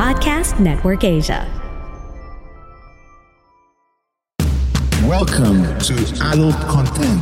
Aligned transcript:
Podcast 0.00 0.56
Network 0.56 1.04
Asia. 1.04 1.44
Welcome 5.04 5.60
to 5.84 5.92
Adult 6.32 6.56
Content. 6.64 7.20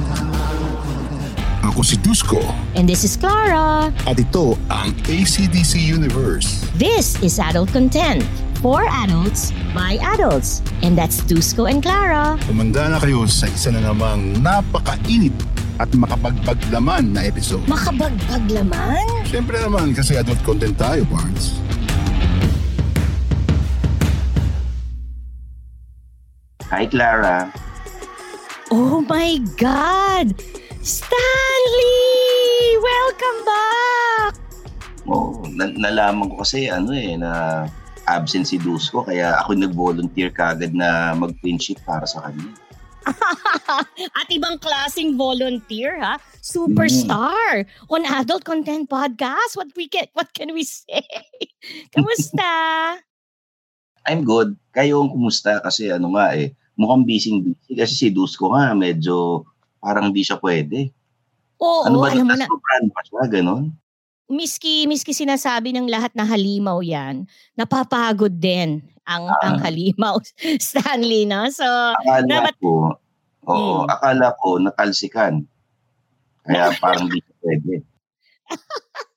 Ako 1.66 1.82
si 1.82 1.98
Dusko 1.98 2.38
And 2.78 2.86
this 2.86 3.02
is 3.02 3.18
Clara. 3.18 3.90
at 4.06 4.14
ito 4.22 4.54
ang 4.70 4.94
ACDC 5.10 5.74
Universe. 5.74 6.70
This 6.78 7.18
is 7.18 7.42
Adult 7.42 7.74
Content 7.74 8.22
for 8.62 8.86
adults 9.02 9.50
by 9.74 9.98
adults. 10.14 10.62
And 10.86 10.94
that's 10.94 11.18
Dusko 11.26 11.66
and 11.66 11.82
Clara. 11.82 12.38
Kumanda 12.46 12.94
na 12.94 13.02
kayo 13.02 13.26
sa 13.26 13.50
isa 13.50 13.74
na 13.74 13.90
namang 13.90 14.38
napakainit 14.38 15.34
at 15.82 15.90
makapagpaglaman 15.98 17.10
na 17.10 17.26
episode. 17.26 17.66
Makabagbag 17.66 18.46
laman? 18.54 19.02
Siyempre 19.26 19.58
naman 19.66 19.98
kasi 19.98 20.14
adult 20.14 20.38
content 20.46 20.78
tayo, 20.78 21.02
Barnes. 21.10 21.58
Hi, 26.68 26.84
Clara. 26.84 27.48
Oh 28.68 29.00
my 29.00 29.40
God! 29.56 30.36
Stanley! 30.84 31.96
Welcome 32.76 33.38
back! 33.48 34.32
Oh, 35.08 35.40
na- 35.48 35.72
nalaman 35.72 36.28
ko 36.28 36.44
kasi 36.44 36.68
ano 36.68 36.92
eh, 36.92 37.16
na 37.16 37.64
absent 38.04 38.52
si 38.52 38.60
Dusko 38.60 39.00
kaya 39.00 39.40
ako 39.40 39.56
nag-volunteer 39.56 40.28
kagad 40.28 40.76
na 40.76 41.16
mag-pinship 41.16 41.80
para 41.88 42.04
sa 42.04 42.28
kanya. 42.28 42.52
At 44.20 44.28
ibang 44.28 44.60
klaseng 44.60 45.16
volunteer, 45.16 45.96
ha? 45.96 46.20
Superstar 46.44 47.64
on 47.88 48.04
Adult 48.04 48.44
Content 48.44 48.84
Podcast. 48.92 49.56
What 49.56 49.72
we 49.72 49.88
can, 49.88 50.12
what 50.12 50.36
can 50.36 50.52
we 50.52 50.68
say? 50.68 51.00
Kamusta? 51.96 53.00
I'm 54.08 54.24
good. 54.24 54.56
Kayo 54.72 55.04
kumusta? 55.06 55.60
Kasi 55.60 55.92
ano 55.92 56.16
nga 56.16 56.32
eh, 56.32 56.50
mukhang 56.74 57.04
busy 57.04 57.30
busy 57.38 57.72
kasi 57.74 57.94
si 57.94 58.08
Dusko 58.08 58.48
nga 58.50 58.72
medyo 58.72 59.44
parang 59.78 60.08
di 60.08 60.24
siya 60.24 60.40
pwede. 60.40 60.88
Oo, 61.58 61.84
ano 61.84 62.00
ba 62.00 62.08
alam 62.08 62.24
mo 62.24 62.32
na, 62.32 62.42
nasobrahan 62.42 62.86
pa 62.88 63.00
siya, 63.04 63.22
ganon? 63.28 63.64
miski 64.28 64.84
miski 64.84 65.16
sinasabi 65.16 65.72
ng 65.72 65.88
lahat 65.88 66.12
na 66.12 66.20
halimaw 66.22 66.80
'yan, 66.80 67.24
napapagod 67.54 68.36
din 68.36 68.84
ang 69.02 69.24
Ah. 69.24 69.40
ang 69.48 69.56
halimaw 69.58 70.20
Stanley 70.60 71.24
no. 71.24 71.48
So 71.48 71.64
Akala 71.64 72.28
Dapat- 72.28 72.60
ko, 72.60 72.92
oo, 73.44 73.72
Hmm. 73.82 73.88
akala 73.88 74.36
ko 74.36 74.60
natalsikan. 74.60 75.48
Kaya 76.44 76.76
parang 76.76 77.08
di 77.08 77.18
siya 77.18 77.34
pwede. 77.40 77.74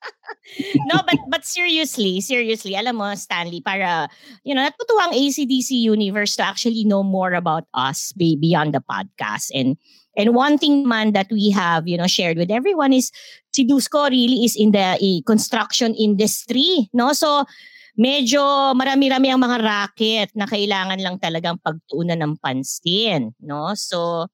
no 0.88 1.00
but 1.08 1.20
but 1.30 1.44
seriously, 1.46 2.20
seriously, 2.20 2.76
alam 2.76 3.00
mo 3.00 3.14
Stanley 3.16 3.62
para 3.62 4.10
you 4.44 4.54
know, 4.54 4.64
natutuwa 4.64 5.10
ang 5.10 5.14
ACDC 5.16 5.72
universe 5.72 6.36
to 6.36 6.44
actually 6.44 6.84
know 6.84 7.04
more 7.04 7.34
about 7.34 7.66
us 7.74 8.12
be- 8.14 8.40
beyond 8.40 8.74
the 8.76 8.84
podcast 8.84 9.50
and 9.56 9.78
and 10.20 10.36
one 10.36 10.60
thing 10.60 10.84
man 10.88 11.14
that 11.16 11.32
we 11.32 11.52
have, 11.52 11.88
you 11.88 11.96
know, 11.96 12.08
shared 12.08 12.36
with 12.36 12.52
everyone 12.52 12.92
is 12.92 13.12
si 13.56 13.64
Dusko 13.64 14.12
really 14.12 14.44
is 14.44 14.56
in 14.56 14.72
the 14.72 15.00
eh, 15.00 15.24
construction 15.24 15.96
industry, 15.96 16.92
no? 16.92 17.14
So 17.16 17.48
medyo 17.96 18.76
marami-rami 18.76 19.28
ang 19.32 19.44
mga 19.44 19.58
racket 19.64 20.30
na 20.36 20.48
kailangan 20.48 21.00
lang 21.00 21.16
talagang 21.20 21.60
pagtuunan 21.64 22.20
ng 22.20 22.34
pansin, 22.44 23.32
no? 23.40 23.72
So 23.76 24.28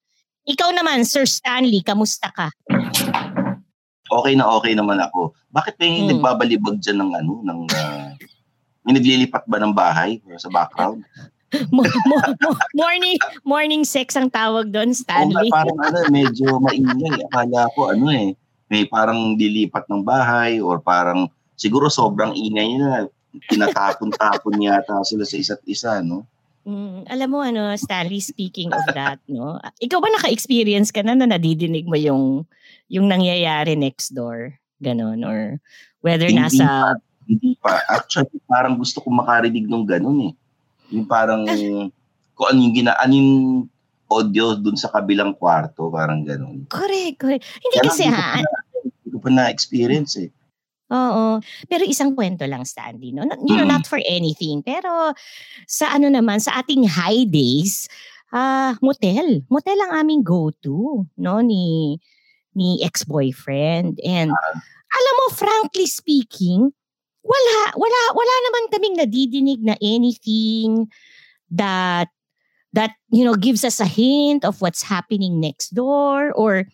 ikaw 0.48 0.72
naman, 0.72 1.04
Sir 1.04 1.28
Stanley, 1.28 1.84
kamusta 1.84 2.32
ka? 2.32 2.48
Okay 4.10 4.34
na 4.34 4.48
okay 4.50 4.74
naman 4.74 4.98
ako. 4.98 5.32
Bakit 5.50 5.76
may 5.78 6.04
Hmm. 6.04 6.10
nagbabalibag 6.12 6.80
dyan 6.80 7.00
ng 7.02 7.12
ano, 7.14 7.34
ng, 7.42 7.60
ah, 7.74 8.12
may 8.84 8.96
naglilipat 8.96 9.44
ba 9.46 9.58
ng 9.58 9.74
bahay 9.74 10.20
sa 10.36 10.48
background? 10.48 11.04
Mo- 11.72 11.80
mo- 11.80 12.36
mo- 12.44 12.60
morning 12.76 13.16
morning 13.48 13.84
sex 13.88 14.20
ang 14.20 14.28
tawag 14.28 14.68
doon, 14.68 14.92
Oo 14.92 15.00
Stanley. 15.00 15.48
parang 15.48 15.80
ano, 15.80 15.98
medyo 16.12 16.60
maingay. 16.60 17.24
Akala 17.24 17.72
ko 17.72 17.88
ano 17.88 18.12
eh, 18.12 18.36
may 18.68 18.84
parang 18.84 19.40
dilipat 19.40 19.88
ng 19.88 20.04
bahay 20.04 20.60
or 20.60 20.84
parang 20.84 21.32
siguro 21.56 21.88
sobrang 21.88 22.36
ingay 22.36 22.76
na 22.76 23.08
tinatapon-tapon 23.48 24.60
yata 24.60 25.00
sila 25.08 25.24
sa 25.24 25.36
isa't 25.40 25.64
isa, 25.64 26.04
no? 26.04 26.28
Mm, 26.68 27.08
alam 27.08 27.30
mo 27.32 27.40
ano, 27.40 27.72
Stanley, 27.80 28.20
speaking 28.20 28.76
of 28.76 28.84
that, 28.92 29.24
no? 29.32 29.56
Ikaw 29.80 30.04
ba 30.04 30.12
naka-experience 30.12 30.92
ka 30.92 31.00
na 31.00 31.16
na 31.16 31.24
nadidinig 31.24 31.88
mo 31.88 31.96
yung 31.96 32.44
yung 32.92 33.08
nangyayari 33.08 33.80
next 33.80 34.12
door? 34.12 34.60
Ganon 34.84 35.24
or 35.24 35.64
whether 36.04 36.28
Hindi 36.28 36.44
nasa 36.44 37.00
Hindi 37.24 37.56
pa. 37.60 37.80
Actually, 37.88 38.40
parang 38.48 38.76
gusto 38.76 39.00
ko 39.00 39.08
makarinig 39.12 39.68
ng 39.68 39.84
ganun 39.88 40.32
eh. 40.32 40.34
Yung 40.96 41.04
parang, 41.04 41.44
kung 42.36 42.48
ano 42.48 42.60
yung, 42.64 42.72
gina, 42.72 42.96
ano 42.96 43.12
yung 43.12 43.34
audio 44.08 44.56
dun 44.56 44.80
sa 44.80 44.88
kabilang 44.88 45.36
kwarto, 45.36 45.92
parang 45.92 46.24
ganun. 46.24 46.64
correct, 46.72 47.20
correct. 47.20 47.44
Hindi 47.60 47.78
Kaya 47.84 47.88
kasi 47.92 48.04
ha, 48.08 48.40
pa 48.40 48.40
na- 48.40 48.64
Hindi 48.80 49.08
ko 49.12 49.20
pa 49.20 49.30
na-experience 49.32 50.14
eh. 50.24 50.30
Oo. 50.88 51.44
Pero 51.68 51.84
isang 51.84 52.16
kwento 52.16 52.48
lang, 52.48 52.64
Stanley. 52.64 53.12
No? 53.12 53.28
Not- 53.28 53.44
You 53.44 53.60
know, 53.60 53.68
Mm. 53.68 53.74
not 53.76 53.86
for 53.88 54.00
anything. 54.08 54.64
Pero 54.64 55.12
sa 55.68 55.92
ano 55.92 56.08
naman, 56.08 56.40
sa 56.40 56.64
ating 56.64 56.88
high 56.88 57.28
days, 57.28 57.92
ah 58.32 58.76
motel. 58.80 59.44
Motel 59.52 59.76
ang 59.84 60.04
aming 60.04 60.24
go-to 60.24 61.04
no 61.20 61.40
ni 61.44 61.96
ni 62.56 62.80
ex-boyfriend. 62.82 64.00
And 64.02 64.32
alam 64.88 65.14
mo, 65.20 65.26
frankly 65.36 65.86
speaking, 65.86 66.72
wala, 67.22 67.56
wala, 67.76 68.00
wala 68.16 68.34
naman 68.50 68.64
kaming 68.72 68.96
nadidinig 68.98 69.60
na 69.62 69.76
anything 69.84 70.88
that 71.52 72.08
that 72.72 72.96
you 73.12 73.24
know 73.24 73.36
gives 73.36 73.64
us 73.64 73.80
a 73.80 73.88
hint 73.88 74.44
of 74.44 74.60
what's 74.60 74.84
happening 74.84 75.40
next 75.40 75.76
door 75.76 76.32
or 76.36 76.68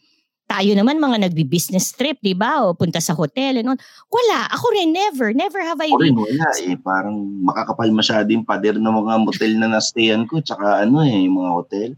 tayo 0.54 0.72
naman 0.78 1.02
mga 1.02 1.26
nagbi-business 1.26 1.98
trip, 1.98 2.22
'di 2.22 2.38
ba? 2.38 2.62
O 2.62 2.78
punta 2.78 3.02
sa 3.02 3.18
hotel 3.18 3.58
and 3.58 3.74
all. 3.74 3.82
Wala, 4.14 4.46
ako 4.54 4.70
rin 4.78 4.94
never, 4.94 5.34
never 5.34 5.58
have 5.66 5.82
I 5.82 5.90
Ako 5.90 6.06
rin 6.06 6.14
wala 6.14 6.50
eh. 6.62 6.78
Parang 6.78 7.18
makakapal 7.42 7.90
masyado 7.90 8.30
yung 8.30 8.46
pader 8.46 8.78
ng 8.78 8.94
mga 8.94 9.14
motel 9.26 9.58
na 9.58 9.74
nastayan 9.74 10.30
ko. 10.30 10.38
Tsaka 10.46 10.86
ano 10.86 11.02
eh, 11.02 11.26
yung 11.26 11.42
mga 11.42 11.52
hotel. 11.58 11.90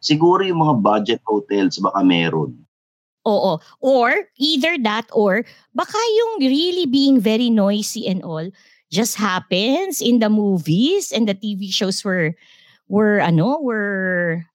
Siguro 0.00 0.40
yung 0.40 0.64
mga 0.64 0.74
budget 0.80 1.20
hotels 1.28 1.76
baka 1.76 2.00
meron. 2.00 2.56
Oo. 3.28 3.60
Or 3.84 4.08
either 4.40 4.80
that 4.80 5.04
or 5.12 5.44
baka 5.76 5.98
yung 6.00 6.48
really 6.48 6.88
being 6.88 7.20
very 7.20 7.52
noisy 7.52 8.08
and 8.08 8.24
all 8.24 8.48
just 8.88 9.20
happens 9.20 10.00
in 10.00 10.16
the 10.16 10.32
movies 10.32 11.12
and 11.12 11.28
the 11.28 11.36
TV 11.36 11.68
shows 11.68 12.00
were 12.00 12.32
were 12.88 13.20
ano, 13.20 13.60
were 13.60 14.48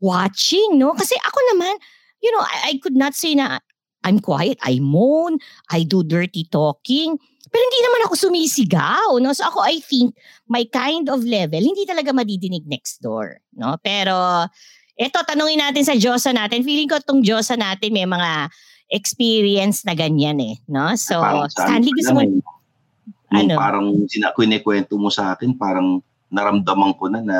watching, 0.00 0.80
no? 0.80 0.96
Kasi 0.96 1.12
ako 1.20 1.38
naman, 1.52 1.76
you 2.22 2.30
know, 2.32 2.42
I, 2.42 2.74
I 2.74 2.80
could 2.82 2.96
not 2.96 3.14
say 3.14 3.34
na 3.34 3.58
I'm 4.06 4.22
quiet, 4.22 4.58
I 4.62 4.78
moan, 4.78 5.42
I 5.70 5.82
do 5.82 6.06
dirty 6.06 6.46
talking. 6.48 7.18
Pero 7.48 7.62
hindi 7.64 7.80
naman 7.80 8.00
ako 8.06 8.14
sumisigaw, 8.28 9.18
no? 9.18 9.32
So 9.32 9.48
ako, 9.48 9.64
I 9.64 9.80
think, 9.80 10.14
my 10.46 10.68
kind 10.68 11.08
of 11.08 11.24
level, 11.24 11.58
hindi 11.58 11.88
talaga 11.88 12.12
madidinig 12.12 12.68
next 12.68 13.00
door, 13.00 13.40
no? 13.56 13.80
Pero, 13.80 14.46
eto, 14.94 15.18
tanungin 15.24 15.64
natin 15.64 15.82
sa 15.82 15.96
Diyosa 15.96 16.30
natin. 16.36 16.62
Feeling 16.62 16.86
ko 16.86 17.00
itong 17.00 17.24
Diyosa 17.24 17.56
natin 17.56 17.90
may 17.96 18.04
mga 18.04 18.52
experience 18.92 19.84
na 19.84 19.96
ganyan 19.96 20.38
eh, 20.40 20.56
no? 20.68 20.92
So, 20.96 21.20
Parang 21.20 21.48
sa 21.50 21.66
Stanley, 21.68 21.92
gusto 21.96 22.12
mo, 22.14 22.20
eh, 22.22 22.40
Ano? 23.28 23.60
parang 23.60 23.86
sina, 24.08 24.32
kwento 24.32 24.96
mo 24.96 25.12
sa 25.12 25.36
akin, 25.36 25.52
parang 25.52 26.00
naramdaman 26.32 26.96
ko 26.96 27.12
na 27.12 27.20
na 27.20 27.38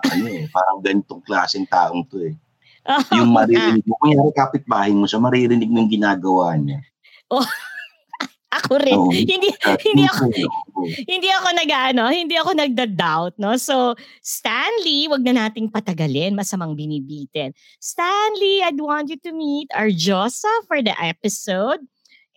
ano 0.00 0.24
eh, 0.28 0.48
parang 0.48 0.80
ganitong 0.80 1.20
klaseng 1.24 1.68
taong 1.68 2.04
to 2.08 2.24
eh. 2.24 2.36
Yung 3.14 3.32
maririnig 3.36 3.84
mo, 3.86 3.94
kung 3.98 4.12
yung 4.14 4.32
kapitbahay 4.34 4.92
mo 4.94 5.04
siya, 5.04 5.18
maririnig 5.22 5.68
mo 5.70 5.82
yung 5.82 5.92
ginagawa 5.92 6.54
niya. 6.58 6.80
ako 8.56 8.74
rin. 8.80 8.96
Oo. 8.98 9.12
hindi 9.12 9.50
At 9.62 9.80
hindi 9.82 10.04
ako 10.08 10.22
hindi 11.04 11.28
ako 11.30 11.48
nag-ano, 11.52 12.04
hindi 12.08 12.34
ako 12.38 12.50
nagda-doubt, 12.56 13.34
no? 13.36 13.58
So, 13.60 13.94
Stanley, 14.22 15.10
wag 15.10 15.22
na 15.26 15.46
nating 15.46 15.70
patagalin, 15.70 16.38
masamang 16.38 16.78
binibitin. 16.78 17.52
Stanley, 17.82 18.62
I'd 18.64 18.80
want 18.80 19.10
you 19.12 19.18
to 19.26 19.32
meet 19.32 19.68
our 19.76 19.90
Josa 19.90 20.50
for 20.66 20.80
the 20.80 20.94
episode. 20.96 21.82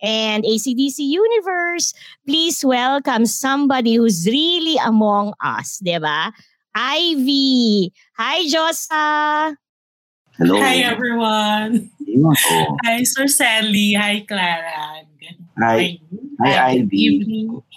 And 0.00 0.48
ACDC 0.48 0.96
Universe, 1.04 1.92
please 2.24 2.64
welcome 2.64 3.28
somebody 3.28 4.00
who's 4.00 4.24
really 4.24 4.80
among 4.80 5.36
us, 5.44 5.76
di 5.76 6.00
ba? 6.00 6.32
Ivy. 6.72 7.92
Hi, 8.16 8.48
Josa. 8.48 9.04
Hello. 10.40 10.56
Hi 10.56 10.80
everyone. 10.88 11.92
Oo. 12.08 12.56
Hi 12.88 13.04
Sir 13.04 13.28
Sally. 13.28 13.92
Hi 13.92 14.24
Clara. 14.24 15.04
Hi. 15.60 16.00
Hi, 16.40 16.80
Good 16.80 16.88
Ivy. 16.88 16.96
evening. 16.96 17.48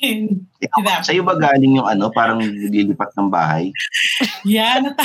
Good 0.63 1.03
Sa 1.03 1.11
iyo 1.11 1.27
ba 1.27 1.35
galing 1.35 1.75
yung 1.75 1.83
ano, 1.83 2.07
parang 2.07 2.39
lilipat 2.39 3.11
ng 3.19 3.27
bahay? 3.27 3.75
yeah, 4.47 4.79
nata- 4.79 5.03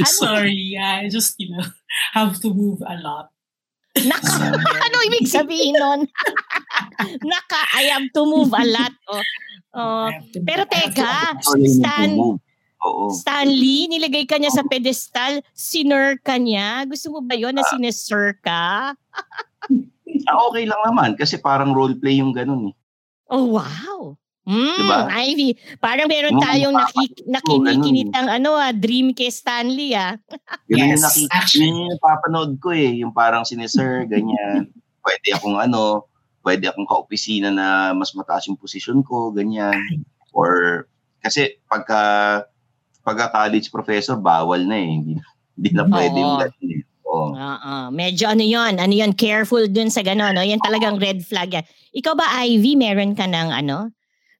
Ano? 0.00 0.08
sorry. 0.24 0.72
I 0.80 1.12
just, 1.12 1.36
you 1.36 1.52
know, 1.52 1.64
have 2.16 2.40
to 2.40 2.48
move 2.48 2.80
a 2.88 2.96
lot. 2.96 3.28
Naka, 3.92 4.56
ano 4.88 4.96
ibig 5.04 5.28
sabihin 5.28 5.76
nun? 5.76 6.08
Naka, 7.20 7.60
I 7.76 7.92
have 7.92 8.08
to 8.16 8.24
move 8.24 8.56
a 8.56 8.64
lot. 8.64 8.94
Oh. 9.12 9.20
Oh, 9.72 10.08
pero 10.44 10.64
teka, 10.64 11.36
Stan. 11.44 12.16
Oo. 12.82 13.10
Stanley, 13.12 13.86
nilagay 13.86 14.26
ka 14.26 14.36
niya 14.36 14.50
sa 14.50 14.62
pedestal, 14.62 15.38
sinur 15.52 16.18
ka 16.18 16.34
niya. 16.34 16.82
Gusto 16.84 17.10
mo 17.10 17.18
ba 17.20 17.34
yun 17.34 17.52
na 17.52 17.62
sinesir 17.64 18.38
ka? 18.38 18.92
Ah, 20.22 20.38
okay 20.44 20.68
lang 20.68 20.78
naman 20.84 21.16
kasi 21.16 21.34
parang 21.34 21.72
role 21.72 21.96
play 21.96 22.20
yung 22.20 22.30
ganun 22.30 22.68
eh. 22.68 22.74
Oh, 23.26 23.56
wow. 23.56 24.12
Mm, 24.44 24.76
Diba? 24.76 24.98
Ivy, 25.08 25.48
parang 25.78 26.06
meron 26.06 26.36
Yung 26.36 26.44
tayong 26.44 26.76
naki, 26.76 27.04
nakinikinitang 27.24 28.28
ganun. 28.28 28.36
ano 28.38 28.50
ah, 28.54 28.70
dream 28.70 29.10
kay 29.10 29.32
Stanley 29.32 29.96
ah. 29.96 30.14
Yun 30.70 30.78
yung 30.84 30.92
Yes, 30.92 31.02
nakik- 31.02 31.32
actually. 31.32 31.64
yun 31.64 31.80
yung 31.80 31.90
napapanood 31.96 32.52
ko 32.58 32.70
eh. 32.70 33.00
Yung 33.00 33.10
parang 33.10 33.42
sinisir, 33.42 34.04
ganyan. 34.12 34.68
Pwede 35.00 35.32
akong 35.32 35.56
ano, 35.56 36.06
pwede 36.44 36.68
akong 36.68 36.86
kaopisina 36.86 37.48
na 37.48 37.66
mas 37.90 38.12
mataas 38.12 38.46
yung 38.46 38.60
posisyon 38.60 39.00
ko, 39.00 39.32
ganyan. 39.32 39.74
Or, 40.30 40.86
kasi 41.18 41.56
pagka, 41.64 41.98
pagka 43.02 43.30
college 43.30 43.68
professor, 43.68 44.16
bawal 44.16 44.62
na 44.64 44.78
eh. 44.78 44.90
Hindi, 44.90 45.12
hindi 45.58 45.70
na 45.74 45.84
pwede 45.86 46.16
yung 46.16 46.34
Oo. 46.38 46.42
ganun 46.42 46.70
eh. 46.70 46.82
Oo. 47.12 47.28
Oo, 47.36 47.74
medyo 47.92 48.24
ano 48.24 48.40
yon 48.40 48.80
ano 48.80 48.94
yon 48.94 49.12
careful 49.12 49.68
dun 49.68 49.92
sa 49.92 50.00
gano'n, 50.00 50.32
no? 50.32 50.40
Yan 50.40 50.64
talagang 50.64 50.96
red 50.96 51.20
flag 51.20 51.52
yan. 51.52 51.66
Ikaw 51.92 52.14
ba, 52.16 52.24
Ivy, 52.40 52.72
meron 52.72 53.12
ka 53.12 53.28
ng 53.28 53.52
ano, 53.52 53.92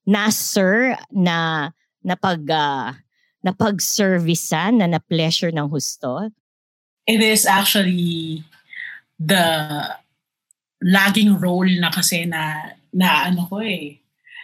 na 0.08 0.32
sir 0.32 0.96
na 1.12 1.68
na 2.00 2.14
pag 2.16 2.40
ah, 2.48 2.96
na 3.42 3.52
pag-servicean 3.52 4.80
na 4.80 4.86
na 4.88 5.00
pleasure 5.02 5.52
ng 5.52 5.68
husto? 5.68 6.30
It 7.04 7.20
is 7.20 7.44
actually 7.44 8.46
the 9.18 9.44
laging 10.82 11.38
role 11.38 11.68
na 11.78 11.90
kasi 11.90 12.26
na 12.26 12.74
na 12.90 13.30
ano 13.30 13.46
ko 13.46 13.62
eh 13.62 14.01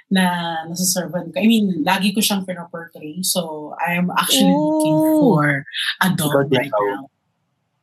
na 0.08 0.25
nasa 0.64 0.88
servant 0.88 1.28
ko. 1.32 1.37
I 1.37 1.46
mean, 1.46 1.84
lagi 1.84 2.16
ko 2.16 2.20
siyang 2.20 2.49
pinoportray. 2.49 3.20
So, 3.20 3.72
I 3.76 4.00
am 4.00 4.08
actually 4.08 4.49
looking 4.52 4.96
Oh. 4.96 5.20
for 5.20 5.44
a 6.00 6.08
dog 6.16 6.49
Ikaw, 6.49 6.56
right 6.56 6.72
now. 6.72 7.12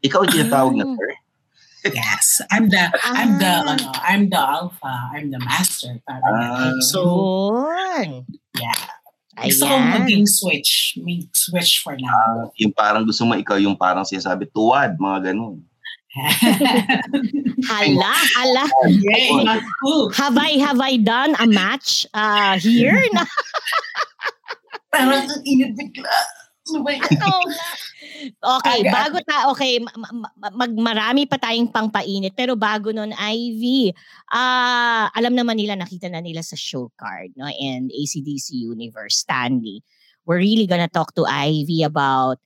Ikaw 0.01 0.19
yung 0.25 0.33
tinatawag 0.33 0.73
na 0.75 0.85
Ah. 0.85 0.95
sir? 0.97 1.11
Yes, 1.85 2.41
I'm 2.49 2.65
the 2.73 2.81
I'm 3.05 3.37
the 3.37 3.45
Ah. 3.61 3.69
ano, 3.69 3.85
I'm 4.01 4.23
the 4.33 4.41
alpha, 4.41 4.93
I'm 5.13 5.29
the 5.29 5.37
master. 5.37 6.01
Parang 6.01 6.33
Ah. 6.33 6.73
so 6.81 7.01
yeah, 8.57 8.81
gusto 9.37 9.69
kong 9.69 9.85
Ayan. 9.85 9.93
maging 10.01 10.25
switch, 10.25 10.97
make 11.05 11.29
switch 11.37 11.85
for 11.85 11.93
now. 12.01 12.09
Ah, 12.09 12.49
yung 12.57 12.73
parang 12.73 13.05
gusto 13.05 13.21
mo 13.21 13.37
ikaw 13.37 13.61
yung 13.61 13.77
parang 13.77 14.01
sinasabi, 14.01 14.49
tuwad, 14.49 14.97
mga 14.97 15.29
ganun. 15.29 15.61
Hala, 17.67 18.13
hala. 18.39 18.63
Cool. 19.83 20.09
Have 20.15 20.37
I, 20.37 20.51
have 20.63 20.79
I 20.79 20.95
done 20.97 21.35
a 21.39 21.47
match 21.47 22.07
uh, 22.13 22.57
here? 22.59 23.03
Na, 23.11 23.25
Parang 24.95 25.27
ang 25.27 25.43
init 25.43 25.75
bigla. 25.75 26.07
Ano. 26.65 27.45
Okay, 28.41 28.79
bago 28.89 29.21
ta 29.21 29.53
okay, 29.53 29.77
ma- 29.77 29.93
ma- 29.93 30.55
mag 30.57 30.73
marami 30.73 31.29
pa 31.29 31.37
tayong 31.37 31.69
pangpainit 31.69 32.33
pero 32.33 32.57
bago 32.57 32.89
nun 32.89 33.13
Ivy, 33.13 33.93
ah 34.33 35.05
alam 35.13 35.37
naman 35.37 35.61
nila 35.61 35.77
nakita 35.77 36.09
na 36.09 36.25
nila 36.25 36.41
sa 36.41 36.57
show 36.57 36.89
card 36.97 37.37
no 37.37 37.45
and 37.45 37.93
ACDC 37.93 38.57
Universe 38.57 39.21
Stanley. 39.21 39.85
We're 40.25 40.41
really 40.41 40.65
gonna 40.65 40.89
talk 40.89 41.13
to 41.21 41.29
Ivy 41.29 41.85
about 41.85 42.41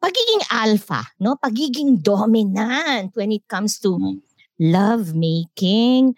pagiging 0.00 0.42
alpha, 0.50 1.04
no? 1.20 1.36
Pagiging 1.36 2.00
dominant 2.02 3.12
when 3.14 3.30
it 3.30 3.44
comes 3.46 3.78
to 3.84 3.96
Mm. 4.00 4.18
love 4.60 5.12
making 5.14 6.16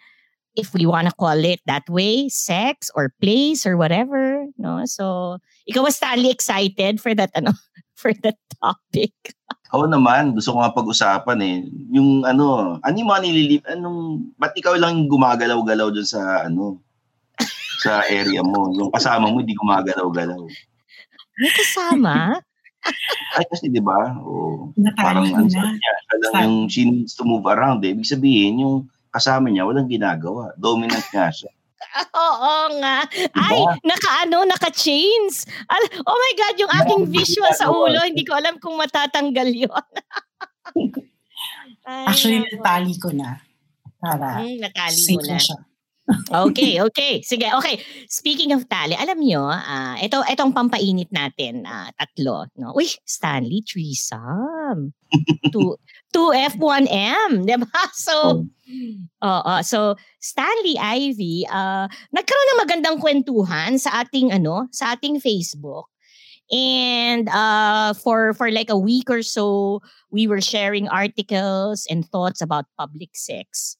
if 0.53 0.69
we 0.73 0.85
want 0.85 1.09
to 1.09 1.15
call 1.17 1.37
it 1.41 1.59
that 1.65 1.81
way, 1.89 2.29
sex 2.29 2.93
or 2.93 3.09
place 3.17 3.65
or 3.65 3.75
whatever, 3.75 4.45
no? 4.57 4.85
So, 4.85 5.37
ikaw 5.65 5.83
was 5.83 5.97
Stanley 5.97 6.29
excited 6.29 7.01
for 7.01 7.13
that 7.17 7.33
ano 7.33 7.51
for 7.99 8.13
that 8.21 8.37
topic. 8.61 9.13
Oo 9.73 9.89
naman, 9.89 10.37
gusto 10.37 10.53
ko 10.53 10.61
nga 10.61 10.69
pag-usapan 10.69 11.39
eh. 11.41 11.57
Yung 11.97 12.21
ano, 12.21 12.77
ano 12.77 12.93
yung 12.93 13.09
mga 13.09 13.23
nililip, 13.25 13.63
anong, 13.65 14.29
ba't 14.37 14.53
ikaw 14.53 14.77
lang 14.77 15.09
gumagalaw-galaw 15.09 15.89
dun 15.89 16.05
sa 16.05 16.45
ano, 16.45 16.77
sa 17.81 18.05
area 18.05 18.45
mo. 18.45 18.69
Yung 18.77 18.93
kasama 18.93 19.33
mo, 19.33 19.41
hindi 19.41 19.57
gumagalaw-galaw. 19.57 20.41
May 21.41 21.51
kasama? 21.57 22.37
Ay, 23.33 23.45
kasi 23.47 23.71
di 23.71 23.79
ba? 23.79 24.13
Natali 24.75 24.97
Parang 24.99 25.25
ko 25.25 25.35
ano 25.39 25.47
na. 25.47 25.53
sa 25.55 25.61
niya, 25.65 25.93
siya 25.95 26.15
lang 26.19 26.33
yung 26.43 26.57
she 26.67 26.81
needs 26.83 27.15
to 27.15 27.23
move 27.23 27.47
around 27.47 27.79
eh. 27.81 27.95
Ibig 27.95 28.05
sabihin, 28.05 28.61
yung 28.61 28.75
kasama 29.09 29.47
niya, 29.47 29.63
walang 29.63 29.87
ginagawa. 29.87 30.51
Dominant 30.55 31.05
nga 31.09 31.31
siya. 31.31 31.49
Oo 32.15 32.53
nga. 32.79 33.03
Ay, 33.35 33.59
naka-ano, 33.83 34.47
naka-chains. 34.47 35.45
Al- 35.67 35.93
oh 36.03 36.17
my 36.17 36.33
God, 36.35 36.55
yung 36.59 36.73
aking 36.73 37.01
visual 37.11 37.51
sa 37.53 37.69
ulo, 37.69 38.03
hindi 38.03 38.23
ko 38.23 38.33
alam 38.35 38.55
kung 38.57 38.75
matatanggal 38.75 39.49
yun. 39.51 39.71
Ay, 41.83 42.05
Actually, 42.07 42.39
natali 42.47 42.95
ko 42.95 43.11
na. 43.11 43.43
Para 43.99 44.39
Hmm, 44.43 44.59
natali 44.59 44.99
mo 45.15 45.21
na 45.23 45.39
siya. 45.39 45.57
Okay, 46.27 46.83
okay. 46.83 47.23
Sige, 47.23 47.47
okay. 47.55 47.79
Speaking 48.11 48.51
of 48.51 48.67
tali, 48.67 48.91
alam 48.91 49.23
nyo, 49.23 49.47
ah 49.47 49.95
ito, 50.03 50.19
itong 50.27 50.51
pampainit 50.51 51.07
natin, 51.15 51.63
ah, 51.63 51.87
tatlo. 51.95 52.51
No? 52.59 52.75
Uy, 52.75 52.91
Stanley, 53.07 53.63
threesome. 53.63 54.91
two, 55.53 55.79
2F, 56.11 56.59
1M. 56.59 57.47
Diba? 57.47 57.71
So, 57.95 58.43
oo. 59.23 59.53
So, 59.63 59.95
Stanley 60.19 60.75
Ivy, 60.75 61.47
ah 61.47 61.87
nagkaroon 62.11 62.49
ng 62.51 62.61
magandang 62.67 62.97
kwentuhan 62.99 63.79
sa 63.79 64.03
ating, 64.03 64.35
ano, 64.35 64.67
sa 64.75 64.99
ating 64.99 65.23
Facebook. 65.23 65.87
And 66.51 67.31
uh, 67.31 67.95
for 67.95 68.35
for 68.35 68.51
like 68.51 68.67
a 68.67 68.77
week 68.77 69.07
or 69.07 69.23
so, 69.23 69.79
we 70.11 70.27
were 70.27 70.43
sharing 70.43 70.91
articles 70.91 71.87
and 71.87 72.03
thoughts 72.03 72.43
about 72.43 72.67
public 72.75 73.15
sex 73.15 73.79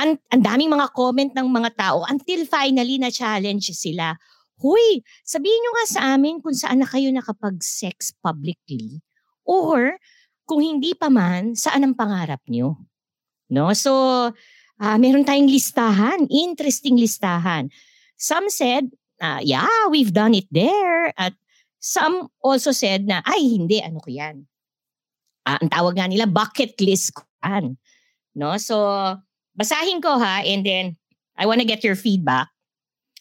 ang, 0.00 0.16
ang 0.32 0.42
daming 0.42 0.72
mga 0.72 0.86
comment 0.96 1.32
ng 1.36 1.48
mga 1.52 1.70
tao 1.76 2.08
until 2.08 2.48
finally 2.48 2.96
na-challenge 2.96 3.68
sila. 3.76 4.16
Huy, 4.60 5.04
sabihin 5.24 5.60
nyo 5.60 5.72
nga 5.76 5.86
sa 5.88 6.00
amin 6.16 6.40
kung 6.40 6.56
saan 6.56 6.80
na 6.80 6.88
kayo 6.88 7.08
nakapag-sex 7.12 8.16
publicly 8.20 9.00
or 9.44 10.00
kung 10.48 10.60
hindi 10.64 10.96
pa 10.96 11.12
man, 11.12 11.52
saan 11.54 11.84
ang 11.84 11.94
pangarap 11.96 12.40
nyo. 12.48 12.76
No? 13.52 13.72
So, 13.76 13.92
ah 14.80 14.96
meron 14.96 15.24
tayong 15.28 15.48
listahan, 15.48 16.28
interesting 16.32 16.96
listahan. 16.96 17.68
Some 18.20 18.48
said, 18.52 18.92
ah, 19.20 19.40
yeah, 19.40 19.88
we've 19.88 20.12
done 20.12 20.36
it 20.36 20.48
there. 20.52 21.12
At 21.16 21.36
some 21.80 22.28
also 22.44 22.72
said 22.72 23.08
na, 23.08 23.24
ay, 23.24 23.40
hindi, 23.56 23.80
ano 23.80 24.00
ko 24.00 24.12
yan. 24.12 24.44
Ah, 25.48 25.56
ang 25.56 25.72
tawag 25.72 25.96
nga 25.96 26.08
nila, 26.08 26.28
bucket 26.28 26.76
list 26.84 27.16
ko 27.16 27.24
yan. 27.40 27.80
No? 28.36 28.60
So, 28.60 28.76
basahin 29.60 30.00
ko 30.00 30.16
ha, 30.16 30.40
and 30.40 30.64
then 30.64 30.96
I 31.36 31.44
want 31.44 31.60
to 31.60 31.68
get 31.68 31.84
your 31.84 31.94
feedback. 31.94 32.48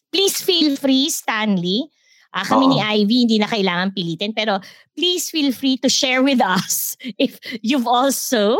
Please 0.09 0.39
feel 0.39 0.73
free, 0.73 1.11
Stanley. 1.11 1.91
Ah, 2.29 2.45
kami 2.45 2.65
Oo. 2.65 2.71
ni 2.71 2.79
Ivy, 2.79 3.17
hindi 3.25 3.37
na 3.37 3.49
kailangan 3.49 3.91
pilitin, 3.91 4.31
pero 4.31 4.61
please 4.93 5.27
feel 5.27 5.49
free 5.51 5.75
to 5.75 5.89
share 5.89 6.21
with 6.21 6.39
us 6.39 6.93
if 7.17 7.35
you've 7.59 7.89
also 7.89 8.53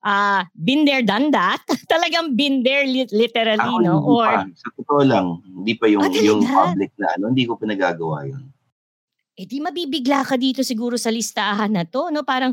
uh, 0.00 0.42
been 0.56 0.82
there, 0.82 1.04
done 1.04 1.28
that. 1.30 1.60
Talagang 1.92 2.34
been 2.34 2.64
there 2.64 2.88
li- 2.88 3.12
literally, 3.12 3.60
Ako 3.60 3.84
no? 3.84 4.00
hindi 4.00 4.16
Or, 4.16 4.28
pa. 4.32 4.42
Sa 4.56 4.68
totoo 4.74 5.02
lang, 5.04 5.26
hindi 5.44 5.76
pa 5.76 5.86
yung, 5.86 6.02
Ah, 6.02 6.10
yung 6.10 6.40
public 6.42 6.90
na 6.96 7.06
ano, 7.14 7.24
hindi 7.30 7.44
ko 7.44 7.54
pinagagawa 7.54 8.26
yun. 8.26 8.42
eh 9.32 9.48
di 9.48 9.60
mabibigla 9.60 10.24
ka 10.24 10.36
dito 10.36 10.60
siguro 10.60 10.96
sa 10.96 11.08
listahan 11.08 11.72
na 11.72 11.84
to, 11.84 12.08
no? 12.12 12.20
Parang, 12.20 12.52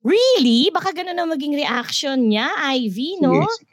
really? 0.00 0.68
Baka 0.68 0.92
ganun 0.92 1.16
ang 1.16 1.28
maging 1.28 1.56
reaction 1.56 2.28
niya, 2.28 2.48
Ivy, 2.76 3.20
no? 3.20 3.40
Sige, 3.44 3.68
sige. 3.68 3.69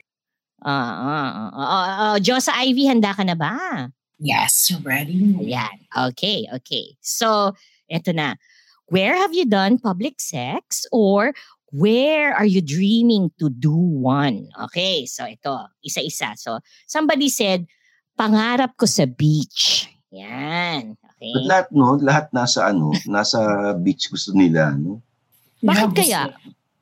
Ah, 0.67 0.75
ah, 0.75 1.29
ah, 1.31 1.51
ah, 1.55 1.69
ah, 1.71 1.95
ah. 1.95 2.15
Josa 2.19 2.51
Ivy, 2.51 2.91
handa 2.91 3.15
ka 3.15 3.23
na 3.23 3.39
ba? 3.39 3.87
Yes, 4.19 4.75
ready. 4.83 5.39
Ayan. 5.39 5.87
Okay, 6.11 6.43
okay. 6.51 6.99
So, 6.99 7.55
eto 7.87 8.11
na. 8.11 8.35
Where 8.91 9.15
have 9.15 9.31
you 9.31 9.47
done 9.47 9.79
public 9.79 10.19
sex 10.19 10.83
or 10.91 11.31
where 11.71 12.35
are 12.35 12.43
you 12.43 12.59
dreaming 12.59 13.31
to 13.39 13.47
do 13.47 13.71
one? 13.71 14.51
Okay, 14.67 15.07
so 15.07 15.23
ito, 15.23 15.71
isa-isa. 15.79 16.35
So, 16.35 16.59
somebody 16.83 17.31
said, 17.31 17.63
pangarap 18.19 18.75
ko 18.75 18.83
sa 18.83 19.07
beach. 19.07 19.87
Yan. 20.11 20.99
Okay. 20.99 21.31
But 21.31 21.47
lahat, 21.47 21.67
no? 21.71 21.95
Lahat 21.95 22.27
nasa 22.35 22.75
ano? 22.75 22.91
Nasa 23.07 23.71
beach 23.79 24.11
gusto 24.11 24.35
nila, 24.35 24.75
no? 24.75 24.99
Bakit 25.63 25.95
Yeah, 25.95 25.95
kaya? 25.95 26.21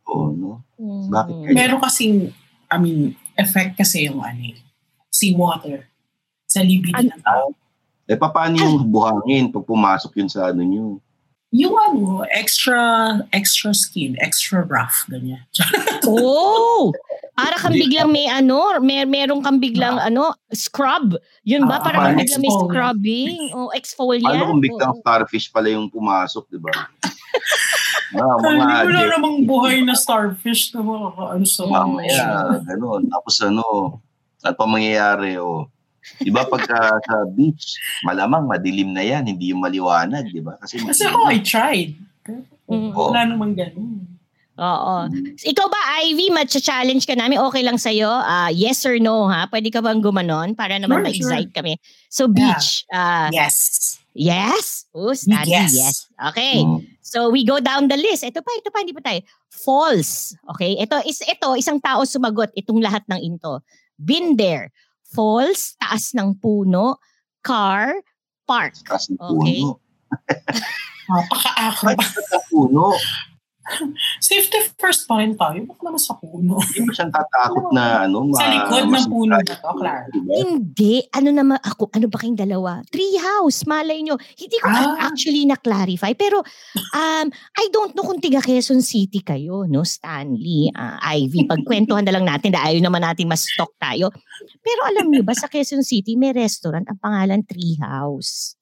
Oo, 0.09 0.33
no? 0.33 0.65
Mm. 0.81 1.05
Bakit 1.13 1.35
kaya? 1.37 1.53
Meron 1.53 1.79
kasing, 1.85 2.33
I 2.73 2.77
mean, 2.81 3.13
effect 3.35 3.79
kasi 3.79 4.07
yung 4.07 4.23
ano, 4.23 4.41
eh, 4.51 4.57
seawater 5.11 5.87
sa 6.47 6.63
libido 6.63 6.99
ng 6.99 7.21
tao. 7.23 7.51
Eh, 8.05 8.15
paano 8.19 8.53
yung 8.55 8.85
buhangin 8.85 9.49
pag 9.49 9.65
pumasok 9.65 10.11
yun 10.21 10.29
sa 10.29 10.53
ano 10.53 10.61
nyo? 10.61 11.01
Yung 11.55 11.71
ano, 11.71 12.27
extra, 12.35 12.77
extra 13.31 13.71
skin, 13.71 14.19
extra 14.19 14.67
rough, 14.67 15.07
ganyan. 15.07 15.41
Oh! 16.05 16.93
Para 17.35 17.57
kang 17.59 17.75
biglang 17.75 18.13
may 18.13 18.29
ano, 18.31 18.79
may 18.79 19.03
meron 19.03 19.41
kang 19.43 19.59
biglang 19.59 19.99
ano, 19.99 20.37
scrub. 20.53 21.19
Yun 21.43 21.67
ba? 21.67 21.79
Ah, 21.79 21.83
Para 21.83 21.97
kang 21.97 22.15
parang 22.15 22.19
biglang 22.21 22.43
may 22.43 22.53
scrubbing. 22.53 23.35
O 23.51 23.73
exfoliant. 23.75 24.23
Paano 24.23 24.51
kung 24.55 24.63
biglang 24.63 24.93
starfish 25.01 25.51
pala 25.51 25.67
yung 25.73 25.89
pumasok, 25.91 26.47
di 26.47 26.59
ba? 26.61 26.71
ah, 28.17 28.37
Hindi 28.39 28.55
mga 28.55 28.77
wala 28.85 29.01
jet, 29.01 29.11
namang 29.15 29.37
buhay 29.43 29.77
na 29.83 29.93
starfish 29.95 30.71
na 30.71 30.81
makakaano 30.81 31.45
sa 31.45 31.63
mamaya, 31.67 32.23
ganun. 32.63 33.01
Tapos 33.11 33.35
ano, 33.43 33.63
ano 34.41 34.53
pa 34.55 34.65
mangyayari, 34.65 35.37
oh. 35.39 35.67
Di 36.21 36.29
ba 36.29 36.45
pagka 36.45 37.01
sa 37.01 37.25
beach, 37.33 37.81
malamang 38.05 38.45
madilim 38.45 38.93
na 38.93 39.01
yan, 39.01 39.25
hindi 39.25 39.49
yung 39.49 39.59
maliwanag, 39.59 40.29
di 40.29 40.37
ba? 40.37 40.53
Kasi, 40.61 40.77
Kasi 40.77 41.09
ako, 41.09 41.33
I 41.33 41.39
tried. 41.41 41.91
Mm. 42.69 42.93
Wala 42.93 43.21
namang 43.25 43.53
ganun. 43.57 44.05
Oo. 44.55 44.95
Ikaw 45.43 45.67
ba, 45.67 45.79
Ivy, 46.07 46.31
matcha-challenge 46.31 47.03
ka 47.03 47.11
namin? 47.17 47.43
Okay 47.43 47.59
lang 47.59 47.75
sa'yo? 47.75 48.07
Ah, 48.07 48.47
yes 48.47 48.87
or 48.87 48.95
no, 49.03 49.27
ha? 49.27 49.51
Pwede 49.51 49.67
ka 49.67 49.83
bang 49.83 49.99
gumanon 49.99 50.55
para 50.55 50.79
naman 50.79 51.03
Sure, 51.03 51.11
ma-excite 51.11 51.51
kami? 51.51 51.75
So, 52.07 52.31
beach. 52.31 52.87
ah, 52.95 53.27
Yes. 53.35 53.99
yes? 54.15 54.87
Oh, 54.95 55.11
Stanley, 55.11 55.51
yes. 55.51 55.75
Yes. 55.75 55.95
Okay. 56.31 56.63
Mm. 56.63 56.79
So, 57.05 57.29
we 57.29 57.45
go 57.45 57.61
down 57.61 57.85
the 57.85 58.01
list. 58.01 58.25
Ito 58.25 58.41
pa, 58.41 58.49
ito 58.57 58.73
pa, 58.73 58.81
hindi 58.81 58.97
pa 58.97 59.05
tayo. 59.05 59.21
False. 59.53 60.33
Okay? 60.57 60.73
Ito, 60.81 61.05
is, 61.05 61.21
ito, 61.21 61.53
isang 61.53 61.77
tao 61.77 62.01
sumagot 62.01 62.49
itong 62.57 62.81
lahat 62.81 63.05
ng 63.05 63.21
into. 63.21 63.61
Been 64.01 64.41
there. 64.41 64.73
False, 65.13 65.77
taas 65.77 66.17
ng 66.17 66.33
puno, 66.41 66.97
car, 67.45 68.01
park. 68.49 68.73
Kasi 68.81 69.13
Okay. 69.21 69.61
puno. 69.61 69.77
Sa 72.33 72.41
puno. 72.49 72.97
Safety 74.19 74.57
first 74.75 75.05
pa 75.05 75.17
rin 75.17 75.33
tayo. 75.33 75.57
Bakit 75.59 75.81
naman 75.81 75.97
sa 75.97 76.13
puno? 76.13 76.61
Hindi 76.61 76.79
mo 76.81 76.91
siyang 76.91 77.09
tatakot 77.09 77.73
na 77.73 78.05
ano, 78.05 78.29
Sa 78.31 78.39
ma- 78.39 78.51
likod 78.51 78.83
ng 78.85 79.07
puno 79.07 79.33
na 79.33 79.41
to, 79.41 79.53
Clara. 79.73 80.05
di 80.07 80.19
ba? 80.19 80.31
Hindi. 80.39 80.95
Ano 81.09 81.29
naman 81.31 81.57
ako? 81.59 81.89
Ano 81.91 82.05
ba 82.05 82.17
kayong 82.17 82.37
dalawa? 82.37 82.85
Tree 82.87 83.17
house. 83.17 83.65
Malay 83.65 84.01
nyo. 84.01 84.15
Hindi 84.17 84.57
ko 84.57 84.67
Ah. 84.67 85.09
actually 85.09 85.43
na-clarify. 85.43 86.13
Pero 86.13 86.45
um, 86.91 87.27
I 87.31 87.65
don't 87.69 87.93
know 87.93 88.03
kung 88.03 88.19
tiga 88.19 88.39
Quezon 88.39 88.79
City 88.79 89.19
kayo, 89.19 89.65
no? 89.65 89.81
Stanley, 89.81 90.69
ah, 90.71 91.01
Ivy. 91.11 91.45
Pagkwentuhan 91.51 92.05
na 92.05 92.13
lang 92.13 92.25
natin 92.25 92.51
dahil 92.51 92.77
ayaw 92.77 92.81
naman 92.83 93.01
natin 93.01 93.25
mas-stock 93.25 93.73
tayo. 93.77 94.13
Pero 94.59 94.81
alam 94.85 95.09
nyo 95.09 95.21
ba, 95.21 95.33
sa 95.33 95.47
Quezon 95.47 95.81
City, 95.81 96.13
may 96.13 96.29
restaurant 96.29 96.85
ang 96.85 96.99
pangalan 96.99 97.41
Tree 97.41 97.77
House. 97.79 98.53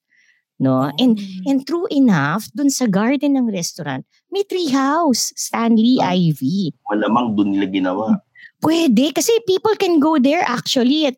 No? 0.54 0.86
And 0.96 1.18
And 1.44 1.66
true 1.66 1.90
enough, 1.90 2.46
dun 2.54 2.70
sa 2.70 2.86
garden 2.86 3.34
ng 3.34 3.50
restaurant, 3.50 4.06
may 4.34 4.42
tree 4.42 4.68
house, 4.68 5.30
Stanley 5.34 6.02
Ah. 6.02 6.10
Ivy. 6.10 6.74
Malamang 6.84 7.38
doon 7.38 7.54
nila 7.54 7.70
ginawa. 7.70 8.18
Pwede, 8.58 9.14
kasi 9.14 9.30
people 9.46 9.78
can 9.78 9.96
go 9.96 10.18
there 10.18 10.42
actually. 10.42 11.06
At 11.06 11.14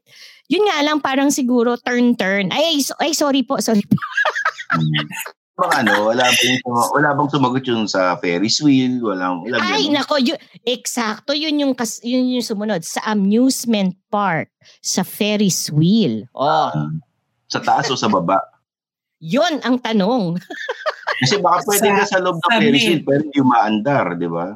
yun 0.47 0.63
nga 0.63 0.85
lang, 0.85 1.01
parang 1.01 1.33
siguro 1.33 1.81
turn-turn. 1.81 2.53
Ay, 2.53 2.85
so- 2.85 2.99
ay, 2.99 3.11
sorry 3.11 3.41
po, 3.41 3.57
sorry 3.59 3.81
po. 3.83 3.97
Bang 5.57 5.73
ano, 5.73 6.13
wala 6.13 6.29
bang, 6.29 6.61
wala 6.69 7.17
bang 7.17 7.33
sumagot 7.33 7.65
yun 7.65 7.89
sa 7.89 8.21
Ferris 8.21 8.61
wheel? 8.61 9.01
Walang, 9.01 9.41
wala 9.41 9.57
Ay, 9.59 9.89
ganun. 9.89 9.97
nako, 9.97 10.21
yun, 10.21 10.37
eksakto, 10.61 11.33
yun 11.33 11.57
yung, 11.57 11.73
kas, 11.73 11.97
yun 12.05 12.29
yung 12.29 12.45
sumunod. 12.45 12.85
Sa 12.85 13.01
amusement 13.09 13.97
park, 14.13 14.53
sa 14.85 15.01
Ferris 15.01 15.73
wheel. 15.73 16.29
Oh, 16.31 16.69
Ah, 16.69 16.93
sa 17.49 17.65
taas 17.65 17.89
o 17.89 17.97
sa 17.97 18.05
baba? 18.07 18.37
yun 19.17 19.57
ang 19.65 19.81
tanong. 19.81 20.37
Kasi 21.17 21.35
baka 21.39 21.59
pwede 21.65 21.87
Sa- 21.87 21.97
ka 21.97 22.05
sa 22.07 22.19
loob 22.21 22.37
ng 22.37 22.43
sa 22.43 22.51
Ferris 22.53 22.73
mid. 22.73 22.85
wheel 22.87 23.03
pero 23.03 23.21
hindi 23.23 23.39
umaandar, 23.39 24.07
di 24.15 24.29
ba? 24.29 24.47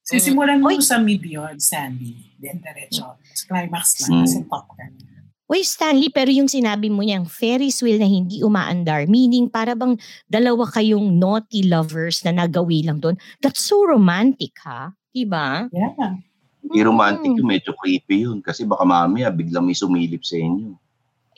Sisimulan 0.00 0.58
mo 0.58 0.68
Oy. 0.68 0.82
sa 0.82 0.98
mid 0.98 1.22
yun, 1.22 1.56
Sandy. 1.56 2.34
Then 2.36 2.58
diretso. 2.58 3.14
Sa 3.30 3.44
climax 3.46 4.00
na. 4.02 4.06
Mm. 4.10 4.22
Kasi 4.22 4.38
top 4.44 4.66
ka 4.68 4.84
na. 4.84 5.08
Uy, 5.46 5.66
Stanley, 5.66 6.08
pero 6.08 6.30
yung 6.30 6.46
sinabi 6.46 6.86
mo 6.86 7.02
niyang 7.02 7.26
Ferris 7.26 7.82
wheel 7.82 7.98
na 7.98 8.06
hindi 8.06 8.38
umaandar, 8.38 9.06
meaning 9.06 9.50
para 9.50 9.74
bang 9.74 9.98
dalawa 10.24 10.62
kayong 10.64 11.18
naughty 11.18 11.66
lovers 11.66 12.22
na 12.22 12.30
nagawi 12.32 12.86
lang 12.86 12.98
doon. 12.98 13.18
That's 13.38 13.58
so 13.58 13.82
romantic, 13.82 14.54
ha? 14.62 14.94
Diba? 15.10 15.66
Yeah. 15.68 16.22
Hindi 16.60 16.78
romantic 16.80 17.34
Mm. 17.34 17.36
yun, 17.36 17.48
medyo 17.48 17.74
creepy 17.74 18.16
yun. 18.22 18.38
Kasi 18.38 18.62
baka 18.62 18.84
mamaya 18.84 19.26
biglang 19.28 19.64
may 19.64 19.74
sumilip 19.74 20.22
sa 20.22 20.38
inyo. 20.38 20.78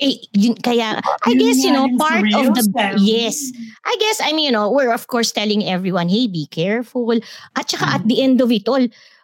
Eh, 0.02 0.18
yun, 0.34 0.58
kaya, 0.58 0.98
I 0.98 1.32
guess, 1.38 1.62
you 1.62 1.70
know, 1.70 1.86
part 1.94 2.26
of 2.34 2.58
the, 2.58 2.64
yes, 2.98 3.54
I 3.86 3.94
guess, 4.02 4.18
I 4.18 4.34
mean, 4.34 4.50
you 4.50 4.54
know, 4.54 4.66
we're 4.70 4.90
of 4.90 5.06
course 5.06 5.30
telling 5.30 5.62
everyone, 5.62 6.10
hey, 6.10 6.26
be 6.26 6.50
careful. 6.50 7.06
At 7.54 7.70
saka 7.70 7.86
at 7.86 8.04
the 8.04 8.18
end 8.18 8.42
of 8.42 8.50
it 8.50 8.66
all, 8.66 8.82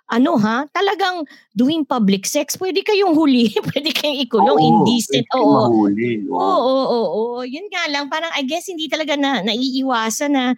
ano 0.09 0.39
ha, 0.39 0.65
talagang 0.73 1.27
doing 1.53 1.85
public 1.85 2.25
sex, 2.25 2.57
pwede 2.57 2.81
kayong 2.87 3.13
huli, 3.13 3.53
pwede 3.75 3.91
kayong 3.93 4.23
ikulong, 4.25 4.57
Oo, 4.57 4.69
indecent, 4.87 5.27
oo. 5.37 5.69
mahuli. 5.69 6.25
Oo, 6.31 6.39
Oo. 6.39 6.83
oo, 6.89 6.99
oo. 7.11 7.41
Yun 7.45 7.67
nga 7.69 7.91
lang, 7.93 8.07
parang 8.09 8.31
I 8.39 8.47
guess 8.47 8.71
hindi 8.71 8.87
talaga 8.89 9.19
na 9.19 9.43
naiiwasan 9.45 10.31
na 10.33 10.55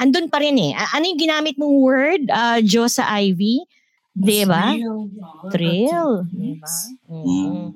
andun 0.00 0.30
pa 0.32 0.38
rin 0.40 0.56
eh. 0.56 0.72
Ano 0.74 1.04
yung 1.04 1.20
ginamit 1.20 1.58
mong 1.60 1.76
word, 1.82 2.22
uh, 2.30 2.58
Josa 2.64 3.04
Ivy? 3.10 3.66
Di 4.14 4.46
ba? 4.46 4.70
Thrill. 4.72 5.10
yeah. 5.10 5.50
Thrill. 5.50 6.12
Di 6.30 6.54
Yes. 6.54 6.62
ba? 6.62 6.72
Mhm. 7.10 7.26
Mm. 7.26 7.68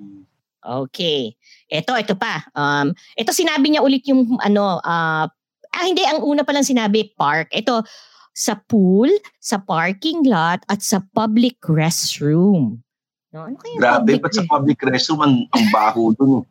Okay. 0.69 1.38
Ito, 1.68 1.92
ito 2.00 2.16
pa. 2.16 2.48
Um, 2.56 2.96
ito 3.12 3.30
sinabi 3.32 3.72
niya 3.72 3.84
ulit 3.84 4.04
yung 4.08 4.40
ano, 4.40 4.80
ah, 4.80 5.28
ah, 5.72 5.84
hindi, 5.84 6.00
ang 6.04 6.25
una 6.25 6.42
pa 6.42 6.56
lang 6.56 6.64
sinabi, 6.64 7.12
park. 7.12 7.52
Ito, 7.52 7.84
sa 8.32 8.56
pool, 8.56 9.10
sa 9.42 9.60
parking 9.60 10.25
lot, 10.25 10.64
at 10.70 10.80
sa 10.80 11.04
public 11.12 11.60
restroom. 11.66 12.80
No, 13.28 13.44
ano 13.44 13.60
kaya 13.60 13.76
Grabe, 13.76 14.16
public 14.16 14.20
ba't 14.25 14.32
sa 14.32 14.44
public 14.48 14.78
restroom 14.80 15.20
ang, 15.20 15.34
ang 15.52 15.64
baho 15.68 16.16
dun? 16.16 16.46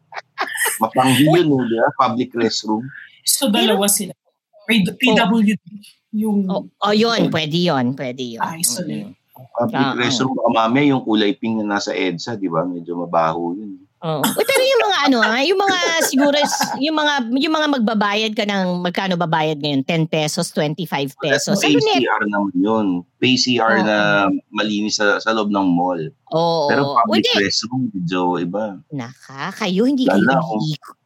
Mapanghi 0.77 1.25
yun, 1.25 1.49
di 1.65 1.77
ba? 1.79 1.89
Public 1.97 2.29
restroom. 2.37 2.85
So, 3.25 3.49
dalawa 3.49 3.89
sila. 3.89 4.13
P- 4.69 4.83
PWD. 4.83 5.57
Yung 6.13 6.45
Oh, 6.51 6.67
oh, 6.83 6.93
yun, 6.93 7.31
pwede 7.33 7.57
yun, 7.57 7.95
pwede 7.97 8.37
yun. 8.37 8.43
isolate. 8.61 9.15
Public 9.57 9.73
Ah, 9.73 9.95
restroom, 9.97 10.37
baka 10.37 10.49
mamaya 10.53 10.85
yung 10.91 11.01
kulay 11.01 11.33
pink 11.33 11.61
na 11.63 11.77
nasa 11.77 11.95
EDSA, 11.95 12.37
di 12.37 12.51
ba? 12.51 12.61
Medyo 12.67 12.93
mabaho 13.07 13.57
yun. 13.57 13.86
Oo. 13.97 14.21
Uy, 14.21 14.45
pero 14.45 14.61
yung 14.61 14.81
mga 14.85 14.97
ano, 15.09 15.17
ah, 15.25 15.41
yung 15.41 15.57
mga 15.57 15.79
siguro 16.05 16.37
yung 16.77 16.97
mga 17.01 17.13
yung 17.33 17.53
mga 17.57 17.67
magbabayad 17.79 18.33
ka 18.37 18.45
ng 18.45 18.85
magkano 18.85 19.17
babayad 19.17 19.57
ngayon? 19.57 19.81
10 19.81 20.05
pesos, 20.05 20.53
25 20.53 21.17
pesos. 21.17 21.57
Sa 21.57 21.65
lunet. 21.65 22.05
PCR 22.05 22.23
naman 22.29 22.53
yun. 22.53 22.87
PCR 23.17 23.81
Oo. 23.81 23.85
na 23.89 23.97
malinis 24.53 25.01
sa, 25.01 25.17
sa 25.17 25.33
loob 25.33 25.49
ng 25.49 25.67
mall. 25.73 26.13
Oo. 26.29 26.69
Pero 26.69 26.93
public 26.93 27.25
restroom, 27.41 27.89
medyo 27.89 28.37
iba. 28.37 28.77
Naka, 28.93 29.49
kayo 29.65 29.89
hindi 29.89 30.05
kayo 30.05 30.21
Lalo 30.21 30.45
kung- 30.45 30.61
umiikot. 30.61 30.97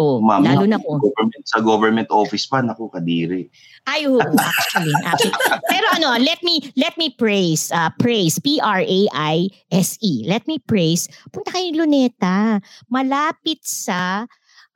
Oh, 0.00 0.16
Ma'am, 0.24 0.40
lalo 0.40 0.64
na 0.64 0.80
kung 0.80 0.96
government, 0.96 1.44
sa 1.44 1.60
government 1.60 2.08
office 2.08 2.48
pa, 2.48 2.64
naku, 2.64 2.88
kadiri. 2.88 3.52
Ay, 3.84 4.08
oo, 4.08 4.16
actually, 4.56 4.96
actually. 5.04 5.36
Pero 5.68 5.86
ano, 5.92 6.16
let 6.16 6.40
me 6.40 6.64
let 6.72 6.96
me 6.96 7.12
praise, 7.12 7.68
uh, 7.68 7.92
praise, 8.00 8.40
P-R-A-I-S-E. 8.40 10.00
E. 10.00 10.24
Let 10.24 10.48
me 10.48 10.56
praise. 10.56 11.04
Punta 11.28 11.52
kayo 11.52 11.84
Luneta. 11.84 12.64
Malapit 12.88 13.60
sa, 13.60 14.24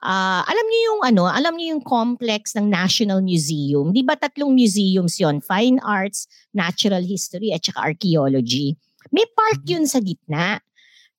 ah, 0.05 0.43
alam 0.45 0.67
niyo 0.69 0.81
yung 0.93 1.01
ano, 1.09 1.25
alam 1.25 1.57
niyo 1.57 1.81
yung 1.81 1.85
complex 1.89 2.53
ng 2.53 2.69
National 2.69 3.25
Museum. 3.25 3.97
Di 3.97 4.05
ba 4.05 4.21
tatlong 4.21 4.53
museums 4.53 5.17
yon 5.17 5.41
Fine 5.41 5.81
Arts, 5.81 6.29
Natural 6.53 7.01
History, 7.01 7.49
at 7.57 7.65
saka 7.65 7.81
Archaeology. 7.81 8.77
May 9.09 9.25
park 9.33 9.65
yun 9.65 9.89
sa 9.89 10.05
gitna. 10.05 10.61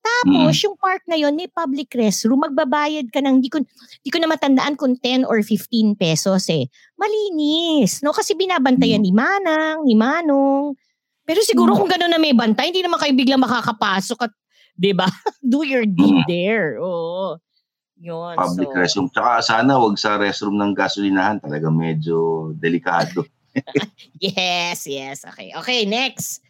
Tapos, 0.06 0.54
yung 0.62 0.78
park 0.78 1.02
na 1.10 1.18
yon 1.18 1.34
may 1.34 1.50
public 1.50 1.90
restroom. 1.98 2.46
Magbabayad 2.46 3.10
ka 3.10 3.26
ng, 3.26 3.42
di 3.42 3.50
ko, 3.50 3.58
di 4.06 4.10
ko 4.14 4.22
na 4.22 4.30
matandaan 4.30 4.78
kung 4.78 4.94
10 5.02 5.26
or 5.26 5.42
15 5.42 5.98
pesos 5.98 6.46
eh 6.54 6.70
malinis. 6.96 8.06
No? 8.06 8.14
Kasi 8.14 8.38
binabantayan 8.38 9.02
ni 9.02 9.10
Manang, 9.12 9.84
ni 9.84 9.98
Manong. 9.98 10.78
Pero 11.26 11.42
siguro 11.42 11.74
kung 11.74 11.90
gano'n 11.90 12.14
na 12.14 12.22
may 12.22 12.38
bantay, 12.38 12.70
hindi 12.70 12.86
naman 12.86 13.02
kayo 13.02 13.14
biglang 13.18 13.42
makakapasok 13.42 14.30
at 14.30 14.34
'di 14.78 14.94
ba? 14.94 15.10
Do 15.42 15.66
your 15.66 15.90
deed 15.90 16.22
Mm. 16.22 16.30
there. 16.30 16.70
Oo. 16.78 17.42
Yun. 17.98 18.36
Public 18.38 18.70
so, 18.70 18.78
restroom. 18.78 19.08
Tsaka 19.10 19.42
sana 19.42 19.80
wag 19.82 19.98
sa 19.98 20.20
restroom 20.22 20.60
ng 20.60 20.78
gasolinahan. 20.78 21.42
Talaga 21.42 21.72
medyo 21.74 22.52
delikado. 22.54 23.26
Yes, 24.20 24.84
yes. 24.84 25.24
Okay. 25.24 25.56
Okay, 25.56 25.88
next. 25.88 26.44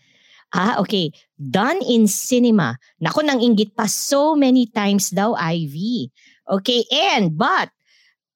Ah, 0.49 0.77
okay. 0.77 1.09
Done 1.33 1.81
in 1.81 2.05
cinema. 2.05 2.77
Nako, 2.97 3.21
nang 3.21 3.39
inggit 3.39 3.73
pa 3.73 3.85
so 3.85 4.33
many 4.33 4.67
times 4.67 5.09
daw, 5.09 5.33
Ivy. 5.33 6.11
Okay, 6.45 6.85
and, 7.11 7.33
but, 7.33 7.73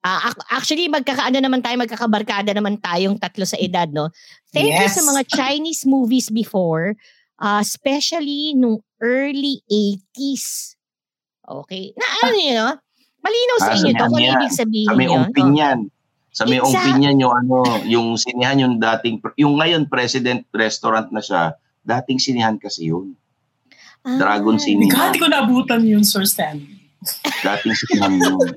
ah, 0.01 0.27
ac- 0.27 0.47
actually, 0.49 0.89
magkakaano 0.89 1.37
naman 1.37 1.61
tayo, 1.61 1.77
magkakabarkada 1.77 2.51
naman 2.51 2.81
tayong 2.81 3.15
tatlo 3.15 3.45
sa 3.45 3.55
edad, 3.55 3.87
no? 3.87 4.09
Thank 4.49 4.73
you 4.73 4.83
Yes. 4.83 4.97
sa 4.97 5.05
mga 5.05 5.21
Chinese 5.27 5.85
movies 5.85 6.27
before, 6.27 6.97
ah, 7.37 7.61
especially 7.61 8.51
nung 8.51 8.81
early 8.99 9.61
80s. 9.69 10.75
Okay. 11.41 11.93
Na 11.95 12.05
ano 12.25 12.35
yun, 12.35 12.55
no? 12.57 12.71
Malinaw 13.19 13.57
sa 13.59 13.71
Ah, 13.71 13.77
inyo 13.77 13.91
to 13.93 14.05
kung 14.07 14.23
ibig 14.23 14.53
sabihin 14.53 14.87
Sa 14.87 14.95
may 14.95 15.07
yun. 15.07 15.15
umpinyan. 15.21 15.79
Sa 16.29 16.43
may 16.45 16.57
Exact- 16.57 16.71
umpinyan 16.71 17.15
yung 17.19 17.33
ano, 17.33 17.57
yung 17.83 18.07
sinihan 18.15 18.57
yung 18.59 18.75
dating, 18.77 19.17
yung 19.35 19.55
ngayon 19.55 19.85
president 19.85 20.45
restaurant 20.51 21.09
na 21.09 21.19
siya, 21.19 21.55
dating 21.83 22.19
sinihan 22.19 22.55
kasi 22.59 22.91
yun. 22.91 23.15
Oh. 24.05 24.17
Dragon 24.17 24.55
Ah. 24.55 24.63
Cinema. 24.63 25.11
Hindi 25.11 25.19
ko 25.19 25.27
naabutan 25.27 25.83
yun, 25.83 26.03
Sir 26.07 26.23
Stanley. 26.23 26.79
Dating 27.43 27.75
sinihan 27.75 28.13
yun. 28.15 28.49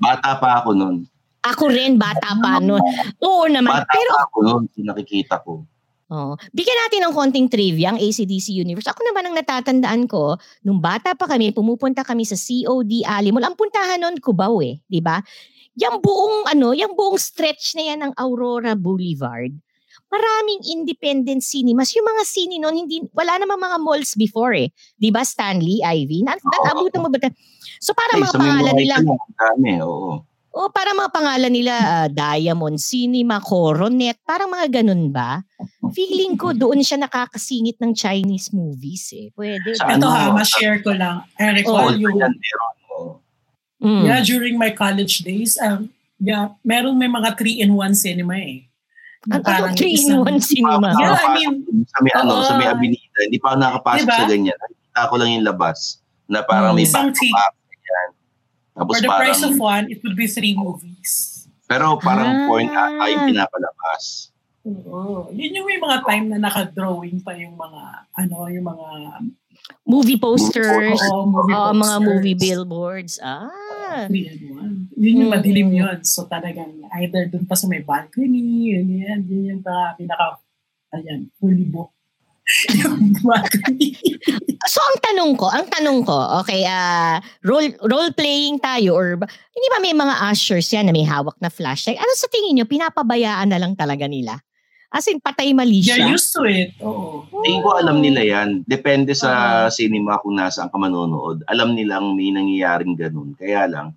Bata 0.00 0.36
pa 0.40 0.60
ako 0.64 0.76
nun. 0.76 1.08
Ako 1.44 1.68
rin, 1.68 2.00
bata 2.00 2.40
pa 2.40 2.56
noon. 2.56 2.80
Oo 3.20 3.44
naman. 3.44 3.84
Bata 3.84 3.92
Pero 3.92 4.10
pa 4.16 4.24
ako 4.24 4.38
nun, 4.40 4.62
yung 4.80 4.88
nakikita 4.88 5.44
ko. 5.44 5.60
Oh. 6.08 6.36
Bigyan 6.56 6.78
natin 6.88 7.00
ng 7.04 7.14
konting 7.16 7.48
trivia 7.52 7.92
ang 7.92 8.00
ACDC 8.00 8.56
Universe. 8.56 8.88
Ako 8.88 9.00
naman 9.04 9.28
ang 9.28 9.34
natatandaan 9.36 10.08
ko, 10.08 10.36
nung 10.64 10.80
bata 10.80 11.12
pa 11.16 11.28
kami, 11.28 11.52
pumupunta 11.52 12.04
kami 12.04 12.24
sa 12.24 12.36
COD 12.36 13.04
Alimol. 13.04 13.44
Ang 13.44 13.56
puntahan 13.56 14.00
noon, 14.00 14.16
Cubao 14.20 14.60
eh, 14.64 14.80
di 14.84 15.00
ba? 15.04 15.20
Yung 15.74 15.98
buong, 16.00 16.48
ano, 16.48 16.70
yung 16.70 16.94
buong 16.94 17.18
stretch 17.18 17.74
na 17.76 17.92
yan 17.92 17.98
ng 18.08 18.12
Aurora 18.20 18.72
Boulevard, 18.78 19.52
maraming 20.14 20.62
independent 20.70 21.42
cinemas. 21.42 21.90
Yung 21.98 22.06
mga 22.06 22.22
cine 22.22 22.62
noon, 22.62 22.86
hindi, 22.86 23.02
wala 23.10 23.42
namang 23.42 23.58
mga 23.58 23.78
malls 23.82 24.14
before 24.14 24.54
eh. 24.54 24.70
Di 24.94 25.10
ba, 25.10 25.26
Stanley, 25.26 25.82
Ivy? 25.82 26.22
Na, 26.22 26.38
naabutan 26.38 27.02
mo 27.02 27.10
ba? 27.10 27.18
So 27.82 27.90
para 27.92 28.14
Ay, 28.14 28.22
mga 28.22 28.34
may 28.38 28.38
pangalan 28.38 28.74
nila, 28.78 28.94
dami, 29.34 29.70
oo. 29.82 30.22
o 30.54 30.70
para 30.70 30.94
mga 30.94 31.10
pangalan 31.10 31.52
nila, 31.52 31.74
ah, 31.74 32.08
Diamond 32.08 32.78
Cinema, 32.78 33.42
Coronet, 33.42 34.22
parang 34.22 34.54
mga 34.54 34.80
ganun 34.80 35.10
ba? 35.10 35.42
Feeling 35.90 36.38
ko 36.38 36.54
doon 36.54 36.80
siya 36.80 37.02
nakakasingit 37.02 37.82
ng 37.82 37.92
Chinese 37.92 38.54
movies 38.54 39.10
eh. 39.18 39.34
Pwede. 39.34 39.74
Sa 39.74 39.90
Ito 39.90 39.98
ano, 39.98 40.06
ha, 40.14 40.30
ma-share 40.30 40.78
ko 40.80 40.94
lang. 40.94 41.26
I 41.36 41.58
recall 41.58 41.98
yung, 41.98 42.14
meron. 42.14 42.74
oo. 42.94 43.18
Mm. 43.84 44.02
yeah, 44.06 44.20
during 44.24 44.56
my 44.56 44.72
college 44.72 45.20
days, 45.26 45.60
um, 45.60 45.92
yeah, 46.16 46.54
meron 46.64 46.96
may 46.96 47.10
mga 47.10 47.36
3-in-1 47.36 47.92
cinema 47.98 48.38
eh. 48.40 48.64
Ang 49.26 49.32
ano, 49.34 49.42
Parang 49.42 49.72
3 49.72 49.88
in 49.88 50.20
1 50.20 50.36
cinema. 50.38 50.88
Yeah, 50.92 51.16
I 51.16 51.28
mean, 51.34 51.52
sa 51.86 51.98
may 51.98 52.12
ano, 52.12 52.32
sa 52.40 52.52
may 52.54 52.66
Avenida. 52.66 53.18
Hindi 53.22 53.38
pa 53.38 53.46
ako 53.48 53.56
nakapasok 53.58 54.00
Diba? 54.02 54.14
sa 54.14 54.24
ganyan. 54.26 54.58
Nakita 54.58 55.00
ko 55.02 55.14
lang 55.16 55.30
yung 55.32 55.46
labas 55.46 55.78
na 56.26 56.38
parang 56.42 56.72
may 56.72 56.84
Isang 56.84 57.08
back 57.08 57.16
tig- 57.16 57.32
yan. 57.82 58.08
Tapos 58.74 58.92
For 58.92 59.00
the 59.00 59.08
parang, 59.08 59.20
price 59.22 59.42
of 59.42 59.54
one, 59.56 59.84
it 59.88 59.98
would 60.00 60.12
be 60.14 60.26
three 60.26 60.52
movies. 60.52 61.32
pero 61.64 61.96
parang 61.96 62.28
Ah. 62.28 62.46
point 62.46 62.68
ata 62.68 63.04
yung 63.08 63.24
pinapalabas. 63.26 64.28
Oo. 64.62 65.28
Yun 65.30 65.56
yung 65.56 65.66
may 65.66 65.76
mga 65.76 65.98
time 66.02 66.26
na 66.28 66.38
naka-drawing 66.42 67.20
pa 67.20 67.32
yung 67.32 67.52
mga, 67.54 67.82
ano, 68.14 68.36
yung 68.46 68.66
mga, 68.66 68.86
Movie 69.84 70.16
posters. 70.16 71.00
oo, 71.02 71.24
movie 71.26 71.52
mga 71.52 71.72
posters. 71.72 72.04
movie 72.04 72.36
billboards. 72.36 73.14
Ah. 73.20 73.48
One. 74.08 74.88
Yun 74.96 75.20
yung 75.22 75.30
Mm. 75.30 75.34
madilim 75.34 75.68
yun. 75.70 75.98
So 76.02 76.24
talagang 76.24 76.72
either 76.98 77.28
dun 77.28 77.44
pa 77.44 77.54
sa 77.54 77.68
may 77.68 77.80
balcony, 77.80 78.72
yun 78.72 78.88
yan, 78.88 79.20
yun 79.24 79.42
yung 79.46 79.62
pa- 79.62 79.94
pinaka, 79.94 80.40
ayan, 80.90 81.28
fully 81.36 81.64
booked. 81.64 81.92
yung 82.76 83.16
balcony. 83.20 83.96
So 84.66 84.80
ang 84.80 84.98
tanong 85.00 85.32
ko, 85.36 85.48
ang 85.48 85.64
tanong 85.64 86.04
ko, 86.04 86.16
okay, 86.40 86.64
ah 86.64 87.16
role 87.40 87.72
role 87.82 88.12
playing 88.12 88.58
tayo 88.58 88.92
or 88.92 89.16
hindi 89.48 89.68
ba 89.70 89.78
may 89.78 89.92
mga 89.92 90.14
ushers 90.28 90.68
yan 90.68 90.88
na 90.88 90.92
may 90.92 91.04
hawak 91.04 91.36
na 91.38 91.48
flashlight? 91.48 91.96
Ano 91.96 92.12
sa 92.12 92.28
tingin 92.28 92.56
nyo, 92.56 92.66
pinapabayaan 92.66 93.48
na 93.48 93.56
lang 93.56 93.72
talaga 93.72 94.04
nila? 94.04 94.40
As 94.94 95.10
in, 95.10 95.18
patay 95.18 95.50
mali 95.50 95.82
They're 95.82 95.98
siya? 95.98 96.06
used 96.06 96.30
to 96.30 96.46
it. 96.46 96.70
Oo. 96.78 97.26
Tingin 97.42 97.66
ko 97.66 97.74
alam 97.74 97.98
nila 97.98 98.22
yan. 98.22 98.62
Depende 98.62 99.10
sa 99.10 99.30
Oo. 99.66 99.74
cinema 99.74 100.22
kung 100.22 100.38
nasaan 100.38 100.70
ka 100.70 100.78
manonood. 100.78 101.42
Alam 101.50 101.74
nilang 101.74 102.14
may 102.14 102.30
nangyayaring 102.30 102.94
ganun. 102.94 103.34
Kaya 103.34 103.66
lang, 103.66 103.90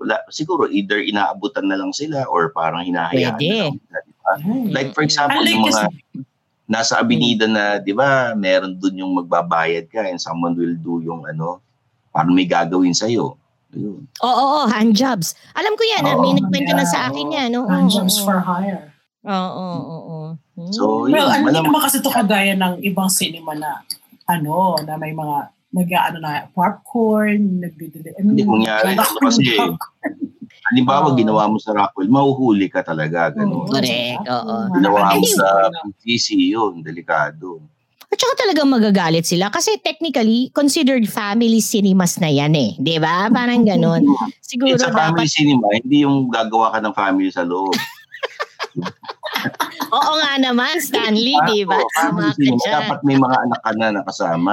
wala, 0.00 0.24
siguro 0.32 0.72
either 0.72 1.04
inaabutan 1.04 1.68
na 1.68 1.76
lang 1.76 1.92
sila 1.92 2.24
or 2.26 2.48
parang 2.48 2.80
hinahayaan 2.80 3.36
Pwede. 3.36 3.44
na 3.44 3.60
lang 3.60 3.76
nila. 3.76 3.98
di 4.00 4.12
ba? 4.16 4.32
Like 4.72 4.90
for 4.96 5.04
example, 5.04 5.36
Unlike 5.36 5.52
yung 5.52 5.64
mga 5.68 5.82
kasi- 5.84 6.24
nasa 6.64 6.96
avenida 6.96 7.44
na, 7.44 7.76
di 7.76 7.92
ba, 7.92 8.32
meron 8.32 8.72
dun 8.72 8.96
yung 8.96 9.12
magbabayad 9.12 9.92
ka 9.92 10.08
and 10.08 10.16
someone 10.16 10.56
will 10.56 10.72
do 10.74 11.04
yung 11.04 11.28
ano, 11.28 11.60
parang 12.08 12.32
may 12.32 12.48
gagawin 12.48 12.96
sa'yo. 12.96 13.36
Ayun. 13.72 14.04
Oo, 14.24 14.32
oo, 14.48 14.60
hand 14.64 14.96
jobs. 14.96 15.36
Alam 15.52 15.76
ko 15.76 15.84
yan, 15.84 16.04
ah, 16.04 16.16
may 16.16 16.32
nagkwento 16.32 16.72
na 16.72 16.88
sa 16.88 17.04
yeah, 17.04 17.08
akin 17.08 17.26
oo. 17.28 17.36
yan. 17.36 17.50
Oo, 17.56 17.68
Handjobs 17.68 18.16
oo, 18.16 18.24
for 18.24 18.40
hire. 18.40 18.88
Oo, 19.22 19.32
oo, 19.54 19.78
oo. 19.80 20.01
So, 20.70 21.10
Well, 21.10 21.26
yun, 21.26 21.42
ano, 21.42 21.48
hindi 21.50 21.60
naman 21.66 21.80
kasi 21.82 21.98
ito 21.98 22.12
kagaya 22.12 22.54
ng 22.54 22.84
ibang 22.86 23.10
cinema 23.10 23.56
na, 23.58 23.82
ano, 24.30 24.78
na 24.86 24.94
may 24.94 25.10
mga, 25.10 25.36
nag 25.72 25.88
ano 25.88 26.18
na, 26.20 26.46
popcorn, 26.52 27.64
nagdidili. 27.64 28.12
Hindi 28.20 28.44
mangyari. 28.44 28.94
Ano 28.94 29.02
kasi, 29.24 29.56
halimbawa, 30.70 31.10
Oo. 31.12 31.18
ginawa 31.18 31.48
mo 31.48 31.56
sa 31.56 31.72
Rockwell, 31.72 32.12
mahuhuli 32.12 32.68
ka 32.68 32.84
talaga. 32.84 33.32
Ganun. 33.32 33.66
Correct, 33.66 34.22
oo. 34.28 34.56
Ginawa 34.76 35.16
mo 35.16 35.24
sa 35.26 35.72
PCC, 36.04 36.52
yun, 36.54 36.84
delikado. 36.84 37.64
At 38.12 38.20
saka 38.20 38.44
talagang 38.44 38.68
magagalit 38.68 39.24
sila 39.24 39.48
kasi 39.48 39.80
technically 39.80 40.52
considered 40.52 41.08
family 41.08 41.64
cinemas 41.64 42.20
na 42.20 42.28
yan 42.28 42.52
eh. 42.52 42.76
'Di 42.76 43.00
ba? 43.00 43.32
Parang 43.32 43.64
ganon. 43.64 44.04
Siguro 44.44 44.76
It's 44.76 44.84
a 44.84 44.92
family 44.92 45.24
dapat 45.24 45.32
cinema, 45.32 45.64
hindi 45.80 46.04
yung 46.04 46.28
gagawa 46.28 46.76
ka 46.76 46.84
ng 46.84 46.92
family 46.92 47.32
sa 47.32 47.40
loob. 47.40 47.72
Oo 49.96 50.12
nga 50.20 50.32
naman, 50.40 50.78
Stanley, 50.80 51.36
'di 51.48 51.64
ba? 51.68 51.80
Tama 51.98 52.32
ka 52.32 52.40
dyan. 52.40 52.56
Dapat 52.60 53.00
may 53.04 53.16
mga 53.18 53.36
anak 53.48 53.60
ka 53.60 53.72
na 53.76 53.88
nakasama. 53.92 54.52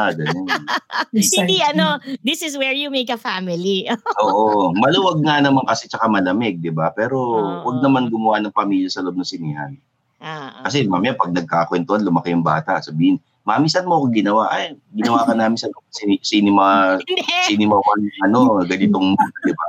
Hindi 1.14 1.58
ano, 1.64 2.00
this 2.24 2.42
is 2.44 2.56
where 2.56 2.76
you 2.76 2.92
make 2.92 3.12
a 3.12 3.20
family. 3.20 3.88
Oo. 4.24 4.72
Maluwag 4.76 5.24
nga 5.24 5.40
naman 5.44 5.64
kasi 5.68 5.88
tsaka 5.88 6.08
malamig, 6.12 6.60
di 6.60 6.72
ba? 6.72 6.92
Pero 6.96 7.18
Oo. 7.18 7.72
wag 7.72 7.78
naman 7.84 8.12
gumawa 8.12 8.40
ng 8.44 8.56
pamilya 8.56 8.90
sa 8.92 9.04
loob 9.04 9.20
ng 9.20 9.28
sinihan. 9.28 9.72
Ah, 10.20 10.60
ah. 10.60 10.64
Kasi 10.68 10.84
mamaya 10.84 11.16
pag 11.16 11.32
nagkakwentuhan, 11.32 12.04
lumaki 12.04 12.36
yung 12.36 12.44
bata, 12.44 12.84
sabihin, 12.84 13.20
Mami, 13.48 13.72
saan 13.72 13.88
mo 13.88 13.98
ako 13.98 14.12
ginawa? 14.12 14.52
Ay, 14.52 14.76
ginawa 14.92 15.24
ka 15.24 15.34
namin 15.34 15.56
sa 15.56 15.72
cinema, 16.22 17.00
cinema 17.48 17.80
one, 17.80 18.12
ano, 18.28 18.62
ganitong, 18.68 19.16
di 19.48 19.54
ba? 19.56 19.68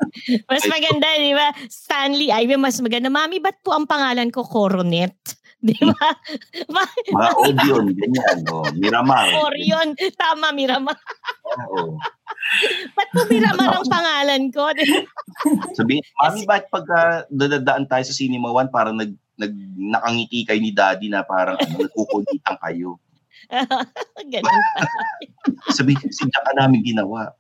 Mas 0.51 0.67
maganda, 0.67 1.07
'di 1.17 1.33
ba? 1.33 1.49
Stanley, 1.71 2.29
ay 2.35 2.45
mas 2.59 2.77
maganda. 2.83 3.09
Mami, 3.09 3.39
ba't 3.39 3.63
po 3.63 3.73
ang 3.73 3.87
pangalan 3.87 4.29
ko 4.29 4.43
Coronet? 4.43 5.15
'Di 5.65 5.77
ba? 5.77 6.09
Mga 7.13 7.31
Odeon, 7.37 7.87
ganyan, 7.93 8.39
oh, 8.49 8.65
Miramar. 8.81 9.29
Orion, 9.45 9.93
tama 10.17 10.57
Miramar. 10.57 10.97
Oo. 11.69 12.01
Ba't 12.97 13.09
po 13.13 13.23
Miramar 13.29 13.69
ang 13.77 13.89
pangalan 13.89 14.43
ko? 14.49 14.73
Sabihin, 15.77 16.05
Mami, 16.21 16.49
bakit 16.49 16.67
pagka 16.73 17.29
dadadaan 17.29 17.85
tayo 17.85 18.05
sa 18.09 18.17
Cinema 18.17 18.49
One, 18.51 18.73
parang 18.73 18.97
nag, 18.97 19.13
nag, 19.37 19.53
nakangiti 19.77 20.49
kayo 20.49 20.61
ni 20.61 20.73
Daddy 20.73 21.13
na 21.13 21.25
parang 21.29 21.61
ano, 21.61 21.85
nagkukulitan 21.85 22.57
kayo. 22.61 22.97
Ganun. 24.33 24.63
Sabihin, 25.77 26.11
sinja 26.15 26.41
ka 26.43 26.53
namin 26.55 26.83
ginawa. 26.87 27.35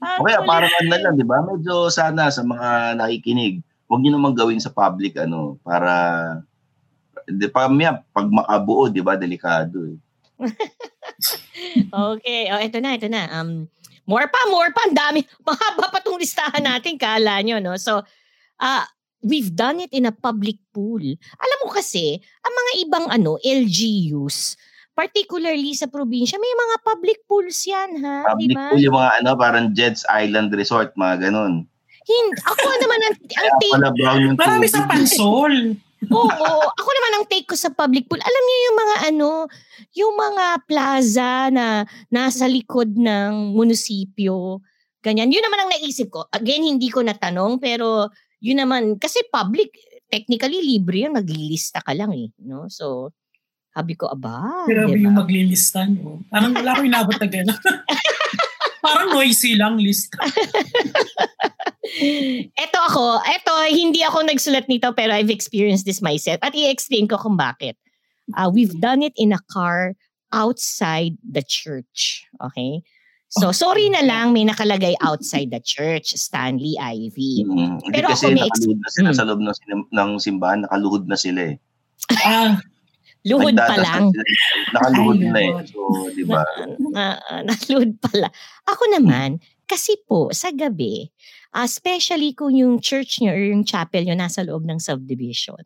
Ang 0.00 0.20
O 0.22 0.24
kaya 0.28 0.40
kulit. 0.44 0.50
parang 0.50 0.72
ano 0.78 0.88
na 0.92 1.00
lang, 1.02 1.14
di 1.16 1.26
ba? 1.26 1.38
Medyo 1.42 1.88
sana 1.90 2.28
sa 2.30 2.44
mga 2.44 3.00
nakikinig, 3.00 3.64
huwag 3.88 4.00
nyo 4.04 4.12
naman 4.14 4.36
gawin 4.36 4.60
sa 4.62 4.70
public, 4.70 5.16
ano, 5.16 5.58
para, 5.64 5.92
di 7.26 7.48
pa, 7.50 7.66
maya, 7.66 8.04
pag 8.12 8.28
makabuo, 8.28 8.92
di 8.92 9.00
ba, 9.02 9.16
delikado 9.18 9.88
eh. 9.88 9.98
Okay. 11.88 12.52
Oh, 12.52 12.60
ito 12.60 12.78
na, 12.78 12.92
ito 12.94 13.08
na. 13.08 13.24
Um, 13.32 13.64
more 14.04 14.28
pa, 14.28 14.40
more 14.52 14.70
pa. 14.76 14.84
Ang 14.84 14.96
dami. 14.96 15.20
Mahaba 15.42 15.88
pa 15.88 15.98
itong 16.04 16.20
listahan 16.20 16.60
natin. 16.60 17.00
Kala 17.00 17.40
nyo, 17.40 17.56
no? 17.56 17.74
So, 17.80 18.04
ah, 18.60 18.84
we've 19.24 19.52
done 19.52 19.80
it 19.80 19.92
in 19.92 20.04
a 20.04 20.14
public 20.14 20.60
pool. 20.70 21.00
Alam 21.38 21.58
mo 21.64 21.68
kasi, 21.72 22.20
ang 22.44 22.54
mga 22.54 22.72
ibang 22.86 23.06
ano, 23.12 23.30
LGUs, 23.40 24.56
particularly 24.96 25.76
sa 25.76 25.92
probinsya, 25.92 26.40
may 26.40 26.54
mga 26.56 26.76
public 26.80 27.18
pools 27.28 27.60
yan, 27.68 28.00
ha? 28.00 28.24
Di 28.36 28.48
Public 28.48 28.56
ba? 28.56 28.64
pool 28.72 28.82
yung 28.82 28.96
mga 28.96 29.12
ano, 29.20 29.30
parang 29.36 29.64
Jed's 29.76 30.02
Island 30.08 30.52
Resort, 30.56 30.96
mga 30.96 31.28
ganun. 31.28 31.68
Hin- 32.06 32.38
ako 32.48 32.68
naman 32.80 33.00
ang, 33.04 33.14
ang 33.40 33.50
take 33.60 33.74
pala 33.76 33.90
brown 33.92 34.20
yung 34.24 34.36
Marami 34.40 34.66
sa 34.72 34.88
pansol. 34.88 35.54
Oo, 36.12 36.48
ako 36.76 36.90
naman 36.92 37.12
ang 37.18 37.24
take 37.28 37.48
ko 37.48 37.56
sa 37.56 37.72
public 37.72 38.08
pool. 38.08 38.20
Alam 38.20 38.42
niyo 38.44 38.58
yung 38.62 38.78
mga 38.78 38.96
ano, 39.12 39.30
yung 39.96 40.14
mga 40.14 40.46
plaza 40.68 41.30
na 41.52 41.84
nasa 42.12 42.44
likod 42.48 42.94
ng 42.96 43.56
munisipyo, 43.56 44.60
ganyan. 45.04 45.32
Yun 45.32 45.44
naman 45.44 45.60
ang 45.66 45.70
naisip 45.72 46.08
ko. 46.12 46.28
Again, 46.32 46.64
hindi 46.64 46.88
ko 46.92 47.00
natanong, 47.04 47.58
pero 47.60 48.12
yun 48.46 48.62
naman, 48.62 48.94
kasi 49.02 49.26
public, 49.26 49.74
technically 50.06 50.62
libre 50.62 51.02
yun, 51.02 51.18
maglilista 51.18 51.82
ka 51.82 51.90
lang 51.90 52.14
eh. 52.14 52.30
No? 52.46 52.70
So, 52.70 53.10
sabi 53.74 53.98
ko, 53.98 54.06
aba, 54.06 54.64
Pero 54.70 54.86
diba? 54.86 55.10
yung 55.10 55.18
maglilista 55.18 55.82
nyo. 55.84 56.22
Parang 56.30 56.54
wala 56.54 56.78
ko 56.78 56.80
inabot 56.86 57.16
na 57.18 57.28
gano'n. 57.28 57.60
Parang 58.86 59.08
noisy 59.18 59.58
lang 59.58 59.76
list. 59.82 60.14
Eto 62.62 62.78
ako, 62.82 63.18
eto, 63.26 63.52
hindi 63.70 64.02
ako 64.02 64.26
nagsulat 64.26 64.66
nito 64.70 64.90
pero 64.94 65.14
I've 65.14 65.30
experienced 65.30 65.86
this 65.86 66.02
myself. 66.02 66.38
At 66.42 66.54
i-explain 66.54 67.10
ko 67.10 67.18
kung 67.18 67.34
bakit. 67.34 67.74
Uh, 68.34 68.50
we've 68.50 68.74
done 68.78 69.02
it 69.02 69.14
in 69.18 69.34
a 69.34 69.42
car 69.50 69.94
outside 70.34 71.18
the 71.22 71.42
church. 71.42 72.26
Okay? 72.42 72.82
So, 73.36 73.52
sorry 73.52 73.92
na 73.92 74.00
lang 74.00 74.32
may 74.32 74.48
nakalagay 74.48 74.96
outside 75.04 75.52
the 75.52 75.60
church, 75.60 76.16
Stanley 76.16 76.72
Ivy. 76.80 77.44
Mm. 77.44 77.84
Hindi 77.84 77.92
Pero 77.92 78.08
kasi 78.08 78.26
ako 78.26 78.32
may 78.32 78.42
nakaluhod 78.48 78.78
na 78.80 78.90
sila 78.90 79.08
Mm. 79.12 79.16
sa 79.16 79.24
loob 79.28 79.40
ng, 79.44 79.56
sim- 79.56 79.90
ng 79.92 80.10
simbahan, 80.16 80.60
nakaluhod 80.64 81.04
na 81.04 81.16
sila 81.20 81.40
eh. 81.52 81.54
Ah, 82.24 82.56
Luhod 83.26 83.58
pa 83.58 83.74
lang. 83.74 84.14
Nakaluhod 84.70 85.18
na 85.18 85.40
eh. 85.42 85.52
So, 85.66 85.80
di 86.14 86.22
ba? 86.22 86.46
Na, 86.78 87.18
na, 87.18 87.50
naluhod 87.50 87.98
pala. 87.98 88.30
Ako 88.70 88.82
naman, 88.94 89.42
kasi 89.66 89.98
po, 90.06 90.30
sa 90.30 90.54
gabi, 90.54 91.10
ah, 91.50 91.66
especially 91.66 92.30
kung 92.32 92.54
yung 92.54 92.78
church 92.78 93.18
nyo 93.18 93.34
or 93.34 93.42
yung 93.42 93.66
chapel 93.66 94.06
nyo 94.06 94.14
nasa 94.14 94.46
loob 94.46 94.62
ng 94.62 94.78
subdivision, 94.78 95.58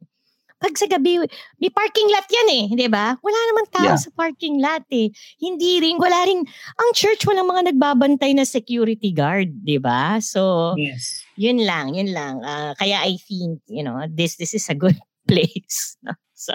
pag 0.61 0.77
sa 0.77 0.85
gabi, 0.85 1.17
may 1.57 1.73
parking 1.73 2.05
lot 2.13 2.29
yan 2.29 2.49
eh, 2.53 2.65
di 2.77 2.89
ba? 2.93 3.17
Wala 3.25 3.39
naman 3.49 3.65
tao 3.73 3.89
Yeah. 3.91 3.97
sa 3.97 4.13
parking 4.13 4.61
lot 4.61 4.85
eh. 4.93 5.09
Hindi 5.41 5.81
rin, 5.81 5.97
wala 5.97 6.21
rin, 6.29 6.45
ang 6.77 6.91
church 6.93 7.25
walang 7.25 7.49
mga 7.49 7.73
nagbabantay 7.73 8.37
na 8.37 8.45
security 8.45 9.09
guard, 9.11 9.49
di 9.65 9.81
ba? 9.81 10.21
So, 10.21 10.77
yes. 10.77 11.25
yun 11.41 11.65
lang, 11.65 11.97
yun 11.97 12.13
lang. 12.13 12.45
Ah, 12.45 12.77
kaya 12.77 13.01
I 13.01 13.17
think, 13.25 13.65
you 13.73 13.81
know, 13.81 14.05
this 14.07 14.37
this 14.37 14.53
is 14.53 14.69
a 14.69 14.77
good 14.77 15.01
place. 15.31 15.97
no? 16.05 16.13
so, 16.37 16.53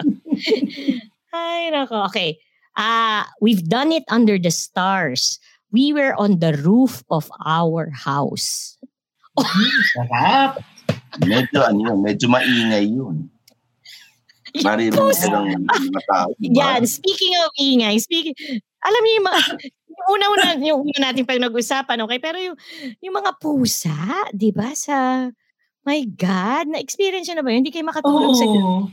ay, 1.34 1.74
nako. 1.74 2.06
Okay. 2.06 2.38
Ah, 2.78 3.26
we've 3.42 3.66
done 3.66 3.90
it 3.90 4.06
under 4.06 4.38
the 4.38 4.54
stars. 4.54 5.42
We 5.74 5.90
were 5.90 6.14
on 6.14 6.38
the 6.38 6.54
roof 6.62 7.02
of 7.10 7.26
our 7.42 7.90
house. 7.90 8.78
Sarap. 9.92 10.62
Medyo 11.26 11.64
ano 11.64 11.80
yun, 11.90 11.98
medyo 12.04 12.28
maingay 12.30 12.86
yun. 12.86 13.28
Maririnig 14.62 15.16
ka 15.18 15.28
ng 15.28 15.46
mga 15.66 16.02
tao. 16.08 16.28
di 16.38 16.48
ba? 16.52 16.56
Yan, 16.56 16.82
speaking 16.86 17.34
of 17.42 17.50
ingay, 17.58 17.96
speaking, 18.00 18.36
alam 18.84 19.00
niyo 19.02 19.14
yung 19.20 19.26
mga, 19.28 19.40
yung 19.90 20.08
una-una, 20.14 20.44
yung 20.62 20.80
una 20.86 20.98
natin 21.10 21.24
pag 21.26 21.42
nag-usapan, 21.42 21.98
okay? 22.06 22.18
Pero 22.22 22.38
yung, 22.38 22.56
yung 23.02 23.14
mga 23.16 23.30
pusa, 23.40 23.96
di 24.32 24.54
ba, 24.54 24.72
sa, 24.72 25.28
my 25.82 26.00
God, 26.14 26.72
na-experience 26.72 27.28
na 27.32 27.42
ba 27.42 27.50
yun? 27.50 27.66
Hindi 27.66 27.74
kayo 27.74 27.86
makatulog 27.86 28.34
sa 28.38 28.46
Oo. 28.46 28.88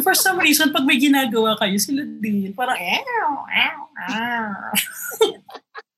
For 0.00 0.16
some 0.16 0.40
reason, 0.40 0.72
pag 0.72 0.88
may 0.88 0.96
ginagawa 0.96 1.52
kayo, 1.60 1.76
sila 1.76 2.00
din. 2.04 2.56
Parang, 2.56 2.80
ew, 2.80 3.32
ew, 3.44 3.78
ah. 4.00 4.72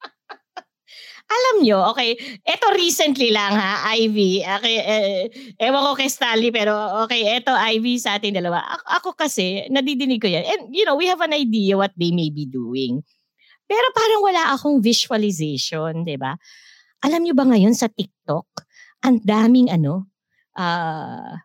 Alam 1.35 1.66
nyo, 1.66 1.79
okay, 1.90 2.14
eto 2.47 2.70
recently 2.79 3.35
lang 3.35 3.59
ha, 3.59 3.90
Ivy. 3.99 4.47
Okay, 4.47 4.77
eh, 4.79 5.27
ewan 5.59 5.83
ko 5.83 5.99
kay 5.99 6.07
Stanley, 6.07 6.55
pero 6.55 6.70
okay, 7.03 7.27
eto 7.42 7.51
Ivy 7.51 7.99
sa 7.99 8.16
ating 8.18 8.38
dalawa. 8.38 8.62
Ako, 8.62 8.85
ako 8.87 9.09
kasi, 9.18 9.66
nadidinig 9.66 10.23
ko 10.23 10.31
yan. 10.31 10.47
And 10.47 10.62
you 10.70 10.87
know, 10.87 10.94
we 10.94 11.11
have 11.11 11.20
an 11.27 11.35
idea 11.35 11.75
what 11.75 11.90
they 11.99 12.14
may 12.14 12.31
be 12.31 12.47
doing. 12.47 13.03
Pero 13.66 13.87
parang 13.97 14.20
wala 14.23 14.42
akong 14.55 14.79
visualization, 14.79 16.07
di 16.07 16.14
ba? 16.14 16.38
Alam 17.03 17.27
nyo 17.27 17.35
ba 17.35 17.44
ngayon 17.49 17.75
sa 17.75 17.90
TikTok, 17.90 18.47
ang 19.05 19.20
daming 19.25 19.68
ano, 19.73 20.09
ah, 20.57 21.44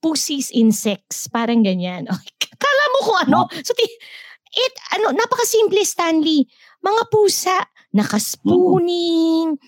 pussies 0.00 0.48
insects, 0.50 1.28
parang 1.28 1.60
ganyan. 1.62 2.08
Okay. 2.10 2.36
Kala 2.60 2.84
mo 2.92 2.98
kung 3.08 3.20
ano. 3.24 3.40
So, 3.64 3.72
it, 3.72 4.74
ano, 4.92 5.16
napakasimple, 5.16 5.80
Stanley. 5.80 6.44
Mga 6.84 7.02
pusa, 7.08 7.56
nakaspooning. 7.94 9.58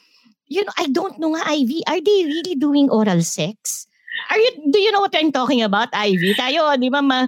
You 0.46 0.62
know, 0.68 0.74
I 0.76 0.86
don't 0.92 1.16
know 1.16 1.32
nga, 1.32 1.48
Ivy, 1.48 1.80
are 1.88 2.00
they 2.00 2.28
really 2.28 2.54
doing 2.56 2.92
oral 2.92 3.24
sex? 3.24 3.88
Are 4.28 4.36
you, 4.36 4.68
do 4.68 4.78
you 4.78 4.92
know 4.92 5.00
what 5.00 5.16
I'm 5.16 5.32
talking 5.32 5.64
about, 5.64 5.88
Ivy? 5.96 6.36
Tayo, 6.36 6.76
di 6.76 6.92
ba, 6.92 7.00
ma, 7.00 7.24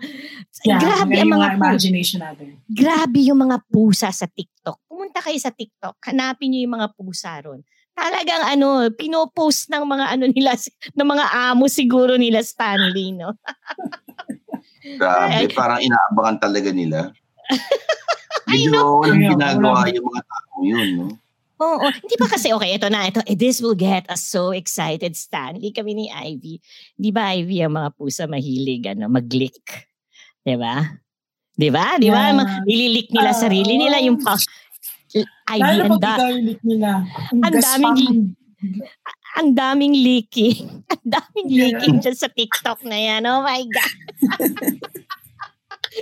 Yeah, 0.64 0.80
grabe 0.80 1.20
yung 1.20 1.28
ang 1.28 1.36
mga 1.36 1.48
imagination 1.60 2.24
natin. 2.24 2.56
grabe 2.72 3.20
yung 3.20 3.36
mga 3.36 3.60
pusa 3.68 4.08
sa 4.08 4.24
TikTok. 4.24 4.80
Pumunta 4.88 5.20
kayo 5.20 5.36
sa 5.36 5.52
TikTok, 5.52 6.00
hanapin 6.08 6.48
niyo 6.56 6.64
yung 6.64 6.80
mga 6.80 6.88
pusa 6.96 7.36
ron. 7.44 7.60
Talagang 7.92 8.48
ano, 8.48 8.88
pinopost 8.96 9.68
ng 9.68 9.84
mga 9.84 10.04
ano 10.16 10.24
nila, 10.32 10.56
ng 10.96 11.04
mga 11.04 11.24
amo 11.52 11.68
siguro 11.68 12.16
nila 12.16 12.40
Stanley, 12.40 13.12
no? 13.12 13.36
Grabe, 14.96 15.52
parang 15.52 15.84
inaabangan 15.84 16.40
talaga 16.40 16.72
nila. 16.72 17.12
Medyo 18.46 18.80
walang 18.98 19.18
Yeah, 19.18 19.32
ginagawa 19.32 19.80
yung 19.88 20.06
mga 20.06 20.22
tao 20.22 20.56
yun, 20.60 20.88
no? 20.94 21.06
Oo, 21.56 21.86
hindi 21.86 22.14
pa 22.18 22.26
kasi, 22.26 22.50
okay, 22.50 22.74
ito 22.74 22.90
na, 22.90 23.06
ito, 23.06 23.22
eh, 23.22 23.32
this 23.32 23.62
will 23.62 23.78
get 23.78 24.04
us 24.06 24.20
so 24.20 24.50
excited, 24.50 25.14
Stanley, 25.14 25.70
kami 25.70 25.94
ni 25.94 26.06
Ivy. 26.08 26.58
Di 26.92 27.08
ba, 27.08 27.30
Ivy, 27.30 27.62
ang 27.62 27.72
mga 27.72 27.94
pusa 27.94 28.26
mahilig, 28.26 28.90
ano, 28.90 29.06
mag-lick? 29.06 29.86
Di 30.42 30.58
ba? 30.58 30.82
Di 31.54 31.70
ba? 31.70 31.94
Di 31.96 32.10
ba? 32.10 32.22
Yeah. 32.28 32.36
Ma- 32.36 32.60
Nililik 32.64 33.08
nila 33.08 33.30
Ah, 33.30 33.38
sarili 33.38 33.78
nila 33.78 34.02
yung 34.02 34.18
pa. 34.18 34.34
Ivy, 35.46 35.62
Lalo 35.62 35.80
ang, 35.80 35.90
pag 35.90 36.02
da- 36.02 36.18
ikaw 36.18 36.28
yung 36.34 36.44
lick 36.44 36.60
nila. 36.66 36.88
Ang 37.30 37.40
ang 37.40 37.54
daming 37.54 38.12
ang 39.34 39.50
daming 39.52 39.94
leaking. 39.94 40.58
ang 40.92 41.04
daming 41.06 41.46
Yeah. 41.46 41.58
leaking 41.70 41.94
dyan 42.02 42.16
sa 42.18 42.26
TikTok 42.26 42.82
na 42.82 42.98
yan. 42.98 43.22
Oh 43.24 43.40
my 43.40 43.62
God. 43.62 43.94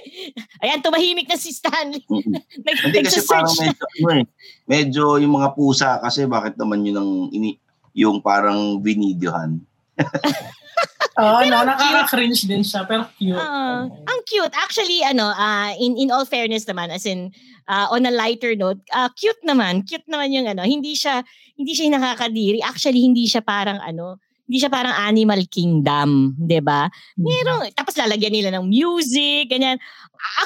Ayan, 0.63 0.81
tumahimik 0.81 1.29
na 1.29 1.39
si 1.39 1.53
Stanley. 1.53 2.03
Nag- 2.09 2.81
Hindi 2.87 2.99
kasi 3.05 3.23
parang 3.27 3.53
medyo, 3.53 3.85
ano 3.85 4.11
eh, 4.15 4.25
medyo 4.67 5.05
yung 5.19 5.35
mga 5.37 5.49
pusa 5.55 5.99
kasi 6.01 6.25
bakit 6.27 6.57
naman 6.57 6.87
yun 6.87 6.97
ang 6.99 7.11
ini, 7.31 7.59
yung 7.93 8.25
parang 8.25 8.81
binidyohan. 8.81 9.61
Oo, 11.21 11.45
no, 11.45 11.61
nakaka-cringe 11.61 12.49
din 12.49 12.65
siya, 12.65 12.89
pero 12.89 13.05
cute. 13.21 13.37
Ah, 13.37 13.85
ang 13.85 14.21
cute. 14.25 14.55
Actually, 14.57 15.05
ano, 15.05 15.29
ah, 15.29 15.77
in 15.77 16.01
in 16.01 16.09
all 16.09 16.25
fairness 16.25 16.65
naman, 16.65 16.89
as 16.89 17.05
in 17.05 17.29
ah, 17.69 17.93
on 17.93 18.09
a 18.09 18.13
lighter 18.15 18.57
note, 18.57 18.81
ah, 18.97 19.13
cute 19.13 19.45
naman. 19.45 19.85
Cute 19.85 20.09
naman 20.09 20.33
yung 20.33 20.49
ano, 20.49 20.65
hindi 20.65 20.97
siya 20.97 21.21
hindi 21.61 21.77
siya 21.77 21.93
nakakadiri. 21.93 22.65
Actually, 22.65 23.05
hindi 23.05 23.29
siya 23.29 23.45
parang 23.45 23.77
ano, 23.85 24.17
hindi 24.47 24.59
siya 24.59 24.71
parang 24.71 24.93
Animal 24.93 25.47
Kingdom, 25.49 26.37
'di 26.37 26.61
ba? 26.61 26.91
Merong 27.17 27.73
tapos 27.73 27.97
lalagyan 27.97 28.35
nila 28.35 28.51
ng 28.59 28.67
music, 28.67 29.49
ganyan. 29.49 29.79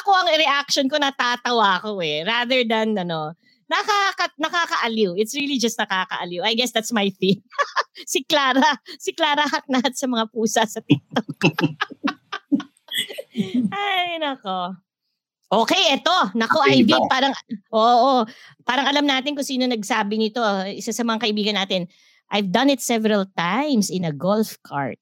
Ako 0.01 0.13
ang 0.13 0.29
reaction 0.37 0.89
ko 0.89 1.01
natatawa 1.01 1.81
ako 1.81 2.01
eh 2.01 2.25
rather 2.25 2.65
than 2.65 2.97
ano, 2.97 3.35
nakaka 3.67 4.31
nakakaaliw. 4.39 5.19
It's 5.19 5.35
really 5.35 5.59
just 5.59 5.79
nakakaaliw. 5.79 6.43
I 6.43 6.55
guess 6.55 6.71
that's 6.71 6.95
my 6.95 7.11
thing. 7.11 7.43
si 8.11 8.23
Clara, 8.25 8.79
si 8.99 9.13
Clara 9.13 9.47
hatnahat 9.47 9.99
sa 9.99 10.07
mga 10.07 10.31
pusa 10.31 10.63
sa 10.67 10.81
TikTok. 10.81 11.37
Ay, 13.75 14.17
nako. 14.23 14.87
Okay, 15.47 15.95
eto. 15.95 16.35
Nako, 16.35 16.59
Okay 16.59 16.83
Ivy, 16.83 16.99
parang, 17.07 17.31
oo, 17.71 18.27
parang 18.67 18.87
alam 18.91 19.07
natin 19.07 19.39
kung 19.39 19.47
sino 19.47 19.63
nagsabi 19.67 20.19
nito. 20.19 20.43
Isa 20.75 20.91
sa 20.91 21.07
mga 21.07 21.23
kaibigan 21.23 21.55
natin. 21.55 21.87
I've 22.31 22.51
done 22.51 22.71
it 22.71 22.83
several 22.83 23.27
times 23.37 23.91
in 23.91 24.05
a 24.05 24.13
golf 24.13 24.59
cart. 24.63 24.99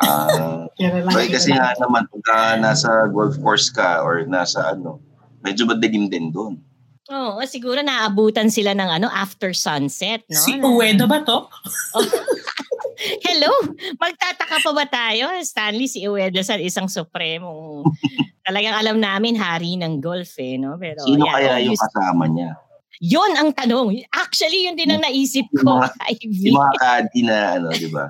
Ah, 0.00 0.66
Kaya 0.74 1.04
lang, 1.04 1.12
Well, 1.12 1.28
kasi 1.28 1.52
nga 1.52 1.76
naman, 1.78 2.08
pagka 2.08 2.58
nasa 2.58 3.06
golf 3.12 3.36
course 3.38 3.68
ka 3.68 4.00
or 4.00 4.24
nasa 4.26 4.74
ano, 4.74 4.98
medyo 5.44 5.68
madilim 5.68 6.08
din 6.08 6.32
doon. 6.32 6.58
Oo, 7.12 7.38
siguro 7.44 7.84
naabutan 7.84 8.48
sila 8.48 8.72
ng 8.72 8.88
ano 8.88 9.06
after 9.12 9.52
sunset, 9.52 10.24
no? 10.32 10.40
Si 10.40 10.56
Ueda 10.56 11.04
ba 11.04 11.20
to? 11.20 11.44
Hello? 13.28 13.52
Magtataka 14.00 14.56
pa 14.64 14.70
ba 14.72 14.84
tayo? 14.88 15.28
Stanley, 15.44 15.84
si 15.84 16.08
Ueda 16.08 16.40
sa 16.40 16.56
isang 16.56 16.88
supremong 16.88 17.84
talagang 18.44 18.76
alam 18.76 18.96
namin 19.00 19.34
hari 19.34 19.76
ng 19.80 19.98
golf 20.04 20.36
eh, 20.36 20.60
no? 20.60 20.76
Pero 20.76 21.00
Sino 21.00 21.24
yeah, 21.24 21.34
kaya 21.36 21.52
yung 21.64 21.80
kasama 21.80 22.24
niya? 22.28 22.56
Yun 23.02 23.32
ang 23.34 23.50
tanong. 23.50 23.98
Actually, 24.14 24.70
yun 24.70 24.76
din 24.78 24.90
ang 24.90 25.02
naisip 25.02 25.46
ko, 25.50 25.66
Yung 25.66 25.82
mga- 25.82 25.98
Ivy. 26.14 26.44
Yung 26.50 26.58
mga 26.58 26.78
na 27.26 27.38
ano, 27.58 27.66
di 27.74 27.88
ba? 27.90 28.06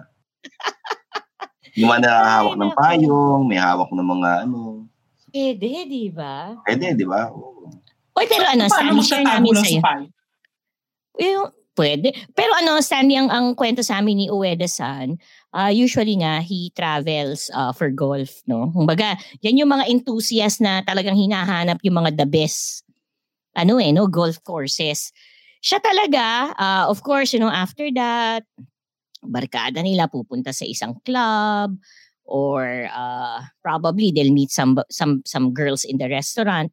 Yung 1.75 1.89
mga 1.91 2.03
nakahawak 2.07 2.55
ng 2.55 2.73
payong, 2.77 3.43
may 3.51 3.59
hawak 3.59 3.91
ng 3.91 4.09
mga 4.09 4.31
ano. 4.47 4.87
Pwede, 5.35 5.69
di 5.91 6.07
ba? 6.15 6.55
Pwede, 6.63 6.95
di 6.95 7.07
ba? 7.07 7.27
Oo. 7.35 7.67
Oy, 8.15 8.27
pero 8.31 8.47
ano, 8.47 8.71
Paano 8.71 9.03
Stanley, 9.03 9.03
share 9.03 9.27
namin 9.27 9.53
sa'yo. 9.59 9.81
sa 9.83 9.87
payo? 9.91 10.07
Yung, 11.19 11.51
Pwede. 11.75 12.15
Pero 12.39 12.55
ano, 12.55 12.79
Stanley, 12.79 13.19
ang, 13.19 13.27
ang 13.35 13.47
kwento 13.59 13.83
sa 13.83 13.99
amin 13.99 14.15
ni 14.15 14.27
Ueda-san, 14.31 15.19
uh, 15.51 15.75
usually 15.75 16.15
nga, 16.23 16.39
he 16.39 16.71
travels 16.71 17.51
uh, 17.51 17.75
for 17.75 17.91
golf, 17.91 18.47
no? 18.47 18.71
Kumbaga, 18.71 19.19
yan 19.43 19.59
yung 19.59 19.75
mga 19.75 19.91
enthusiast 19.91 20.63
na 20.63 20.87
talagang 20.87 21.19
hinahanap 21.19 21.83
yung 21.83 21.99
mga 21.99 22.15
the 22.15 22.27
best, 22.31 22.84
ano 23.57 23.79
eh, 23.81 23.91
no? 23.91 24.07
Golf 24.07 24.43
courses. 24.43 25.11
Siya 25.65 25.81
talaga, 25.81 26.53
uh, 26.61 26.85
of 26.93 27.01
course, 27.01 27.33
you 27.33 27.41
know, 27.41 27.49
after 27.49 27.89
that, 27.97 28.45
barkada 29.25 29.81
nila 29.81 30.13
pupunta 30.13 30.53
sa 30.53 30.69
isang 30.69 31.01
club, 31.07 31.79
or 32.29 32.91
uh, 32.93 33.41
probably 33.65 34.13
they'll 34.13 34.33
meet 34.33 34.53
some 34.53 34.77
some 34.93 35.25
some 35.25 35.57
girls 35.57 35.85
in 35.85 35.97
the 35.97 36.09
restaurant 36.09 36.69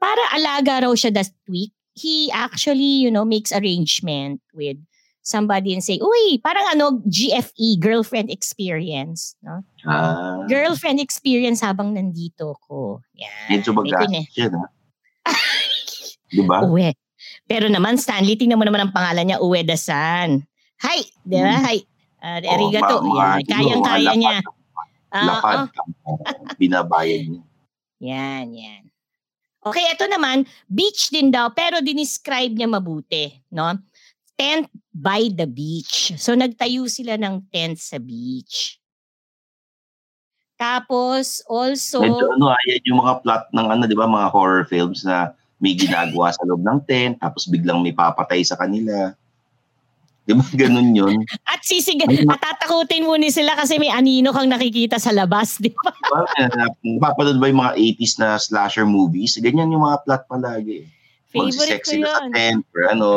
para 0.00 0.20
alaga 0.32 0.88
raw 0.88 0.96
siya 0.96 1.12
that 1.12 1.28
week 1.44 1.76
he 2.00 2.30
actually, 2.32 3.04
you 3.04 3.10
know, 3.10 3.24
makes 3.24 3.52
arrangement 3.52 4.40
with 4.54 4.78
somebody 5.22 5.74
and 5.74 5.84
say, 5.84 5.98
uy, 5.98 6.40
parang 6.42 6.64
ano, 6.72 7.02
GFE, 7.04 7.78
girlfriend 7.78 8.30
experience. 8.30 9.36
No? 9.42 9.62
Ah. 9.86 10.46
Girlfriend 10.48 11.00
experience 11.00 11.60
habang 11.60 11.94
nandito 11.94 12.56
ko. 12.64 13.02
Yan. 13.14 13.48
Medyo 13.52 13.76
bagastos 13.76 14.32
yun, 14.32 14.52
ha? 14.56 14.64
Di 16.30 16.42
ba? 16.46 16.62
Uwe. 16.64 16.94
Pero 17.44 17.68
naman, 17.68 18.00
Stanley, 18.00 18.38
tingnan 18.38 18.56
mo 18.56 18.64
naman 18.64 18.88
ang 18.88 18.94
pangalan 18.94 19.28
niya, 19.28 19.42
Uwe 19.42 19.60
Dasan. 19.66 20.46
Hi! 20.80 21.04
Di 21.26 21.36
ba? 21.36 21.60
Hmm. 21.60 21.64
Hi! 21.68 21.78
Uh, 22.20 22.38
arigato. 22.44 23.00
Oh, 23.00 23.16
Yan. 23.16 23.44
Kayang-kaya 23.44 24.12
niya. 24.16 24.38
Lapad. 25.10 25.68
Uh, 26.06 26.16
binabayad 26.56 27.28
niya. 27.28 27.42
Yan, 28.00 28.46
yan. 28.56 28.82
Okay, 29.60 29.84
ito 29.92 30.08
naman, 30.08 30.48
beach 30.72 31.12
din 31.12 31.28
daw, 31.28 31.52
pero 31.52 31.84
dinescribe 31.84 32.56
niya 32.56 32.64
mabuti, 32.64 33.28
no? 33.52 33.76
Tent 34.40 34.72
by 34.88 35.28
the 35.36 35.44
beach. 35.44 36.16
So, 36.16 36.32
nagtayo 36.32 36.88
sila 36.88 37.20
ng 37.20 37.44
tent 37.52 37.76
sa 37.76 38.00
beach. 38.00 38.80
Tapos, 40.56 41.44
also... 41.44 42.00
Medyo 42.00 42.40
ano, 42.40 42.56
ayan 42.56 42.88
yung 42.88 43.00
mga 43.04 43.14
plot 43.20 43.44
ng 43.52 43.68
ano, 43.68 43.82
di 43.84 43.96
ba, 43.96 44.08
mga 44.08 44.32
horror 44.32 44.64
films 44.64 45.04
na 45.04 45.36
may 45.60 45.76
ginagawa 45.76 46.32
sa 46.32 46.42
loob 46.48 46.64
ng 46.64 46.80
tent, 46.88 47.20
tapos 47.20 47.44
biglang 47.46 47.84
may 47.84 47.92
papatay 47.92 48.40
sa 48.40 48.56
kanila. 48.56 49.12
Di 50.24 50.32
ba 50.32 50.44
ganun 50.56 50.96
yun? 50.96 51.20
At 51.44 51.60
sisig, 51.64 52.00
at 52.00 52.40
tatakutin 52.40 53.04
mo 53.04 53.16
ni 53.20 53.28
sila 53.28 53.52
kasi 53.56 53.76
may 53.76 53.92
anino 53.92 54.32
kang 54.32 54.48
nakikita 54.48 54.96
sa 54.96 55.12
labas, 55.12 55.60
di 55.60 55.68
ba? 55.72 55.92
Napapanood 56.84 57.36
ba 57.36 57.52
yung 57.52 57.60
mga 57.60 57.76
80s 57.76 58.14
na 58.20 58.28
slasher 58.40 58.88
movies? 58.88 59.36
Ganyan 59.36 59.72
yung 59.72 59.84
mga 59.84 60.00
plot 60.08 60.22
palagi. 60.26 60.88
Favorite 61.30 61.86
ko 61.86 61.94
sila 61.94 62.10
sa 62.10 62.26
tent 62.34 62.66
or 62.74 62.90
ano, 62.90 63.08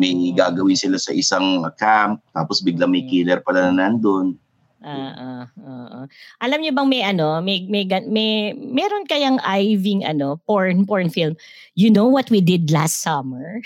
may 0.00 0.16
gagawin 0.32 0.78
sila 0.78 0.96
sa 0.96 1.12
isang 1.12 1.60
camp, 1.76 2.24
tapos 2.32 2.64
bigla 2.64 2.88
may 2.88 3.04
mm. 3.04 3.10
killer 3.12 3.38
pala 3.44 3.68
na 3.68 3.84
nandun. 3.84 4.40
Uh, 4.78 5.12
uh, 5.18 5.44
uh, 5.58 5.88
uh. 5.90 6.06
Alam 6.38 6.62
niyo 6.62 6.72
bang 6.74 6.88
may 6.88 7.02
ano, 7.02 7.42
may 7.42 7.66
may 7.66 7.82
may 8.06 8.54
meron 8.54 9.10
kayang 9.10 9.42
iving 9.42 10.06
ano, 10.06 10.38
porn 10.46 10.86
porn 10.86 11.10
film. 11.10 11.34
You 11.74 11.90
know 11.90 12.06
what 12.06 12.30
we 12.30 12.38
did 12.38 12.70
last 12.70 13.02
summer? 13.02 13.58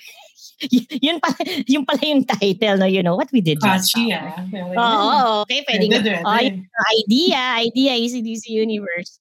yun 1.05 1.21
pala, 1.21 1.37
yun 1.73 1.85
pala 1.85 2.03
yung 2.03 2.25
title, 2.25 2.77
no? 2.79 2.87
You 2.87 3.03
know 3.03 3.17
what 3.17 3.31
we 3.33 3.41
did 3.41 3.63
last 3.63 3.93
Catchy, 3.93 4.13
summer. 4.13 4.33
Oo, 4.57 4.81
oh, 4.81 4.99
oh, 5.13 5.43
okay. 5.45 5.65
Pwede 5.67 5.91
nga. 5.91 6.01
Oh, 6.25 6.39
idea, 7.03 7.41
idea, 7.61 7.93
ECDC 7.99 8.49
Universe. 8.49 9.19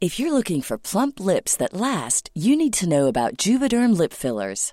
If 0.00 0.16
you're 0.16 0.32
looking 0.32 0.62
for 0.62 0.80
plump 0.80 1.20
lips 1.20 1.54
that 1.60 1.76
last, 1.76 2.30
you 2.32 2.56
need 2.56 2.72
to 2.80 2.88
know 2.88 3.06
about 3.06 3.36
Juvederm 3.36 3.92
lip 3.92 4.16
fillers. 4.16 4.72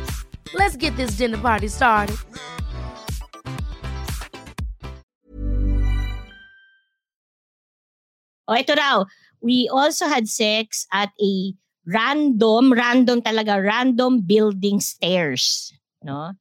Let's 0.53 0.75
get 0.75 0.97
this 0.99 1.15
dinner 1.15 1.39
party 1.39 1.71
started. 1.71 2.19
Oh, 8.51 8.59
ito 8.59 8.75
raw. 8.75 9.07
We 9.39 9.71
also 9.71 10.11
had 10.11 10.27
sex 10.27 10.83
at 10.91 11.15
a 11.23 11.55
random, 11.87 12.75
random 12.75 13.23
talaga, 13.23 13.63
random 13.63 14.27
building 14.27 14.83
stairs. 14.83 15.71
No? 16.03 16.35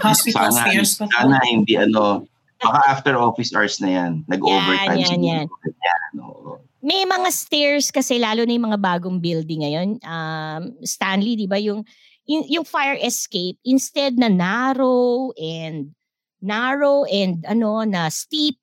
Hospital 0.00 0.48
sana, 0.48 0.64
stairs 0.64 0.96
pa 0.96 1.06
Sana 1.12 1.36
hindi 1.44 1.76
ano, 1.76 2.24
baka 2.64 2.80
after 2.88 3.12
office 3.20 3.52
hours 3.52 3.76
na 3.84 3.92
yan. 3.92 4.12
Nag-overtime. 4.24 4.98
Yan, 5.04 5.20
yan, 5.20 5.22
yan. 5.22 5.46
yan. 5.68 6.02
No. 6.16 6.58
May 6.80 7.04
mga 7.04 7.28
stairs 7.28 7.92
kasi 7.92 8.16
lalo 8.16 8.48
na 8.48 8.54
yung 8.56 8.72
mga 8.72 8.80
bagong 8.80 9.20
building 9.20 9.68
ngayon. 9.68 9.88
Um, 10.00 10.80
Stanley, 10.80 11.36
di 11.36 11.44
ba, 11.44 11.60
yung 11.60 11.84
in, 12.28 12.44
yung 12.46 12.68
fire 12.68 13.00
escape 13.00 13.56
instead 13.64 14.20
na 14.20 14.28
narrow 14.28 15.32
and 15.40 15.96
narrow 16.38 17.02
and 17.08 17.42
ano 17.48 17.82
na 17.82 18.12
steep 18.12 18.60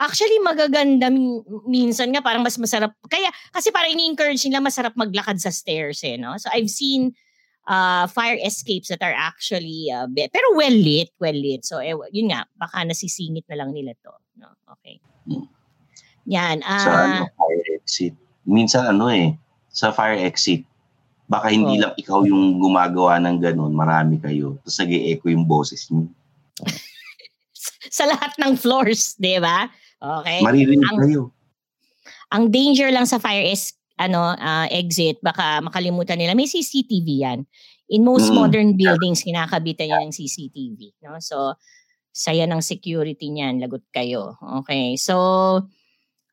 actually 0.00 0.40
magaganda 0.40 1.12
minsan 1.68 2.08
nga 2.16 2.24
parang 2.24 2.40
mas 2.40 2.56
masarap 2.56 2.96
kaya 3.12 3.28
kasi 3.52 3.68
parang 3.68 3.92
ini-encourage 3.92 4.40
nila 4.48 4.64
masarap 4.64 4.96
maglakad 4.96 5.36
sa 5.36 5.52
stairs 5.52 6.00
eh 6.00 6.16
no? 6.16 6.32
So 6.40 6.48
I've 6.48 6.72
seen 6.72 7.12
uh, 7.68 8.08
fire 8.08 8.40
escapes 8.40 8.88
that 8.88 9.04
are 9.04 9.12
actually 9.12 9.92
uh, 9.92 10.08
be- 10.08 10.32
pero 10.32 10.56
well 10.56 10.72
lit 10.72 11.12
well 11.20 11.36
lit. 11.36 11.68
So 11.68 11.84
eh, 11.84 11.92
yun 12.16 12.32
nga 12.32 12.48
baka 12.56 12.80
nasisingit 12.88 13.44
na 13.52 13.60
lang 13.60 13.76
nila 13.76 13.92
to 14.00 14.14
no? 14.40 14.56
Okay. 14.80 14.96
Hmm. 15.28 15.44
yan 16.24 16.64
uh, 16.64 16.80
sa 16.80 16.92
ano, 17.04 17.28
fire 17.36 17.64
exit? 17.76 18.16
Minsan 18.48 18.96
ano 18.96 19.12
eh 19.12 19.36
sa 19.68 19.92
fire 19.92 20.16
exit 20.16 20.64
Baka 21.30 21.54
hindi 21.54 21.78
oh. 21.78 21.86
lang 21.86 21.92
ikaw 21.94 22.26
yung 22.26 22.58
gumagawa 22.58 23.22
ng 23.22 23.38
ganun, 23.38 23.70
marami 23.70 24.18
kayo. 24.18 24.58
Tapos 24.66 24.82
nag-echo 24.82 25.30
yung 25.30 25.46
boses 25.46 25.86
niyo. 25.94 26.10
sa 27.96 28.10
lahat 28.10 28.34
ng 28.42 28.58
floors, 28.58 29.14
di 29.14 29.38
ba? 29.38 29.70
Okay. 30.02 30.42
Maririnig 30.42 30.90
ang, 30.90 30.98
kayo. 30.98 31.22
Ang 32.34 32.44
danger 32.50 32.90
lang 32.90 33.06
sa 33.06 33.22
fire 33.22 33.46
is 33.46 33.78
ano 34.00 34.34
uh, 34.34 34.66
exit, 34.74 35.22
baka 35.22 35.62
makalimutan 35.62 36.18
nila. 36.18 36.34
May 36.34 36.50
CCTV 36.50 37.06
yan. 37.22 37.40
In 37.90 38.02
most 38.02 38.30
mm. 38.30 38.38
modern 38.38 38.70
buildings, 38.74 39.22
kinakabitan 39.22 39.90
yan 39.90 40.10
ng 40.10 40.14
CCTV. 40.14 40.98
No? 41.06 41.18
So, 41.22 41.54
saya 42.10 42.46
ng 42.46 42.62
security 42.62 43.30
niyan, 43.30 43.62
lagot 43.62 43.86
kayo. 43.94 44.34
Okay. 44.62 44.98
So, 44.98 45.14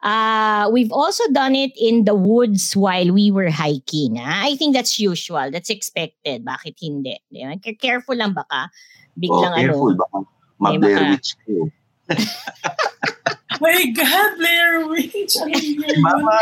Uh, 0.03 0.69
we've 0.71 0.91
also 0.91 1.23
done 1.33 1.55
it 1.55 1.71
in 1.75 2.05
the 2.05 2.13
woods 2.13 2.75
while 2.75 3.11
we 3.11 3.31
were 3.31 3.49
hiking. 3.49 4.17
Ah. 4.19 4.45
I 4.45 4.55
think 4.55 4.75
that's 4.75 4.99
usual. 4.99 5.49
That's 5.51 5.69
expected. 5.69 6.45
Bakit 6.45 6.75
hindi? 6.79 7.17
Careful 7.81 8.15
lang 8.15 8.33
baka. 8.33 8.69
Oh, 8.69 9.19
Biglang 9.19 9.55
careful. 9.57 9.91
ano. 9.91 9.97
Baka 9.97 10.17
mag-Blair 10.59 11.09
Witch 11.13 11.29
kayo. 11.45 11.63
My 13.57 13.85
God, 13.89 14.29
Blair 14.37 14.85
Witch! 14.87 15.33
Ano? 15.41 15.57
Mama, 16.01 16.37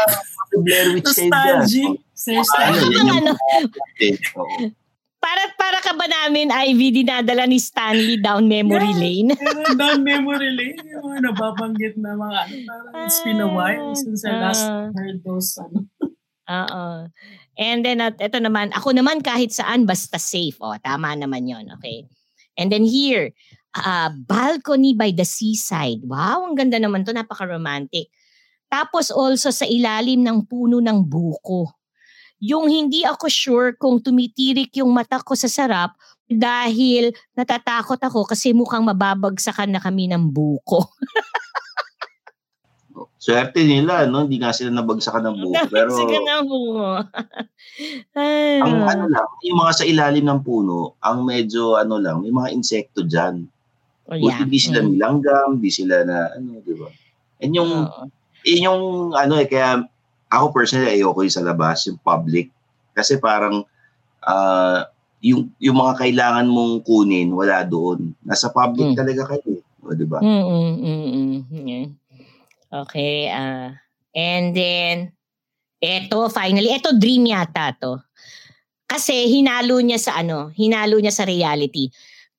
mag-Blair 0.51 0.87
Witch 0.99 1.15
kayo 1.15 1.63
dyan. 1.63 1.95
Nostalgic. 2.27 2.91
Ano, 2.91 2.91
yung 2.91 3.27
Ano? 3.31 4.75
Para, 5.25 5.41
para 5.57 5.79
ka 5.81 5.97
ba 5.97 6.05
namin, 6.05 6.53
Ivy, 6.53 7.01
dinadala 7.01 7.49
ni 7.49 7.57
Stanley 7.57 8.21
down 8.21 8.45
memory 8.45 8.93
Yeah. 8.93 9.01
lane? 9.01 9.29
Down 9.81 10.05
memory 10.05 10.53
lane, 10.53 10.77
yung 10.85 11.01
mga 11.01 11.19
nababanggit 11.33 11.97
na 11.97 12.13
mga 12.13 12.37
ano, 12.45 12.55
parang 12.61 12.93
it's 13.01 13.19
been 13.25 13.41
a 13.41 13.49
while 13.49 13.97
since 13.97 14.21
I 14.21 14.37
last 14.37 14.69
Ah. 14.69 14.93
heard 14.93 15.25
those, 15.25 15.57
ano. 15.57 15.89
Oo. 16.45 16.85
And 17.57 17.79
then, 17.81 18.05
at 18.05 18.21
ito 18.21 18.37
naman, 18.37 18.69
ako 18.69 18.93
naman 18.93 19.25
kahit 19.25 19.49
saan, 19.49 19.89
basta 19.89 20.21
safe. 20.21 20.61
O, 20.61 20.77
tama 20.77 21.17
naman 21.17 21.49
yon 21.49 21.73
okay? 21.73 22.05
And 22.53 22.69
then 22.69 22.85
here, 22.85 23.33
uh, 23.73 24.13
balcony 24.13 24.93
by 24.93 25.09
the 25.09 25.25
seaside. 25.25 26.05
Wow, 26.05 26.45
ang 26.45 26.55
ganda 26.55 26.77
naman 26.77 27.01
to, 27.01 27.17
napaka-romantic. 27.17 28.13
Tapos 28.69 29.09
also 29.09 29.49
sa 29.49 29.65
ilalim 29.65 30.21
ng 30.21 30.45
puno 30.45 30.77
ng 30.77 31.01
buko. 31.01 31.74
Yung 32.45 32.69
hindi 32.69 33.01
ako 33.01 33.25
sure 33.25 33.69
kung 33.73 33.97
tumitirik 33.97 34.69
yung 34.77 34.93
mata 34.93 35.17
ko 35.17 35.33
sa 35.33 35.49
sarap 35.49 35.97
dahil 36.25 37.09
natatakot 37.33 37.97
ako 37.97 38.29
kasi 38.29 38.53
mukhang 38.53 38.85
mababagsakan 38.85 39.73
na 39.73 39.81
kami 39.81 40.05
ng 40.09 40.29
buko. 40.29 40.85
Swerte 43.17 43.65
nila, 43.65 44.05
no? 44.05 44.29
Hindi 44.29 44.37
nga 44.37 44.53
sila 44.53 44.69
nabagsakan 44.69 45.25
ng 45.25 45.37
buko. 45.41 45.63
Pero 45.73 45.89
Sige 45.97 46.17
na 46.21 46.45
buko. 46.45 47.01
Ang 48.61 48.85
ano 48.85 49.03
lang, 49.09 49.27
yung 49.41 49.57
mga 49.57 49.71
sa 49.73 49.83
ilalim 49.83 50.29
ng 50.29 50.45
puno, 50.45 50.93
ang 51.01 51.25
medyo 51.25 51.75
ano 51.75 51.97
lang, 51.97 52.21
may 52.21 52.29
mga 52.29 52.53
insekto 52.53 53.01
dyan. 53.03 53.49
oh, 54.07 54.15
Buti 54.15 54.45
yeah. 54.45 54.47
di 54.47 54.59
sila 54.61 54.79
Mm. 54.85 54.87
nilanggam, 54.93 55.49
di 55.57 55.71
sila 55.73 56.05
na 56.05 56.29
ano, 56.37 56.61
di 56.61 56.71
ba? 56.77 56.87
And 57.41 57.51
yung, 57.51 57.89
yun 58.45 58.61
yung 58.63 58.81
ano 59.11 59.33
eh, 59.41 59.49
kaya 59.49 59.81
ako 60.35 60.51
personally 60.51 60.91
ayoko 60.91 61.23
yung 61.23 61.33
sa 61.33 61.45
labas, 61.45 61.87
yung 61.87 61.99
public. 61.99 62.51
Kasi 62.91 63.19
parang 63.19 63.63
ah, 64.21 64.87
yung, 65.21 65.49
yung 65.57 65.77
mga 65.77 66.05
kailangan 66.05 66.45
mong 66.45 66.85
kunin, 66.85 67.33
wala 67.33 67.65
doon. 67.65 68.13
Nasa 68.21 68.53
public 68.53 68.93
Mm. 68.93 68.97
talaga 68.97 69.23
kayo. 69.33 69.57
eh. 69.57 69.63
O, 69.85 69.93
di 69.93 70.05
ba? 70.05 70.17
Mm-mm, 70.21 70.71
mm-mm, 70.81 71.37
yeah. 71.65 71.87
Okay, 72.73 73.29
ah 73.29 73.69
and 74.11 74.57
then 74.57 75.13
eto 75.77 76.25
finally, 76.33 76.73
eto 76.73 76.97
dream 76.97 77.29
yata 77.29 77.71
to. 77.77 78.01
Kasi 78.85 79.29
hinalo 79.29 79.77
niya 79.81 80.01
sa 80.01 80.17
ano, 80.21 80.49
hinalo 80.53 80.97
niya 80.97 81.13
sa 81.13 81.25
reality. 81.25 81.89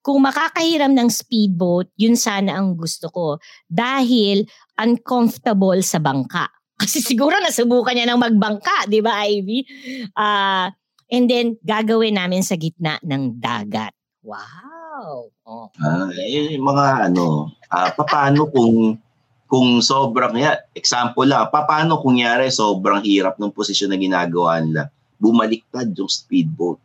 Kung 0.03 0.23
makakahiram 0.23 0.95
ng 0.95 1.11
speedboat, 1.11 1.91
yun 1.99 2.15
sana 2.15 2.59
ang 2.59 2.79
gusto 2.79 3.11
ko. 3.11 3.27
Dahil 3.67 4.47
uncomfortable 4.79 5.83
sa 5.83 5.99
bangka. 5.99 6.47
Kasi 6.77 7.01
siguro 7.01 7.37
nasubukan 7.41 7.97
niya 7.97 8.13
ng 8.13 8.21
magbangka, 8.21 8.85
di 8.87 9.01
ba 9.01 9.25
Ivy? 9.25 9.65
Ah, 10.13 10.69
and 11.09 11.25
then 11.27 11.57
gagawin 11.65 12.21
namin 12.21 12.45
sa 12.45 12.55
gitna 12.61 13.01
ng 13.01 13.41
dagat. 13.41 13.97
Wow. 14.21 15.33
Oh. 15.47 15.71
Ah, 15.81 16.11
eh, 16.13 16.57
yung 16.57 16.67
mga 16.69 17.11
ano, 17.13 17.53
ah, 17.73 17.93
paano 17.97 18.49
kung 18.53 19.01
kung 19.47 19.79
sobrang, 19.79 20.35
ya, 20.35 20.59
example 20.75 21.23
lang, 21.23 21.47
paano 21.55 22.03
kung 22.03 22.19
yari 22.19 22.51
sobrang 22.51 22.99
hirap 23.07 23.39
ng 23.39 23.55
posisyon 23.55 23.95
na 23.95 23.99
ginagawa 23.99 24.59
nila, 24.59 24.91
bumaliktad 25.23 25.95
yung 25.95 26.11
speedboat. 26.11 26.83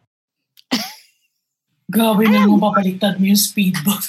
Grabe 1.92 2.30
na 2.30 2.48
mo 2.48 2.62
papaliktad 2.62 3.18
mo 3.18 3.28
yung 3.28 3.42
speedboat. 3.42 4.06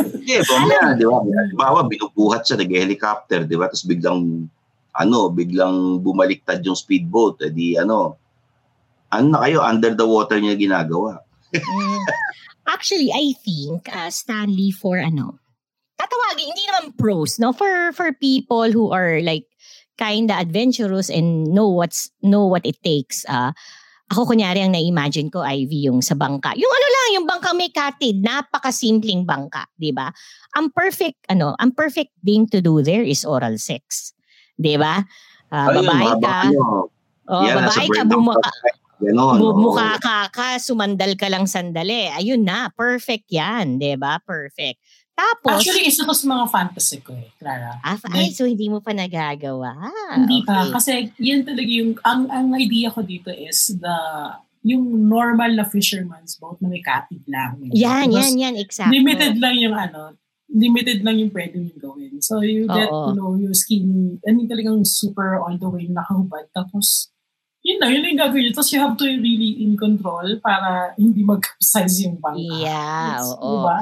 Hindi, 0.00 0.38
mamaya, 0.38 0.94
di 0.96 1.04
ba? 1.04 1.18
Bawa, 1.58 1.84
binubuhat 1.84 2.46
siya, 2.46 2.62
nag-helicopter, 2.62 3.44
di 3.44 3.58
ba? 3.58 3.66
Tapos 3.66 3.84
biglang, 3.84 4.48
ano, 4.96 5.28
biglang 5.28 6.00
bumaliktad 6.00 6.64
yung 6.64 6.76
speedboat. 6.76 7.44
Eh 7.44 7.52
di, 7.52 7.76
ano, 7.76 8.16
ano 9.12 9.26
na 9.30 9.40
kayo, 9.44 9.62
under 9.62 9.92
the 9.92 10.06
water 10.08 10.40
niya 10.40 10.56
ginagawa. 10.56 11.20
Mm. 11.52 12.02
Actually, 12.66 13.14
I 13.14 13.36
think 13.38 13.86
uh, 13.92 14.10
Stanley 14.10 14.74
for 14.74 14.98
ano, 14.98 15.38
tatawagin, 16.00 16.50
hindi 16.50 16.64
naman 16.66 16.84
pros, 16.98 17.38
no? 17.38 17.54
For 17.54 17.94
for 17.94 18.10
people 18.18 18.74
who 18.74 18.90
are 18.90 19.22
like 19.22 19.46
kinda 19.96 20.34
adventurous 20.34 21.08
and 21.08 21.48
know 21.54 21.70
what's 21.70 22.10
know 22.20 22.44
what 22.44 22.66
it 22.66 22.76
takes. 22.82 23.22
Uh, 23.30 23.54
ako 24.06 24.34
kunyari 24.34 24.62
ang 24.62 24.70
na-imagine 24.70 25.30
ko, 25.34 25.42
Ivy, 25.42 25.90
yung 25.90 25.98
sa 25.98 26.14
bangka. 26.14 26.54
Yung 26.54 26.70
ano 26.70 26.86
lang, 26.86 27.06
yung 27.18 27.26
bangka 27.26 27.50
may 27.58 27.70
katid, 27.74 28.22
napakasimpleng 28.22 29.26
bangka, 29.26 29.66
di 29.74 29.90
ba? 29.90 30.14
Ang 30.54 30.70
perfect, 30.70 31.26
ano, 31.26 31.58
ang 31.58 31.74
perfect 31.74 32.14
thing 32.22 32.46
to 32.46 32.62
do 32.62 32.86
there 32.86 33.02
is 33.02 33.26
oral 33.26 33.58
sex. 33.58 34.14
Di 34.56 34.74
ba? 34.80 35.04
Ayun, 35.52 35.84
babae 35.86 36.10
ka, 36.18 36.38
oh, 37.30 37.44
Yan, 37.46 37.54
nasa 37.62 37.78
babae 37.78 37.88
ka, 37.92 38.02
bumaka. 38.08 38.50
Ganon. 38.96 39.36
Bu- 39.36 39.52
oo. 39.52 39.60
mukha 39.60 40.00
ka 40.00 40.32
ka, 40.32 40.56
sumandal 40.56 41.12
ka 41.20 41.28
lang 41.28 41.44
sandali. 41.44 42.08
Ayun 42.16 42.42
na, 42.42 42.72
perfect 42.72 43.28
yan, 43.28 43.76
'di 43.76 44.00
ba? 44.00 44.16
Perfect. 44.24 44.80
Tapos, 45.16 45.64
Actually, 45.64 45.88
isa 45.88 46.04
to 46.04 46.12
sa 46.12 46.28
mga 46.28 46.44
fantasy 46.52 47.00
ko 47.00 47.16
eh, 47.16 47.32
Clara. 47.40 47.80
ah, 47.80 47.96
ay, 48.12 48.36
so 48.36 48.44
hindi 48.44 48.68
mo 48.68 48.84
pa 48.84 48.92
nagagawa. 48.92 49.88
Hindi 50.12 50.44
okay. 50.44 50.48
pa. 50.48 50.76
Kasi 50.76 51.08
yun 51.16 51.40
talaga 51.40 51.70
yung, 51.72 51.96
ang, 52.04 52.28
ang 52.28 52.52
idea 52.52 52.92
ko 52.92 53.00
dito 53.00 53.32
is 53.32 53.72
the, 53.80 53.96
yung 54.60 54.84
normal 55.08 55.56
na 55.56 55.64
fisherman's 55.64 56.36
boat 56.36 56.60
na 56.60 56.68
may 56.68 56.84
kapit 56.84 57.24
lang. 57.32 57.56
Yan, 57.72 58.12
yan, 58.12 58.36
yan, 58.36 58.54
exactly. 58.60 58.92
Limited 59.00 59.40
lang 59.40 59.56
yung 59.56 59.72
ano, 59.72 60.12
limited 60.50 61.02
lang 61.02 61.18
yung 61.18 61.32
pwede 61.34 61.58
mong 61.58 61.78
gawin. 61.80 62.22
So 62.22 62.40
you 62.40 62.66
get 62.70 62.88
Oo. 62.90 63.10
to 63.10 63.18
know 63.18 63.34
your 63.34 63.54
skin, 63.54 64.18
I 64.26 64.32
mean 64.32 64.46
talagang 64.46 64.86
super 64.86 65.42
all 65.42 65.58
the 65.58 65.68
way 65.68 65.90
nakahubad. 65.90 66.48
Tapos, 66.54 67.10
yun 67.66 67.82
na, 67.82 67.90
yun 67.90 68.06
yung 68.06 68.20
gagawin. 68.22 68.54
Tapos 68.54 68.70
you 68.70 68.78
have 68.78 68.94
to 68.96 69.06
really 69.06 69.58
in 69.58 69.74
control 69.74 70.38
para 70.38 70.94
hindi 70.94 71.26
mag-capsize 71.26 72.06
yung 72.06 72.22
bangka. 72.22 72.62
Yeah, 72.62 73.18
It's- 73.18 73.34
oo. 73.42 73.66
Diba? 73.66 73.78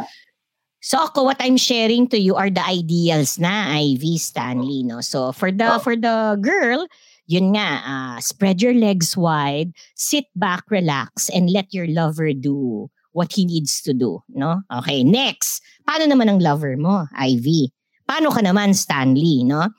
So 0.85 1.01
ako, 1.01 1.25
what 1.25 1.41
I'm 1.41 1.57
sharing 1.57 2.09
to 2.13 2.21
you 2.21 2.37
are 2.37 2.53
the 2.53 2.61
ideals 2.61 3.41
na 3.41 3.73
Ivy 3.73 4.21
Stanley, 4.21 4.85
no? 4.85 5.01
So 5.01 5.33
for 5.33 5.49
the 5.49 5.77
Oh. 5.77 5.81
for 5.81 5.97
the 5.97 6.37
girl, 6.37 6.85
yun 7.25 7.57
nga, 7.57 7.81
ah, 7.81 8.17
spread 8.21 8.61
your 8.61 8.77
legs 8.77 9.17
wide, 9.17 9.73
sit 9.97 10.29
back, 10.37 10.69
relax, 10.69 11.33
and 11.33 11.49
let 11.49 11.73
your 11.73 11.89
lover 11.89 12.37
do 12.37 12.93
what 13.15 13.31
he 13.33 13.47
needs 13.47 13.81
to 13.87 13.95
do, 13.95 14.21
no? 14.35 14.61
Okay, 14.83 15.07
next. 15.07 15.63
Paano 15.87 16.11
naman 16.11 16.29
ang 16.29 16.43
lover 16.43 16.75
mo, 16.75 17.07
Ivy? 17.15 17.71
Paano 18.05 18.35
ka 18.35 18.43
naman, 18.43 18.75
Stanley, 18.75 19.47
no? 19.47 19.71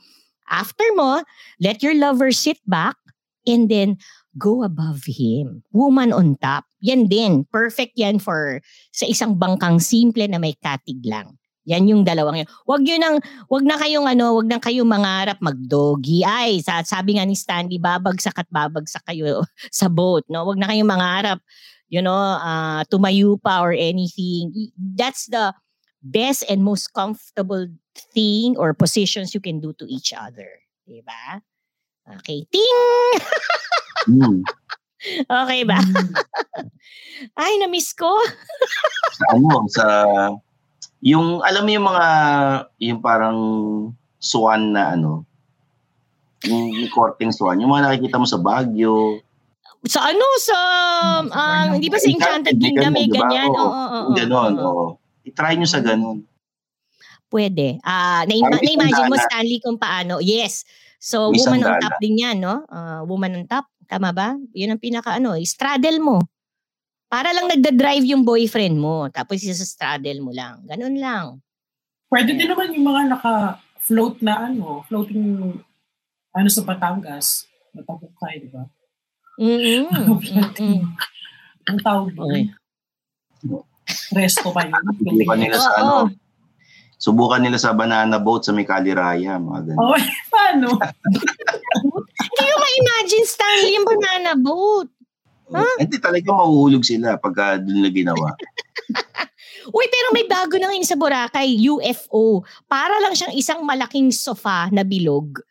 After 0.48 0.88
mo, 0.96 1.22
let 1.60 1.84
your 1.84 1.94
lover 1.94 2.32
sit 2.32 2.58
back 2.66 2.96
and 3.46 3.68
then 3.68 4.00
go 4.40 4.64
above 4.64 5.04
him. 5.06 5.62
Woman 5.76 6.16
on 6.16 6.40
top. 6.40 6.64
Yan 6.80 7.12
din. 7.12 7.44
Perfect 7.52 8.00
yan 8.00 8.18
for 8.24 8.64
sa 8.96 9.06
isang 9.06 9.36
bangkang 9.36 9.84
simple 9.84 10.26
na 10.28 10.40
may 10.40 10.56
katig 10.56 11.04
lang. 11.04 11.36
Yan 11.66 11.90
yung 11.90 12.06
dalawang 12.06 12.46
yun. 12.46 12.50
Wag 12.70 12.82
yun 12.86 13.02
ang, 13.02 13.18
wag 13.50 13.66
na 13.66 13.76
kayong 13.82 14.06
ano, 14.06 14.38
wag 14.38 14.46
na 14.46 14.62
kayong 14.62 14.86
mangarap 14.86 15.42
mag-doggy. 15.42 16.22
Ay, 16.22 16.62
sa, 16.62 16.86
sabi 16.86 17.18
nga 17.18 17.26
ni 17.26 17.34
Stanley, 17.34 17.82
babagsak 17.82 18.38
at 18.38 18.46
babagsak 18.54 19.02
kayo 19.10 19.42
sa 19.74 19.90
boat. 19.90 20.24
No? 20.30 20.46
Wag 20.46 20.62
na 20.62 20.70
kayong 20.70 20.90
mangarap, 20.90 21.42
you 21.96 22.04
know, 22.04 22.20
uh, 22.20 22.84
tumayo 22.92 23.40
pa 23.40 23.64
or 23.64 23.72
anything. 23.72 24.52
That's 24.76 25.32
the 25.32 25.56
best 26.04 26.44
and 26.52 26.60
most 26.60 26.92
comfortable 26.92 27.72
thing 28.12 28.60
or 28.60 28.76
positions 28.76 29.32
you 29.32 29.40
can 29.40 29.64
do 29.64 29.72
to 29.80 29.88
each 29.88 30.12
other. 30.12 30.60
Diba? 30.84 31.40
Okay. 32.20 32.44
Ting! 32.52 33.16
Hmm. 34.12 34.44
Okay 35.30 35.62
ba? 35.70 35.78
Mm. 35.78 36.18
Ay, 37.38 37.62
na-miss 37.62 37.94
ko. 37.94 38.10
sa 39.14 39.26
ano, 39.38 39.50
sa 39.70 39.86
yung 40.98 41.46
alam 41.46 41.62
mo 41.62 41.70
yung 41.70 41.86
mga 41.86 42.08
yung 42.82 43.00
parang 43.06 43.38
swan 44.18 44.74
na 44.74 44.98
ano 44.98 45.30
yung, 46.50 46.90
korteng 46.90 47.34
swan, 47.34 47.62
yung 47.62 47.70
mga 47.70 47.86
nakikita 47.90 48.22
mo 48.22 48.26
sa 48.26 48.42
Baguio, 48.42 49.22
Sa 49.86 50.02
ano? 50.02 50.26
Sa, 50.42 50.58
um, 51.30 51.68
hindi 51.78 51.94
ba 51.94 52.02
sa 52.02 52.10
Enchanted 52.10 52.58
Kingdom 52.58 52.92
may 52.94 53.06
di 53.06 53.14
ba? 53.14 53.26
ganyan? 53.26 53.50
Oo, 53.54 53.62
Oo, 53.70 53.86
oo. 53.86 54.12
Ganon, 54.18 54.54
oo. 54.58 54.86
I-try 55.26 55.58
nyo 55.58 55.70
sa 55.70 55.82
ganon. 55.82 56.26
Pwede. 57.30 57.78
Ah, 57.82 58.26
na 58.26 58.34
Parang 58.34 58.62
may 58.62 58.78
na-imagine 58.78 59.10
mo. 59.10 59.18
Stanley 59.18 59.60
kung 59.62 59.78
paano. 59.78 60.22
Yes. 60.22 60.66
So, 60.98 61.30
May 61.30 61.42
woman 61.46 61.62
on 61.66 61.78
top 61.82 61.98
din 62.02 62.18
yan, 62.18 62.38
no? 62.42 62.66
Ah, 62.70 63.06
woman 63.06 63.38
on 63.38 63.46
top. 63.46 63.70
Tama 63.86 64.10
ba? 64.10 64.34
Yun 64.58 64.74
ang 64.74 64.82
pinaka 64.82 65.22
ano, 65.22 65.38
straddle 65.46 66.02
mo. 66.02 66.18
Para 67.06 67.30
lang 67.30 67.46
nagda-drive 67.46 68.06
yung 68.10 68.26
boyfriend 68.26 68.82
mo. 68.82 69.06
Tapos 69.14 69.46
isa 69.46 69.62
straddle 69.62 70.26
mo 70.26 70.34
lang. 70.34 70.66
Ganun 70.66 70.98
lang. 70.98 71.38
Pwede 72.10 72.34
din 72.34 72.50
naman 72.50 72.74
yung 72.74 72.86
mga 72.90 73.02
naka-float 73.14 74.26
na 74.26 74.50
ano, 74.50 74.82
floating 74.90 75.54
ano 76.36 76.50
sa 76.50 76.62
Batangas, 76.66 77.46
Matapukay, 77.76 78.42
di 78.42 78.50
ba? 78.50 78.66
Mm-mm. 79.40 79.88
Ang 81.70 81.80
tawag 81.82 82.14
doon. 82.14 82.54
Resto 84.14 84.54
pa 84.54 84.66
yun. 84.66 84.76
Subukan 85.02 85.38
nila 85.40 85.58
sa 85.58 85.72
ano. 85.82 85.96
Subukan 86.96 87.42
nila 87.44 87.58
sa 87.60 87.76
banana 87.76 88.18
boat 88.18 88.48
sa 88.48 88.56
may 88.56 88.64
Kaliraya, 88.64 89.38
mga 89.38 89.74
ganun. 89.74 89.82
Oh, 89.84 90.00
paano? 90.34 90.80
Hindi 90.80 92.44
ko 92.48 92.58
ma-imagine 92.58 93.26
Stanley 93.28 93.72
yung 93.76 93.88
banana 93.88 94.32
boat. 94.40 94.90
Hindi 95.78 95.98
talaga 96.02 96.34
mahuhulog 96.34 96.82
sila 96.82 97.20
pagka 97.22 97.62
doon 97.62 97.84
nila 97.84 97.90
ginawa. 97.94 98.28
Uy, 99.76 99.86
pero 99.90 100.08
may 100.14 100.26
bago 100.30 100.58
na 100.62 100.70
ngayon 100.70 100.86
sa 100.86 100.98
Boracay, 100.98 101.58
UFO. 101.70 102.46
Para 102.70 103.02
lang 103.02 103.18
siyang 103.18 103.34
isang 103.34 103.62
malaking 103.66 104.14
sofa 104.14 104.70
na 104.70 104.86
bilog. 104.86 105.42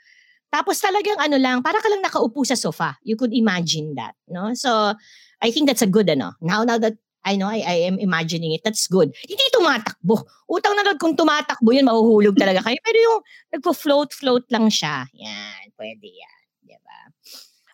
Tapos 0.55 0.79
talagang 0.79 1.19
ano 1.19 1.35
lang, 1.35 1.67
para 1.67 1.83
ka 1.83 1.91
lang 1.91 1.99
nakaupo 1.99 2.47
sa 2.47 2.55
sofa. 2.55 2.95
You 3.03 3.19
could 3.19 3.35
imagine 3.35 3.99
that, 3.99 4.15
no? 4.31 4.55
So, 4.55 4.95
I 5.43 5.51
think 5.51 5.67
that's 5.67 5.83
a 5.83 5.91
good 5.91 6.07
ano. 6.07 6.39
Now, 6.39 6.63
now 6.63 6.79
that 6.79 6.95
I 7.27 7.35
know, 7.35 7.51
I, 7.51 7.65
I 7.67 7.77
am 7.91 7.99
imagining 7.99 8.55
it, 8.55 8.63
that's 8.63 8.87
good. 8.87 9.11
Hindi 9.27 9.43
tumatakbo. 9.51 10.23
Utang 10.47 10.79
na 10.79 10.87
lang 10.87 11.01
kung 11.01 11.19
tumatakbo 11.19 11.75
yun, 11.75 11.91
mahuhulog 11.91 12.39
talaga 12.39 12.63
kayo. 12.63 12.79
Pero 12.85 12.99
yung 13.03 13.19
nagpo-float-float 13.57 14.47
lang 14.55 14.71
siya, 14.71 15.09
yan, 15.11 15.75
pwede 15.75 16.07
yan. 16.07 16.41
Diba? 16.63 17.01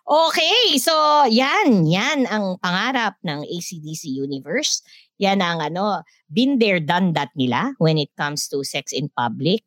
Okay, 0.07 0.79
so 0.81 0.95
yan, 1.27 1.85
yan 1.85 2.25
ang 2.31 2.57
pangarap 2.63 3.19
ng 3.21 3.45
ACDC 3.45 4.09
Universe. 4.09 4.81
Yan 5.21 5.43
ang 5.43 5.61
ano, 5.61 6.01
been 6.31 6.57
there, 6.57 6.81
done 6.81 7.13
that 7.13 7.29
nila 7.37 7.75
when 7.77 7.99
it 8.01 8.09
comes 8.17 8.49
to 8.49 8.65
sex 8.65 8.95
in 8.95 9.11
public. 9.13 9.61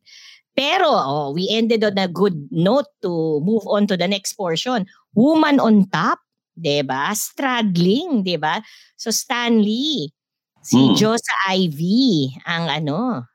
Pero 0.55 0.87
oh, 0.87 1.27
we 1.35 1.51
ended 1.51 1.83
on 1.83 1.99
a 1.99 2.07
good 2.07 2.47
note 2.49 2.87
to 3.03 3.11
move 3.43 3.67
on 3.67 3.91
to 3.91 3.99
the 3.99 4.07
next 4.07 4.39
portion. 4.39 4.87
Woman 5.13 5.59
on 5.59 5.91
top, 5.91 6.23
'di 6.55 6.87
ba? 6.87 7.11
Straddling, 7.11 8.23
'di 8.23 8.39
ba? 8.39 8.63
So 8.95 9.11
Stanley, 9.11 10.15
si 10.63 10.79
Hmm. 10.79 10.95
Josa 10.95 11.35
Ivy 11.51 12.39
ang 12.47 12.71
ano, 12.71 13.27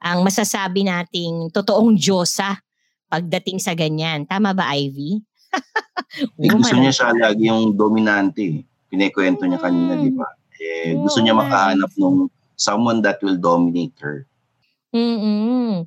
ang 0.00 0.24
masasabi 0.24 0.82
nating 0.82 1.52
totoong 1.52 1.92
Diyosa 1.94 2.56
pagdating 3.06 3.60
sa 3.60 3.76
ganyan. 3.76 4.24
Tama 4.24 4.56
ba, 4.56 4.72
Ivy? 4.72 5.20
Eh, 6.40 6.50
gusto 6.50 6.74
niya 6.74 6.90
siya 6.90 7.12
lagi 7.12 7.46
yung 7.46 7.76
dominante. 7.76 8.42
eh. 8.42 8.64
Pinikwento 8.88 9.46
niya 9.46 9.60
kanina, 9.60 9.94
Mm. 9.94 10.02
di 10.02 10.10
ba? 10.10 10.26
Eh, 10.58 10.96
gusto 10.98 11.22
niya 11.22 11.36
makahanap 11.36 11.92
ng 11.94 12.26
someone 12.56 12.98
that 12.98 13.20
will 13.20 13.38
dominate 13.38 13.94
her. 14.02 14.26
Mm-mm. 14.90 15.86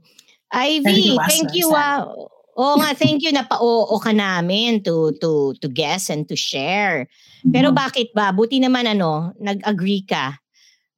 Ivy, 0.54 1.18
thank 1.30 1.50
na, 1.50 1.58
you. 1.58 1.68
Ah. 1.74 2.06
Oo 2.54 2.78
nga, 2.78 2.94
thank 2.94 3.26
you 3.26 3.34
na 3.34 3.42
pa-oo 3.42 3.98
ka 3.98 4.14
namin 4.14 4.78
to 4.86 5.10
to 5.18 5.58
to 5.58 5.66
guess 5.66 6.14
and 6.14 6.30
to 6.30 6.38
share. 6.38 7.10
Pero 7.50 7.74
Mhm. 7.74 7.76
bakit 7.76 8.08
ba? 8.14 8.30
Buti 8.30 8.62
naman 8.62 8.86
ano, 8.86 9.34
nag-agree 9.42 10.06
ka. 10.06 10.38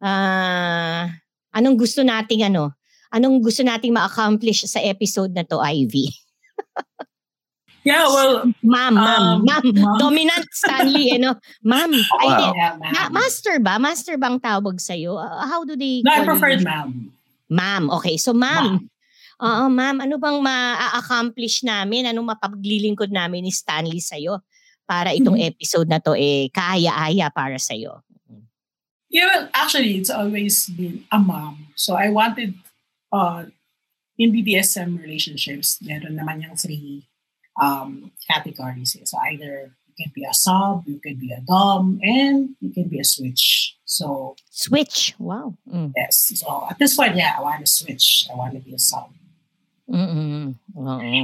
Ah, 0.04 1.08
anong 1.56 1.80
gusto 1.80 2.04
nating 2.04 2.44
ano? 2.44 2.76
Anong 3.10 3.40
gusto 3.40 3.64
nating 3.64 3.96
ma-accomplish 3.96 4.68
sa 4.68 4.84
episode 4.84 5.32
na 5.32 5.48
to, 5.48 5.56
Ivy? 5.58 6.12
Yeah, 7.86 8.02
well, 8.10 8.50
Ma'am, 8.66 8.98
ma'am, 8.98 9.22
Um, 9.22 9.46
ma'am. 9.46 9.62
ma'am. 9.78 9.98
Dominant 10.02 10.50
Stanley, 10.50 11.14
eh, 11.14 11.22
no? 11.22 11.38
Ma'am. 11.62 11.94
Wow. 11.94 12.34
di. 12.34 12.46
yeah, 12.58 12.74
Ma- 12.82 12.90
ma'am. 12.90 13.14
master 13.14 13.62
ba? 13.62 13.78
Master 13.78 14.18
bang 14.18 14.42
tawag 14.42 14.82
sa'yo? 14.82 15.22
Uh, 15.22 15.46
how 15.46 15.62
do 15.62 15.78
they 15.78 16.02
No, 16.02 16.10
I 16.10 16.18
call 16.18 16.26
you? 16.26 16.30
preferred 16.34 16.62
ma'am. 16.66 17.14
Ma'am, 17.46 17.94
okay. 17.94 18.18
So 18.18 18.34
ma'am, 18.34 18.90
Oo, 19.42 19.68
ma'am, 19.68 20.00
ano 20.00 20.16
bang 20.16 20.40
ma-accomplish 20.40 21.68
namin? 21.68 22.08
Anong 22.08 22.32
mapaglilingkod 22.32 23.12
namin 23.12 23.44
ni 23.44 23.52
Stanley 23.52 24.00
sa'yo? 24.00 24.40
Para 24.86 25.12
itong 25.12 25.36
episode 25.42 25.90
na 25.90 25.98
to 25.98 26.14
eh 26.14 26.48
kaya-aya 26.54 27.28
para 27.34 27.58
sa'yo. 27.58 28.06
Yeah, 29.10 29.26
well, 29.28 29.46
actually, 29.54 29.98
it's 29.98 30.10
always 30.14 30.68
been 30.70 31.06
a 31.12 31.20
mom. 31.20 31.72
So 31.76 31.96
I 31.96 32.10
wanted, 32.10 32.54
uh, 33.12 33.46
in 34.18 34.32
BDSM 34.32 35.00
relationships, 35.00 35.80
meron 35.82 36.16
naman 36.20 36.44
yung 36.44 36.56
three 36.56 37.08
um, 37.62 38.12
categories. 38.28 38.96
eh. 39.00 39.04
So 39.04 39.18
either 39.32 39.76
you 39.88 39.94
can 39.98 40.12
be 40.16 40.24
a 40.24 40.34
sub, 40.34 40.84
you 40.88 41.00
can 41.00 41.16
be 41.16 41.32
a 41.32 41.40
dom, 41.44 42.00
and 42.04 42.56
you 42.60 42.72
can 42.72 42.88
be 42.88 43.00
a 43.00 43.08
switch. 43.08 43.76
So 43.86 44.36
Switch. 44.52 45.16
Wow. 45.20 45.56
Mm. 45.68 45.92
yes, 45.96 46.32
so 46.36 46.68
at 46.70 46.80
this 46.80 46.96
point, 46.96 47.16
yeah, 47.16 47.36
I 47.38 47.42
want 47.42 47.66
to 47.66 47.72
switch. 47.72 48.28
I 48.32 48.36
want 48.36 48.54
to 48.54 48.60
be 48.60 48.74
a 48.74 48.80
sub. 48.80 49.12
Mm-mm. 49.90 50.56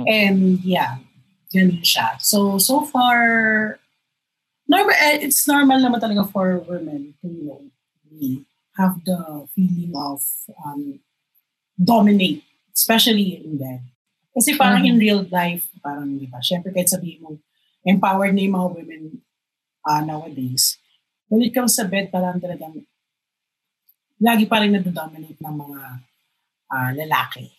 And 0.07 0.59
yeah, 0.61 1.01
ganun 1.49 1.81
siya. 1.81 2.21
So, 2.21 2.57
so 2.57 2.85
far, 2.85 3.79
normal, 4.69 4.95
eh, 4.95 5.25
it's 5.25 5.47
normal 5.47 5.81
naman 5.81 5.99
talaga 6.01 6.29
for 6.29 6.61
women 6.63 7.13
to, 7.21 7.27
you 7.27 7.45
know, 7.49 7.61
have 8.77 9.03
the 9.03 9.47
feeling 9.53 9.91
of 9.97 10.21
um, 10.63 11.01
dominate, 11.75 12.43
especially 12.75 13.41
in 13.41 13.57
bed. 13.57 13.81
Kasi 14.31 14.55
parang 14.55 14.87
in 14.87 14.95
real 14.95 15.27
life, 15.27 15.67
parang, 15.83 16.15
di 16.15 16.29
ba, 16.29 16.39
syempre 16.39 16.71
kahit 16.71 16.87
sabihin 16.87 17.19
mo, 17.19 17.35
empowered 17.83 18.31
na 18.31 18.47
yung 18.47 18.55
mga 18.55 18.69
women 18.79 19.03
uh, 19.83 20.01
nowadays, 20.05 20.79
when 21.27 21.43
it 21.43 21.51
comes 21.51 21.75
sa 21.75 21.83
bed, 21.83 22.07
parang 22.07 22.39
talagang 22.39 22.85
lagi 24.21 24.45
pa 24.45 24.61
rin 24.61 24.71
nadadominate 24.71 25.41
ng 25.41 25.55
mga 25.57 25.79
ah, 26.71 26.91
lalaki. 26.95 27.49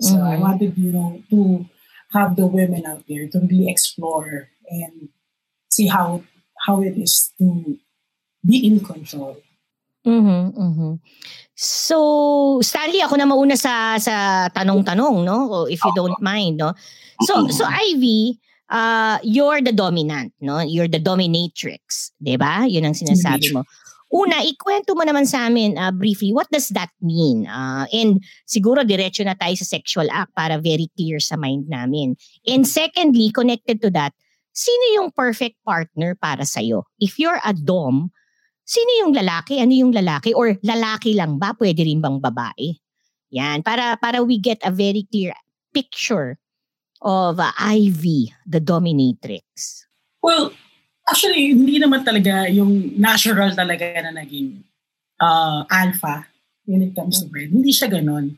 So 0.00 0.16
I 0.24 0.36
Mhm. 0.36 0.40
wanted, 0.40 0.72
you 0.78 0.92
know, 0.92 1.22
to 1.30 1.68
have 2.12 2.34
the 2.36 2.46
women 2.48 2.86
out 2.86 3.04
there 3.06 3.28
to 3.28 3.38
really 3.40 3.68
explore 3.70 4.48
and 4.70 5.08
see 5.70 5.86
how 5.86 6.22
how 6.66 6.80
it 6.82 6.96
is 6.96 7.32
to 7.38 7.78
be 8.44 8.64
in 8.66 8.80
control. 8.80 9.36
Mhm, 10.04 10.56
mhm. 10.56 10.92
So, 11.54 12.60
Stanley, 12.64 13.04
ako 13.04 13.20
na 13.20 13.28
mauna 13.28 13.56
sa 13.56 14.00
sa 14.00 14.48
tanong-tanong, 14.48 15.24
no? 15.28 15.68
If 15.68 15.84
you 15.84 15.92
don't 15.92 16.16
mind, 16.20 16.56
no? 16.56 16.72
So, 17.20 17.52
so 17.52 17.68
Ivy, 17.68 18.40
uh, 18.72 19.20
you're 19.20 19.60
the 19.60 19.76
dominant, 19.76 20.32
no? 20.40 20.64
You're 20.64 20.88
the 20.88 21.00
dominatrix, 21.04 22.16
'di 22.16 22.40
ba? 22.40 22.64
'Yun 22.64 22.88
ang 22.88 22.96
sinasabi 22.96 23.52
mo. 23.52 23.68
Una, 24.10 24.42
ikwento 24.42 24.98
mo 24.98 25.06
naman 25.06 25.22
sa 25.22 25.46
amin 25.46 25.78
uh, 25.78 25.94
briefly, 25.94 26.34
what 26.34 26.50
does 26.50 26.74
that 26.74 26.90
mean? 26.98 27.46
Uh, 27.46 27.86
and 27.94 28.18
siguro 28.42 28.82
diretso 28.82 29.22
na 29.22 29.38
tayo 29.38 29.54
sa 29.54 29.62
sexual 29.62 30.10
act 30.10 30.34
para 30.34 30.58
very 30.58 30.90
clear 30.98 31.22
sa 31.22 31.38
mind 31.38 31.70
namin. 31.70 32.18
And 32.42 32.66
secondly, 32.66 33.30
connected 33.30 33.78
to 33.86 33.90
that, 33.94 34.10
sino 34.50 34.84
yung 34.98 35.08
perfect 35.14 35.62
partner 35.62 36.18
para 36.18 36.42
sa'yo? 36.42 36.90
If 36.98 37.22
you're 37.22 37.38
a 37.46 37.54
dom, 37.54 38.10
sino 38.66 38.90
yung 39.06 39.14
lalaki? 39.14 39.62
Ano 39.62 39.70
yung 39.78 39.94
lalaki? 39.94 40.34
Or 40.34 40.58
lalaki 40.58 41.14
lang 41.14 41.38
ba? 41.38 41.54
Pwede 41.54 41.86
rin 41.86 42.02
bang 42.02 42.18
babae? 42.18 42.82
Yan, 43.30 43.62
para, 43.62 43.94
para 43.94 44.26
we 44.26 44.42
get 44.42 44.58
a 44.66 44.74
very 44.74 45.06
clear 45.06 45.30
picture 45.70 46.34
of 46.98 47.38
uh, 47.38 47.54
Ivy, 47.62 48.34
the 48.42 48.58
dominatrix. 48.58 49.86
Well, 50.18 50.50
actually, 51.08 51.54
hindi 51.54 51.78
naman 51.80 52.04
talaga 52.04 52.48
yung 52.50 52.96
natural 52.98 53.52
talaga 53.54 53.84
na 54.04 54.22
naging 54.22 54.62
uh, 55.20 55.64
alpha 55.70 56.26
when 56.66 56.82
it 56.82 56.92
comes 56.94 57.20
to 57.20 57.26
bed. 57.28 57.50
Hindi 57.52 57.72
siya 57.72 57.88
ganun. 57.90 58.36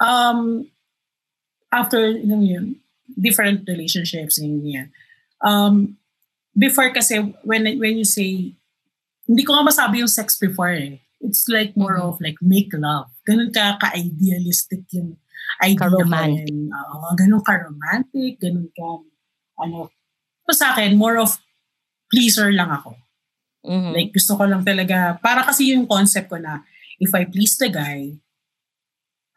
Um, 0.00 0.68
after 1.72 2.08
you 2.10 2.26
know, 2.26 2.40
yun, 2.40 2.80
different 3.18 3.66
relationships 3.68 4.38
and 4.38 4.62
yan. 4.64 4.88
Um, 5.44 5.98
before 6.56 6.90
kasi, 6.92 7.20
when 7.44 7.64
when 7.78 7.98
you 7.98 8.06
say, 8.08 8.54
hindi 9.28 9.42
ko 9.44 9.54
nga 9.54 9.68
masabi 9.68 10.00
yung 10.02 10.10
sex 10.10 10.38
before 10.40 10.72
eh. 10.72 11.00
It's 11.20 11.46
like 11.50 11.74
more 11.76 11.98
Mhm. 11.98 12.06
of 12.08 12.14
like 12.22 12.38
make 12.40 12.70
love. 12.74 13.10
Ganun 13.26 13.50
ka 13.52 13.76
ka-idealistic 13.82 14.86
yung 14.94 15.18
idea 15.62 15.78
ko 15.90 15.98
Ka-romantic. 15.98 16.54
Oo, 16.54 17.06
ganun 17.18 17.42
ka-romantic, 17.42 18.32
ganun 18.38 18.70
ka, 18.72 18.88
ano, 19.62 19.90
pa 20.46 20.52
sa 20.54 20.72
akin, 20.74 20.94
more 20.96 21.18
of 21.18 21.36
pleaser 22.10 22.52
lang 22.52 22.70
ako. 22.72 22.96
Mhm. 23.66 23.90
Like, 23.94 24.10
gusto 24.14 24.36
ko 24.38 24.44
lang 24.48 24.64
talaga, 24.64 25.18
para 25.20 25.44
kasi 25.44 25.72
yung 25.74 25.86
concept 25.86 26.30
ko 26.32 26.38
na, 26.40 26.62
if 27.00 27.12
I 27.14 27.24
please 27.28 27.56
the 27.60 27.68
guy, 27.68 28.16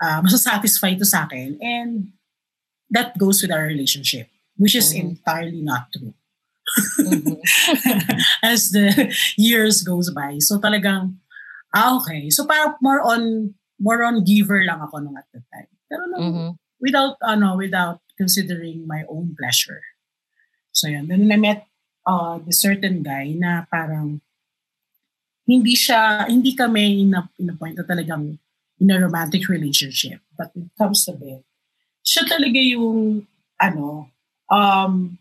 uh, 0.02 0.20
masasatisfy 0.26 0.98
to 1.00 1.06
sa 1.06 1.26
akin, 1.28 1.58
and 1.62 2.14
that 2.92 3.18
goes 3.18 3.42
with 3.42 3.52
our 3.52 3.66
relationship, 3.68 4.30
which 4.58 4.76
is 4.76 4.92
Mhm. 4.94 5.00
entirely 5.20 5.62
not 5.64 5.92
true. 5.92 6.14
Mhm. 7.04 7.36
As 8.46 8.72
the 8.72 9.12
years 9.36 9.84
goes 9.84 10.12
by. 10.14 10.40
So 10.40 10.60
talagang, 10.60 11.20
ah, 11.76 11.98
okay. 12.00 12.30
So 12.32 12.46
parang 12.48 12.78
more 12.80 13.02
on, 13.04 13.54
more 13.82 14.04
on 14.06 14.24
giver 14.24 14.64
lang 14.64 14.80
ako 14.80 15.00
nung 15.04 15.18
at 15.18 15.28
the 15.34 15.42
time. 15.52 15.68
Pero 15.90 16.06
nung, 16.08 16.24
Mhm. 16.24 16.50
without, 16.80 17.18
ano, 17.26 17.58
without 17.58 18.00
considering 18.16 18.86
my 18.88 19.04
own 19.10 19.34
pleasure. 19.36 19.82
So 20.72 20.88
yun, 20.88 21.08
then 21.12 21.28
I 21.32 21.36
met 21.42 21.68
uh, 22.06 22.40
the 22.42 22.54
certain 22.54 23.04
guy 23.04 23.34
na 23.38 23.66
parang 23.70 24.22
hindi 25.46 25.74
siya, 25.76 26.30
hindi 26.30 26.54
kami 26.56 27.02
in 27.04 27.14
a, 27.18 27.28
in 27.42 27.50
a 27.52 27.56
point 27.58 27.76
na 27.76 27.84
talagang 27.84 28.38
in 28.80 28.90
a 28.90 28.98
romantic 28.98 29.50
relationship. 29.50 30.22
But 30.38 30.54
when 30.56 30.70
it 30.70 30.76
comes 30.78 31.06
to 31.06 31.14
bed, 31.14 31.44
siya 32.02 32.24
talaga 32.26 32.58
yung, 32.58 33.28
ano, 33.62 34.10
um, 34.50 35.18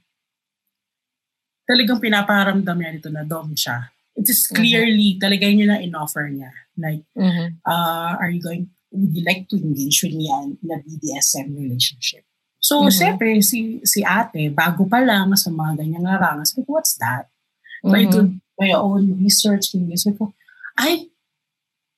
talagang 1.69 2.01
pinaparamdam 2.01 2.77
niya 2.79 2.95
dito 2.97 3.11
na 3.13 3.25
dom 3.27 3.53
siya. 3.55 3.91
It 4.17 4.29
is 4.29 4.47
clearly, 4.51 5.17
talaga 5.21 5.47
yun 5.49 5.71
na 5.71 5.79
in-offer 5.81 6.29
niya. 6.29 6.51
Like, 6.77 7.05
Mhm. 7.17 7.63
uh, 7.65 8.19
are 8.19 8.31
you 8.31 8.43
going, 8.43 8.69
would 8.91 9.15
you 9.15 9.25
like 9.25 9.47
to 9.49 9.57
engage 9.57 10.03
with 10.03 10.15
me 10.15 10.27
in 10.31 10.69
a 10.71 10.79
BDSM 10.83 11.55
relationship? 11.55 12.27
So, 12.61 12.85
Mhm. 12.85 12.93
siyempre, 12.93 13.29
si, 13.41 13.81
si 13.89 14.05
ate, 14.05 14.53
bago 14.53 14.85
pa 14.85 15.01
lang 15.01 15.33
sa 15.35 15.49
mga 15.49 15.81
ganyang 15.81 16.05
larangan, 16.05 16.45
sabi 16.45 16.69
ko, 16.69 16.77
what's 16.77 16.95
that? 17.01 17.27
So, 17.83 17.97
I 17.97 18.05
Mhm. 18.05 18.13
did 18.13 18.29
my 18.61 18.71
own 18.77 19.17
research, 19.17 19.73
kung 19.73 19.89
sabi 19.97 20.17
ko, 20.21 20.37
ay, 20.77 21.09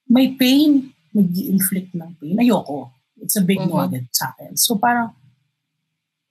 may 0.07 0.31
pain, 0.39 0.95
mag 1.11 1.29
inflict 1.35 1.93
ng 1.99 2.15
pain. 2.23 2.39
Ayoko. 2.39 2.95
It's 3.19 3.35
a 3.35 3.43
big 3.43 3.59
no 3.67 3.83
Mhm. 3.83 3.85
agad 3.91 4.07
sa 4.15 4.31
akin. 4.33 4.55
So, 4.57 4.79
parang, 4.79 5.15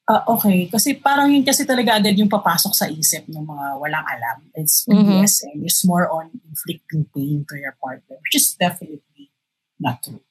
ah, 0.07 0.23
okay. 0.31 0.67
Kasi 0.71 0.95
parang 0.95 1.27
yun 1.31 1.43
kasi 1.43 1.63
talaga 1.67 1.99
agad 1.99 2.15
yung 2.15 2.31
papasok 2.31 2.73
sa 2.75 2.87
isip 2.87 3.27
ng 3.27 3.43
mga 3.43 3.65
walang 3.79 4.07
alam. 4.07 4.47
It's 4.55 4.87
Mhm. 4.87 5.23
BDSM. 5.23 5.59
It's 5.67 5.83
more 5.83 6.07
on 6.07 6.31
inflicting 6.47 7.07
pain 7.11 7.43
to 7.51 7.55
your 7.59 7.75
partner, 7.79 8.15
which 8.23 8.35
is 8.39 8.55
definitely 8.55 9.31
not 9.79 9.99
true. 10.03 10.23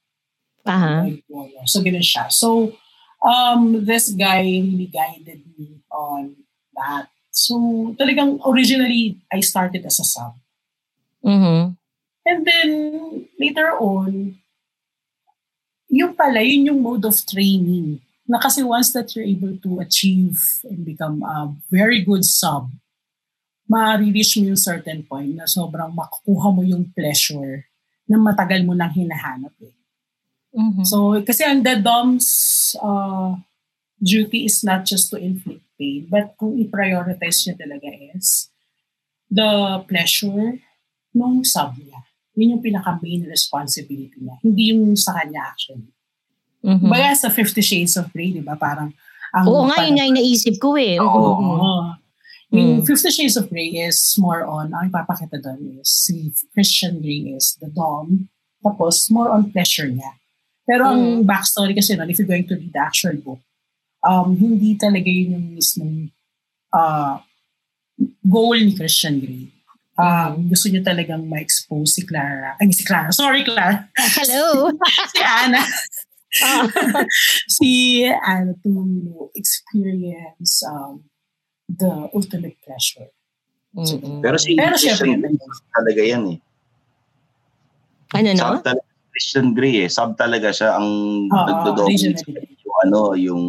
Aha. 0.69 1.09
So, 1.65 1.81
ganun 1.81 2.05
siya. 2.05 2.29
So, 2.29 2.77
um, 3.23 3.85
this 3.85 4.11
guy 4.13 4.43
really 4.43 4.91
guided 4.91 5.45
me 5.57 5.81
on 5.93 6.37
that. 6.77 7.09
So, 7.31 7.57
talagang 7.97 8.41
originally, 8.45 9.21
I 9.33 9.41
started 9.41 9.87
as 9.87 10.01
a 10.01 10.05
sub. 10.05 10.35
Mhm. 11.25 11.77
And 12.27 12.41
then, 12.45 12.71
later 13.39 13.73
on, 13.79 14.41
yung 15.91 16.15
pala, 16.15 16.41
yun 16.41 16.71
yung 16.71 16.81
mode 16.83 17.05
of 17.05 17.19
training. 17.27 18.01
Na 18.31 18.39
kasi 18.39 18.63
once 18.63 18.95
that 18.95 19.11
you're 19.15 19.27
able 19.27 19.59
to 19.59 19.83
achieve 19.83 20.39
and 20.63 20.87
become 20.87 21.23
a 21.27 21.51
very 21.67 22.07
good 22.07 22.23
sub, 22.23 22.71
ma-reach 23.67 24.39
mo 24.39 24.55
yung 24.55 24.59
certain 24.59 25.03
point 25.03 25.35
na 25.35 25.47
sobrang 25.51 25.91
makukuha 25.91 26.49
mo 26.55 26.63
yung 26.63 26.87
pleasure 26.95 27.67
na 28.07 28.19
matagal 28.19 28.63
mo 28.67 28.75
nang 28.75 28.91
hinahanap 28.91 29.55
eh. 29.63 29.80
Mhm. 30.55 30.83
So, 30.87 31.15
kasi 31.23 31.47
ang 31.47 31.63
the 31.63 31.79
dom's 31.79 32.75
uh, 32.83 33.39
duty 34.03 34.47
is 34.51 34.65
not 34.67 34.83
just 34.85 35.11
to 35.15 35.17
inflict 35.17 35.63
pain, 35.79 36.07
but 36.11 36.35
kung 36.35 36.59
i-prioritize 36.59 37.47
niya 37.47 37.55
talaga 37.55 37.89
is 38.19 38.51
the 39.31 39.79
pleasure 39.87 40.59
nung 41.15 41.47
sub 41.47 41.79
niya. 41.79 42.03
Yun 42.35 42.59
yung 42.59 42.65
pinaka-main 42.67 43.27
responsibility 43.31 44.19
niya. 44.19 44.37
Hindi 44.43 44.75
yung 44.75 44.99
sa 44.99 45.15
kanya 45.23 45.55
actually. 45.55 45.91
Mhm. 46.67 46.91
Baga 46.91 47.15
sa 47.15 47.29
Fifty 47.31 47.63
Shades 47.63 47.95
of 47.97 48.11
Grey, 48.11 48.35
di 48.35 48.43
ba? 48.43 48.59
Parang, 48.59 48.91
ang 49.31 49.45
Oo 49.47 49.71
nga, 49.71 49.87
yun 49.87 49.95
nga 49.97 50.07
yung 50.11 50.19
naisip 50.19 50.59
ko 50.59 50.75
eh. 50.75 50.99
Oo. 50.99 51.39
Mhm. 51.39 51.87
Yung 52.51 52.71
Mm. 52.83 52.87
Fifty 52.87 53.11
Shades 53.15 53.39
of 53.39 53.47
Grey 53.47 53.71
is 53.79 54.19
more 54.19 54.43
on, 54.43 54.75
ang 54.75 54.91
ipapakita 54.91 55.39
doon 55.39 55.79
is 55.79 55.87
si 55.87 56.35
Christian 56.51 56.99
Grey 56.99 57.39
is 57.39 57.55
the 57.63 57.71
Dom. 57.71 58.27
Tapos, 58.61 59.07
more 59.09 59.31
on 59.31 59.49
pleasure 59.55 59.87
niya. 59.87 60.20
Pero 60.71 60.87
ang 60.87 61.27
backstory 61.27 61.75
kasi 61.75 61.99
nun, 61.99 62.07
if 62.07 62.23
you're 62.23 62.31
going 62.31 62.47
to 62.47 62.55
read 62.55 62.71
the 62.71 62.79
actual 62.79 63.19
book, 63.19 63.43
um, 64.07 64.39
hindi 64.39 64.79
talaga 64.79 65.11
yun 65.11 65.35
yung 65.35 65.47
mismong 65.59 66.15
uh, 66.71 67.19
goal 68.23 68.55
ni 68.55 68.71
Christian 68.79 69.19
Grey. 69.19 69.51
Um, 69.99 70.47
Gusto 70.47 70.71
niya 70.71 70.87
talagang 70.87 71.27
ma-expose 71.27 71.99
si 71.99 72.07
Clara. 72.07 72.55
Ay, 72.63 72.71
si 72.71 72.87
Clara. 72.87 73.11
Sorry, 73.11 73.43
Clara. 73.43 73.91
Hello. 73.99 74.71
si 75.13 75.19
Anna. 75.19 75.63
Ah. 76.47 76.65
si 77.59 77.71
Anna 78.07 78.55
to 78.63 78.71
experience 79.35 80.63
um, 80.71 81.03
the 81.67 81.91
ultimate 82.15 82.55
pleasure. 82.63 83.11
Mhm. 83.75 84.23
Pero 84.23 84.39
si 84.39 84.55
Pero 84.55 84.79
Grey, 84.79 85.19
talaga 85.75 86.03
yan 86.07 86.23
eh. 86.31 86.39
Ano 88.15 88.31
no? 88.39 88.59
Talaga, 88.63 88.90
Christian 89.21 89.53
Grey 89.53 89.85
eh. 89.85 89.91
Sub 89.93 90.17
talaga 90.17 90.49
siya 90.49 90.81
ang 90.81 90.89
Oo, 91.29 91.45
nagdodominate 91.45 92.25
yung 92.65 92.77
ano, 92.89 93.01
yung 93.13 93.43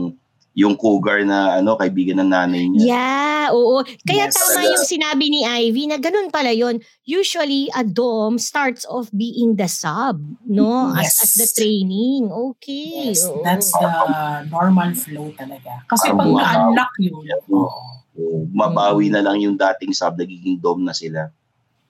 yung 0.52 0.76
cougar 0.76 1.24
na 1.24 1.64
ano 1.64 1.80
kaibigan 1.80 2.20
ng 2.20 2.28
nanay 2.28 2.68
niya. 2.68 2.84
Yeah, 2.92 3.56
oo. 3.56 3.80
Kaya 4.04 4.28
Yes. 4.28 4.36
tama 4.36 4.60
Talaga. 4.60 4.68
yung 4.76 4.84
sinabi 4.84 5.26
ni 5.32 5.42
Ivy 5.48 5.88
na 5.88 5.96
ganun 5.96 6.28
pala 6.28 6.52
yon. 6.52 6.84
Usually, 7.08 7.72
a 7.72 7.88
dom 7.88 8.36
starts 8.36 8.84
off 8.84 9.08
being 9.16 9.56
the 9.56 9.72
sub, 9.72 10.20
no? 10.44 10.92
As, 10.92 11.08
Yes. 11.08 11.24
as 11.24 11.32
the 11.40 11.48
training. 11.56 12.28
Okay. 12.28 13.16
Yes, 13.16 13.24
oo. 13.24 13.40
that's 13.48 13.72
the 13.72 13.92
normal 14.52 14.92
flow 14.92 15.32
talaga. 15.40 15.88
Kasi 15.88 16.12
Parang 16.12 16.36
pag 16.36 16.44
na-unlock 16.44 16.94
yun, 17.00 17.16
oo. 17.48 17.72
So, 18.12 18.22
mabawi 18.52 19.08
na 19.08 19.24
lang 19.24 19.40
yung 19.40 19.56
dating 19.56 19.96
sub, 19.96 20.20
nagiging 20.20 20.60
dom 20.60 20.84
na 20.84 20.92
sila. 20.92 21.32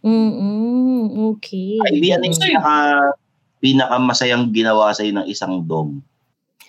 Mm-mm, 0.05 1.33
okay. 1.33 1.81
Ivy, 1.81 2.13
ano 2.13 2.29
yung 2.29 2.37
pinaka, 2.37 2.73
pinakamasayang 3.61 4.49
ginawa 4.49 4.91
sa'yo 4.91 5.13
ng 5.15 5.27
isang 5.29 5.61
dom? 5.63 6.01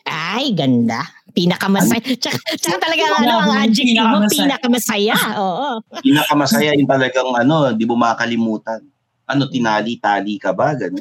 Ay, 0.04 0.52
ganda. 0.52 1.00
Pinakamasaya. 1.32 2.04
Tsaka, 2.20 2.36
tsaka 2.60 2.76
talaga 2.84 3.02
Ano? 3.08 3.16
ano, 3.24 3.34
ang 3.48 3.52
adjective 3.64 4.04
mo, 4.04 4.28
Pinakamasaya. 4.28 5.16
Oo. 5.40 5.68
Pinakamasaya 6.04 6.76
yung 6.76 6.90
talagang 6.90 7.32
ano, 7.32 7.72
di 7.72 7.88
mo 7.88 7.96
makalimutan. 7.96 8.84
Ano, 9.24 9.48
tinali-tali 9.48 10.36
ka 10.36 10.52
ba? 10.52 10.76
Ganun. 10.76 11.00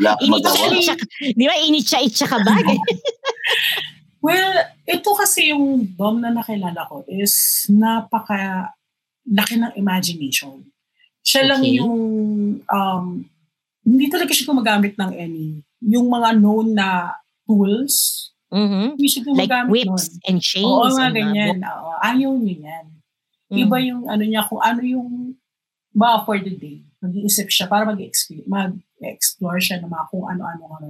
Wala 0.00 0.16
kang 0.16 0.30
magawa. 0.32 0.56
Ka. 0.56 0.94
Di 1.20 1.44
ba, 1.44 1.54
initsa-itsa 1.60 2.24
ka 2.24 2.40
ba? 2.40 2.56
Well, 4.24 4.56
ito 4.88 5.12
kasi 5.12 5.52
yung 5.52 5.84
dom 6.00 6.24
na 6.24 6.32
nakilala 6.32 6.88
ko 6.88 7.04
is 7.04 7.68
napaka 7.68 8.72
laki 9.28 9.60
ng 9.60 9.76
imagination. 9.76 10.64
Siya 11.20 11.44
lang 11.44 11.60
Okay. 11.60 11.76
yung 11.76 11.96
um, 12.64 13.04
hindi 13.84 14.06
talaga 14.08 14.32
siya 14.32 14.48
gumagamit 14.48 14.96
ng 14.96 15.12
any 15.14 15.60
yung 15.84 16.08
mga 16.08 16.40
known 16.40 16.72
na 16.72 17.12
tools. 17.44 18.28
Mhm. 18.48 18.96
Hindi 18.96 19.08
siya 19.08 19.20
Like 19.22 19.28
gumagamit 19.28 19.70
whips 19.70 20.04
nun. 20.08 20.20
and 20.26 20.38
chains. 20.40 20.64
Oo, 20.66 20.86
mga 20.88 21.10
ganyan. 21.12 21.56
Oo, 21.60 21.90
ayaw 22.00 22.32
niya 22.38 22.56
yan. 22.64 22.86
Mm. 23.52 23.56
Iba 23.60 23.76
yung 23.82 24.02
ano 24.08 24.22
niya, 24.24 24.42
kung 24.48 24.62
ano 24.62 24.80
yung 24.80 25.08
ba 25.92 26.24
for 26.24 26.40
the 26.40 26.50
day. 26.50 26.80
Mag-iisip 27.04 27.52
siya 27.52 27.68
para 27.68 27.84
mag-explore, 27.84 28.42
mag-explore 28.48 29.60
siya 29.60 29.78
ng 29.84 29.90
mga 29.92 30.04
kung 30.10 30.24
ano-ano 30.26 30.64
ano, 30.74 30.86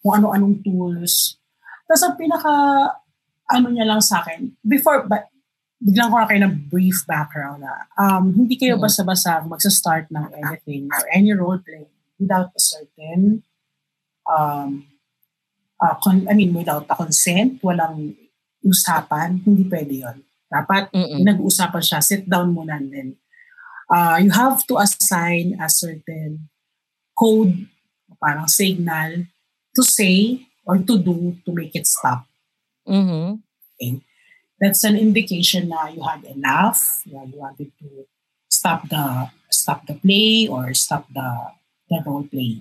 kung 0.00 0.12
ano-anong 0.16 0.64
tools. 0.64 1.36
Tapos 1.84 2.02
ang 2.02 2.16
pinaka 2.16 2.52
ano 3.52 3.66
niya 3.68 3.84
lang 3.84 4.00
sa 4.00 4.24
akin, 4.24 4.56
before, 4.64 5.04
but, 5.04 5.28
biglang 5.84 6.08
ko 6.08 6.16
na 6.16 6.24
kayo 6.24 6.40
ng 6.48 6.54
brief 6.72 7.04
background 7.04 7.60
na 7.60 7.84
um, 8.00 8.32
hindi 8.32 8.56
kayo 8.56 8.80
Mm. 8.80 8.88
basta-basta 8.88 9.44
magsa-start 9.44 10.08
ng 10.08 10.32
anything 10.40 10.88
or 10.88 11.04
any 11.12 11.28
role 11.36 11.60
play 11.60 11.84
without 12.18 12.50
a 12.54 12.60
certain 12.60 13.42
um, 14.30 14.86
uh, 15.80 15.94
con- 16.02 16.26
I 16.30 16.34
mean, 16.34 16.54
without 16.54 16.86
a 16.88 16.96
consent, 16.96 17.60
walang 17.62 18.16
usapan, 18.64 19.42
hindi 19.44 19.68
pwede 19.68 19.94
yon. 20.00 20.16
Dapat 20.48 20.94
Mm-mm. 20.94 21.20
nag-uusapan 21.26 21.82
siya, 21.82 22.00
sit 22.00 22.24
down 22.24 22.54
muna 22.54 22.78
and 22.78 22.88
then 22.92 23.08
uh, 23.90 24.16
you 24.22 24.30
have 24.30 24.64
to 24.70 24.78
assign 24.78 25.58
a 25.60 25.68
certain 25.68 26.48
code, 27.18 27.66
parang 28.22 28.48
signal, 28.48 29.26
to 29.74 29.82
say 29.82 30.46
or 30.64 30.78
to 30.78 30.96
do 30.96 31.36
to 31.44 31.50
make 31.52 31.74
it 31.74 31.84
stop. 31.86 32.24
Mhm. 32.88 33.42
That's 34.60 34.84
an 34.84 34.96
indication 34.96 35.68
na 35.68 35.90
you 35.92 36.00
had 36.00 36.24
enough, 36.24 37.02
you 37.04 37.18
wanted 37.36 37.74
to 37.82 38.08
stop 38.48 38.88
the 38.88 39.28
stop 39.50 39.84
the 39.84 39.98
play 39.98 40.48
or 40.48 40.72
stop 40.72 41.04
the 41.12 41.52
the 41.90 41.98
role 42.04 42.24
play. 42.26 42.60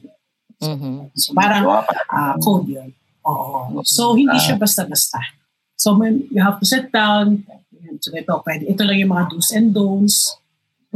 Mhm. 0.61 1.11
So 1.15 1.33
parang 1.35 1.63
Gawa 1.63 1.81
pa. 1.83 1.93
uh, 2.11 2.33
code 2.39 2.67
yun. 2.71 2.89
Oo. 3.23 3.79
So, 3.87 4.19
hindi 4.19 4.35
siya 4.35 4.59
basta-basta. 4.59 5.15
So, 5.79 5.95
when 5.95 6.27
you 6.27 6.43
have 6.43 6.59
to 6.59 6.67
sit 6.67 6.91
down, 6.91 7.47
so 8.03 8.11
ito, 8.11 8.35
pwede, 8.43 8.67
ito 8.67 8.83
lang 8.83 8.99
yung 8.99 9.15
mga 9.15 9.31
do's 9.31 9.55
and 9.55 9.71
don'ts. 9.71 10.35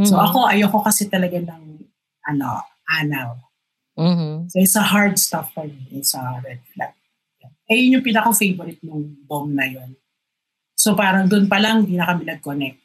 So, 0.03 0.19
Mhm. 0.19 0.28
ako, 0.28 0.38
ayoko 0.51 0.80
kasi 0.84 1.07
talaga 1.07 1.39
ng, 1.39 1.88
ano, 2.28 2.67
anal. 2.84 3.39
Mhm. 3.95 4.51
So, 4.51 4.59
it's 4.59 4.75
a 4.75 4.84
hard 4.84 5.15
stuff 5.15 5.55
for 5.55 5.63
me. 5.65 5.88
It's 5.95 6.11
a 6.13 6.43
red 6.43 6.59
flag. 6.75 6.91
Eh, 7.71 7.80
yun 7.80 7.99
yung 7.99 8.05
pinaka-favorite 8.07 8.84
ng 8.84 9.23
bomb 9.28 9.55
na 9.55 9.67
yun. 9.67 9.95
So, 10.75 10.99
parang 10.99 11.32
doon 11.32 11.47
pa 11.47 11.63
lang, 11.63 11.88
hindi 11.88 11.95
na 11.95 12.11
kami 12.11 12.28
nag-connect. 12.28 12.80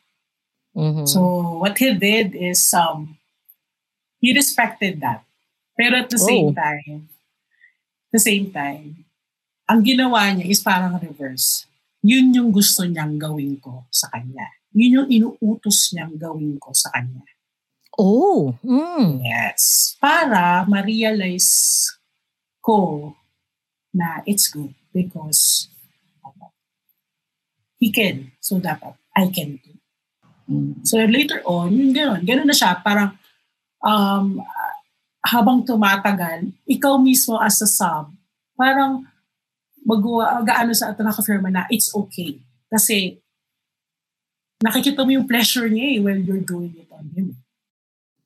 Mhm. 0.78 1.04
So, 1.06 1.18
what 1.58 1.74
he 1.82 1.92
did 1.98 2.34
is, 2.38 2.62
um, 2.74 3.18
he 4.22 4.30
respected 4.30 5.02
that. 5.02 5.26
Pero 5.74 6.04
at 6.04 6.08
the 6.12 6.20
same 6.20 6.52
Oh. 6.52 6.56
time, 6.56 7.08
the 8.12 8.20
same 8.20 8.52
time, 8.52 9.08
ang 9.64 9.80
ginawa 9.80 10.28
niya 10.36 10.46
is 10.48 10.60
parang 10.60 11.00
reverse. 11.00 11.64
Yun 12.04 12.34
yung 12.34 12.50
gusto 12.52 12.84
niyang 12.84 13.16
gawin 13.16 13.56
ko 13.56 13.88
sa 13.88 14.10
kanya. 14.12 14.50
Yun 14.76 15.04
yung 15.04 15.08
inuutos 15.08 15.94
niyang 15.94 16.18
gawin 16.18 16.58
ko 16.60 16.74
sa 16.76 16.92
kanya. 16.92 17.24
Oh. 17.96 18.56
Mm. 18.64 19.20
Yes. 19.24 19.94
Para 20.00 20.64
ma-realize 20.64 21.88
ko 22.60 23.12
na 23.92 24.24
it's 24.24 24.48
good 24.48 24.72
because 24.92 25.68
ano, 26.24 26.52
he 27.76 27.92
can. 27.92 28.32
So 28.40 28.56
dapat, 28.60 28.96
I 29.12 29.28
can 29.28 29.60
too. 29.60 29.76
Mm. 30.48 30.84
So 30.88 30.98
later 31.04 31.44
on, 31.44 31.76
yung 31.76 31.92
gano'n, 31.92 32.24
gano'n 32.24 32.48
na 32.48 32.56
siya, 32.56 32.80
parang 32.80 33.14
um, 33.84 34.40
habang 35.22 35.62
tumatagal, 35.62 36.50
ikaw 36.66 36.98
mismo 36.98 37.38
as 37.38 37.62
a 37.62 37.68
sub, 37.68 38.10
parang 38.58 39.06
mag-ano 39.82 40.74
sa 40.74 40.90
ato 40.90 41.02
nakafirma 41.02 41.50
na 41.50 41.66
it's 41.70 41.90
okay. 41.94 42.42
Kasi 42.70 43.18
nakikita 44.62 45.02
mo 45.02 45.10
yung 45.10 45.26
pleasure 45.26 45.66
niya 45.66 45.98
eh 45.98 46.00
when 46.02 46.22
you're 46.22 46.42
doing 46.42 46.74
it 46.78 46.90
on 46.94 47.06
him. 47.14 47.38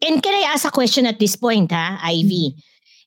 And 0.05 0.21
can 0.21 0.37
I 0.37 0.53
ask 0.53 0.69
a 0.69 0.73
question 0.73 1.09
at 1.09 1.17
this 1.17 1.37
point, 1.41 1.73
ha, 1.73 1.97
Ivy? 2.05 2.53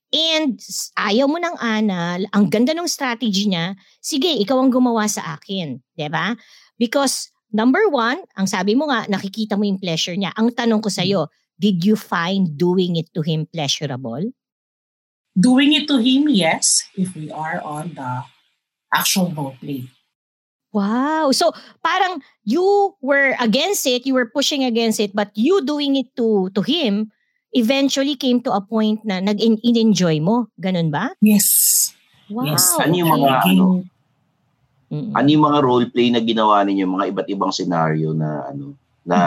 And 0.09 0.57
s- 0.57 0.89
ayaw 0.97 1.29
mo 1.29 1.37
ng 1.37 1.53
anal, 1.61 2.25
ang 2.33 2.49
ganda 2.49 2.73
ng 2.73 2.89
strategy 2.89 3.45
niya, 3.45 3.77
sige, 4.01 4.33
ikaw 4.41 4.57
ang 4.57 4.73
gumawa 4.73 5.05
sa 5.05 5.37
akin. 5.37 5.77
'di 5.93 6.09
ba? 6.09 6.33
Because 6.81 7.29
number 7.53 7.85
one, 7.93 8.17
ang 8.33 8.49
sabi 8.49 8.73
mo 8.73 8.89
nga, 8.89 9.05
nakikita 9.05 9.53
mo 9.53 9.69
yung 9.69 9.77
pleasure 9.77 10.17
niya. 10.17 10.33
Ang 10.33 10.49
tanong 10.57 10.81
ko 10.81 10.89
sa'yo, 10.89 11.29
did 11.60 11.84
you 11.84 11.95
find 11.95 12.57
doing 12.57 12.95
it 12.95 13.12
to 13.14 13.22
him 13.22 13.45
pleasurable? 13.51 14.32
Doing 15.38 15.74
it 15.74 15.88
to 15.88 15.99
him, 15.99 16.28
yes, 16.28 16.88
if 16.95 17.16
we 17.16 17.32
are 17.32 17.62
on 17.62 17.93
the 17.93 18.24
actual 18.91 19.32
role 19.32 19.55
play. 19.60 19.88
Wow. 20.72 21.32
So 21.32 21.51
parang 21.82 22.22
you 22.45 22.95
were 23.01 23.36
against 23.39 23.86
it, 23.86 24.05
you 24.05 24.14
were 24.14 24.30
pushing 24.30 24.64
against 24.64 24.99
it, 24.99 25.16
but 25.16 25.34
you 25.34 25.66
doing 25.66 25.95
it 25.95 26.14
to 26.18 26.49
to 26.53 26.62
him 26.62 27.10
eventually 27.53 28.14
came 28.14 28.41
to 28.45 28.53
a 28.53 28.62
point 28.62 29.01
na 29.01 29.18
nag-enjoy 29.18 30.22
mo. 30.22 30.53
Ganun 30.62 30.93
ba? 30.93 31.18
Yes. 31.22 31.89
Wow. 32.30 32.53
Yes. 32.53 32.70
Ano 32.78 32.93
yung 32.93 33.10
mga, 33.10 33.30
Naging- 33.41 33.62
ano, 33.66 33.66
ano 35.18 35.28
yung 35.30 35.45
mga 35.45 35.60
role 35.66 35.88
play 35.89 36.14
na 36.14 36.22
ginawa 36.22 36.62
ninyo, 36.62 36.86
mga 36.86 37.05
iba't 37.14 37.28
ibang 37.30 37.53
scenario 37.53 38.14
na 38.14 38.53
ano, 38.53 38.78
na 39.01 39.18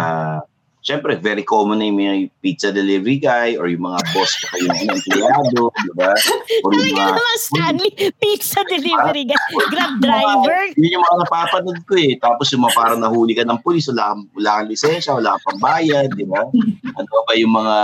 Siyempre, 0.82 1.14
very 1.14 1.46
common 1.46 1.78
na 1.78 1.86
yung 1.86 1.94
mga 1.94 2.14
pizza 2.42 2.74
delivery 2.74 3.22
guy 3.22 3.54
or 3.54 3.70
yung 3.70 3.86
mga 3.86 4.02
boss 4.10 4.34
ka 4.42 4.58
yung 4.58 4.74
mga 4.74 4.98
empleyado, 4.98 5.70
di 5.70 5.90
ba? 5.94 6.10
Or 6.66 6.70
yung 6.74 6.90
mga, 6.90 7.06
naman, 7.14 7.38
Stanley, 7.38 7.90
pizza 8.18 8.66
delivery 8.66 9.30
guy, 9.30 9.38
grab 9.72 10.02
driver. 10.02 10.74
yun 10.74 10.98
yung 10.98 11.06
mga 11.06 11.18
napapanood 11.22 11.78
ko 11.86 11.94
eh. 11.94 12.18
Tapos 12.18 12.50
yung 12.50 12.66
mga 12.66 12.74
parang 12.74 12.98
nahuli 12.98 13.30
ka 13.38 13.46
ng 13.46 13.62
pulis, 13.62 13.86
wala, 13.94 14.10
kang- 14.10 14.26
wala 14.34 14.50
kang 14.58 14.68
lisensya, 14.74 15.14
wala 15.14 15.38
kang 15.38 15.46
pambayad, 15.54 16.10
di 16.18 16.26
ba? 16.26 16.42
Ano 16.98 17.08
ba 17.30 17.32
yung 17.38 17.54
mga 17.54 17.76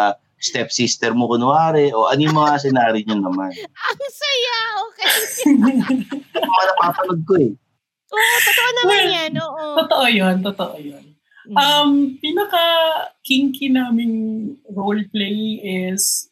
stepsister 0.43 1.15
mo 1.15 1.31
kunwari? 1.31 1.95
O 1.95 2.11
ano 2.11 2.19
yung 2.19 2.35
mga 2.35 2.67
senaryo 2.67 2.99
nyo 3.07 3.31
naman? 3.31 3.55
Ang 3.55 4.11
saya, 4.11 4.57
okay. 4.91 5.15
Yung 5.47 5.63
mga 6.51 6.65
napapanood 6.75 7.23
ko 7.23 7.35
eh. 7.39 7.55
Oo, 8.09 8.37
totoo 8.43 8.71
naman 8.75 8.91
Well, 8.91 9.07
yan, 9.07 9.33
oo. 9.39 9.65
Totoo 9.87 10.05
yun, 10.11 10.37
totoo 10.43 10.77
yun. 10.83 11.08
Mm. 11.49 11.57
Um, 11.57 11.91
pinaka 12.21 12.61
kinky 13.25 13.73
naming 13.73 14.17
role 14.69 15.01
play 15.09 15.57
is, 15.65 16.29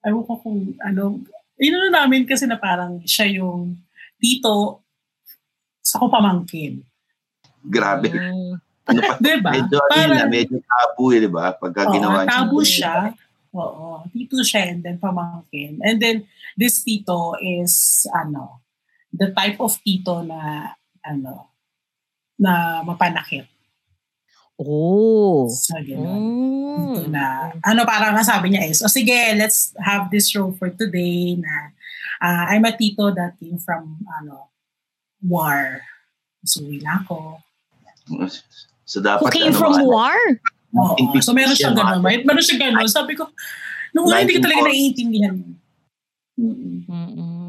ayaw 0.00 0.24
ko 0.24 0.40
kung 0.40 0.80
ano, 0.80 1.20
yun 1.60 1.76
ano 1.76 1.88
namin 1.92 2.24
kasi 2.24 2.48
na 2.48 2.56
parang 2.56 3.04
siya 3.04 3.28
yung 3.28 3.76
tito 4.16 4.80
sa 5.84 6.00
ko 6.00 6.08
pamangkin. 6.08 6.80
Grabe. 7.60 8.08
Mm. 8.08 8.56
Ano 8.88 9.00
pa? 9.04 9.14
Diba? 9.20 9.50
Medyo, 9.52 9.76
ano 9.76 9.92
Parang- 9.92 10.24
na, 10.24 10.32
medyo 10.32 10.56
tabu 10.64 11.04
eh, 11.12 11.20
di 11.20 11.28
ba? 11.28 11.52
Pagka 11.52 11.84
Oo, 11.84 11.92
ginawa 11.92 12.24
niya. 12.24 12.32
tabo 12.32 12.58
siya. 12.64 12.94
Oo, 13.50 14.06
tito 14.14 14.40
siya 14.40 14.72
and 14.72 14.80
then 14.80 14.96
pamangkin. 14.96 15.82
And 15.84 16.00
then 16.00 16.24
this 16.56 16.80
tito 16.80 17.36
is 17.36 18.06
ano, 18.14 18.64
the 19.12 19.34
type 19.36 19.60
of 19.60 19.76
tito 19.84 20.22
na 20.24 20.70
ano, 21.04 21.50
na 22.40 22.80
mapanakit. 22.88 23.49
Oh. 24.60 25.48
So, 25.48 25.72
gano'n. 25.80 26.20
Mm. 26.70 27.10
na 27.10 27.50
ano 27.64 27.82
parang 27.88 28.12
nasabi 28.12 28.52
niya 28.52 28.68
is, 28.68 28.84
o 28.84 28.92
sige, 28.92 29.34
let's 29.34 29.72
have 29.80 30.12
this 30.12 30.28
show 30.28 30.52
for 30.54 30.70
today 30.70 31.34
na 31.40 31.72
ah, 32.20 32.52
I'm 32.52 32.68
a 32.68 32.76
tito 32.76 33.10
that 33.16 33.40
came 33.40 33.56
from 33.56 34.04
ano 34.20 34.52
war. 35.24 35.80
So, 36.44 36.60
na 36.64 37.00
ako. 37.04 37.40
So 38.84 38.98
dapat 39.00 39.22
Who 39.22 39.32
came 39.32 39.52
ano, 39.54 39.60
from 39.60 39.74
ano, 39.80 39.86
war? 39.88 40.20
Oo. 40.76 40.94
1950 40.98 41.24
So, 41.24 41.32
meron 41.32 41.56
siyang 41.56 41.74
siya, 41.74 41.80
gano'n. 41.80 42.00
May, 42.04 42.16
meron 42.22 42.44
siyang 42.44 42.62
gano'n. 42.70 42.88
Sabi 42.90 43.12
ko, 43.16 43.32
nung 43.96 44.06
una 44.06 44.22
hindi 44.22 44.38
ko 44.38 44.42
talaga 44.44 44.68
1940. 44.68 44.70
naiintindihan. 44.70 45.34
Mm-mm. 46.40 46.76
Mm-mm. 46.88 47.39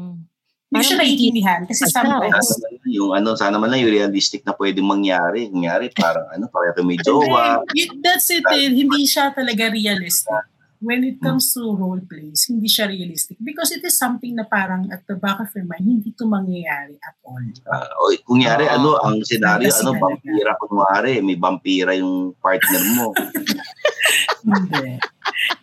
Hindi 0.72 0.88
siya 0.88 0.98
naiintindihan 1.04 1.60
kasi 1.68 1.84
Basta, 1.84 2.00
sometimes, 2.00 2.48
Sana 2.48 2.64
man 2.64 2.88
yung 2.88 3.10
ano, 3.12 3.30
sana 3.36 3.56
man 3.60 3.68
lang 3.68 3.84
yung 3.84 3.92
realistic 3.92 4.40
na 4.48 4.56
pwedeng 4.56 4.88
mangyari. 4.88 5.52
Kunyari, 5.52 5.92
parang 5.92 6.32
ano, 6.32 6.48
pareho 6.48 6.80
may 6.80 6.96
jowa. 6.96 7.60
That's 8.00 8.32
it 8.32 8.40
eh. 8.48 8.72
Hindi 8.72 9.04
siya 9.04 9.36
talaga 9.36 9.68
realistic. 9.68 10.48
When 10.82 11.06
it 11.06 11.22
comes 11.22 11.54
to 11.54 11.76
role 11.78 12.02
plays, 12.02 12.48
hindi 12.50 12.66
siya 12.66 12.90
realistic. 12.90 13.38
Because 13.38 13.70
it 13.70 13.86
is 13.86 13.94
something 13.94 14.34
na 14.34 14.48
parang 14.48 14.90
at 14.90 15.06
the 15.06 15.14
back 15.14 15.38
of 15.38 15.52
your 15.54 15.68
mind, 15.68 15.86
hindi 15.86 16.10
to 16.16 16.26
mangyayari 16.26 16.98
at 16.98 17.14
all. 17.22 17.44
Ah, 17.70 17.86
o, 18.02 18.10
kunyari, 18.26 18.66
Oo. 18.66 18.74
ano, 18.74 18.90
ang 18.98 19.22
senaryo, 19.22 19.70
ano, 19.70 19.94
talaga. 19.94 20.02
vampira, 20.02 20.52
kunwari, 20.58 21.12
may 21.22 21.38
vampira 21.38 21.92
yung 21.94 22.34
partner 22.40 22.82
mo. 22.98 23.14
Hindi. 24.42 24.98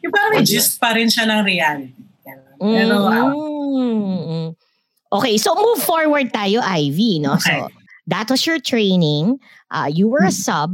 Yung 0.07 0.13
parang 0.15 0.39
may 0.39 0.47
gist 0.47 0.79
pa 0.79 0.95
rin 0.95 1.11
siya 1.11 1.27
ng 1.27 1.43
reality. 1.43 1.99
Pero, 2.59 2.95
ah, 3.11 3.27
Mm-mm. 3.27 4.55
Okay, 5.11 5.37
so 5.37 5.55
move 5.57 5.81
forward 5.81 6.29
tayo, 6.33 6.61
Ivy, 6.61 7.19
no? 7.19 7.33
Okay. 7.41 7.49
So, 7.49 7.69
that 8.07 8.29
was 8.29 8.45
your 8.45 8.59
training. 8.59 9.39
Uh, 9.71 9.89
you 9.89 10.07
were 10.09 10.25
a 10.25 10.33
Hmm. 10.33 10.41
sub. 10.45 10.69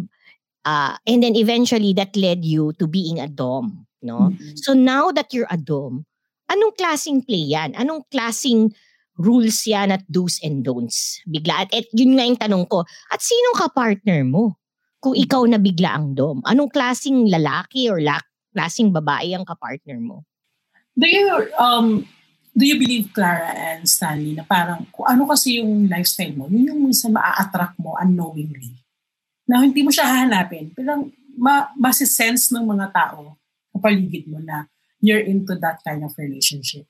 Uh, 0.65 0.97
and 1.05 1.21
then 1.23 1.36
eventually 1.36 1.93
that 1.93 2.15
led 2.17 2.43
you 2.43 2.73
to 2.81 2.88
being 2.88 3.19
a 3.19 3.27
dom, 3.29 3.86
no? 4.01 4.33
mm, 4.33 4.57
So 4.57 4.73
now 4.73 5.11
that 5.11 5.31
you're 5.33 5.47
a 5.51 5.57
dom, 5.57 6.05
anong 6.51 6.73
klasing 6.77 7.21
play 7.23 7.53
yan? 7.53 7.73
Anong 7.77 8.03
klasing 8.11 8.73
rules 9.17 9.63
yan 9.67 9.91
at 9.93 10.03
do's 10.11 10.39
and 10.43 10.65
don'ts? 10.65 11.21
Bigla. 11.29 11.67
At, 11.67 11.69
at 11.73 11.86
yun 11.93 12.17
nga 12.17 12.25
yung 12.25 12.39
tanong 12.41 12.65
ko. 12.67 12.83
At 13.13 13.21
sinong 13.21 13.55
ka-partner 13.61 14.25
mo? 14.25 14.57
Kung 14.99 15.13
ikaw 15.13 15.45
na 15.45 15.61
bigla 15.61 15.95
ang 16.01 16.17
dom, 16.17 16.41
anong 16.49 16.73
klasing 16.73 17.29
lalaki 17.29 17.86
or 17.88 18.01
la- 18.01 18.25
klasing 18.57 18.89
babae 18.91 19.31
ang 19.38 19.45
ka-partner 19.45 20.01
mo? 20.01 20.25
do 20.97 21.05
you, 21.07 21.27
um, 21.59 22.07
do 22.56 22.64
you 22.64 22.80
believe, 22.80 23.12
Clara 23.12 23.51
and 23.51 23.84
Stanley, 23.84 24.32
na 24.32 24.47
parang 24.47 24.88
kung 24.95 25.03
ano 25.03 25.28
kasi 25.28 25.60
yung 25.60 25.91
lifestyle 25.91 26.32
mo, 26.39 26.47
yun 26.47 26.72
yung 26.72 26.82
minsan 26.88 27.12
maa-attract 27.12 27.76
mo 27.84 27.99
unknowingly. 27.99 28.72
Na 29.43 29.60
hindi 29.60 29.84
mo 29.84 29.91
siya 29.91 30.08
hahanapin, 30.08 30.72
pero 30.72 31.12
ma 31.36 31.68
masisense 31.76 32.56
ng 32.56 32.64
mga 32.64 32.95
tao 32.95 33.36
sa 33.76 33.78
paligid 33.84 34.24
mo 34.32 34.39
na 34.39 34.72
you're 35.03 35.20
into 35.20 35.51
that 35.60 35.84
kind 35.84 36.01
of 36.08 36.16
relationship. 36.16 36.88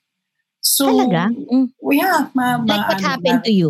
So, 0.61 0.85
Talaga? 0.93 1.33
Mm. 1.33 1.73
yeah, 1.93 2.29
ma, 2.37 2.61
ma, 2.61 2.69
Like 2.69 2.85
what 2.85 2.99
ano, 3.01 3.07
happened 3.09 3.41
na- 3.41 3.47
to 3.49 3.53
you? 3.53 3.69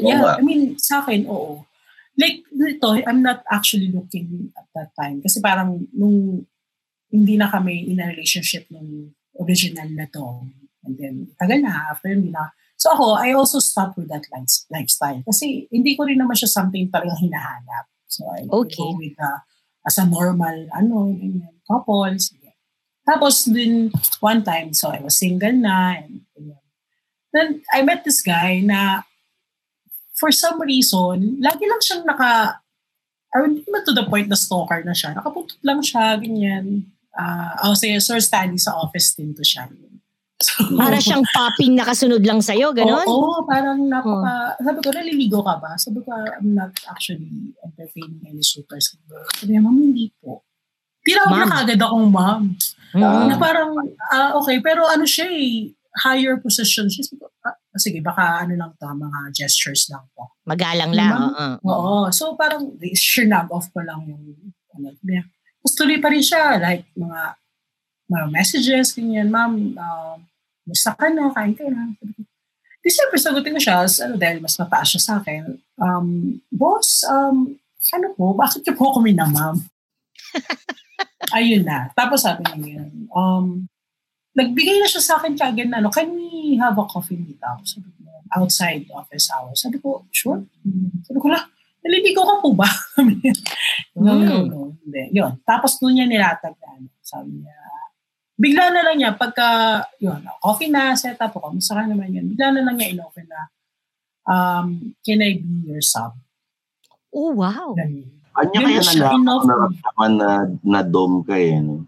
Yeah, 0.00 0.22
Oo 0.22 0.24
nga. 0.24 0.32
I 0.38 0.42
mean, 0.46 0.62
sa 0.80 1.04
akin, 1.04 1.26
oo. 1.28 1.66
Like, 2.14 2.46
dito, 2.54 2.94
I'm 2.94 3.20
not 3.20 3.42
actually 3.50 3.90
looking 3.90 4.54
at 4.54 4.70
that 4.78 4.90
time. 4.94 5.20
Kasi 5.20 5.42
parang, 5.42 5.84
nung 5.90 6.46
hindi 7.10 7.34
na 7.38 7.50
kami 7.50 7.90
in 7.90 8.02
a 8.02 8.10
relationship 8.10 8.66
nung 8.70 9.14
original 9.38 9.86
na 9.90 10.06
to. 10.10 10.46
And 10.84 10.94
then, 10.98 11.14
tagal 11.40 11.60
na, 11.64 11.90
after 11.90 12.12
hindi 12.12 12.30
na. 12.30 12.52
So 12.76 12.92
ako, 12.92 13.16
I 13.16 13.32
also 13.32 13.58
stopped 13.58 13.96
with 13.96 14.08
that 14.12 14.26
life- 14.34 14.68
lifestyle. 14.68 15.22
Kasi 15.24 15.68
hindi 15.72 15.96
ko 15.96 16.04
rin 16.04 16.20
naman 16.20 16.36
siya 16.36 16.50
something 16.52 16.90
talagang 16.92 17.20
hinahanap. 17.20 17.88
So 18.08 18.28
I 18.28 18.44
Okay. 18.46 18.76
go 18.76 18.94
with 18.96 19.16
the, 19.16 19.32
as 19.86 19.96
a 19.98 20.06
normal, 20.06 20.68
ano, 20.74 21.10
ganyan, 21.14 21.54
couples. 21.64 22.30
ganyan. 22.34 22.58
Tapos 23.04 23.44
din, 23.48 23.92
one 24.20 24.44
time, 24.44 24.72
so 24.72 24.88
I 24.88 25.00
was 25.00 25.16
single 25.16 25.52
na. 25.54 26.00
And, 26.00 26.24
ganyan. 26.36 26.62
Then, 27.34 27.48
I 27.72 27.82
met 27.82 28.04
this 28.04 28.22
guy 28.22 28.60
na 28.60 29.02
for 30.14 30.30
some 30.30 30.62
reason, 30.62 31.42
lagi 31.42 31.66
lang 31.66 31.82
siyang 31.82 32.06
naka, 32.06 32.62
or 33.34 33.50
hindi 33.50 33.66
to 33.66 33.92
the 33.92 34.06
point 34.06 34.30
na 34.30 34.38
stalker 34.38 34.80
na 34.86 34.94
siya. 34.94 35.18
Nakapuntot 35.18 35.58
lang 35.66 35.82
siya, 35.82 36.14
ganyan. 36.22 36.86
Uh, 37.14 37.70
oh, 37.70 37.74
sige, 37.74 37.98
Sir 37.98 38.22
Stanley 38.22 38.58
sa 38.58 38.78
office 38.78 39.14
din 39.14 39.34
to 39.34 39.42
siya. 39.42 39.66
So, 39.70 39.76
Para 40.80 40.98
siyang 40.98 41.22
popping 41.30 41.78
nakasunod 41.78 42.22
lang 42.26 42.42
sa'yo, 42.42 42.74
ganon? 42.74 43.06
Oo, 43.06 43.46
parang 43.46 43.78
napaka, 43.86 44.58
sabi 44.58 44.78
ko, 44.82 44.88
naliligo 44.90 45.40
ka 45.46 45.62
ba? 45.62 45.78
Sabi 45.78 46.02
ko, 46.02 46.10
I'm 46.10 46.58
not 46.58 46.74
actually 46.90 47.54
entertaining 47.62 48.22
any 48.26 48.42
supers. 48.42 48.98
Sabi 49.38 49.54
niya, 49.54 49.62
ma'am, 49.62 49.78
hindi 49.78 50.10
po. 50.18 50.42
Tinawag 51.06 51.38
na 51.38 51.46
kagad 51.62 51.80
akong 51.80 52.08
ma'am. 52.10 52.42
Mm. 52.98 53.24
Na 53.30 53.36
parang, 53.38 53.78
ah, 54.10 54.34
okay, 54.42 54.58
pero 54.58 54.88
ano 54.90 55.06
siya 55.06 55.30
eh, 55.30 55.70
higher 56.02 56.42
position 56.42 56.90
siya. 56.90 57.06
Sabi 57.06 57.22
ko, 57.22 57.30
ah, 57.46 57.54
sige, 57.78 58.02
baka 58.02 58.42
ano 58.42 58.58
lang 58.58 58.70
to, 58.74 58.86
mga 58.90 59.20
gestures 59.30 59.86
lang 59.86 60.02
to. 60.18 60.24
Magalang 60.50 60.90
lang. 60.90 61.30
Ma'am? 61.30 61.62
oo. 61.62 61.70
Oo. 61.70 61.98
So 62.10 62.34
parang 62.34 62.74
shinag 62.94 63.50
off 63.54 63.70
ko 63.70 63.86
lang 63.86 64.02
yung 64.10 64.22
ano 64.74 64.90
niya. 65.06 65.22
Tapos 65.62 65.74
tuloy 65.78 65.98
pa 66.02 66.10
rin 66.10 66.24
siya. 66.24 66.58
Like 66.58 66.90
mga 66.98 67.20
mga 68.14 68.28
messages, 68.30 68.94
ganyan, 68.94 69.28
ma'am, 69.28 69.74
uh, 69.74 70.16
musta 70.62 70.94
ka 70.94 71.10
na, 71.10 71.34
kain 71.34 71.54
ka 71.58 71.66
na. 71.66 71.90
Di 72.84 72.88
siyempre 72.92 73.18
sagutin 73.18 73.56
ko 73.56 73.60
siya, 73.60 73.82
ano, 74.06 74.14
dahil 74.14 74.38
mas 74.38 74.54
mataas 74.54 74.94
siya 74.94 75.02
sa 75.02 75.12
akin, 75.18 75.58
um, 75.82 76.38
boss, 76.54 77.02
um, 77.10 77.58
ano 77.92 78.06
po, 78.14 78.32
bakit 78.32 78.62
niyo 78.62 78.74
po 78.78 78.94
ako 78.94 78.98
minamam? 79.02 79.60
Ayun 81.36 81.66
na. 81.66 81.90
Tapos 81.92 82.22
sabi 82.22 82.44
niya, 82.60 82.86
um, 83.12 83.66
nagbigay 84.36 84.78
na 84.78 84.88
siya 84.88 85.02
sa 85.02 85.14
akin 85.18 85.34
kagad 85.34 85.68
na, 85.68 85.82
ano, 85.82 85.90
can 85.90 86.08
we 86.14 86.56
have 86.56 86.76
a 86.78 86.84
coffee 86.86 87.18
meet 87.18 87.40
up? 87.42 87.60
Sabi 87.66 87.88
ko, 87.90 88.04
outside 88.34 88.84
office 88.92 89.30
hours. 89.30 89.62
Sabi 89.62 89.78
ko, 89.78 90.04
sure. 90.10 90.42
Sabi 91.06 91.18
ko, 91.20 91.28
la, 91.30 91.40
naliligo 91.84 92.24
ka 92.24 92.34
po 92.40 92.50
ba? 92.56 92.68
no, 93.96 94.12
no, 94.20 94.36
no. 94.44 94.60
Hindi. 94.84 95.02
Yun. 95.16 95.40
Tapos 95.44 95.78
doon 95.78 95.96
niya 95.96 96.06
nilatag 96.08 96.56
na, 96.58 96.68
ano, 96.76 96.88
sabi 97.00 97.40
niya, 97.40 97.56
bigla 98.34 98.70
na 98.74 98.82
lang 98.82 98.96
niya, 98.98 99.14
pagka, 99.14 99.82
yun, 100.02 100.22
coffee 100.42 100.70
na, 100.70 100.94
set 100.98 101.18
up 101.22 101.34
ako, 101.34 101.54
kamusta 101.54 101.78
ka 101.78 101.82
naman 101.86 102.10
yun, 102.10 102.26
bigla 102.34 102.50
na 102.50 102.62
lang 102.66 102.74
niya 102.74 102.92
in-open 102.94 103.26
na, 103.30 103.40
um, 104.26 104.94
can 105.06 105.22
I 105.22 105.38
be 105.38 105.70
your 105.70 105.82
sub? 105.82 106.18
Oh, 107.14 107.30
wow. 107.30 107.78
Ganun. 107.78 108.10
Kanya 108.34 108.58
Yun 108.66 108.82
kaya 108.82 109.14
na 109.22 109.34
naramdaman 109.38 110.12
na, 110.18 110.30
na 110.66 110.80
dom 110.82 111.22
ka 111.22 111.38
eh. 111.38 111.54
No? 111.62 111.86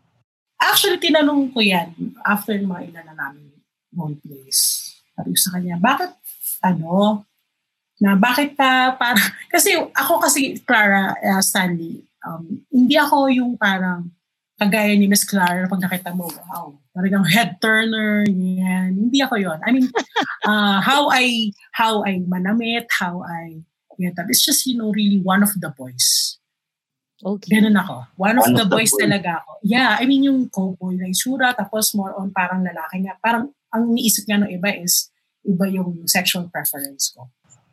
Actually, 0.63 1.03
tinanong 1.03 1.51
ko 1.51 1.59
yan 1.59 1.91
after 2.23 2.55
mga 2.55 2.95
ilan 2.95 3.05
na 3.11 3.17
namin 3.19 3.51
role 3.91 4.15
plays. 4.23 4.95
Sabi 5.19 5.35
ko 5.35 5.39
sa 5.43 5.59
kanya, 5.59 5.75
bakit, 5.83 6.15
ano, 6.63 7.27
na 7.99 8.15
bakit 8.15 8.55
ka 8.55 8.95
para, 8.95 9.19
kasi 9.55 9.75
ako 9.75 10.23
kasi, 10.23 10.63
Clara 10.63 11.19
uh, 11.19 11.43
Stanley, 11.43 12.07
um, 12.23 12.63
hindi 12.71 12.95
ako 12.95 13.27
yung 13.27 13.59
parang 13.59 14.07
kagaya 14.57 14.97
ni 14.97 15.05
Miss 15.07 15.25
Clara 15.25 15.69
pag 15.69 15.81
nakita 15.85 16.17
mo, 16.17 16.33
wow, 16.49 16.73
talagang 16.97 17.29
head 17.29 17.61
turner, 17.61 18.25
yan. 18.29 18.97
Hindi 18.97 19.21
ako 19.21 19.37
yon. 19.37 19.61
I 19.61 19.71
mean, 19.73 19.89
uh, 20.49 20.81
how 20.81 21.13
I, 21.13 21.53
how 21.77 22.01
I 22.05 22.25
manamit, 22.25 22.89
how 22.89 23.21
I, 23.21 23.61
yeah, 24.01 24.17
it's 24.29 24.45
just, 24.45 24.65
you 24.65 24.77
know, 24.77 24.93
really 24.93 25.21
one 25.21 25.45
of 25.45 25.53
the 25.61 25.69
boys. 25.77 26.41
Okay. 27.21 27.61
Ganun 27.61 27.77
ako. 27.81 28.05
One 28.21 28.37
of 28.37 28.45
One 28.45 28.55
the 28.57 28.65
of 28.65 28.69
the 28.69 28.77
boys 28.77 28.93
boys. 28.93 29.01
talaga 29.09 29.41
ako. 29.41 29.53
Yeah, 29.65 29.97
I 29.97 30.05
mean 30.05 30.25
yung 30.25 30.53
cowboy 30.53 31.01
na 31.01 31.09
itsura, 31.09 31.57
tapos 31.57 31.97
more 31.97 32.13
on 32.13 32.29
parang 32.29 32.61
lalaki 32.61 33.09
nga. 33.09 33.17
Parang 33.21 33.53
ang 33.73 33.93
niisip 33.93 34.29
nga 34.29 34.41
ng 34.41 34.53
iba 34.53 34.69
is, 34.77 35.09
iba 35.45 35.65
yung 35.69 36.05
sexual 36.05 36.49
preference 36.53 37.13
ko. 37.17 37.29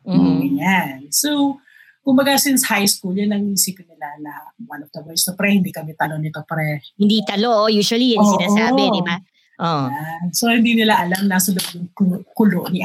Mhm. 0.08 0.36
Ganyan. 0.40 0.98
So, 1.12 1.60
kumbaga 2.04 2.36
since 2.36 2.68
high 2.68 2.84
school, 2.84 3.16
yun 3.16 3.32
ang 3.32 3.56
isipin 3.56 3.88
nila 3.88 4.08
na 4.20 4.32
one 4.68 4.84
of 4.84 4.92
the 4.92 5.00
boys. 5.00 5.24
So, 5.24 5.32
pre, 5.32 5.56
hindi 5.56 5.72
kami 5.72 5.96
talo 5.96 6.20
nito, 6.20 6.44
pre. 6.44 6.84
Hindi 7.00 7.24
talo, 7.24 7.66
oh. 7.66 7.68
usually 7.72 8.12
yan 8.12 8.20
Oo. 8.20 8.36
sinasabi, 8.36 8.82
di 8.92 9.02
ba? 9.02 9.16
Oh. 9.58 9.88
Yan. 9.88 10.28
So, 10.36 10.52
hindi 10.52 10.76
nila 10.76 11.00
alam 11.00 11.24
nasa 11.24 11.56
loob 11.56 11.68
yung 11.72 11.88
kulo, 11.96 12.16
kulo 12.36 12.60
ni. 12.68 12.84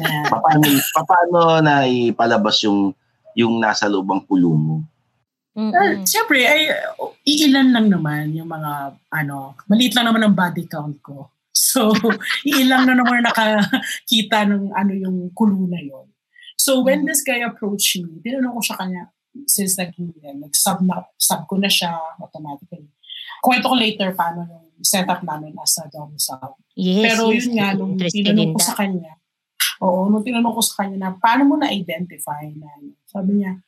Na, 0.00 0.08
Paano, 0.32 0.64
paano 1.04 1.38
na 1.60 1.84
ipalabas 1.84 2.64
yung 2.64 2.96
yung 3.36 3.60
nasa 3.60 3.88
loob 3.88 4.08
ang 4.08 4.24
kulo 4.24 4.56
mo? 4.56 4.76
Well, 5.52 6.00
Mm-mm. 6.00 6.08
siyempre, 6.08 6.48
ay, 6.48 6.72
iilan 7.28 7.76
lang 7.76 7.92
naman 7.92 8.32
yung 8.32 8.48
mga, 8.48 8.96
ano, 9.12 9.52
maliit 9.68 9.92
lang 9.92 10.08
naman 10.08 10.24
ang 10.24 10.32
body 10.36 10.64
count 10.64 10.96
ko. 11.04 11.28
So, 11.52 11.92
iilang 12.48 12.88
na 12.88 12.96
naman 12.96 13.28
nakakita 13.28 14.48
ng 14.48 14.72
ano 14.72 14.92
yung 14.96 15.28
kulo 15.36 15.68
na 15.68 15.76
yon. 15.76 16.08
So, 16.62 16.78
when 16.86 17.02
this 17.02 17.26
guy 17.26 17.42
approached 17.42 17.98
me, 17.98 18.22
tinanong 18.22 18.54
ko 18.54 18.62
siya 18.62 18.78
kanya, 18.78 19.02
since 19.50 19.74
naging, 19.74 20.14
nag-sub, 20.22 20.78
na, 20.86 21.02
sub 21.18 21.42
ko 21.50 21.58
na 21.58 21.66
siya 21.66 21.90
automatically. 22.22 22.86
Kwento 23.42 23.66
ko 23.66 23.74
later 23.74 24.14
paano 24.14 24.46
yung 24.46 24.70
setup 24.78 25.26
namin 25.26 25.58
as 25.58 25.74
a 25.82 25.90
dom 25.90 26.14
sub. 26.14 26.54
Yes, 26.78 27.02
Pero 27.02 27.34
yes. 27.34 27.42
yun 27.42 27.50
nga, 27.58 27.68
nung 27.74 27.98
tinanong 27.98 28.38
in 28.38 28.54
ko 28.54 28.60
sa 28.62 28.78
kanya, 28.78 29.18
oo, 29.82 30.06
nung 30.06 30.22
tinanong 30.22 30.54
ko 30.54 30.62
sa 30.62 30.86
kanya 30.86 30.96
na, 31.02 31.10
paano 31.18 31.42
mo 31.50 31.54
na-identify 31.58 32.46
na, 32.54 32.70
sabi 33.10 33.42
niya, 33.42 33.58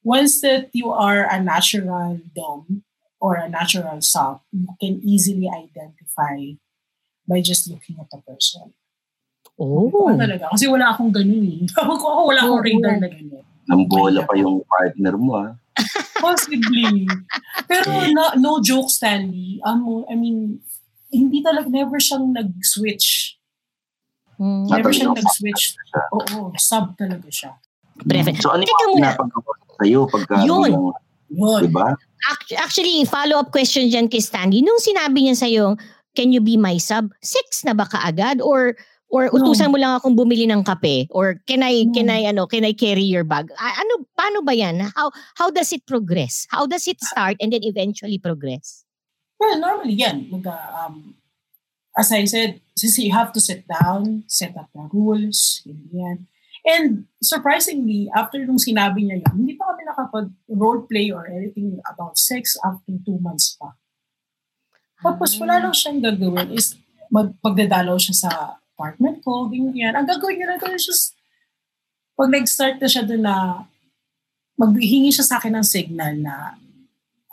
once 0.00 0.40
that 0.40 0.72
you 0.72 0.88
are 0.88 1.28
a 1.28 1.36
natural 1.36 2.16
dom 2.32 2.88
or 3.20 3.36
a 3.36 3.44
natural 3.44 4.00
sub, 4.00 4.40
you 4.56 4.72
can 4.80 5.04
easily 5.04 5.52
identify 5.52 6.56
by 7.28 7.44
just 7.44 7.68
looking 7.68 8.00
at 8.00 8.08
the 8.08 8.24
person. 8.24 8.72
Oh. 9.58 9.90
Oo 9.90 10.14
talaga. 10.14 10.46
Kasi 10.54 10.70
wala 10.70 10.94
akong 10.94 11.10
ganun 11.10 11.42
eh. 11.42 11.66
Ako, 11.82 11.92
ako 11.98 12.20
wala 12.30 12.40
akong 12.46 12.62
Oo. 12.62 12.66
radar 12.66 12.94
na 13.02 13.08
ganun. 13.10 13.42
Nang 13.68 13.82
bola 13.84 14.22
pa 14.22 14.32
yung 14.32 14.62
partner 14.64 15.14
mo 15.18 15.32
ah. 15.36 15.50
Possibly. 16.24 17.06
Pero 17.66 18.06
no, 18.10 18.24
no 18.38 18.50
joke, 18.58 18.88
Stanley. 18.88 19.58
Um, 19.62 20.06
I 20.06 20.14
mean, 20.14 20.58
hindi 21.10 21.42
talaga, 21.42 21.66
never 21.68 21.98
siyang 21.98 22.32
nag-switch. 22.32 23.38
Mm. 24.38 24.66
Never 24.70 24.90
siyang 24.90 25.14
sub 25.14 25.18
nag-switch. 25.20 25.62
talaga 25.74 25.86
siya. 25.86 26.02
Oo, 26.10 26.38
sub 26.54 26.86
talaga 26.94 27.28
siya. 27.28 27.50
Prefer- 27.98 28.38
So 28.38 28.54
ano 28.54 28.62
Teka 28.62 28.82
yung 28.86 28.94
pinapagawa 29.02 29.52
sa'yo 29.78 30.00
pagka 30.06 30.34
Yun. 30.42 30.70
Yun. 31.28 31.60
di 31.60 31.70
ba? 31.70 31.94
Act- 32.30 32.54
Actually, 32.56 33.02
follow-up 33.04 33.50
question 33.50 33.86
dyan 33.86 34.06
kay 34.06 34.22
Stanley. 34.22 34.62
Nung 34.62 34.78
sinabi 34.78 35.26
niya 35.26 35.36
sa'yo, 35.36 35.74
can 36.14 36.30
you 36.30 36.38
be 36.38 36.54
my 36.54 36.78
sub? 36.78 37.10
Sex 37.18 37.62
na 37.62 37.74
ba 37.74 37.86
kaagad? 37.86 38.38
Or 38.38 38.74
or 39.08 39.32
No. 39.32 39.40
utusan 39.40 39.72
mo 39.72 39.80
lang 39.80 39.96
akong 39.96 40.16
bumili 40.16 40.44
ng 40.44 40.60
kape? 40.64 41.08
Or 41.10 41.40
can 41.48 41.64
I, 41.64 41.88
No. 41.88 41.92
can 41.96 42.08
I, 42.12 42.28
ano, 42.28 42.44
can 42.46 42.64
I 42.64 42.72
carry 42.76 43.04
your 43.04 43.24
bag? 43.24 43.48
Ano, 43.56 44.04
paano 44.12 44.44
ba 44.44 44.52
yan? 44.52 44.92
How, 44.92 45.10
how 45.40 45.48
does 45.48 45.72
it 45.72 45.84
progress? 45.88 46.46
How 46.52 46.68
does 46.68 46.84
it 46.86 47.00
start 47.00 47.36
and 47.40 47.52
then 47.52 47.64
eventually 47.64 48.20
progress? 48.20 48.84
Well, 49.40 49.56
normally 49.58 49.96
yan. 49.96 50.28
Mag, 50.28 50.46
um, 50.46 51.14
as 51.96 52.12
I 52.12 52.24
said, 52.26 52.60
since 52.76 52.98
you 52.98 53.10
have 53.12 53.32
to 53.32 53.40
sit 53.40 53.64
down, 53.66 54.24
set 54.28 54.54
up 54.56 54.68
the 54.74 54.86
rules, 54.92 55.62
yan. 55.66 56.28
And 56.68 57.06
surprisingly, 57.22 58.10
after 58.12 58.44
nung 58.44 58.60
sinabi 58.60 59.08
niya 59.08 59.24
yun, 59.24 59.34
hindi 59.40 59.54
pa 59.56 59.72
kami 59.72 59.82
nakapag-roleplay 59.88 61.08
or 61.14 61.24
anything 61.30 61.80
about 61.88 62.18
sex 62.20 62.60
after 62.60 62.92
two 63.06 63.16
months 63.22 63.56
pa. 63.56 63.72
Tapos 65.00 65.38
wala 65.38 65.62
lang 65.62 65.72
siyang 65.72 66.02
gagawin 66.02 66.50
is 66.52 66.74
mag, 67.08 67.32
pagdadalaw 67.40 67.96
siya 67.96 68.14
sa 68.14 68.30
apartment 68.78 69.18
ko, 69.26 69.50
ganyan. 69.50 69.98
Ang 69.98 70.06
gagawin 70.06 70.38
niya 70.38 70.54
lang 70.54 70.62
doon 70.62 70.78
is 70.78 70.86
just, 70.86 71.18
pag 72.14 72.30
nag-start 72.30 72.78
na 72.78 72.86
siya 72.86 73.02
doon 73.02 73.26
na, 73.26 73.66
maghihingi 74.54 75.10
siya 75.10 75.26
sa 75.26 75.42
akin 75.42 75.58
ng 75.58 75.66
signal 75.66 76.14
na, 76.22 76.54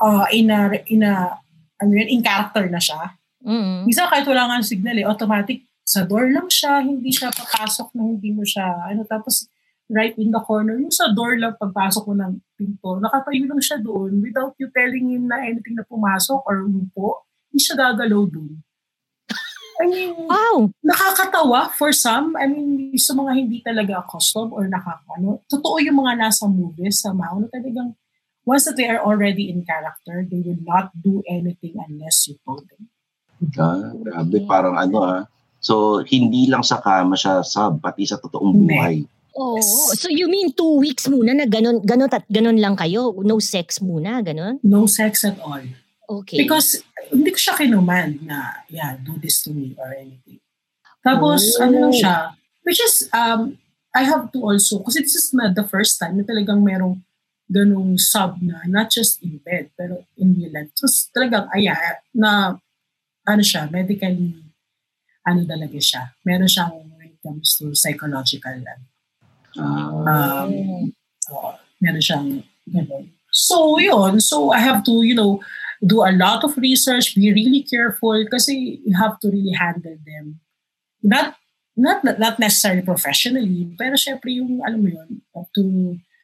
uh, 0.01 0.25
in 0.33 0.49
a, 0.49 0.81
in 0.89 1.05
a, 1.05 1.37
ano 1.77 1.91
yun, 1.93 2.09
in 2.09 2.25
character 2.25 2.65
na 2.65 2.81
siya. 2.81 3.13
Mm. 3.45 3.85
Minsan 3.85 4.09
kahit 4.09 4.25
wala 4.25 4.49
nga 4.49 4.65
signal 4.65 4.97
eh, 4.97 5.05
automatic 5.05 5.61
sa 5.85 6.01
door 6.01 6.33
lang 6.33 6.49
siya, 6.49 6.81
hindi 6.81 7.13
siya 7.13 7.29
papasok 7.29 7.93
na 7.93 8.09
hindi 8.09 8.33
mo 8.33 8.41
siya, 8.41 8.89
ano, 8.89 9.05
tapos 9.05 9.45
right 9.85 10.17
in 10.17 10.33
the 10.33 10.41
corner, 10.41 10.73
yung 10.81 10.89
sa 10.89 11.13
door 11.13 11.37
lang 11.37 11.53
pagpasok 11.61 12.09
mo 12.09 12.13
ng 12.17 12.41
pinto, 12.57 12.97
nakatayo 12.97 13.45
lang 13.45 13.61
siya 13.61 13.77
doon 13.77 14.17
without 14.17 14.57
you 14.57 14.65
telling 14.73 15.13
him 15.13 15.29
na 15.29 15.45
anything 15.45 15.77
na 15.77 15.85
pumasok 15.85 16.41
or 16.41 16.65
umupo, 16.65 17.29
hindi 17.53 17.61
siya 17.61 17.77
gagalaw 17.77 18.25
doon. 18.25 18.64
I 19.81 19.85
mean, 19.91 20.15
Wow! 20.15 20.71
nakakatawa 20.79 21.71
for 21.75 21.91
some. 21.91 22.35
I 22.39 22.47
mean, 22.47 22.95
sa 22.95 23.11
mga 23.11 23.31
hindi 23.35 23.59
talaga 23.59 23.99
accustomed 23.99 24.55
or 24.55 24.71
nakakano. 24.71 25.43
Totoo 25.51 25.83
yung 25.83 25.99
mga 25.99 26.15
nasa 26.15 26.47
movies 26.47 27.03
sa 27.03 27.11
Mao 27.11 27.43
na 27.43 27.51
talagang 27.51 27.95
once 28.47 28.63
that 28.65 28.77
they 28.79 28.87
are 28.87 29.01
already 29.01 29.51
in 29.51 29.65
character, 29.65 30.23
they 30.23 30.39
will 30.39 30.61
not 30.63 30.93
do 30.95 31.19
anything 31.27 31.75
unless 31.75 32.29
you 32.29 32.39
told 32.45 32.63
them. 32.71 32.87
Ah, 33.59 33.91
grabe, 33.91 34.47
parang 34.47 34.79
ano 34.79 34.97
ah. 35.03 35.21
So, 35.59 36.05
hindi 36.05 36.45
lang 36.45 36.61
sa 36.61 36.77
kama 36.79 37.17
siya 37.17 37.41
sub, 37.41 37.81
pati 37.81 38.05
sa 38.05 38.21
totoong 38.21 38.53
buhay. 38.53 39.01
Oh, 39.35 39.59
so 39.99 40.07
you 40.07 40.31
mean 40.31 40.55
two 40.55 40.79
weeks 40.79 41.11
muna 41.11 41.35
na 41.35 41.43
ganun, 41.43 41.83
ganun 41.83 42.07
at 42.07 42.23
ganun 42.31 42.55
lang 42.55 42.79
kayo? 42.79 43.11
No 43.19 43.43
sex 43.43 43.83
muna, 43.83 44.23
ganun? 44.23 44.63
No 44.63 44.87
sex 44.87 45.27
at 45.27 45.35
all. 45.43 45.59
Okay. 46.09 46.37
Because 46.45 46.81
hindi 47.11 47.31
ko 47.33 47.39
siya 47.39 47.55
kinuman 47.57 48.21
na, 48.25 48.65
yeah, 48.69 48.97
do 48.97 49.17
this 49.17 49.41
to 49.45 49.51
me 49.53 49.73
or 49.77 49.93
anything. 49.93 50.39
Tapos, 51.05 51.41
Oh. 51.57 51.65
ano 51.65 51.89
lang 51.89 51.95
siya, 51.95 52.15
which 52.65 52.81
is, 52.81 53.09
um, 53.13 53.57
I 53.95 54.03
have 54.03 54.29
to 54.33 54.39
also, 54.43 54.81
kasi 54.83 55.01
this 55.05 55.15
is 55.15 55.31
na 55.33 55.53
the 55.53 55.63
first 55.65 55.97
time 56.01 56.17
na 56.19 56.25
talagang 56.25 56.61
merong 56.65 56.99
ganung 57.45 57.93
sub 58.01 58.41
na, 58.41 58.65
not 58.65 58.89
just 58.89 59.21
in 59.21 59.37
bed, 59.45 59.69
pero 59.77 60.01
in 60.17 60.33
real 60.33 60.49
life. 60.51 60.73
So, 60.73 60.89
talagang, 61.13 61.45
aya, 61.53 61.77
na, 62.13 62.57
ano 63.25 63.41
siya, 63.45 63.69
medically, 63.69 64.33
ano 65.25 65.41
talaga 65.45 65.77
siya. 65.77 66.13
Meron 66.25 66.49
siyang, 66.49 66.73
when 66.97 67.13
it 67.13 67.21
comes 67.21 67.57
to 67.57 67.73
psychological, 67.73 68.61
Ah, 69.55 69.87
um, 70.43 70.91
so, 71.23 71.55
meron 71.79 72.03
siyang 72.03 72.27
ganun. 72.67 73.07
So, 73.31 73.79
yun. 73.79 74.19
So, 74.19 74.51
I 74.51 74.59
have 74.59 74.83
to, 74.83 75.03
you 75.05 75.15
know, 75.15 75.39
do 75.83 76.03
a 76.03 76.11
lot 76.11 76.43
of 76.43 76.57
research, 76.57 77.15
be 77.15 77.33
really 77.33 77.63
careful 77.63 78.15
kasi 78.29 78.79
you 78.85 78.95
have 78.97 79.19
to 79.19 79.29
really 79.29 79.53
handle 79.57 79.97
them. 80.05 80.39
Not, 81.03 81.35
not, 81.75 82.03
not 82.03 82.39
necessarily 82.39 82.81
professionally, 82.81 83.73
pero 83.77 83.95
syempre 83.95 84.31
yung, 84.35 84.61
alam 84.65 84.81
mo 84.83 84.89
yun, 84.89 85.21
to 85.55 85.61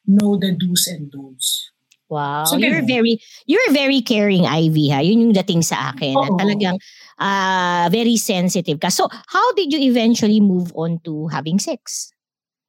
know 0.06 0.36
the 0.36 0.52
do's 0.52 0.88
and 0.88 1.10
don'ts. 1.10 1.70
Wow, 2.12 2.44
So, 2.44 2.60
you're 2.60 2.84
ganun. 2.84 2.92
very 2.92 3.14
you're 3.48 3.72
very 3.72 4.04
caring 4.04 4.44
Ivy 4.44 4.92
ha. 4.92 5.00
Yun 5.00 5.20
yung 5.20 5.32
dating 5.32 5.64
sa 5.64 5.96
akin. 5.96 6.12
Oo. 6.12 6.36
talagang 6.36 6.76
ah, 7.16 7.88
very 7.88 8.20
sensitive 8.20 8.76
ka. 8.76 8.92
So, 8.92 9.08
how 9.08 9.46
did 9.56 9.72
you 9.72 9.80
eventually 9.88 10.36
move 10.36 10.76
on 10.76 11.00
to 11.08 11.32
having 11.32 11.56
sex? 11.56 12.12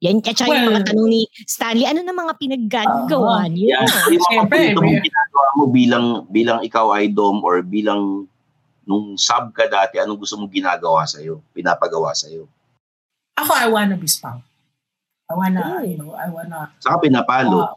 Yan, 0.03 0.19
at 0.19 0.35
saka 0.35 0.51
yung 0.51 0.67
mga 0.67 0.73
Well- 0.75 0.87
tanong 0.91 1.07
ni 1.07 1.21
Stanley, 1.47 1.87
ano 1.87 1.99
na 2.03 2.11
mga 2.13 2.33
pinaggagawa 2.35 3.47
niyo? 3.47 3.71
Yan. 3.71 3.87
Yung 4.11 4.19
mga 4.19 4.27
Siyempre, 4.27 4.61
mong 4.75 4.99
ginagawa 4.99 5.47
mo 5.55 5.63
bilang, 5.71 6.05
bilang 6.27 6.59
ikaw 6.59 6.91
ay 6.91 7.07
dom 7.07 7.39
or 7.39 7.63
bilang 7.63 8.27
nung 8.83 9.15
sub 9.15 9.55
ka 9.55 9.63
dati, 9.65 9.95
anong 9.97 10.19
gusto 10.19 10.35
mong 10.35 10.51
ginagawa 10.51 11.07
sa'yo? 11.07 11.39
Pinapagawa 11.51 12.11
sa'yo? 12.11 12.43
Ako, 13.33 13.51
I 13.55 13.71
wanna 13.71 13.95
be 13.95 14.05
spunk. 14.05 14.43
I 15.23 15.33
wanna, 15.33 15.61
Oh. 15.63 15.79
you 15.79 15.95
know, 15.95 16.11
I 16.13 16.27
wanna, 16.27 16.67
Saka 16.77 16.99
pinapalo. 17.01 17.63
uh, 17.63 17.71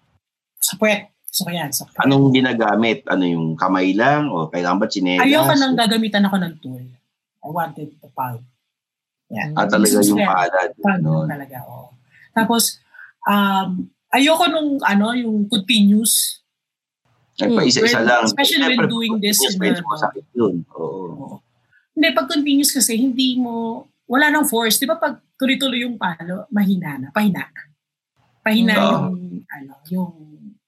sa 0.58 0.74
puwet. 0.74 1.14
So, 1.30 1.46
yan, 1.46 1.70
sa 1.70 1.86
puwet. 1.86 2.02
Anong 2.02 2.34
ginagamit? 2.34 3.06
Ano 3.06 3.22
yung 3.22 3.54
kamay 3.54 3.94
lang? 3.94 4.26
O 4.28 4.50
kailangan 4.50 4.82
ba 4.82 4.90
chinelas? 4.90 5.22
Ayoko 5.22 5.54
nang 5.54 5.78
gagamitan 5.78 6.26
ako 6.26 6.36
ng 6.42 6.54
tool. 6.58 6.82
I 7.38 7.48
wanted 7.48 7.94
the 7.94 8.10
palm. 8.10 8.42
Yan. 9.30 9.54
Ah, 9.54 9.70
talaga 9.70 10.02
yung 10.02 10.18
palad. 10.18 10.70
Palm 10.76 10.98
Ano? 10.98 11.22
talaga, 11.24 11.56
oo. 11.62 11.86
Tapos, 12.36 12.76
um, 13.24 13.88
ayoko 14.12 14.44
nung, 14.52 14.76
ano, 14.84 15.16
yung 15.16 15.48
continuous. 15.48 16.44
Nagpa-isa-isa 17.40 18.04
When- 18.04 18.08
lang. 18.08 18.22
especially 18.28 18.60
when 18.64 18.76
Siyempre, 18.76 18.92
doing 18.92 19.14
this 19.20 19.40
yes, 19.40 19.56
medyo 19.56 19.80
masakit 19.88 20.24
yun. 20.36 20.64
Oo. 20.76 21.40
Hindi, 21.96 22.08
pag 22.12 22.28
continuous 22.28 22.72
kasi, 22.76 23.00
hindi 23.00 23.40
mo, 23.40 23.88
wala 24.04 24.28
nang 24.28 24.44
force. 24.44 24.76
Di 24.76 24.84
ba 24.84 25.00
pag 25.00 25.20
tuloy-tuloy 25.40 25.84
yung 25.84 25.96
palo, 25.96 26.44
mahina 26.52 27.00
na, 27.00 27.08
pahina. 27.12 27.48
Pahina 28.44 28.72
Oo. 28.76 28.84
yung, 28.84 29.44
ano, 29.48 29.72
yung 29.88 30.12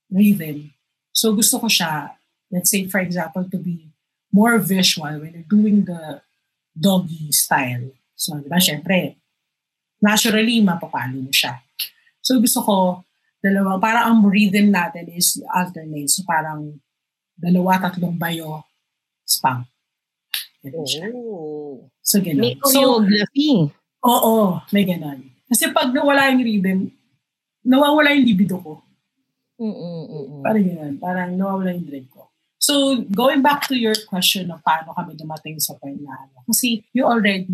rhythm. 0.08 0.72
So 1.12 1.32
gusto 1.36 1.60
ko 1.60 1.68
siya, 1.68 2.16
let's 2.52 2.72
say 2.72 2.88
for 2.88 3.00
example, 3.00 3.44
to 3.48 3.58
be 3.60 3.92
more 4.32 4.56
visual 4.60 5.20
when 5.20 5.32
you're 5.36 5.50
doing 5.50 5.84
the 5.84 6.20
doggy 6.76 7.32
style. 7.32 7.90
So, 8.14 8.38
di 8.38 8.48
ba, 8.50 8.58
syempre, 8.60 9.18
naturally, 9.98 10.60
mapapalo 10.62 11.18
mo 11.18 11.32
siya. 11.32 11.58
So 12.22 12.38
gusto 12.38 12.60
ko, 12.62 12.76
dalawa, 13.38 13.78
parang 13.78 14.04
ang 14.10 14.20
rhythm 14.26 14.70
natin 14.74 15.08
is 15.14 15.38
alternate. 15.54 16.10
So 16.10 16.26
parang 16.26 16.78
dalawa, 17.38 17.78
tatlong 17.78 18.18
bayo, 18.18 18.66
spam. 19.22 19.62
Ganun 20.58 20.86
siya. 20.86 21.06
Oh. 21.14 21.86
So, 22.02 22.18
ganun. 22.18 22.42
May 22.42 22.54
So, 22.66 22.98
choreography. 22.98 23.70
oo, 24.02 24.34
may 24.74 24.82
ganun. 24.82 25.30
Kasi 25.46 25.70
pag 25.70 25.94
nawala 25.94 26.34
yung 26.34 26.42
rhythm, 26.42 26.80
nawawala 27.62 28.10
yung 28.18 28.26
libido 28.26 28.58
ko. 28.58 28.82
Mm-mm-mm. 29.58 30.42
Parang 30.42 30.64
ganun. 30.66 30.94
Parang 30.98 31.30
nawawala 31.38 31.78
yung 31.78 31.86
drive 31.86 32.10
ko. 32.10 32.26
So, 32.58 33.06
going 33.14 33.38
back 33.38 33.70
to 33.70 33.78
your 33.78 33.94
question 34.10 34.50
of 34.50 34.58
paano 34.66 34.90
kami 34.90 35.14
dumating 35.14 35.62
sa 35.62 35.78
point 35.78 35.98
na 36.02 36.10
ano. 36.26 36.42
Kasi 36.50 36.82
you 36.90 37.06
already 37.06 37.46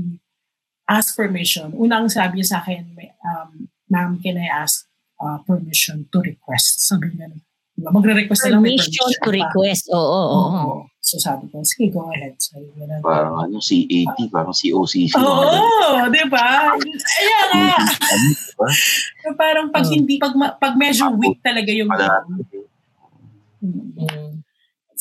ask 0.86 1.16
permission. 1.16 1.72
Unang 1.72 2.08
sabi 2.08 2.44
sa 2.44 2.60
akin, 2.60 2.92
may, 2.92 3.12
um, 3.22 3.68
ma'am, 3.88 4.20
can 4.20 4.36
I 4.36 4.48
ask 4.48 4.84
uh, 5.16 5.40
permission 5.42 6.04
to 6.12 6.20
request? 6.20 6.84
Sabi 6.84 7.12
niya, 7.12 7.32
diba? 7.74 7.90
magre-request 7.90 8.46
na 8.46 8.50
lang 8.54 8.62
Permission 8.62 8.86
permission. 8.94 9.18
to 9.18 9.26
pa. 9.26 9.34
request. 9.34 9.84
Oo, 9.90 9.98
oo, 9.98 10.28
oo. 10.30 10.50
Oo. 10.54 10.76
So 11.04 11.18
sabi 11.18 11.50
ko, 11.50 11.60
sige, 11.60 11.90
go 11.90 12.06
ahead. 12.08 12.32
So, 12.38 12.56
ganun. 12.56 13.02
Parang 13.02 13.36
ano, 13.36 13.60
C80, 13.60 14.30
parang 14.30 14.54
COCC. 14.54 15.12
Oo, 15.20 16.06
di 16.08 16.22
ba? 16.30 16.72
Ayan 16.72 17.48
nga. 17.50 17.76
So, 19.24 19.32
parang 19.34 19.68
pag 19.68 19.84
Oh. 19.84 19.90
hindi, 19.90 20.16
pag, 20.16 20.32
pag 20.56 20.76
medyo 20.78 21.10
weak 21.18 21.40
talaga 21.42 21.68
yung 21.72 21.90
Pala, 21.90 22.22
Mm. 23.64 23.96
Mm. 23.96 24.44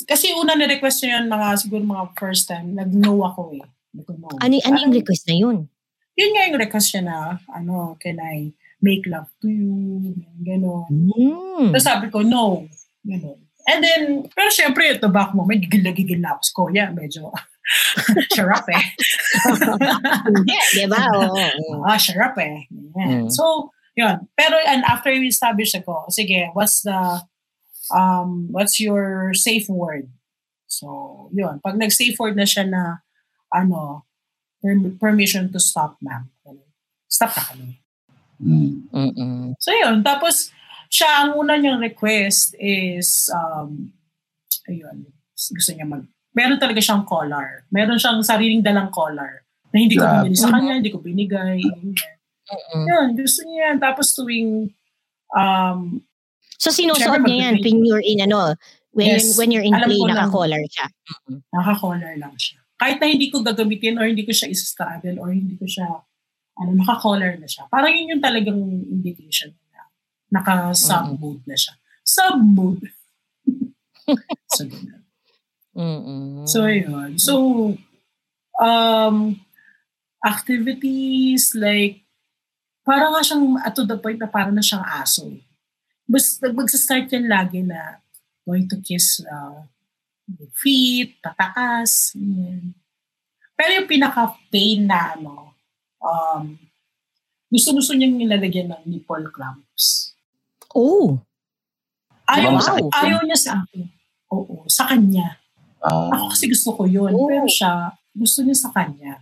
Kasi 0.08 0.32
una 0.34 0.56
na-request 0.56 1.04
niya 1.04 1.20
yun, 1.20 1.28
mga, 1.28 1.48
siguro 1.60 1.84
mga 1.84 2.06
first 2.16 2.48
time, 2.48 2.72
nag-no 2.72 3.20
ako 3.22 3.52
eh. 3.54 3.68
Sabi 3.92 4.02
ko, 4.04 4.12
no. 4.16 4.32
Ano, 4.40 4.54
ano 4.58 4.78
yung 4.80 4.96
request 4.96 5.28
na 5.28 5.36
yun? 5.36 5.68
Yun 6.14 6.32
nga 6.34 6.46
yung 6.46 6.62
request 6.62 6.94
niya 6.94 7.04
na, 7.10 7.18
ano, 7.50 7.98
can 7.98 8.22
I 8.22 8.54
make 8.84 9.08
love 9.10 9.32
to 9.42 9.50
you? 9.50 10.14
Gano'n. 10.46 10.92
Mm. 10.92 11.72
Tapos 11.74 11.86
sabi 11.86 12.08
ko, 12.14 12.22
no. 12.22 12.70
Gano'n. 13.02 13.40
And 13.64 13.80
then, 13.80 14.04
pero 14.36 14.52
syempre, 14.52 14.92
ito 14.92 15.08
back 15.08 15.32
mo, 15.32 15.48
may 15.48 15.58
gigil 15.58 16.20
na 16.20 16.36
ako 16.36 16.42
sa 16.44 16.54
Korea. 16.54 16.86
Medyo, 16.92 17.32
sharap 18.36 18.68
eh. 18.68 18.86
Hindi, 20.36 20.58
di 20.76 20.86
ba? 20.92 21.00
Oo. 21.16 21.32
oo. 21.32 21.82
Ah, 21.88 21.96
sharap 21.96 22.36
eh. 22.44 22.68
Mm. 22.68 22.92
Yan. 23.00 23.24
So, 23.32 23.72
yun. 23.96 24.28
Pero 24.36 24.60
and 24.68 24.84
after 24.84 25.16
we 25.16 25.32
establish 25.32 25.72
ko, 25.88 26.06
sige, 26.12 26.52
what's 26.54 26.84
the, 26.84 27.24
um, 27.96 28.52
what's 28.52 28.84
your 28.84 29.32
safe 29.34 29.66
word? 29.72 30.12
So, 30.68 31.30
yun. 31.32 31.64
Pag 31.64 31.80
nag-safe 31.80 32.20
word 32.20 32.36
na 32.36 32.46
siya 32.46 32.68
na, 32.68 33.02
ano, 33.54 34.04
permission 35.00 35.52
to 35.52 35.60
stop, 35.60 36.00
ma'am. 36.02 36.30
Stop 37.12 37.36
na 37.38 37.44
kami. 37.52 37.70
Mm. 38.42 38.90
Mm-mm. 38.90 39.54
So, 39.60 39.70
yun. 39.72 40.02
Tapos, 40.02 40.50
siya, 40.90 41.28
ang 41.28 41.38
una 41.38 41.60
niyang 41.60 41.84
request 41.84 42.56
is, 42.58 43.30
um, 43.34 43.92
ayun, 44.68 45.08
gusto 45.34 45.72
niya 45.76 45.86
mag, 45.86 46.08
meron 46.34 46.58
talaga 46.58 46.82
siyang 46.82 47.06
collar. 47.06 47.68
Meron 47.70 48.02
siyang 48.02 48.24
sariling 48.26 48.66
dalang 48.66 48.90
collar 48.90 49.46
na 49.74 49.78
hindi 49.78 49.98
ko 49.98 50.06
binili 50.06 50.38
sa 50.38 50.50
kanya, 50.54 50.78
hindi 50.78 50.90
ko 50.94 51.00
binigay. 51.02 51.62
Mm-mm. 51.62 52.84
Yun, 52.88 53.08
gusto 53.18 53.46
niya 53.46 53.60
yan. 53.72 53.78
Tapos 53.84 54.14
tuwing, 54.16 54.74
um, 55.36 56.02
So, 56.64 56.72
sinusuot 56.72 57.28
niya 57.28 57.52
yan 57.52 57.56
when 57.60 57.84
you're 57.84 58.00
in, 58.00 58.24
ano, 58.24 58.56
when, 58.96 59.20
Yes. 59.20 59.36
when 59.36 59.52
you're 59.52 59.66
in 59.66 59.76
play, 59.76 60.00
naka-collar 60.08 60.64
siya. 60.72 60.88
naka-collar 61.52 62.16
lang 62.16 62.32
siya. 62.40 62.63
Kahit 62.84 63.00
na 63.00 63.08
hindi 63.08 63.32
ko 63.32 63.40
gagamitin 63.40 63.96
or 63.96 64.04
hindi 64.04 64.28
ko 64.28 64.36
siya 64.36 64.52
isa-straddle 64.52 65.24
or 65.24 65.32
hindi 65.32 65.56
ko 65.56 65.64
siya, 65.64 65.88
ano, 66.60 66.70
naka-collar 66.76 67.40
na 67.40 67.48
siya. 67.48 67.64
Parang 67.72 67.96
yun 67.96 68.20
yung 68.20 68.20
talagang 68.20 68.60
indication 68.92 69.56
na 69.72 69.88
naka-sub-mode 70.36 71.48
na 71.48 71.56
siya. 71.56 71.80
Sub-mode. 72.04 72.92
so, 74.52 74.68
ganun. 74.68 75.04
Mm-mm. 75.72 76.44
So, 76.44 76.68
yun. 76.68 77.16
So, 77.16 77.34
um, 78.60 79.40
activities 80.20 81.56
like, 81.56 82.04
parang 82.84 83.16
nga 83.16 83.24
siyang 83.24 83.64
at 83.64 83.72
to 83.80 83.88
the 83.88 83.96
point 83.96 84.20
na 84.20 84.28
parang 84.28 84.52
na 84.52 84.60
siyang 84.60 84.84
aso. 84.84 85.32
Basta 86.04 86.52
magsastart 86.52 87.08
yan 87.16 87.32
lagi 87.32 87.64
na 87.64 88.04
going 88.44 88.68
to 88.68 88.76
kiss 88.84 89.24
uh, 89.24 89.64
feet, 90.56 91.20
pataas. 91.20 92.16
Yan. 92.16 92.74
Pero 93.54 93.70
yung 93.82 93.90
pinaka-pain 93.90 94.82
na 94.84 95.14
ano, 95.14 95.54
um, 96.02 96.58
gusto-gusto 97.54 97.94
niyang 97.94 98.18
nilalagyan 98.18 98.74
ng 98.74 98.84
nipple 98.90 99.30
clamps. 99.30 100.18
Oh. 100.74 101.22
Ayaw, 102.26 102.58
yun? 102.58 102.90
ayaw 102.90 103.20
niya 103.22 103.38
sa 103.38 103.52
akin. 103.62 103.86
Oo, 104.34 104.66
sa 104.66 104.90
kanya. 104.90 105.38
Ah, 105.84 106.10
Ako 106.18 106.34
kasi 106.34 106.50
gusto 106.50 106.70
ko 106.74 106.84
yun. 106.90 107.14
Oh. 107.14 107.30
Pero 107.30 107.46
siya, 107.46 107.94
gusto 108.16 108.42
niya 108.42 108.58
sa 108.58 108.74
kanya. 108.74 109.22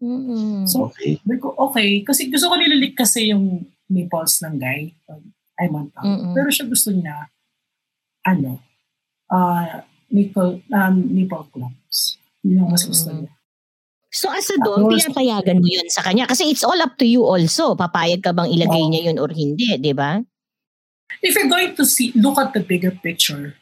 Mm-mm. 0.00 0.64
So, 0.64 0.88
okay. 0.88 1.20
ko, 1.36 1.52
okay. 1.68 2.00
Kasi 2.00 2.32
gusto 2.32 2.48
ko 2.48 2.56
nililik 2.56 2.96
kasi 2.96 3.34
yung 3.36 3.68
nipples 3.92 4.40
ng 4.40 4.56
guy. 4.56 4.96
I'm 5.60 5.76
on 5.76 5.92
top. 5.92 6.08
Mm-mm. 6.08 6.32
Pero 6.32 6.48
siya 6.48 6.64
gusto 6.64 6.88
niya, 6.88 7.28
ano, 8.24 8.64
uh, 9.28 9.84
nipple, 10.10 10.60
um, 10.74 10.94
nipple 11.08 11.46
clamps. 11.54 12.18
Yun 12.42 12.66
ang 12.66 12.70
mas 12.74 12.84
gusto 12.84 13.10
Mm-mm. 13.10 13.26
niya. 13.26 13.32
So 14.10 14.26
as 14.26 14.50
a 14.50 14.58
dom, 14.58 14.90
pinapayagan 14.90 15.62
mo 15.62 15.68
yun 15.70 15.86
sa 15.86 16.02
kanya. 16.02 16.26
Kasi 16.26 16.50
it's 16.50 16.66
all 16.66 16.78
up 16.82 16.98
to 16.98 17.06
you 17.06 17.22
also. 17.22 17.78
Papayag 17.78 18.26
ka 18.26 18.34
bang 18.34 18.50
ilagay 18.50 18.82
niya 18.90 19.10
yun 19.10 19.22
or 19.22 19.30
hindi, 19.30 19.70
di 19.78 19.94
ba? 19.94 20.18
If 21.22 21.38
you're 21.38 21.46
going 21.46 21.78
to 21.78 21.86
see, 21.86 22.10
look 22.18 22.34
at 22.38 22.50
the 22.50 22.62
bigger 22.62 22.90
picture, 22.90 23.54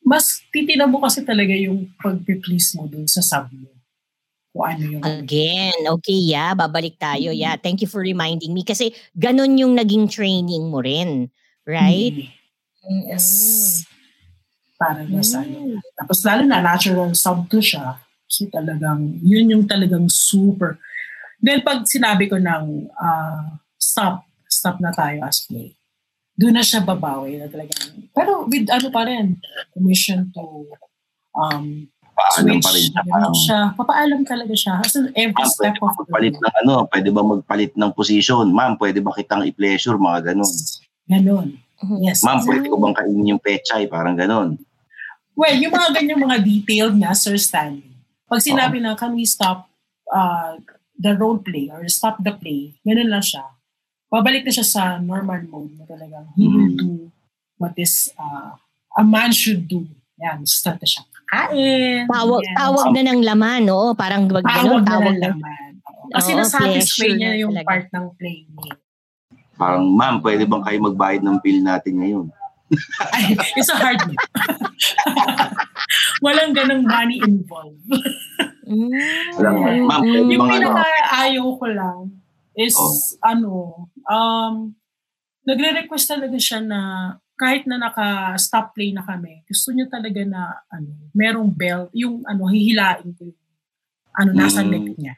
mas 0.00 0.40
titinan 0.48 0.88
mo 0.88 1.04
kasi 1.04 1.20
talaga 1.20 1.52
yung 1.52 1.92
pag-please 2.00 2.72
mo 2.80 2.88
dun 2.88 3.04
sa 3.04 3.20
sub 3.20 3.52
mo. 3.52 3.68
Kung 4.52 4.64
ano 4.68 4.82
yung... 4.88 5.02
Again, 5.04 5.88
okay, 5.96 6.32
yeah, 6.32 6.56
babalik 6.56 6.96
tayo. 6.96 7.32
Yeah, 7.32 7.56
thank 7.60 7.80
you 7.84 7.88
for 7.88 8.00
reminding 8.00 8.52
me. 8.52 8.64
Kasi 8.64 8.92
ganun 9.16 9.56
yung 9.56 9.76
naging 9.76 10.08
training 10.08 10.68
mo 10.72 10.80
rin. 10.80 11.28
Right? 11.68 12.28
Mm. 12.88 13.14
Yes. 13.14 13.84
Para 14.82 15.06
na 15.06 15.22
sa 15.22 15.38
Mm. 15.40 15.54
ano. 15.54 15.78
Tapos 15.94 16.18
lalo 16.26 16.42
na 16.42 16.58
natural 16.58 17.14
sub 17.14 17.46
to 17.46 17.62
siya. 17.62 18.02
So 18.26 18.48
talagang, 18.48 19.22
yun 19.22 19.46
yung 19.48 19.64
talagang 19.64 20.10
super. 20.10 20.82
Then 21.38 21.62
pag 21.62 21.86
sinabi 21.86 22.26
ko 22.26 22.36
ng 22.36 22.90
ah, 22.96 23.62
stop, 23.78 24.26
stop 24.48 24.82
na 24.82 24.90
tayo 24.90 25.22
as 25.22 25.46
play. 25.46 25.78
Doon 26.32 26.56
na 26.56 26.64
siya 26.64 26.80
babawi 26.80 27.36
na 27.36 27.46
talagang. 27.46 28.08
Pero 28.10 28.48
with 28.48 28.66
ano 28.66 28.88
pa 28.88 29.04
rin, 29.04 29.38
permission 29.70 30.32
to 30.32 30.66
um, 31.36 31.86
Paalam 32.12 32.60
switch. 32.60 32.64
pa 32.64 32.70
rin 32.70 32.84
siya. 32.84 33.00
ganun 33.00 33.12
Parang, 33.12 33.34
siya. 33.34 33.60
Papaalam 33.72 34.20
talaga 34.22 34.52
siya. 34.52 34.74
Kasi 34.80 34.96
every 35.12 35.32
ma'am, 35.34 35.48
step 35.48 35.72
pwede 35.72 35.80
ba 35.80 35.86
of 35.86 35.92
the 35.92 36.02
magpalit 36.02 36.34
ng 36.36 36.54
ano? 36.62 36.74
Pwede 36.86 37.08
ba 37.08 37.20
magpalit 37.22 37.72
ng 37.72 37.90
position? 37.92 38.44
Ma'am, 38.48 38.72
pwede 38.76 38.98
ba 39.00 39.12
kitang 39.12 39.44
i-pleasure? 39.44 39.96
Mga 39.96 40.32
ganun. 40.32 40.52
Ganon. 41.06 41.48
Yes. 42.00 42.20
Ma'am, 42.22 42.44
pwede 42.44 42.68
ko 42.68 42.76
bang 42.78 42.94
kainin 42.94 43.30
yung 43.32 43.42
pechay? 43.42 43.88
Parang 43.88 44.14
ganon. 44.14 44.54
Well, 45.32 45.56
yung 45.56 45.72
mga 45.72 45.88
ganyan 45.92 46.20
mga 46.20 46.38
detailed 46.40 46.96
na, 46.96 47.12
Sir 47.12 47.36
Stanley. 47.36 47.88
Pag 48.28 48.40
sinabi 48.40 48.78
na, 48.78 48.92
can 48.94 49.12
we 49.12 49.24
stop 49.24 49.68
uh, 50.08 50.56
the 50.94 51.16
role 51.16 51.40
play 51.40 51.68
or 51.68 51.84
stop 51.88 52.20
the 52.20 52.32
play, 52.32 52.76
ganun 52.82 53.08
lang 53.08 53.24
siya. 53.24 53.44
Babalik 54.06 54.44
na 54.44 54.52
siya 54.52 54.64
sa 54.64 54.82
normal 54.96 55.40
mode 55.42 55.72
na 55.74 55.84
talagang 55.84 56.28
he 56.36 56.44
will 56.44 56.68
Mm. 56.68 56.76
do 56.76 56.90
what 57.56 57.72
is 57.76 58.12
uh, 58.14 58.52
a 58.92 59.02
man 59.02 59.32
should 59.32 59.64
do. 59.64 59.88
Yan, 60.20 60.44
start 60.44 60.78
na 60.78 60.86
siya 60.86 61.02
kakain. 61.08 62.04
Tawag, 62.06 62.40
Yan. 62.44 62.54
tawag 62.54 62.86
na 62.92 63.02
ng 63.02 63.20
laman, 63.24 63.60
no? 63.64 63.96
Parang 63.96 64.28
wag 64.28 64.44
Tawag 64.44 64.52
ganun, 64.60 64.82
na 64.82 64.90
tawag 64.90 65.06
ng 65.08 65.16
na. 65.16 65.26
laman. 65.32 65.70
Oo. 65.80 66.04
Kasi 66.12 66.30
Oo, 66.30 66.38
nasatisfy 66.38 67.08
pleasure 67.08 67.16
niya 67.16 67.32
yung 67.40 67.52
talaga. 67.56 67.68
part 67.72 67.86
ng 67.88 68.06
play 68.14 68.38
niya. 68.44 68.74
Parang, 69.54 69.84
ma'am, 69.86 70.20
pwede 70.20 70.44
bang 70.44 70.62
kayo 70.62 70.78
magbayad 70.82 71.22
ng 71.22 71.36
bill 71.40 71.60
natin 71.62 71.94
ngayon? 71.96 72.26
Ay, 73.12 73.36
it's 73.56 73.68
a 73.68 73.76
hard 73.76 74.00
no. 74.06 74.14
Walang 76.24 76.54
ganong 76.56 76.84
money 76.86 77.18
involved. 77.20 77.82
Mm. 78.64 78.90
Alam 79.36 79.52
mo, 79.52 79.62
Mm. 79.68 79.84
ma'am, 79.88 80.02
pwede 80.02 80.32
yung 80.32 80.46
ano? 80.46 80.52
pinaka-ayaw 80.54 81.46
ko 81.58 81.66
lang 81.68 81.98
is, 82.56 82.76
Oh. 82.78 82.94
ano, 83.26 83.52
um, 84.06 84.54
nagre-request 85.44 86.06
talaga 86.08 86.38
siya 86.38 86.62
na 86.62 86.80
kahit 87.34 87.66
na 87.66 87.76
naka-stop 87.80 88.70
play 88.72 88.94
na 88.94 89.02
kami, 89.02 89.42
gusto 89.44 89.74
niya 89.74 89.90
talaga 89.90 90.22
na, 90.22 90.62
ano, 90.70 91.10
merong 91.12 91.50
bell, 91.50 91.90
yung, 91.92 92.22
ano, 92.24 92.46
hihilain 92.46 93.10
ko 93.18 93.26
yung, 93.28 93.40
ano, 94.14 94.30
nasa 94.32 94.62
Mm. 94.62 94.70
neck 94.70 94.86
niya. 94.96 95.14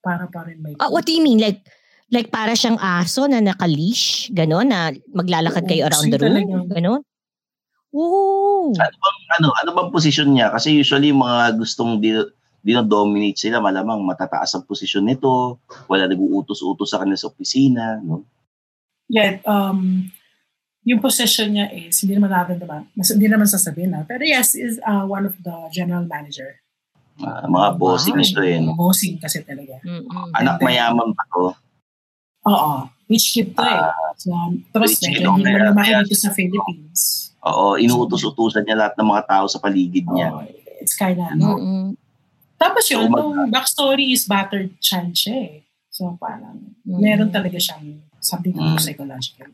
Para 0.00 0.30
pa 0.30 0.46
rin 0.46 0.62
may... 0.62 0.78
Ah, 0.78 0.86
what 0.86 1.02
do 1.02 1.10
you 1.10 1.20
mean? 1.24 1.42
Like, 1.42 1.66
like 2.12 2.30
para 2.30 2.54
siyang 2.54 2.78
aso 2.78 3.26
na 3.26 3.42
naka-leash? 3.42 4.30
Ganon? 4.30 4.70
Na 4.70 4.94
maglalakad 5.10 5.66
kayo 5.66 5.90
around 5.90 6.08
the 6.10 6.18
room? 6.18 6.70
Ganon? 6.70 7.02
Oo. 7.96 8.70
Ano, 9.38 9.48
ano 9.56 9.70
bang 9.72 9.90
posisyon 9.90 10.36
niya? 10.36 10.52
Kasi 10.52 10.76
usually 10.76 11.10
mga 11.10 11.56
gustong 11.56 11.98
di- 11.98 12.30
dinodominate 12.60 13.38
sila, 13.38 13.62
malamang 13.62 14.02
matataas 14.02 14.58
ang 14.58 14.66
posisyon 14.66 15.06
nito, 15.06 15.62
wala 15.86 16.10
nag-uutos-utos 16.10 16.90
sa 16.90 16.98
kanila 16.98 17.14
sa 17.14 17.30
opisina, 17.30 18.02
no? 18.02 18.26
Yeah, 19.06 19.38
um, 19.46 20.10
yung 20.82 20.98
position 20.98 21.54
niya 21.54 21.70
is, 21.70 22.02
hindi 22.02 22.18
naman 22.18 22.34
natin 22.34 22.58
naman, 22.58 22.90
mas, 22.98 23.14
hindi 23.14 23.30
naman 23.30 23.46
sasabihin 23.46 23.94
na, 23.94 24.02
pero 24.02 24.26
yes, 24.26 24.58
is 24.58 24.82
uh, 24.82 25.06
one 25.06 25.30
of 25.30 25.38
the 25.46 25.54
general 25.70 26.02
manager. 26.10 26.58
Ah, 27.22 27.46
mga 27.46 27.78
bossing 27.80 28.18
Wow. 28.18 28.22
gusto 28.26 28.40
eh, 28.42 28.58
no? 28.58 28.74
Bossing 28.74 29.14
kasi 29.22 29.46
talaga. 29.46 29.78
Mm-mm. 29.86 30.34
Anak 30.36 30.58
mayaman 30.60 31.14
pa 31.14 31.22
to. 31.32 31.54
Oo. 32.46 32.72
Rich 33.06 33.26
kid 33.32 33.48
to 33.52 33.62
eh. 33.62 33.80
So, 34.16 34.30
tapos 34.70 34.90
rich 34.90 35.02
kid, 35.02 35.22
medyo 35.22 35.30
hindi 35.34 35.46
mo 35.46 35.58
lumaki 35.70 35.90
kaya- 35.90 36.02
dito 36.02 36.18
sa 36.18 36.30
Philippines. 36.30 37.00
Oo, 37.42 37.78
inuutos-utusan 37.78 38.66
niya 38.66 38.74
lahat 38.76 38.94
ng 38.98 39.06
mga 39.06 39.22
tao 39.24 39.44
sa 39.46 39.58
paligid 39.58 40.06
niya. 40.08 40.34
Oo, 40.34 40.42
it's 40.80 40.94
kind 40.94 41.14
of, 41.16 41.30
Mm-mm. 41.30 41.94
Tapos 42.56 42.88
yun, 42.88 43.06
So, 43.06 43.12
mag- 43.12 43.22
yung 43.22 43.52
backstory 43.52 44.06
is 44.10 44.24
battered 44.24 44.74
child 44.80 45.12
siya 45.12 45.36
eh. 45.36 45.54
So 45.88 46.16
parang, 46.16 46.74
Mm. 46.82 46.98
meron 46.98 47.30
talaga 47.30 47.56
siyang 47.56 48.00
something 48.18 48.50
to 48.50 48.60
do 48.60 48.74
Mm. 48.74 48.80
psychological. 48.80 49.48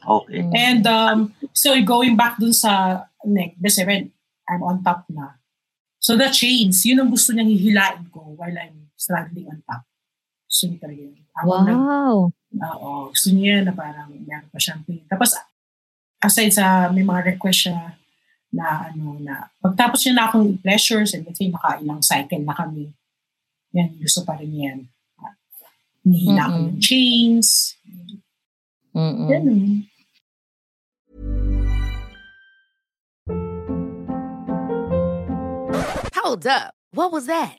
Okay. 0.00 0.40
Mm. 0.40 0.52
And 0.54 0.82
um, 0.86 1.18
so 1.52 1.74
going 1.82 2.14
back 2.14 2.38
dun 2.38 2.54
sa 2.54 3.04
neck, 3.22 3.58
kasi 3.58 3.82
when 3.82 4.14
I'm 4.46 4.62
on 4.62 4.80
top 4.80 5.04
na. 5.10 5.36
So 5.98 6.14
the 6.14 6.30
chains, 6.30 6.86
yun 6.86 7.02
ang 7.02 7.10
gusto 7.10 7.34
niyang 7.34 7.50
hihilain 7.50 8.06
ko 8.08 8.38
while 8.38 8.54
I'm 8.54 8.94
struggling 8.94 9.50
on 9.50 9.60
top. 9.66 9.82
Gusto 10.56 10.72
niya 10.72 10.80
talaga 10.80 11.00
yun. 11.04 11.12
Nag- 11.12 11.44
Wow. 11.44 12.32
Oo, 12.56 12.90
gusto 13.12 13.28
niya 13.28 13.60
na 13.60 13.76
parang 13.76 14.08
meron 14.08 14.48
pa 14.48 14.56
siyang 14.56 14.80
pain. 14.88 15.04
Tapos, 15.04 15.36
aside 16.16 16.48
sa 16.48 16.88
may 16.88 17.04
mga 17.04 17.36
request 17.36 17.68
siya 17.68 17.92
na 18.48 18.88
ano 18.88 19.20
na 19.20 19.52
pagtapos 19.60 20.00
niya 20.00 20.14
na 20.16 20.24
akong 20.32 20.56
pleasures 20.56 21.12
and 21.12 21.28
let's 21.28 21.36
say 21.36 21.52
nakailang 21.52 22.00
cycle 22.00 22.40
na 22.40 22.56
kami 22.56 22.88
yan 23.76 23.92
gusto 24.00 24.24
pa 24.24 24.32
rin 24.40 24.48
yan 24.48 24.78
nihila 26.00 26.48
ko 26.48 26.56
Mm-mm. 26.56 26.66
yung 26.72 26.80
chains 26.80 27.76
Mm-mm. 28.96 29.28
yan 29.28 29.44
Hold 36.16 36.46
up. 36.46 36.74
What 36.90 37.12
was 37.12 37.26
that? 37.26 37.58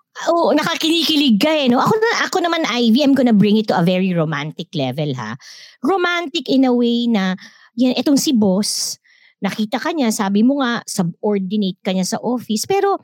oo, 0.29 0.51
nakakinikilig 0.53 1.39
ka 1.39 1.51
eh, 1.51 1.67
no? 1.71 1.79
Ako, 1.79 1.95
na, 1.97 2.11
ako 2.27 2.37
naman, 2.43 2.63
Ivy, 2.67 3.01
I'm 3.03 3.15
gonna 3.15 3.35
bring 3.35 3.57
it 3.57 3.67
to 3.71 3.77
a 3.77 3.85
very 3.85 4.11
romantic 4.13 4.67
level, 4.75 5.13
ha? 5.15 5.35
Romantic 5.81 6.47
in 6.51 6.67
a 6.67 6.73
way 6.73 7.07
na, 7.07 7.35
yan, 7.75 7.95
etong 7.95 8.19
si 8.19 8.35
boss, 8.35 8.99
nakita 9.41 9.81
ka 9.81 9.95
niya, 9.95 10.13
sabi 10.13 10.43
mo 10.43 10.61
nga, 10.61 10.83
subordinate 10.85 11.79
ka 11.81 11.95
niya 11.95 12.05
sa 12.05 12.21
office, 12.21 12.67
pero 12.67 12.99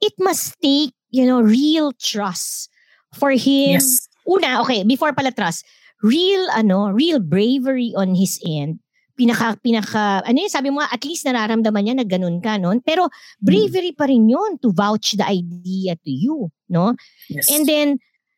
it 0.00 0.16
must 0.18 0.56
take, 0.58 0.96
you 1.12 1.28
know, 1.28 1.40
real 1.44 1.92
trust 1.96 2.72
for 3.14 3.30
him. 3.30 3.78
yes 3.78 4.08
Una, 4.28 4.60
okay, 4.60 4.84
before 4.84 5.16
pala 5.16 5.32
trust, 5.32 5.64
real, 6.04 6.44
ano, 6.52 6.92
real 6.92 7.16
bravery 7.16 7.96
on 7.96 8.12
his 8.12 8.36
end. 8.44 8.76
Pinaka, 9.18 9.58
pinaka, 9.58 10.22
ano 10.22 10.38
yun, 10.38 10.52
sabi 10.52 10.70
mo 10.70 10.78
at 10.78 11.02
least 11.02 11.26
nararamdaman 11.26 11.82
niya 11.82 11.94
na 11.98 12.06
ganun 12.06 12.38
ka, 12.38 12.54
no? 12.54 12.70
Pero 12.86 13.10
bravery 13.42 13.90
pa 13.90 14.06
rin 14.06 14.30
yun 14.30 14.62
to 14.62 14.70
vouch 14.70 15.18
the 15.18 15.26
idea 15.26 15.98
to 15.98 16.10
you, 16.10 16.46
no? 16.70 16.94
yes 17.26 17.50
And 17.50 17.66
then, 17.66 17.88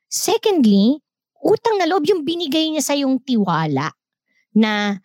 secondly, 0.09 1.05
utang 1.45 1.77
na 1.77 1.85
loob 1.85 2.09
yung 2.09 2.25
binigay 2.25 2.73
niya 2.73 2.81
sa 2.81 2.97
yung 2.97 3.21
tiwala 3.21 3.93
na 4.57 4.97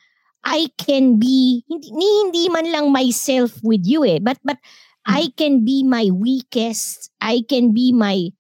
I 0.48 0.72
can 0.80 1.20
be, 1.20 1.68
hindi, 1.68 1.92
hindi 1.92 2.48
man 2.48 2.72
lang 2.72 2.88
myself 2.96 3.60
with 3.60 3.84
you 3.84 4.08
eh, 4.08 4.24
but, 4.24 4.40
but 4.48 4.62
I 5.04 5.34
can 5.36 5.68
be 5.68 5.84
my 5.84 6.08
weakest, 6.08 7.12
I 7.20 7.44
can 7.44 7.74
be 7.76 7.92
my 7.92 8.32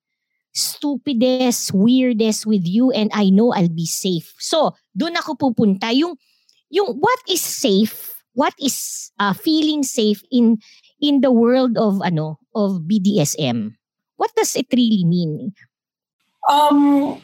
stupidest, 0.56 1.76
weirdest 1.76 2.48
with 2.48 2.64
you 2.64 2.90
and 2.96 3.12
I 3.12 3.30
know 3.30 3.52
I'll 3.52 3.70
be 3.70 3.86
safe. 3.86 4.34
So, 4.40 4.72
doon 4.96 5.20
ako 5.20 5.36
pupunta. 5.36 5.92
Yung, 5.92 6.16
yung 6.70 6.97
what 6.99 7.20
is 7.30 7.41
safe, 7.41 8.13
what 8.34 8.53
is 8.59 9.09
uh, 9.20 9.34
feeling 9.34 9.84
safe 9.84 10.22
in 10.32 10.57
in 11.01 11.22
the 11.22 11.32
world 11.32 11.78
of 11.78 12.01
ano 12.03 12.39
of 12.55 12.86
BDSM? 12.88 13.76
What 14.16 14.32
does 14.36 14.55
it 14.55 14.68
really 14.72 15.03
mean? 15.03 15.51
um 16.45 17.18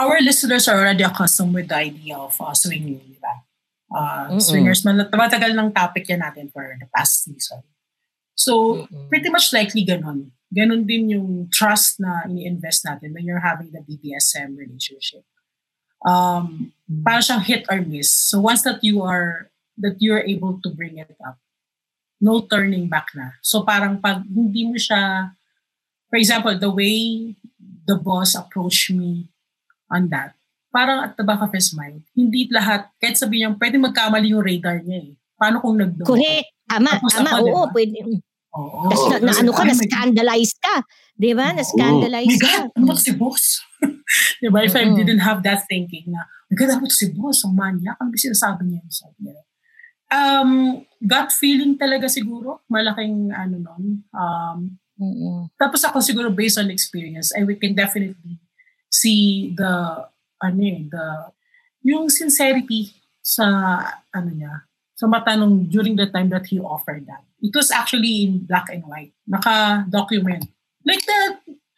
our 0.00 0.16
listeners 0.24 0.64
are 0.68 0.80
already 0.80 1.04
accustomed 1.04 1.52
with 1.52 1.68
the 1.68 1.76
idea 1.76 2.16
of 2.16 2.32
uh, 2.40 2.54
swinging 2.56 2.96
di 3.04 3.20
ba 3.20 3.44
uh, 3.92 4.32
Mm-mm. 4.32 4.40
swingers 4.40 4.88
mal- 4.88 5.12
matagal 5.12 5.52
ng 5.52 5.68
topic 5.68 6.08
yan 6.08 6.24
natin 6.24 6.48
for 6.48 6.64
the 6.80 6.88
past 6.96 7.28
season 7.28 7.60
so 8.34 8.86
pretty 9.08 9.30
much 9.30 9.52
likely 9.52 9.84
ganun. 9.84 10.32
Ganun 10.52 10.84
din 10.84 11.16
yung 11.16 11.48
trust 11.48 12.00
na 12.00 12.28
ini-invest 12.28 12.84
natin 12.84 13.14
when 13.16 13.24
you're 13.24 13.40
having 13.44 13.72
the 13.72 13.80
BDSM 13.80 14.56
relationship. 14.56 15.24
Um, 16.04 16.74
parang 17.00 17.24
siyang 17.24 17.44
hit 17.44 17.62
or 17.72 17.80
miss. 17.80 18.12
So 18.12 18.44
once 18.44 18.60
that 18.68 18.84
you 18.84 19.00
are, 19.00 19.48
that 19.80 19.96
you're 20.04 20.20
able 20.20 20.60
to 20.60 20.68
bring 20.68 21.00
it 21.00 21.16
up, 21.24 21.40
no 22.20 22.44
turning 22.44 22.92
back 22.92 23.16
na. 23.16 23.40
So 23.40 23.64
parang 23.64 23.98
pag 23.98 24.28
hindi 24.28 24.68
mo 24.68 24.76
siya, 24.76 25.32
for 26.12 26.20
example, 26.20 26.52
the 26.60 26.68
way 26.68 27.32
the 27.88 27.96
boss 27.96 28.36
approached 28.36 28.92
me 28.92 29.32
on 29.88 30.12
that, 30.12 30.36
parang 30.68 31.04
at 31.08 31.16
the 31.16 31.24
back 31.24 31.40
of 31.40 31.52
his 31.52 31.72
mind, 31.72 32.04
hindi 32.12 32.48
lahat, 32.52 32.92
kahit 33.00 33.16
sabihin 33.16 33.52
niya, 33.52 33.58
pwede 33.58 33.76
magkamali 33.80 34.32
yung 34.32 34.44
radar 34.44 34.80
niya 34.84 35.08
eh. 35.08 35.12
Paano 35.36 35.58
kung 35.58 35.80
nag 35.80 35.96
Correct. 36.04 36.48
Tama, 36.70 36.88
Tapos 36.96 37.12
tama. 37.12 37.30
ako, 37.34 37.42
Oo, 37.42 37.48
diba? 37.50 37.62
pwede. 37.74 37.98
Oo. 38.52 38.78
Tas 38.88 39.02
na, 39.02 39.16
na, 39.18 39.30
Kasi, 39.32 39.40
ano 39.42 39.50
ka, 39.52 39.62
na-scandalize 39.66 40.52
ka. 40.56 40.74
Di 41.12 41.30
ba? 41.34 41.46
Na-scandalize 41.52 42.32
my 42.32 42.38
ka. 42.40 42.52
God, 42.52 42.68
ano 42.78 42.84
ba 42.88 42.94
si 42.96 43.12
boss? 43.12 43.44
diba? 44.42 44.64
If 44.64 44.74
I 44.76 44.84
Mm-mm. 44.86 44.98
didn't 44.98 45.22
have 45.22 45.42
that 45.46 45.64
thinking 45.68 46.12
na, 46.12 46.26
ano 46.52 46.88
si 46.90 47.12
boss? 47.12 47.44
Ang 47.44 47.56
manyak. 47.56 47.96
Ano 47.96 48.12
ba 48.12 48.18
sinasabi 48.18 48.62
niya? 48.68 48.82
Sabi 48.92 49.18
niya. 49.28 49.42
Um, 50.12 50.84
gut 51.00 51.32
feeling 51.32 51.80
talaga 51.80 52.06
siguro. 52.12 52.60
Malaking 52.68 53.32
ano 53.32 53.56
nun. 53.56 53.84
Um, 54.12 54.58
Mm-mm. 55.02 55.50
tapos 55.58 55.82
ako 55.82 55.98
siguro 56.04 56.28
based 56.30 56.60
on 56.60 56.70
experience, 56.70 57.32
I 57.34 57.42
we 57.42 57.56
can 57.56 57.74
definitely 57.74 58.38
see 58.92 59.50
the, 59.56 60.04
ano 60.38 60.60
eh, 60.62 60.86
the, 60.86 61.04
yung 61.82 62.06
sincerity 62.12 62.92
sa 63.18 63.46
ano 64.12 64.30
niya, 64.30 64.68
sa 64.94 65.08
mata 65.10 65.34
nung 65.34 65.66
during 65.66 65.96
the 65.96 66.06
time 66.06 66.30
that 66.30 66.46
he 66.46 66.60
offered 66.60 67.02
that. 67.08 67.24
It 67.42 67.50
was 67.50 67.74
actually 67.74 68.22
in 68.22 68.46
black 68.46 68.70
and 68.70 68.86
white. 68.86 69.10
Naka-document. 69.26 70.46
Like 70.86 71.02
the 71.02 71.18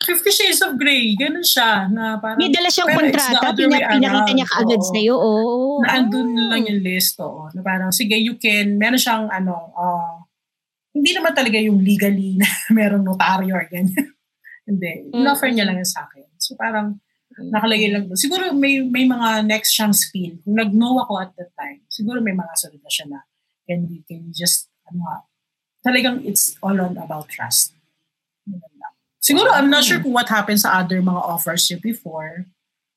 Fifty 0.04 0.30
Shades 0.30 0.60
of 0.60 0.76
Grey, 0.76 1.16
ganun 1.16 1.42
siya. 1.42 1.88
Na 1.88 2.20
parang, 2.20 2.38
May 2.38 2.52
dala 2.52 2.68
siyang 2.68 2.92
kontrata, 2.92 3.56
pina- 3.56 3.88
pinakita 3.90 4.30
niya 4.36 4.46
kaagad 4.46 4.80
Oo. 4.80 4.90
sa'yo. 4.92 5.14
Oo. 5.16 5.80
Na 5.80 5.88
andun 5.98 6.30
lang 6.36 6.62
yung 6.68 6.80
list, 6.84 7.16
oo. 7.18 7.48
Na 7.56 7.60
parang, 7.64 7.90
sige, 7.90 8.14
you 8.20 8.36
can, 8.36 8.76
meron 8.76 9.00
siyang, 9.00 9.26
ano, 9.32 9.72
ah, 9.74 10.20
hindi 10.94 11.10
naman 11.10 11.34
talaga 11.34 11.58
yung 11.58 11.82
legally 11.82 12.38
na 12.38 12.46
merong 12.78 13.02
notaryo 13.02 13.56
or 13.56 13.66
ganyan. 13.66 14.14
hindi. 14.68 15.10
In-offer 15.10 15.50
niya 15.50 15.66
lang 15.66 15.80
yun 15.82 15.88
sa 15.88 16.06
akin. 16.06 16.28
So 16.38 16.54
parang, 16.54 17.02
nakalagay 17.34 17.90
lang 17.90 18.06
doon. 18.06 18.14
Siguro 18.14 18.54
may 18.54 18.78
may 18.86 19.10
mga 19.10 19.42
next 19.42 19.74
siyang 19.74 19.90
spiel. 19.90 20.38
Kung 20.46 20.54
nag-know 20.54 21.02
ako 21.02 21.18
at 21.18 21.34
that 21.34 21.50
time, 21.58 21.82
siguro 21.90 22.22
may 22.22 22.30
mga 22.30 22.52
sunod 22.54 22.78
na 22.78 22.92
siya 22.92 23.06
na 23.10 23.20
can 23.66 23.90
we 23.90 24.06
can 24.06 24.22
we 24.22 24.30
just, 24.30 24.70
ano 24.86 25.02
nga, 25.02 25.16
talagang 25.82 26.22
it's 26.22 26.54
all 26.62 26.78
on 26.78 26.94
about 26.94 27.26
trust. 27.26 27.73
Siguro, 29.24 29.48
I'm 29.56 29.72
not 29.72 29.88
sure 29.88 29.96
kung 29.98 30.12
what 30.12 30.28
happened 30.28 30.60
sa 30.60 30.76
other 30.76 31.00
mga 31.00 31.16
offers 31.16 31.64
niya 31.64 31.80
before. 31.80 32.44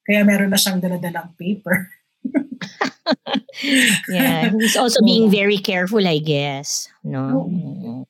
Kaya 0.04 0.28
meron 0.28 0.52
na 0.52 0.60
siyang 0.60 0.84
daladalang 0.84 1.32
paper. 1.40 1.88
Yeah, 4.12 4.52
he's 4.52 4.76
also 4.76 5.00
being 5.02 5.32
very 5.32 5.58
careful, 5.58 6.04
I 6.06 6.20
guess. 6.20 6.92
No? 7.02 7.48
Oo. 7.48 8.04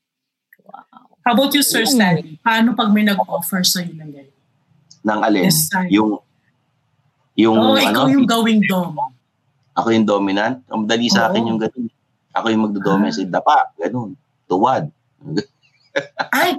How 1.24 1.32
about 1.38 1.53
you, 1.53 1.61
Sir 1.61 1.86
Mm. 1.86 1.91
Stanley? 1.93 2.26
Paano 2.41 2.74
pag 2.74 2.89
may 2.89 3.05
nag-offer 3.05 3.61
sa'yo 3.61 3.93
ng 3.93 4.11
ganyan? 4.11 4.28
Ng 5.05 5.20
alin? 5.22 5.43
Yes, 5.47 5.70
yung, 5.88 6.20
yung, 7.38 7.55
Oo, 7.55 7.76
ano, 7.76 7.80
ikaw 7.80 8.05
yung 8.09 8.26
gawing 8.26 8.65
dom. 8.65 8.97
ako 9.72 9.88
yung 9.93 10.07
dominant. 10.09 10.65
Ang 10.68 10.89
dali 10.89 11.07
sa 11.07 11.30
akin 11.30 11.45
yung 11.45 11.59
ganun. 11.61 11.88
Ako 12.34 12.45
yung 12.49 12.63
magdodominant. 12.65 13.13
Ah. 13.13 13.20
Sa 13.22 13.30
dapa, 13.30 13.55
ganun. 13.78 14.18
Tuwad. 14.49 14.89
Ay! 16.34 16.57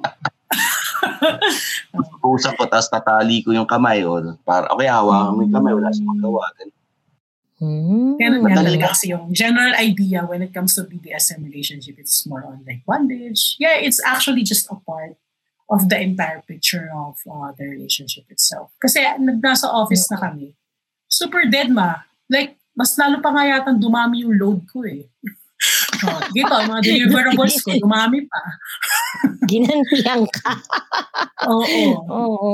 Pusap 2.23 2.55
ko, 2.59 2.65
tapos 2.67 2.89
tatali 2.91 3.43
ko 3.43 3.55
yung 3.55 3.69
kamay. 3.69 4.03
O, 4.05 4.19
para, 4.43 4.69
okay, 4.73 4.89
hawakan 4.91 5.33
mo 5.37 5.41
yung 5.47 5.55
kamay. 5.55 5.73
Wala 5.75 5.91
sa 5.91 6.03
magawa. 6.05 6.45
Ganun. 6.59 6.77
Hmm. 7.59 8.15
Kaya 8.15 8.39
nga 8.39 8.63
talaga 8.63 8.79
lang. 8.79 8.93
kasi 8.95 9.05
yung 9.11 9.35
general 9.35 9.75
idea 9.75 10.23
when 10.23 10.47
it 10.47 10.55
comes 10.55 10.79
to 10.79 10.87
BDSM 10.87 11.43
relationship, 11.43 11.99
it's 11.99 12.23
more 12.23 12.47
on 12.47 12.63
like 12.63 12.87
bondage. 12.87 13.59
Yeah, 13.59 13.83
it's 13.83 13.99
actually 14.07 14.47
just 14.47 14.71
a 14.71 14.79
part 14.79 15.19
of 15.67 15.91
the 15.91 15.99
entire 15.99 16.41
picture 16.47 16.87
of 16.95 17.19
uh, 17.27 17.51
the 17.59 17.67
relationship 17.67 18.31
itself. 18.31 18.71
Kasi 18.79 19.03
nasa 19.43 19.67
office 19.67 20.07
na 20.07 20.23
kami, 20.23 20.55
super 21.11 21.51
dead 21.51 21.75
ma. 21.75 22.07
Like, 22.31 22.55
mas 22.79 22.95
lalo 22.95 23.19
pa 23.19 23.35
nga 23.35 23.43
yata 23.43 23.75
dumami 23.75 24.23
yung 24.23 24.39
load 24.39 24.63
ko 24.71 24.87
eh. 24.87 25.11
Oh, 26.07 26.21
dito, 26.31 26.55
mga 26.55 26.83
deliverables 26.83 27.59
ko, 27.67 27.75
dumami 27.79 28.23
pa. 28.27 28.41
Ginantihan 29.51 30.23
ka. 30.31 30.53
Oo. 31.49 31.83
Oo. 32.07 32.53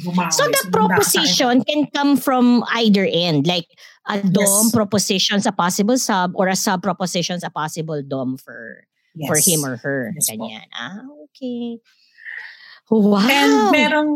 Dumami. 0.00 0.32
So 0.32 0.46
the 0.48 0.62
proposition 0.72 1.60
can 1.66 1.90
come 1.92 2.16
from 2.16 2.64
either 2.78 3.04
end. 3.04 3.44
Like 3.46 3.68
a 4.08 4.18
dom 4.22 4.70
Yes. 4.70 4.74
propositions 4.74 5.44
a 5.46 5.52
possible 5.52 5.98
sub 5.98 6.32
or 6.34 6.48
a 6.48 6.56
sub 6.56 6.82
propositions 6.82 7.44
a 7.44 7.50
possible 7.50 8.00
dom 8.02 8.34
for 8.38 8.86
Yes. 9.14 9.28
for 9.28 9.36
him 9.36 9.60
or 9.68 9.76
her. 9.76 10.10
Yes 10.16 10.32
po. 10.32 10.40
Ganyan. 10.40 10.64
Ah, 10.72 11.04
okay. 11.28 11.78
Wow. 12.88 13.24
And 13.24 13.52
merong, 13.72 14.12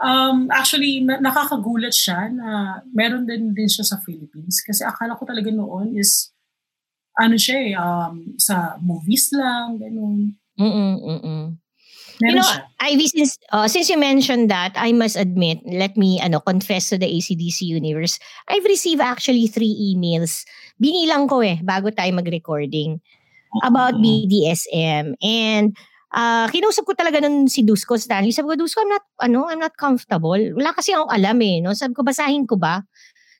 um, 0.00 0.36
actually, 0.52 1.00
na- 1.00 1.20
nakakagulat 1.20 1.92
siya 1.92 2.28
na 2.32 2.80
meron 2.92 3.24
din 3.24 3.52
din 3.52 3.68
siya 3.68 3.84
sa 3.84 3.96
Philippines. 4.04 4.60
Kasi 4.60 4.84
akala 4.84 5.16
ko 5.16 5.24
talaga 5.24 5.48
noon 5.52 5.96
is, 5.96 6.30
ano 7.18 7.34
siya 7.34 7.58
eh, 7.58 7.74
um, 7.74 8.38
sa 8.38 8.78
movies 8.78 9.34
lang, 9.34 9.76
ganun. 9.82 10.38
Mm-mm, 10.58 10.92
mm-mm. 11.02 11.42
Meron 12.18 12.30
You 12.30 12.34
know, 12.38 12.46
siya. 12.46 12.62
Ivy, 12.82 13.06
since 13.10 13.32
uh, 13.54 13.68
since 13.70 13.86
you 13.90 13.98
mentioned 13.98 14.50
that, 14.50 14.74
I 14.74 14.90
must 14.90 15.14
admit, 15.14 15.62
let 15.66 15.94
me 15.94 16.18
ano 16.18 16.42
confess 16.42 16.90
to 16.90 16.98
the 16.98 17.06
ACDC 17.06 17.62
universe. 17.62 18.18
I've 18.50 18.66
received 18.66 19.02
actually 19.02 19.46
three 19.46 19.74
emails. 19.94 20.42
Binilang 20.82 21.30
ko 21.30 21.42
eh 21.42 21.62
bago 21.62 21.94
tayo 21.94 22.10
mag-recording 22.18 22.98
about 23.62 23.96
BDSM 24.02 25.14
and 25.22 25.72
uh, 26.12 26.46
kinausap 26.50 26.84
ko 26.84 26.92
talaga 26.94 27.22
nun 27.22 27.48
si 27.48 27.64
Dusko 27.64 27.96
Stanley. 27.96 28.32
Sabi 28.32 28.54
ko, 28.54 28.56
Dusko, 28.56 28.84
I'm 28.84 28.92
not, 28.92 29.04
ano, 29.20 29.48
I'm 29.48 29.60
not 29.60 29.76
comfortable. 29.76 30.38
Wala 30.56 30.72
kasi 30.72 30.92
akong 30.92 31.12
alam 31.12 31.38
eh. 31.42 31.60
No? 31.60 31.72
Sabi 31.72 31.92
ko, 31.96 32.04
basahin 32.04 32.44
ko 32.48 32.56
ba? 32.56 32.84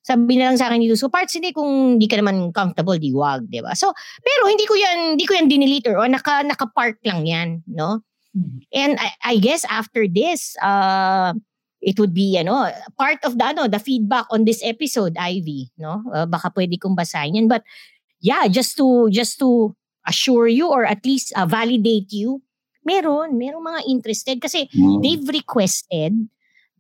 Sabi 0.03 0.39
na 0.41 0.49
lang 0.51 0.57
sa 0.57 0.69
akin 0.71 0.81
ni 0.81 0.89
Dusko, 0.89 1.13
parts 1.13 1.37
hindi 1.37 1.53
kung 1.53 1.97
hindi 2.01 2.07
ka 2.09 2.17
naman 2.21 2.51
comfortable, 2.55 2.97
di 2.97 3.13
wag, 3.13 3.45
di 3.51 3.61
ba? 3.61 3.77
So, 3.77 3.93
pero 4.25 4.49
hindi 4.49 4.65
ko 4.65 4.75
yan, 4.75 5.19
hindi 5.19 5.25
ko 5.29 5.33
yan 5.37 5.47
dinelete 5.51 5.93
or 5.93 6.09
naka, 6.09 6.43
naka-park 6.45 6.99
lang 7.05 7.27
yan, 7.29 7.49
no? 7.69 8.01
Mhm. 8.37 8.59
And 8.73 8.93
I, 9.01 9.09
I 9.25 9.35
guess 9.41 9.65
after 9.69 10.09
this, 10.09 10.57
uh, 10.61 11.33
it 11.81 11.99
would 12.01 12.13
be, 12.15 12.37
ano, 12.39 12.73
part 12.97 13.21
of 13.23 13.37
the, 13.39 13.45
ano, 13.53 13.69
the 13.69 13.79
feedback 13.79 14.27
on 14.33 14.45
this 14.45 14.61
episode, 14.65 15.17
Ivy, 15.17 15.71
no? 15.79 16.03
Uh, 16.13 16.27
baka 16.27 16.51
pwede 16.57 16.81
kong 16.81 16.97
basahin 16.97 17.37
yan. 17.37 17.49
But, 17.49 17.63
yeah, 18.21 18.49
just 18.49 18.77
to, 18.79 19.09
just 19.13 19.39
to 19.41 19.75
assure 20.09 20.49
you 20.49 20.67
or 20.73 20.85
at 20.89 21.05
least 21.05 21.33
uh, 21.37 21.45
validate 21.47 22.11
you, 22.13 22.41
meron, 22.85 23.37
meron 23.37 23.61
mga 23.61 23.85
interested. 23.87 24.41
Kasi 24.41 24.67
Mm. 24.73 25.05
they've 25.05 25.29
requested 25.29 26.17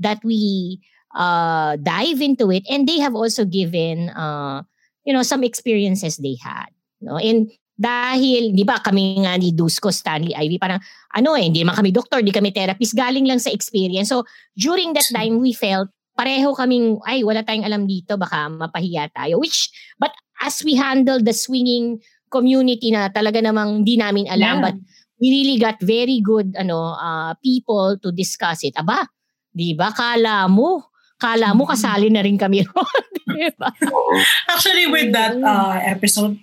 that 0.00 0.18
we 0.24 0.80
uh, 1.14 1.76
dive 1.80 2.20
into 2.20 2.50
it 2.50 2.64
and 2.68 2.88
they 2.88 2.98
have 2.98 3.14
also 3.14 3.44
given, 3.44 4.10
uh, 4.12 4.62
you 5.04 5.12
know, 5.12 5.22
some 5.22 5.44
experiences 5.44 6.16
they 6.18 6.36
had. 6.40 6.68
No? 7.00 7.16
And 7.16 7.48
dahil, 7.78 8.58
di 8.58 8.66
ba, 8.66 8.82
kami 8.82 9.22
nga 9.22 9.38
ni 9.38 9.54
Dusko, 9.54 9.94
Stanley, 9.94 10.34
Ivy, 10.34 10.58
parang, 10.58 10.82
ano 11.14 11.38
eh, 11.38 11.46
hindi 11.46 11.62
naman 11.62 11.78
kami 11.78 11.94
doktor, 11.94 12.18
hindi 12.18 12.34
kami 12.34 12.50
therapist, 12.50 12.98
galing 12.98 13.22
lang 13.22 13.38
sa 13.38 13.54
experience. 13.54 14.10
So, 14.10 14.26
during 14.58 14.98
that 14.98 15.06
time, 15.14 15.38
we 15.38 15.54
felt, 15.54 15.86
pareho 16.18 16.50
kaming, 16.58 16.98
ay, 17.06 17.22
wala 17.22 17.46
tayong 17.46 17.62
alam 17.62 17.86
dito, 17.86 18.18
baka 18.18 18.50
mapahiya 18.50 19.14
tayo. 19.14 19.38
Which, 19.38 19.70
but 20.02 20.10
as 20.42 20.58
we 20.66 20.74
handle 20.74 21.22
the 21.22 21.30
swinging 21.30 22.02
community 22.34 22.90
na 22.90 23.06
talaga 23.14 23.38
namang 23.38 23.86
hindi 23.86 23.94
namin 23.94 24.26
alam, 24.26 24.58
Yeah. 24.58 24.64
but 24.66 24.76
we 25.22 25.26
really 25.30 25.58
got 25.62 25.78
very 25.78 26.18
good 26.18 26.54
ano 26.58 26.98
uh, 26.98 27.34
people 27.42 27.94
to 28.02 28.10
discuss 28.10 28.66
it. 28.66 28.74
Aba, 28.74 29.06
di 29.54 29.78
ba? 29.78 29.94
Kala 29.94 30.50
mo, 30.50 30.90
kala 31.18 31.50
mo 31.52 31.66
kasali 31.66 32.08
na 32.08 32.22
rin 32.22 32.38
kami 32.38 32.62
ron. 32.70 33.04
di 33.28 33.50
ba? 33.58 33.68
Oo. 33.90 34.14
Actually, 34.48 34.86
with 34.88 35.10
that 35.12 35.36
uh, 35.38 35.76
episode, 35.82 36.38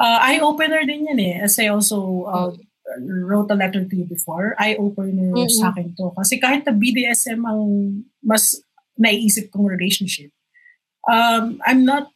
uh, 0.00 0.18
eye-opener 0.24 0.82
din 0.88 1.06
yan 1.08 1.20
eh. 1.20 1.34
As 1.44 1.56
I 1.60 1.68
also 1.70 2.26
uh, 2.26 2.50
wrote 3.24 3.52
a 3.52 3.58
letter 3.58 3.84
to 3.84 3.94
you 3.94 4.08
before, 4.08 4.56
eye-opener 4.58 5.32
Mm-mm. 5.32 5.52
sa 5.52 5.70
akin 5.70 5.94
to. 5.94 6.10
Kasi 6.16 6.40
kahit 6.40 6.66
na 6.66 6.74
BDSM 6.74 7.40
ang 7.44 7.62
mas 8.24 8.58
naiisip 8.98 9.52
kong 9.52 9.68
relationship, 9.68 10.32
um, 11.06 11.60
I'm 11.64 11.84
not, 11.84 12.10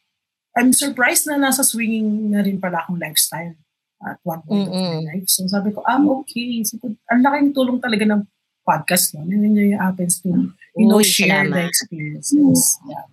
I'm 0.59 0.73
surprised 0.75 1.29
na 1.31 1.39
nasa 1.39 1.63
swinging 1.63 2.33
na 2.35 2.43
rin 2.43 2.59
pala 2.59 2.83
akong 2.83 2.99
lifestyle 2.99 3.55
at 4.03 4.19
one 4.23 4.43
point 4.47 4.71
of 4.71 4.75
my 4.75 5.03
life. 5.15 5.27
So 5.27 5.47
sabi 5.47 5.75
ko, 5.75 5.83
I'm 5.87 6.07
okay. 6.23 6.63
So, 6.63 6.79
ang 7.11 7.23
laking 7.23 7.55
tulong 7.55 7.83
talaga 7.83 8.07
ng 8.07 8.27
podcast 8.63 9.15
no? 9.15 9.27
Then 9.27 9.55
it 9.59 9.79
happens 9.79 10.23
to, 10.23 10.55
you 10.79 10.87
know, 10.87 10.99
Uy, 10.99 11.05
share 11.05 11.43
the 11.43 11.51
salamat. 11.51 11.67
experiences. 11.67 12.61
Yeah. 12.87 13.05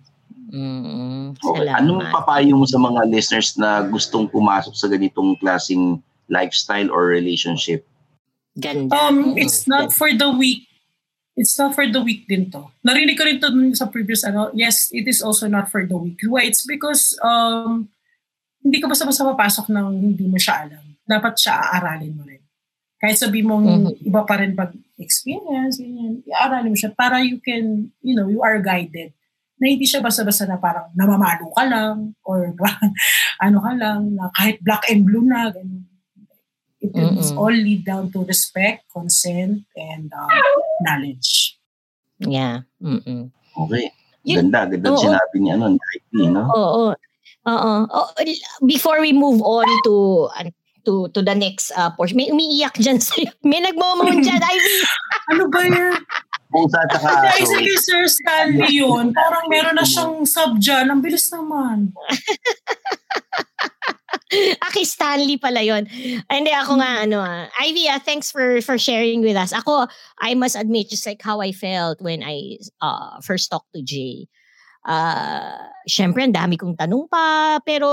Mm, 0.46 1.34
Okay. 1.36 1.66
salamat. 1.66 1.78
Anong 1.82 2.00
papayo 2.08 2.54
mo 2.54 2.64
sa 2.64 2.78
mga 2.78 3.10
listeners 3.10 3.58
na 3.58 3.82
gustong 3.82 4.30
pumasok 4.30 4.72
sa 4.72 4.86
ganitong 4.86 5.34
klaseng 5.36 5.98
lifestyle 6.30 6.88
or 6.88 7.10
relationship? 7.10 7.82
Ganda. 8.54 8.94
Um, 8.94 9.34
Mm, 9.34 9.42
it's 9.42 9.66
not 9.66 9.90
for 9.90 10.08
the 10.08 10.30
weak. 10.30 10.64
It's 11.36 11.58
not 11.60 11.76
for 11.76 11.84
the 11.84 12.00
weak 12.00 12.24
din 12.24 12.48
to. 12.48 12.72
Narinig 12.80 13.18
ko 13.18 13.28
rin 13.28 13.36
to 13.36 13.50
sa 13.76 13.90
previous 13.90 14.24
ano. 14.24 14.48
Yes, 14.56 14.88
it 14.88 15.04
is 15.04 15.20
also 15.20 15.44
not 15.44 15.68
for 15.68 15.84
the 15.84 15.92
weak. 15.92 16.16
Why? 16.24 16.48
It's 16.48 16.64
because 16.64 17.12
um, 17.20 17.92
hindi 18.64 18.80
ka 18.80 18.88
basta-basta 18.88 19.26
papasok 19.26 19.68
ng 19.68 19.86
hindi 20.00 20.24
mo 20.24 20.40
siya 20.40 20.64
alam. 20.64 20.96
Dapat 21.04 21.36
siya 21.36 21.54
aaralin 21.60 22.16
mo 22.16 22.24
rin. 22.24 22.40
Kahit 22.96 23.20
sabi 23.20 23.44
mong 23.44 23.66
Mhm. 23.68 24.08
iba 24.08 24.24
pa 24.24 24.40
rin 24.40 24.56
pag 24.56 24.72
experience, 24.98 25.76
ganyan, 25.80 26.24
aaralin 26.32 26.72
mo 26.72 26.78
siya 26.78 26.92
para 26.92 27.20
you 27.20 27.40
can, 27.40 27.92
you 28.00 28.16
know, 28.16 28.28
you 28.28 28.40
are 28.40 28.60
guided. 28.60 29.12
Na 29.56 29.72
hindi 29.72 29.88
siya 29.88 30.04
basta-basta 30.04 30.44
na 30.44 30.60
parang 30.60 30.92
namamalo 30.92 31.48
ka 31.56 31.64
lang 31.64 32.12
or 32.24 32.52
ano 33.44 33.58
ka 33.60 33.72
lang, 33.76 34.12
na 34.16 34.28
kahit 34.36 34.60
black 34.60 34.84
and 34.92 35.04
blue 35.08 35.24
na, 35.24 35.52
ganyan. 35.52 35.84
It 36.76 36.92
is 36.92 37.32
Mm-mm. 37.32 37.40
all 37.40 37.56
lead 37.56 37.88
down 37.88 38.12
to 38.12 38.22
respect, 38.28 38.84
consent, 38.92 39.64
and 39.74 40.12
um, 40.12 40.28
knowledge. 40.84 41.56
Yeah. 42.20 42.68
Mm-mm. 42.78 43.32
Okay. 43.32 43.90
Yun- 44.22 44.52
Ganda, 44.52 44.68
ganda 44.68 44.92
Oo. 44.92 45.00
sinabi 45.00 45.36
ni 45.40 45.48
ano, 45.50 45.72
ni 45.72 45.80
IP, 45.80 46.30
no? 46.30 46.44
Oo. 46.52 46.84
Oo. 47.46 47.72
Oh, 47.90 48.08
before 48.66 49.00
we 49.00 49.16
move 49.16 49.40
on 49.40 49.66
to 49.88 50.26
to 50.86 51.10
to 51.10 51.20
the 51.20 51.34
next 51.34 51.74
uh, 51.74 51.90
portion, 51.92 52.16
may 52.16 52.30
umiiyak 52.30 52.78
dyan 52.78 53.02
sa'yo. 53.04 53.34
May 53.42 53.60
nagmamahon 53.60 54.22
dyan, 54.22 54.40
Ivy. 54.54 54.76
Ano 55.34 55.50
ba 55.50 55.60
yan? 55.66 55.98
Pusa 56.46 56.78
at 56.78 56.94
saka 56.94 57.26
aso. 57.26 57.42
isa 57.42 57.56
kay 57.58 57.78
Sir 57.82 58.02
Stanley 58.06 58.78
yun, 58.78 59.10
parang 59.10 59.50
meron 59.50 59.74
na 59.74 59.82
siyang 59.82 60.22
sub 60.22 60.62
dyan. 60.62 60.88
Ang 60.88 61.02
bilis 61.02 61.26
naman. 61.34 61.90
Aki 64.70 64.82
Stanley 64.86 65.38
pala 65.38 65.62
yon. 65.62 65.86
Hindi 66.30 66.52
ako 66.54 66.78
nga 66.78 67.02
ano 67.02 67.18
ah. 67.22 67.50
Ivy, 67.62 67.90
ah, 67.90 67.98
thanks 67.98 68.30
for 68.30 68.62
for 68.62 68.78
sharing 68.78 69.22
with 69.22 69.34
us. 69.34 69.54
Ako, 69.54 69.90
I 70.22 70.34
must 70.38 70.54
admit 70.54 70.90
just 70.90 71.06
like 71.06 71.22
how 71.22 71.42
I 71.42 71.50
felt 71.50 72.02
when 72.02 72.22
I 72.22 72.62
uh, 72.78 73.18
first 73.22 73.50
talked 73.50 73.70
to 73.74 73.82
Jay. 73.82 74.30
Uh, 74.86 75.66
Siyempre, 75.86 76.26
ang 76.26 76.34
dami 76.34 76.58
kong 76.58 76.74
tanong 76.74 77.06
pa. 77.06 77.62
Pero, 77.62 77.86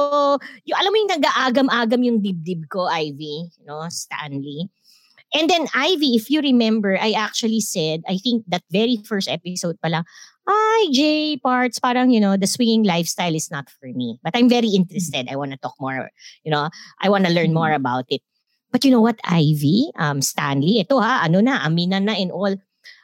yung, 0.66 0.78
alam 0.82 0.90
mo 0.90 0.98
yung 0.98 1.14
nag-aagam-agam 1.14 2.02
yung 2.02 2.20
dibdib 2.26 2.66
ko, 2.66 2.90
Ivy. 2.90 3.54
Know, 3.70 3.86
Stanley. 3.94 4.66
And 5.34 5.46
then, 5.50 5.70
Ivy, 5.78 6.18
if 6.18 6.30
you 6.30 6.42
remember, 6.42 6.98
I 6.98 7.14
actually 7.14 7.62
said, 7.62 8.02
I 8.10 8.18
think 8.18 8.46
that 8.50 8.66
very 8.74 8.98
first 9.06 9.30
episode 9.30 9.78
pa 9.78 9.94
lang, 9.94 10.06
Hi, 10.44 10.92
Jay, 10.92 11.38
parts, 11.38 11.80
parang, 11.80 12.12
you 12.12 12.20
know, 12.20 12.36
the 12.36 12.50
swinging 12.50 12.84
lifestyle 12.84 13.34
is 13.34 13.48
not 13.48 13.70
for 13.70 13.88
me. 13.94 14.20
But 14.26 14.36
I'm 14.36 14.50
very 14.50 14.76
interested. 14.76 15.30
I 15.32 15.38
want 15.38 15.56
to 15.56 15.58
talk 15.58 15.78
more, 15.80 16.12
you 16.44 16.52
know, 16.52 16.68
I 17.00 17.08
want 17.08 17.26
to 17.26 17.32
learn 17.32 17.54
more 17.54 17.72
about 17.72 18.06
it. 18.10 18.20
But 18.74 18.84
you 18.84 18.92
know 18.92 19.00
what, 19.00 19.22
Ivy, 19.24 19.94
um, 19.96 20.20
Stanley, 20.20 20.82
ito 20.82 21.00
ha, 21.00 21.22
ano 21.24 21.40
na, 21.40 21.62
aminan 21.62 22.10
na 22.10 22.18
in 22.18 22.34
all. 22.34 22.58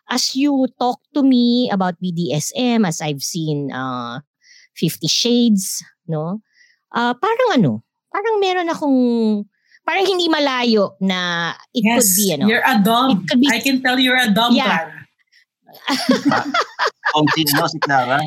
As 0.09 0.33
you 0.35 0.65
talk 0.81 0.97
to 1.13 1.21
me 1.21 1.69
about 1.69 2.01
BDSM, 2.01 2.81
as 2.81 2.99
I've 2.99 3.21
seen 3.21 3.69
uh, 3.71 4.19
Fifty 4.73 5.05
Shades, 5.07 5.85
no? 6.09 6.41
Uh, 6.89 7.13
parang 7.13 7.61
ano, 7.61 7.71
parang 8.09 8.41
meron 8.41 8.73
akong, 8.73 8.97
parang 9.85 10.05
hindi 10.09 10.25
malayo 10.25 10.97
na 10.97 11.53
it 11.73 11.85
yes, 11.85 12.01
could 12.01 12.09
be, 12.17 12.25
ano. 12.33 12.45
you're 12.49 12.65
a 12.65 12.81
dom. 12.81 13.09
It 13.13 13.21
could 13.29 13.39
be- 13.39 13.53
I 13.53 13.61
can 13.61 13.81
tell 13.85 14.01
you're 14.01 14.17
a 14.17 14.33
dom, 14.33 14.57
Yeah. 14.57 14.65
Clara. 14.65 14.97
Kung 17.13 17.27
sino, 17.37 17.61
si 17.69 17.77
Clara. 17.77 18.17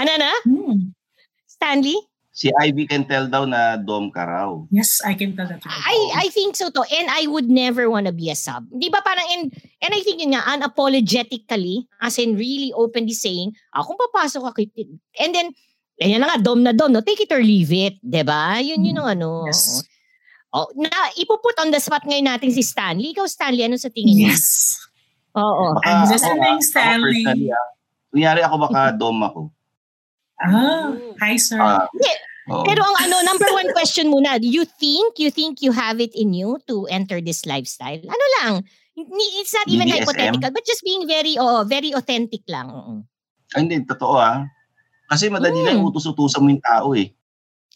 Ano 0.00 0.12
na? 0.16 0.32
Hmm. 0.48 0.96
Stanley? 1.44 2.00
Si 2.38 2.54
Ivy 2.54 2.86
can 2.86 3.02
tell 3.02 3.26
daw 3.26 3.42
na 3.50 3.74
dom 3.74 4.14
ka 4.14 4.22
raw. 4.22 4.54
Yes, 4.70 5.02
I 5.02 5.18
can 5.18 5.34
tell 5.34 5.50
that. 5.50 5.58
I. 5.66 6.22
I 6.22 6.26
think 6.30 6.54
so 6.54 6.70
to. 6.70 6.86
And 6.86 7.10
I 7.10 7.26
would 7.26 7.50
never 7.50 7.90
want 7.90 8.06
to 8.06 8.14
be 8.14 8.30
a 8.30 8.38
sub. 8.38 8.62
Di 8.70 8.86
ba 8.86 9.02
parang, 9.02 9.26
and, 9.34 9.50
and 9.82 9.90
I 9.90 9.98
think 10.06 10.22
yun 10.22 10.38
nga, 10.38 10.46
unapologetically, 10.46 11.90
as 11.98 12.14
in 12.22 12.38
really 12.38 12.70
openly 12.78 13.10
saying, 13.10 13.58
ah, 13.74 13.82
kung 13.82 13.98
papasok 13.98 14.54
ako, 14.54 14.70
and 15.18 15.34
then, 15.34 15.50
ayan 15.98 16.22
na 16.22 16.30
nga, 16.30 16.38
dom 16.38 16.62
na 16.62 16.70
dom, 16.70 16.94
no? 16.94 17.02
take 17.02 17.26
it 17.26 17.34
or 17.34 17.42
leave 17.42 17.74
it. 17.74 17.98
Di 18.06 18.22
ba? 18.22 18.62
Yun 18.62 18.86
yun 18.86 19.02
ang 19.02 19.18
ano. 19.18 19.50
Yes. 19.50 19.82
Oh, 20.54 20.70
na, 20.78 20.88
ipuput 21.18 21.58
on 21.58 21.74
the 21.74 21.82
spot 21.82 22.06
ngayon 22.06 22.30
natin 22.30 22.54
si 22.54 22.62
Stanley. 22.62 23.18
Ikaw, 23.18 23.26
Stanley, 23.26 23.66
ano 23.66 23.74
sa 23.82 23.90
tingin 23.90 24.14
mo? 24.14 24.30
Yes. 24.30 24.78
Oo. 25.34 25.74
Baka 25.74 25.90
I'm 25.90 26.06
ako, 26.06 26.12
listening, 26.14 26.38
ah, 26.38 26.54
ako 26.54 26.70
Stanley. 26.70 27.02
personally, 27.26 27.50
ah, 27.50 27.68
Kunyari 28.14 28.40
ako 28.46 28.54
baka 28.62 28.80
dom 28.94 29.18
ako. 29.26 29.40
Ah, 30.38 30.94
hi, 31.18 31.34
sir. 31.34 31.58
Ah, 31.58 31.90
Hindi, 31.90 32.12
Pero 32.48 32.80
ang 32.80 32.96
ano, 32.98 33.16
number 33.24 33.48
one 33.52 33.70
question 33.72 34.08
muna, 34.08 34.40
you 34.40 34.64
think, 34.64 35.20
you 35.20 35.30
think 35.30 35.60
you 35.60 35.70
have 35.70 36.00
it 36.00 36.16
in 36.16 36.32
you 36.32 36.56
to 36.66 36.88
enter 36.88 37.20
this 37.20 37.44
lifestyle? 37.44 38.00
Ano 38.00 38.24
lang, 38.40 38.52
it's 38.96 39.52
not 39.52 39.68
even 39.68 39.86
BDSM? 39.86 40.02
hypothetical, 40.02 40.50
but 40.50 40.64
just 40.64 40.82
being 40.82 41.06
very, 41.06 41.36
oh, 41.36 41.62
very 41.62 41.92
authentic 41.92 42.40
lang. 42.48 43.04
Ay, 43.52 43.64
hindi, 43.64 43.84
totoo 43.84 44.16
ah. 44.16 44.48
Kasi 45.08 45.28
madali 45.28 45.56
lang 45.64 45.80
Mm. 45.80 45.88
utos-utusan 45.88 46.40
mo 46.40 46.48
yung 46.52 46.60
tao 46.60 46.92
eh. 46.92 47.08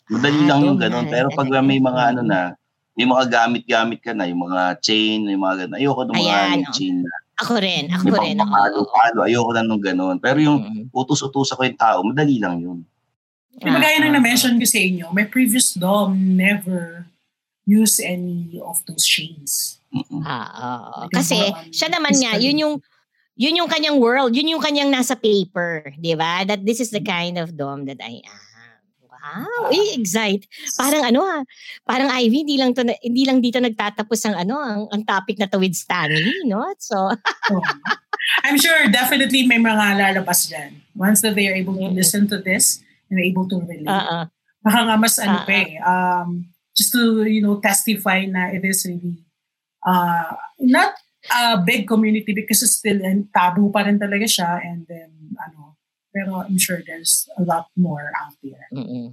Madali 0.09 0.41
Ah, 0.45 0.49
lang 0.53 0.61
yung 0.67 0.79
ganun. 0.81 1.07
Pero 1.09 1.33
pag 1.33 1.49
may 1.65 1.81
mga 1.81 2.03
ano 2.13 2.21
na, 2.21 2.53
may 2.93 3.09
mga 3.09 3.25
gamit-gamit 3.33 4.05
ka 4.05 4.13
na, 4.13 4.29
yung 4.29 4.45
mga 4.45 4.77
chain, 4.85 5.25
yung 5.25 5.41
mga 5.41 5.65
ganun. 5.65 5.77
Ayoko 5.81 6.01
ng 6.05 6.13
mga 6.13 6.21
Ayan, 6.21 6.57
yung 6.61 6.69
oh. 6.69 6.77
chain 6.77 6.97
na. 7.01 7.13
Ako 7.41 7.55
rin, 7.59 7.85
ako 7.89 8.05
Yung 8.13 8.21
rin. 8.21 8.37
pang 8.37 8.53
palo 8.93 9.19
Ayoko 9.25 9.51
na 9.57 9.65
nung 9.65 9.81
ganun. 9.81 10.21
Pero 10.21 10.39
yung 10.45 10.59
Mm. 10.61 10.85
utos-utusan 10.93 11.57
ko 11.57 11.63
yung 11.65 11.81
tao, 11.81 11.99
madali 12.05 12.37
lang 12.37 12.61
yun. 12.61 12.79
Di 13.63 13.71
ba 13.71 13.79
gaya 13.79 13.97
Ah, 13.99 14.03
ng 14.03 14.11
ah, 14.11 14.15
na-mention 14.19 14.59
ko 14.59 14.67
sa 14.67 14.79
inyo, 14.83 15.07
my 15.15 15.27
previous 15.27 15.79
dom 15.79 16.35
never 16.35 17.07
used 17.63 18.03
any 18.03 18.59
of 18.59 18.83
those 18.91 19.07
chains. 19.07 19.79
Mm-mm. 19.95 20.25
Ah, 20.27 20.49
ah, 20.51 20.51
ah. 20.51 21.03
Like, 21.07 21.23
Kasi 21.23 21.39
on 21.39 21.71
siya 21.71 21.89
naman 21.95 22.15
nga, 22.19 22.35
yun 22.43 22.59
yung 22.59 22.75
yun 23.39 23.59
yung 23.65 23.71
kanyang 23.71 23.97
world, 24.03 24.35
yun 24.35 24.51
yung 24.51 24.63
kanyang 24.63 24.91
nasa 24.91 25.15
paper, 25.15 25.95
'di 25.97 26.19
ba? 26.19 26.43
That 26.43 26.67
this 26.67 26.83
is 26.83 26.91
the 26.91 27.01
kind 27.01 27.39
of 27.39 27.55
dom 27.55 27.87
that 27.87 28.03
I 28.03 28.21
am. 28.25 28.41
Wow, 29.23 29.71
eh, 29.71 29.95
excite. 30.03 30.51
Parang 30.75 31.07
ano 31.07 31.23
ah, 31.23 31.47
parang 31.87 32.11
Ivy, 32.11 32.43
hindi 32.43 32.59
lang 32.59 32.75
to, 32.75 32.83
hindi 32.83 33.23
lang 33.23 33.39
dito 33.39 33.63
nagtatapos 33.63 34.19
ang 34.27 34.35
ano, 34.35 34.59
ang, 34.59 34.83
ang 34.91 35.03
topic 35.07 35.39
na 35.39 35.47
to 35.47 35.63
with 35.63 35.79
Stanley, 35.79 36.43
no? 36.51 36.67
So, 36.83 37.15
So, 37.47 37.55
I'm 38.43 38.59
sure 38.59 38.91
definitely 38.91 39.47
may 39.47 39.63
mga 39.63 39.95
lalabas 39.95 40.51
dyan. 40.51 40.83
Once 40.99 41.23
that 41.23 41.39
they 41.39 41.47
are 41.47 41.55
able 41.55 41.79
to 41.79 41.87
listen 41.95 42.27
to 42.35 42.43
this 42.43 42.83
and 43.13 43.21
are 43.21 43.29
able 43.29 43.45
to 43.45 43.61
relate. 43.61 43.85
ah. 43.93 44.33
Baka 44.65 44.79
nga 44.89 44.97
mas 44.97 45.21
ano 45.21 45.37
Ah, 45.37 45.45
pa 45.45 45.53
eh, 45.53 45.77
um, 45.85 46.49
just 46.73 46.97
to, 46.97 47.29
you 47.29 47.45
know, 47.45 47.61
testify 47.61 48.25
na 48.25 48.49
it 48.49 48.65
is 48.65 48.89
really 48.89 49.21
uh, 49.85 50.33
not 50.57 50.97
a 51.29 51.61
big 51.61 51.85
community 51.85 52.33
because 52.33 52.65
it's 52.65 52.81
still 52.81 52.97
and 53.05 53.29
taboo 53.37 53.69
pa 53.69 53.85
rin 53.85 54.01
talaga 54.01 54.25
siya 54.25 54.63
and 54.65 54.89
then 54.89 55.13
ano, 55.37 55.77
pero 56.09 56.47
I'm 56.47 56.57
sure 56.57 56.81
there's 56.81 57.29
a 57.37 57.45
lot 57.45 57.69
more 57.77 58.09
out 58.17 58.33
there. 58.41 58.71
Mm-mm. 58.73 59.13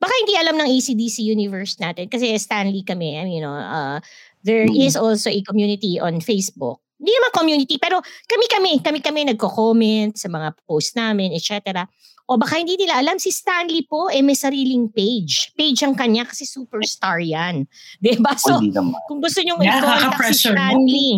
Baka 0.00 0.12
hindi 0.24 0.34
alam 0.36 0.56
ng 0.56 0.68
ACDC 0.68 1.20
universe 1.20 1.76
natin 1.76 2.08
kasi 2.08 2.32
Stanley 2.40 2.84
kami, 2.84 3.16
you 3.28 3.40
know, 3.40 3.52
uh, 3.52 4.00
there 4.44 4.64
Mm. 4.68 4.78
is 4.84 4.94
also 4.96 5.28
a 5.28 5.42
community 5.44 5.98
on 6.00 6.20
Facebook. 6.20 6.80
Hindi 6.96 7.12
naman 7.12 7.30
community, 7.36 7.76
pero 7.76 8.00
kami-kami, 8.24 8.80
kami-kami 8.80 9.20
nagko-comment 9.32 10.16
sa 10.16 10.32
mga 10.32 10.56
post 10.64 10.96
namin, 10.96 11.36
etc. 11.36 11.84
O 12.26 12.40
baka 12.40 12.58
hindi 12.58 12.74
nila 12.74 12.98
alam, 12.98 13.20
si 13.20 13.30
Stanley 13.30 13.86
po, 13.86 14.08
eh 14.10 14.24
may 14.24 14.34
sariling 14.34 14.90
page. 14.90 15.52
Page 15.54 15.84
ang 15.84 15.94
kanya 15.94 16.26
kasi 16.26 16.42
superstar 16.48 17.20
yan. 17.20 17.68
Diba? 18.02 18.34
So, 18.40 18.58
kung 19.06 19.20
gusto 19.20 19.40
nyong 19.44 19.60
Yeah, 19.62 19.78
i-contact 19.78 20.00
si 20.00 20.04
kaka-pressure 20.08 20.54
mo. 20.54 20.58
Stanley, 20.58 21.10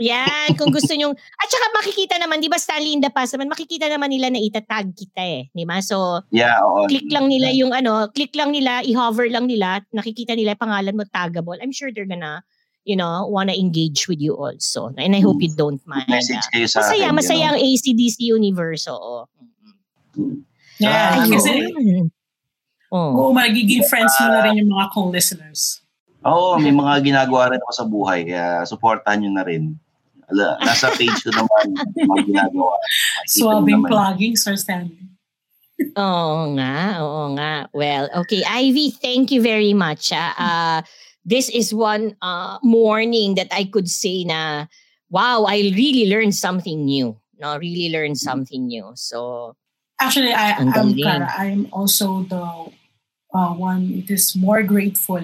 yan, 0.00 0.56
kung 0.56 0.72
gusto 0.72 0.96
nyong, 0.96 1.12
at 1.12 1.48
saka 1.52 1.66
makikita 1.76 2.16
naman, 2.16 2.40
di 2.40 2.48
ba 2.48 2.56
Stanley 2.56 2.96
in 2.96 3.04
the 3.04 3.12
past 3.12 3.36
naman, 3.36 3.52
makikita 3.52 3.84
naman 3.84 4.08
nila 4.08 4.32
na 4.32 4.40
itatag 4.40 4.96
kita 4.96 5.20
eh. 5.20 5.42
Di 5.52 5.68
ba? 5.68 5.84
So, 5.84 6.24
Yeah, 6.32 6.56
oo. 6.64 6.88
click 6.88 7.12
lang 7.12 7.28
nila 7.28 7.52
yung 7.52 7.76
ano, 7.76 8.08
click 8.08 8.32
lang 8.32 8.48
nila, 8.56 8.80
i-hover 8.80 9.28
lang 9.28 9.44
nila, 9.44 9.84
nakikita 9.92 10.32
nila 10.32 10.56
yung 10.56 10.64
pangalan 10.64 10.96
mo 10.96 11.04
taggable. 11.04 11.60
I'm 11.60 11.76
sure 11.76 11.92
they're 11.92 12.08
gonna, 12.08 12.40
you 12.84 12.96
know, 12.96 13.26
wanna 13.28 13.52
engage 13.52 14.08
with 14.08 14.20
you 14.20 14.34
also. 14.34 14.88
And 14.96 15.14
I 15.14 15.20
hope 15.20 15.40
you 15.40 15.52
don't 15.52 15.80
mind. 15.86 16.08
Message 16.08 16.42
kayo 16.48 16.66
sa 16.66 16.80
Masaya, 16.80 17.08
akin. 17.08 17.16
masaya 17.16 17.46
ang 17.52 17.58
ACDC 17.60 18.16
universe, 18.24 18.88
oo. 18.88 19.28
Yeah, 20.80 21.20
Ah, 21.20 21.22
ano? 21.22 21.36
kasi 21.36 21.68
Ayun. 21.68 22.08
Oh. 22.90 23.28
oo, 23.28 23.30
magiging 23.30 23.84
friends 23.86 24.10
mo 24.18 24.32
na 24.32 24.42
rin 24.42 24.58
yung 24.58 24.72
mga 24.72 24.90
co-listeners. 24.90 25.78
Oo, 26.26 26.58
may 26.58 26.74
mga 26.74 27.04
ginagawa 27.04 27.52
rin 27.54 27.60
ako 27.62 27.72
sa 27.72 27.86
buhay. 27.86 28.26
Kaya 28.26 28.66
supportahan 28.66 29.22
nyo 29.22 29.30
na 29.30 29.44
rin. 29.46 29.78
Ala, 30.26 30.58
nasa 30.58 30.90
page 30.98 31.14
ko 31.22 31.30
naman 31.30 31.64
mga 31.94 32.22
ginagawa. 32.26 32.74
Swabbing 33.28 33.86
plugging, 33.86 34.34
Sir 34.34 34.56
Stanley. 34.58 34.98
Oo 35.96 36.50
nga, 36.58 37.00
oo 37.00 37.22
nga. 37.38 37.70
Well, 37.72 38.10
okay. 38.24 38.42
Ivy, 38.44 38.90
thank 38.92 39.30
you 39.30 39.40
very 39.40 39.72
much. 39.72 40.10
ah. 40.12 40.34
Uh, 40.34 40.78
this 41.24 41.48
is 41.48 41.74
one 41.74 42.16
uh, 42.22 42.58
morning 42.62 43.34
that 43.34 43.48
I 43.52 43.64
could 43.64 43.88
say 43.88 44.24
na, 44.24 44.66
wow, 45.10 45.44
I 45.44 45.72
really 45.74 46.08
learned 46.08 46.34
something 46.34 46.84
new. 46.84 47.18
No, 47.40 47.56
really 47.56 47.88
learned 47.88 48.18
something 48.18 48.66
new. 48.66 48.92
So, 48.94 49.56
Actually, 50.00 50.32
I, 50.32 50.56
galing. 50.72 51.04
Cara, 51.04 51.28
I'm 51.36 51.68
also 51.72 52.24
the 52.24 52.72
uh, 53.34 53.52
one 53.52 53.92
it 53.92 54.10
is 54.10 54.36
more 54.36 54.62
grateful. 54.62 55.20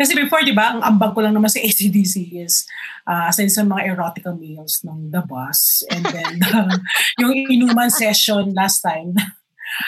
Kasi 0.00 0.16
before, 0.16 0.40
di 0.40 0.56
ba, 0.56 0.72
ang 0.72 0.80
ambag 0.80 1.12
ko 1.12 1.20
lang 1.20 1.36
naman 1.36 1.52
sa 1.52 1.60
ACDC 1.66 2.40
is 2.40 2.64
uh, 3.04 3.28
aside 3.28 3.52
sa 3.52 3.64
mga 3.64 3.96
erotical 3.96 4.36
meals 4.36 4.80
ng 4.80 5.12
The 5.12 5.20
Bus 5.28 5.84
and 5.92 6.04
then 6.08 6.40
uh, 6.40 6.72
yung 7.20 7.36
inuman 7.36 7.92
session 7.92 8.56
last 8.56 8.80
time. 8.80 9.12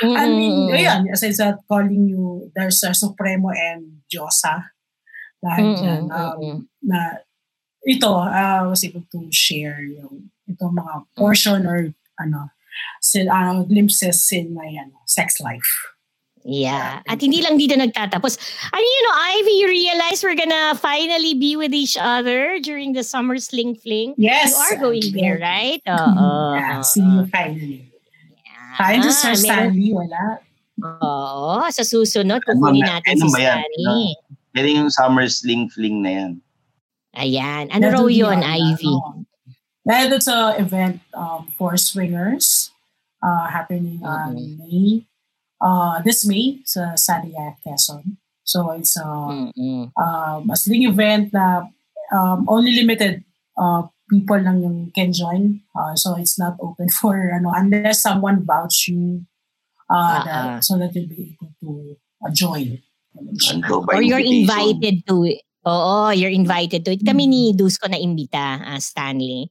I 0.04 0.28
mean, 0.28 0.68
mm, 0.68 0.76
ayan, 0.76 1.00
aside 1.10 1.36
sa 1.36 1.56
calling 1.64 2.12
you, 2.12 2.52
there's 2.54 2.84
a 2.84 2.92
Supremo 2.92 3.50
and 3.50 4.04
Diyosa. 4.06 4.71
Lahat 5.42 5.60
Mm, 5.60 5.74
dyan. 5.76 6.02
mm, 6.02 6.12
Um, 6.14 6.38
mm. 6.38 6.58
na 6.86 6.98
ito, 7.82 8.10
uh, 8.10 8.62
was 8.66 8.82
able 8.86 9.02
to 9.10 9.26
share 9.30 9.82
yung 9.82 10.30
itong 10.46 10.72
mga 10.72 10.94
portion 11.14 11.66
or 11.66 11.90
ano, 12.16 12.50
sin, 13.00 13.26
uh, 13.26 13.62
glimpses 13.66 14.22
in 14.30 14.54
my 14.54 14.70
ano, 14.70 15.02
sex 15.04 15.42
life. 15.42 15.90
Yeah. 16.42 17.02
At 17.06 17.22
hindi 17.22 17.38
lang 17.38 17.54
dito 17.54 17.78
nagtatapos. 17.78 18.34
I 18.70 18.78
mean, 18.78 18.90
you 18.90 19.02
know, 19.06 19.14
Ivy, 19.14 19.54
you 19.62 19.68
realize 19.70 20.22
we're 20.22 20.34
gonna 20.34 20.74
finally 20.74 21.34
be 21.38 21.54
with 21.54 21.70
each 21.70 21.94
other 21.94 22.58
during 22.58 22.94
the 22.94 23.06
summer 23.06 23.38
sling 23.38 23.78
fling. 23.78 24.14
Yes. 24.18 24.50
You 24.50 24.58
are 24.58 24.78
going 24.82 25.06
there, 25.14 25.38
right? 25.38 25.78
Oo. 25.90 26.54
yeah, 26.58 26.82
see 26.82 27.02
you 27.02 27.26
finally. 27.30 27.86
To 28.74 29.10
Sir 29.12 29.34
Ah, 29.34 29.38
meron- 29.38 29.70
Stanley, 29.70 29.90
wala. 29.94 30.22
Oo. 30.82 31.62
Sa 31.70 31.86
susunod, 31.86 32.42
Ano 32.42 32.58
kukunin 32.58 32.90
natin 32.90 33.22
ano 33.22 33.26
si 33.30 33.38
yan? 33.38 33.62
Stanley. 33.62 34.06
Yan 34.56 34.84
yung 34.84 34.92
summer 34.92 35.24
sling 35.28 35.68
fling 35.72 36.02
na 36.04 36.10
yan. 36.10 36.32
Ayan. 37.16 37.68
Ano 37.72 37.86
raw 37.92 38.06
yun, 38.08 38.40
na, 38.40 38.56
Ivy? 38.56 38.88
ano. 38.88 39.24
Dahil 39.82 40.14
doon 40.14 40.22
sa 40.22 40.54
event 40.56 41.02
um, 41.12 41.50
for 41.58 41.74
swingers 41.74 42.70
uh, 43.18 43.50
happening 43.50 43.98
on 44.06 44.38
May, 44.60 45.02
uh, 45.58 45.98
this 46.06 46.22
May 46.22 46.62
sa 46.62 46.94
Sadia, 46.94 47.58
Quezon. 47.60 48.16
So 48.46 48.70
it's 48.72 48.94
a, 48.96 49.06
Mm-mm. 49.06 49.90
um, 49.98 50.50
a 50.50 50.56
sling 50.56 50.86
event 50.86 51.34
na 51.34 51.66
um, 52.14 52.46
only 52.46 52.72
limited 52.78 53.24
uh, 53.58 53.86
people 54.10 54.38
lang 54.38 54.62
yung 54.62 54.92
can 54.94 55.12
join. 55.12 55.60
Uh, 55.74 55.96
so 55.96 56.14
it's 56.14 56.38
not 56.38 56.54
open 56.60 56.88
for 57.00 57.16
ano 57.34 57.50
unless 57.56 58.02
someone 58.02 58.46
vouch 58.46 58.86
you 58.88 59.26
uh, 59.90 60.18
Ah, 60.18 60.22
that, 60.24 60.46
ah. 60.46 60.60
so 60.60 60.78
that 60.78 60.94
you'll 60.94 61.08
be 61.08 61.36
able 61.36 61.52
to 61.60 61.96
uh, 62.24 62.30
join. 62.30 62.80
Or 63.16 64.02
you're 64.02 64.18
invitation. 64.18 64.42
invited 64.48 64.96
to 65.08 65.24
it. 65.24 65.40
Oo, 65.66 66.10
you're 66.10 66.32
invited 66.32 66.84
to 66.84 66.92
it. 66.92 67.04
Kami 67.06 67.26
ni 67.26 67.52
Dusko 67.54 67.86
na 67.88 67.96
imbita, 67.96 68.58
ah, 68.66 68.78
Stanley. 68.82 69.50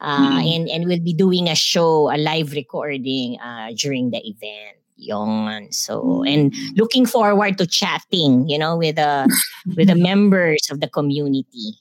Uh, 0.00 0.40
Mm. 0.40 0.56
and, 0.56 0.64
and 0.72 0.80
we'll 0.88 1.04
be 1.04 1.12
doing 1.12 1.44
a 1.52 1.54
show, 1.54 2.08
a 2.08 2.16
live 2.16 2.56
recording 2.56 3.36
uh, 3.36 3.68
during 3.76 4.08
the 4.10 4.20
event. 4.24 4.80
Yon. 4.96 5.68
So, 5.72 6.24
and 6.24 6.52
looking 6.76 7.04
forward 7.04 7.56
to 7.58 7.66
chatting, 7.66 8.48
you 8.48 8.56
know, 8.56 8.76
with 8.80 8.96
the 8.96 9.28
with 9.76 9.88
the 9.88 9.96
members 10.08 10.68
of 10.72 10.80
the 10.80 10.88
community. 10.88 11.76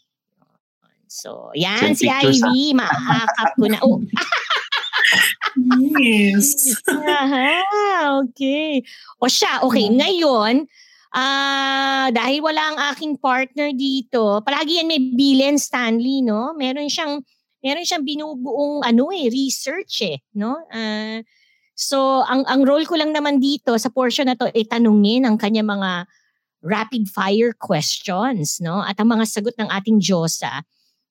So, 1.07 1.51
yan 1.56 1.95
Send 1.95 1.97
si 1.99 2.07
Ivy, 2.11 2.76
maakap 2.76 3.56
ko 3.60 3.68
na. 3.72 3.80
Oh, 3.88 4.03
Yes. 5.99 6.76
Aha, 6.88 7.64
okay. 8.23 8.84
O 9.18 9.26
siya, 9.26 9.64
okay. 9.65 9.89
Ngayon, 9.89 10.68
ah 11.14 12.10
dahil 12.14 12.41
wala 12.41 12.61
ang 12.73 12.77
aking 12.94 13.18
partner 13.18 13.73
dito, 13.73 14.41
palagi 14.45 14.81
yan 14.81 14.90
may 14.90 15.02
Bilen 15.02 15.57
Stanley, 15.57 16.22
no? 16.22 16.53
Meron 16.57 16.90
siyang 16.90 17.22
meron 17.60 17.86
siyang 17.86 18.06
binubuong 18.06 18.86
ano 18.86 19.11
eh, 19.11 19.27
research 19.30 20.06
eh, 20.06 20.18
no? 20.38 20.57
Ah, 20.69 21.22
so 21.73 22.22
ang 22.26 22.45
ang 22.45 22.61
role 22.65 22.86
ko 22.86 22.98
lang 22.98 23.11
naman 23.14 23.41
dito 23.41 23.76
sa 23.77 23.90
portion 23.90 24.30
na 24.30 24.38
to 24.38 24.49
ay 24.52 24.65
tanungin 24.68 25.26
ang 25.26 25.40
kanya 25.40 25.65
mga 25.65 26.06
rapid 26.60 27.07
fire 27.07 27.56
questions, 27.56 28.60
no? 28.60 28.84
At 28.84 28.99
ang 28.99 29.15
mga 29.15 29.26
sagot 29.27 29.56
ng 29.56 29.69
ating 29.72 30.03
Diyosa, 30.03 30.64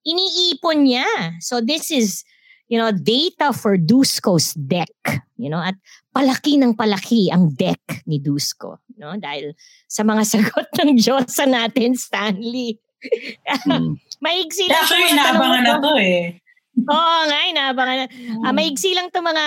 iniipon 0.05 0.85
niya. 0.85 1.09
So 1.41 1.61
this 1.65 1.89
is 1.89 2.25
you 2.69 2.77
know, 2.77 2.93
data 2.93 3.53
for 3.57 3.77
Dusko's 3.81 4.53
deck, 4.55 4.93
you 5.41 5.49
know, 5.49 5.61
at 5.61 5.75
palaki 6.13 6.61
ng 6.61 6.77
palaki 6.77 7.33
ang 7.33 7.57
deck 7.57 8.05
ni 8.05 8.21
Dusko, 8.21 8.81
no? 9.01 9.17
Dahil 9.17 9.57
sa 9.89 10.05
mga 10.05 10.23
sagot 10.37 10.69
ng 10.81 10.97
Diyosa 10.97 11.49
natin, 11.49 11.97
Stanley. 11.97 12.77
Mm. 13.67 13.97
Maigsi 14.25 14.69
lang 14.69 14.85
Actually, 14.85 15.11
inaabangan 15.17 15.63
na 15.65 15.75
to. 15.81 15.83
to 15.83 15.93
eh. 15.99 16.23
Oo 16.79 17.21
nga, 17.27 17.39
inaabangan 17.51 17.97
na. 17.99 18.07
Ah, 18.47 18.55
maigsi 18.55 18.95
lang 18.95 19.11
itong 19.11 19.27
mga 19.27 19.47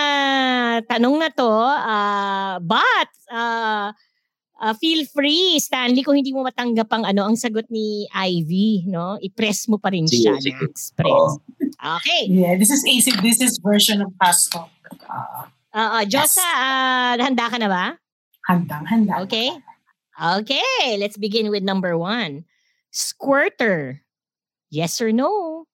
tanong 0.83 1.15
na 1.15 1.29
to. 1.31 1.47
ah, 1.63 2.59
but, 2.59 3.11
ah, 3.31 3.95
ah, 4.61 4.77
feel 4.77 5.03
free, 5.09 5.57
Stanley, 5.57 6.05
kung 6.05 6.13
hindi 6.15 6.29
mo 6.29 6.45
matanggap 6.45 6.87
ang 6.93 7.03
ano 7.03 7.25
ang 7.25 7.33
sagot 7.33 7.65
ni 7.67 8.05
Ivy, 8.07 8.85
no? 8.85 9.17
I-press 9.17 9.65
mo 9.65 9.81
pa 9.81 9.89
rin 9.89 10.05
Sige, 10.05 10.29
siya 10.29 10.37
sige. 10.37 10.61
express. 10.61 11.41
Okay. 11.81 12.29
Yeah, 12.29 12.53
this 12.55 12.69
is 12.69 12.85
AC. 12.85 13.09
This 13.25 13.41
is 13.41 13.57
version 13.57 14.05
of 14.05 14.13
past 14.21 14.53
talk. 14.53 14.69
Uh, 15.09 15.49
Oo, 15.73 15.97
Diyosa, 16.05 16.45
ah, 16.45 17.17
handa 17.17 17.49
ka 17.49 17.57
na 17.57 17.67
ba? 17.67 17.85
handang, 18.49 18.83
handa. 18.85 19.21
Okay. 19.23 19.49
Okay, 20.13 20.99
let's 20.99 21.15
begin 21.17 21.49
with 21.49 21.63
number 21.63 21.97
one. 21.97 22.43
Squirter. 22.91 24.03
Yes 24.69 24.99
or 24.99 25.09
no? 25.09 25.65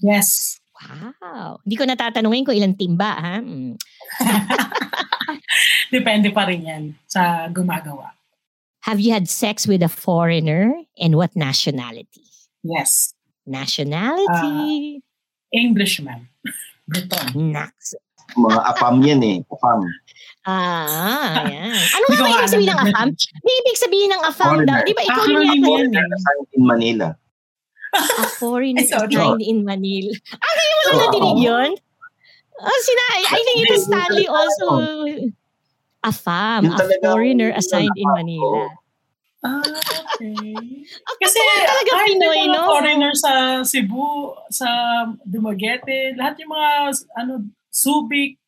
Yes. 0.00 0.58
Wow. 0.74 1.60
Hindi 1.62 1.76
ko 1.76 1.84
natatanungin 1.86 2.42
kung 2.42 2.56
ilang 2.56 2.74
timba, 2.74 3.12
ha? 3.14 3.36
Mm. 3.38 3.78
Depende 5.94 6.28
pa 6.34 6.48
rin 6.48 6.66
yan 6.66 6.84
sa 7.06 7.46
gumagawa. 7.48 8.10
Have 8.84 9.00
you 9.00 9.16
had 9.16 9.32
sex 9.32 9.66
with 9.66 9.82
a 9.82 9.88
foreigner 9.88 10.76
and 11.00 11.16
what 11.16 11.32
nationality? 11.34 12.20
Yes. 12.62 13.14
Nationality. 13.48 15.00
Englishman. 15.56 16.28
Breton. 16.84 17.56
Nax. 17.56 17.96
Mga 18.36 18.60
apam 18.60 19.00
yan 19.00 19.24
eh. 19.24 19.36
Apam. 19.48 19.88
Ah, 20.44 21.48
yan. 21.48 21.72
Ano 21.72 22.04
nga 22.12 22.20
ba 22.20 22.28
ibig 22.28 22.52
sabihin 22.52 22.68
ng 22.76 22.80
afam? 22.84 23.08
May 23.40 23.54
ibig 23.64 23.78
sabihin 23.80 24.10
ng 24.12 24.22
afam 24.28 24.52
Foreigner. 24.52 24.84
daw. 24.84 24.84
Di 24.84 24.92
ba 24.92 25.02
ikaw 25.08 25.24
yata 25.32 25.44
yan 25.48 25.60
yun? 25.64 25.88
Assigned 25.96 26.48
in 26.52 26.62
Manila. 26.68 27.08
A 27.96 28.24
sorry. 28.36 28.70
assigned 28.76 29.40
in 29.40 29.64
Manila. 29.64 30.12
Ah, 30.36 30.52
ngayon 30.52 30.76
mo 30.76 30.82
lang 30.84 30.92
Oo. 30.92 31.04
natinig 31.08 31.38
yun? 31.40 31.70
Oh, 32.60 32.78
sina, 32.84 33.04
I 33.16 33.40
think 33.40 33.58
it 33.64 33.68
Hindi, 33.72 33.80
Stanley 33.80 34.26
also. 34.28 34.66
A 36.04 36.12
fam, 36.12 36.68
a 36.68 36.76
foreigner 37.00 37.50
assigned 37.56 37.96
in. 37.96 38.08
Manila. 38.12 38.68
Ah, 39.44 39.60
okay. 39.60 40.56
Ah, 41.04 41.16
Kasi 41.20 41.36
talaga 41.36 41.90
kahit 42.00 42.16
Pinoy, 42.16 42.48
mga 42.48 42.56
no? 42.56 42.64
foreigner 42.64 43.12
sa 43.12 43.32
Cebu, 43.60 44.32
sa 44.48 44.68
Dumaguete, 45.20 46.16
lahat 46.16 46.40
yung 46.40 46.52
mga 46.52 46.70
ano 47.20 47.32
Subic, 47.68 48.40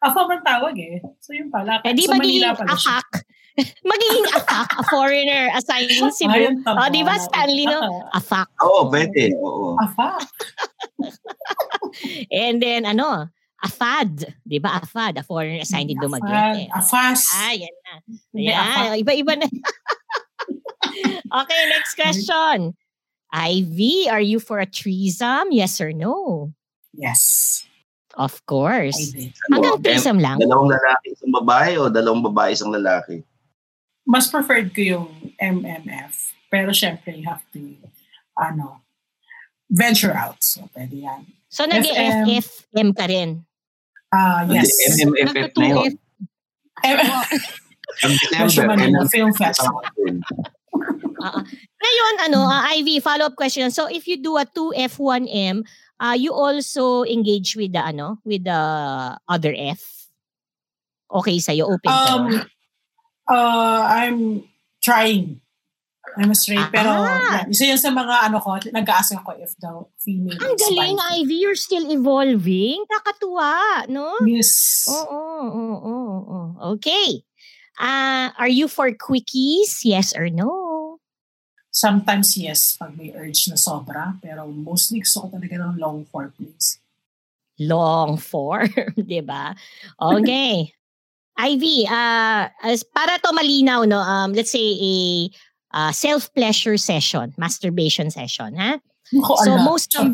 AFAM 0.00 0.32
ang 0.32 0.42
tawag 0.46 0.74
eh. 0.80 0.98
So 1.20 1.36
yun 1.36 1.52
pala. 1.52 1.78
Eh 1.84 1.92
di 1.92 2.08
sa 2.08 2.16
magiging 2.16 2.46
Manila 2.46 2.58
pala 2.58 2.72
akak. 2.72 3.08
magiging 3.92 4.26
akak, 4.32 4.68
a 4.80 4.82
foreigner 4.88 5.52
assigned 5.54 5.92
in 5.92 6.08
Cebu. 6.10 6.32
Ayun, 6.32 6.54
tama. 6.64 6.78
Oh, 6.82 6.88
di 6.88 7.02
ba 7.04 7.14
Stanley, 7.20 7.66
no? 7.68 8.08
Ah, 8.10 8.18
Afak. 8.18 8.48
Oo, 8.64 8.88
pwede. 8.88 9.36
Oo. 9.36 9.76
AFAM. 9.76 10.18
And 12.32 12.62
then, 12.62 12.88
ano, 12.88 13.28
afad. 13.60 14.34
Di 14.42 14.58
ba? 14.58 14.80
Afad, 14.80 15.20
a 15.20 15.22
foreigner 15.22 15.62
assigned 15.62 15.92
in 15.92 16.00
Dumaguete. 16.00 16.68
AFAS. 16.72 17.28
Ah, 17.36 17.54
yan 17.54 17.74
na. 17.84 17.92
Ayan, 18.34 19.04
iba-iba 19.04 19.36
na. 19.36 19.46
okay, 21.40 21.60
next 21.68 21.94
question. 21.94 22.74
Ivy, 23.30 24.10
are 24.10 24.20
you 24.20 24.40
for 24.40 24.58
a 24.58 24.66
threesome? 24.66 25.52
Yes 25.54 25.78
or 25.78 25.92
no? 25.92 26.50
Yes. 26.92 27.62
Of 28.18 28.42
course. 28.46 29.14
did. 29.14 29.32
Hanggang 29.52 29.78
Ano, 29.78 29.84
threesome 29.84 30.18
lang? 30.18 30.42
Dalawang 30.42 30.74
lalaki 30.74 31.14
isang 31.14 31.30
babae 31.30 31.78
o 31.78 31.86
dalawang 31.86 32.26
babae 32.26 32.58
isang 32.58 32.74
lalaki? 32.74 33.22
Mas 34.02 34.26
preferred 34.26 34.74
ko 34.74 34.82
yung 34.82 35.06
MMF. 35.38 36.34
Pero 36.50 36.74
syempre, 36.74 37.14
you 37.14 37.30
have 37.30 37.46
to, 37.54 37.78
ano, 38.34 38.82
venture 39.70 40.10
out. 40.10 40.42
So, 40.42 40.66
pwede 40.74 41.06
yan. 41.06 41.30
So, 41.46 41.70
FM. 41.70 41.70
nag-FFM 41.70 42.90
ka 42.98 43.06
rin? 43.06 43.46
Ah, 44.10 44.42
yes. 44.50 44.74
Hindi, 44.98 45.22
MMFF 45.22 45.54
na 45.54 45.66
yun. 45.70 45.92
Ang 48.00 48.12
Medyo 48.34 48.60
Manila 48.66 49.06
Film. 49.06 49.30
Ah, 51.20 51.36
ah. 51.36 51.42
Ngayon, 51.80 52.14
ano, 52.30 52.40
ah, 52.48 52.64
Ivy, 52.72 52.98
follow-up 52.98 53.36
question. 53.36 53.68
So, 53.70 53.86
if 53.86 54.08
you 54.08 54.16
do 54.18 54.40
a 54.40 54.46
2F1M, 54.48 55.62
uh, 56.00 56.16
you 56.16 56.32
also 56.32 57.04
engage 57.04 57.54
with 57.54 57.76
the, 57.76 57.82
ano, 57.84 58.18
with 58.24 58.44
the 58.44 58.60
other 59.28 59.52
F? 59.52 60.08
Okay 61.10 61.42
sa'yo, 61.42 61.66
open 61.74 61.90
ka. 61.90 62.06
Um, 62.14 62.24
uh, 63.28 63.82
I'm 63.84 64.46
trying. 64.80 65.42
I'm 66.18 66.34
straight. 66.34 66.66
Pero, 66.72 66.90
Ah. 66.90 67.46
isa 67.46 67.68
yan 67.68 67.78
sa 67.78 67.92
mga 67.92 68.26
ano 68.26 68.40
ko, 68.42 68.58
nag-ask 68.58 69.14
ako 69.14 69.38
if 69.38 69.54
the 69.58 69.70
female 70.02 70.34
Ang 70.40 70.56
galing, 70.58 70.98
spicy. 70.98 71.14
Ivy. 71.22 71.36
You're 71.38 71.58
still 71.58 71.86
evolving. 71.86 72.82
Nakatuwa, 72.88 73.86
no? 73.86 74.18
Yes. 74.26 74.86
Oo, 74.90 75.06
oo, 75.06 75.74
oo, 75.78 76.16
oo. 76.26 76.40
Okay. 76.74 77.22
Ah, 77.78 78.34
are 78.36 78.50
you 78.50 78.66
for 78.68 78.90
quickies? 78.92 79.86
Yes 79.86 80.12
or 80.12 80.28
no? 80.28 80.98
Sometimes 81.70 82.34
yes, 82.36 82.74
pag 82.76 82.98
may 82.98 83.14
urge 83.14 83.46
na 83.46 83.54
sobra. 83.54 84.18
Pero 84.18 84.44
mostly 84.50 85.00
gusto 85.00 85.24
ko 85.24 85.26
talaga 85.30 85.54
ng 85.56 85.78
long 85.78 86.02
foreplays. 86.04 86.82
Long 87.62 88.16
form, 88.16 88.72
di 88.96 89.20
ba? 89.20 89.54
Okay. 89.96 90.72
Ivy, 91.40 91.88
uh, 91.88 92.52
as 92.64 92.84
para 92.84 93.16
to 93.16 93.32
malinaw, 93.32 93.88
no, 93.88 93.96
um, 93.96 94.32
let's 94.36 94.52
say 94.52 94.76
a 94.76 94.94
uh, 95.72 95.92
self-pleasure 95.92 96.76
session, 96.76 97.34
masturbation 97.36 98.10
session, 98.10 98.56
ha? 98.56 98.78
Ko, 99.10 99.34
So 99.42 99.54
ala. 99.58 99.64
most 99.66 99.90
of 99.98 100.06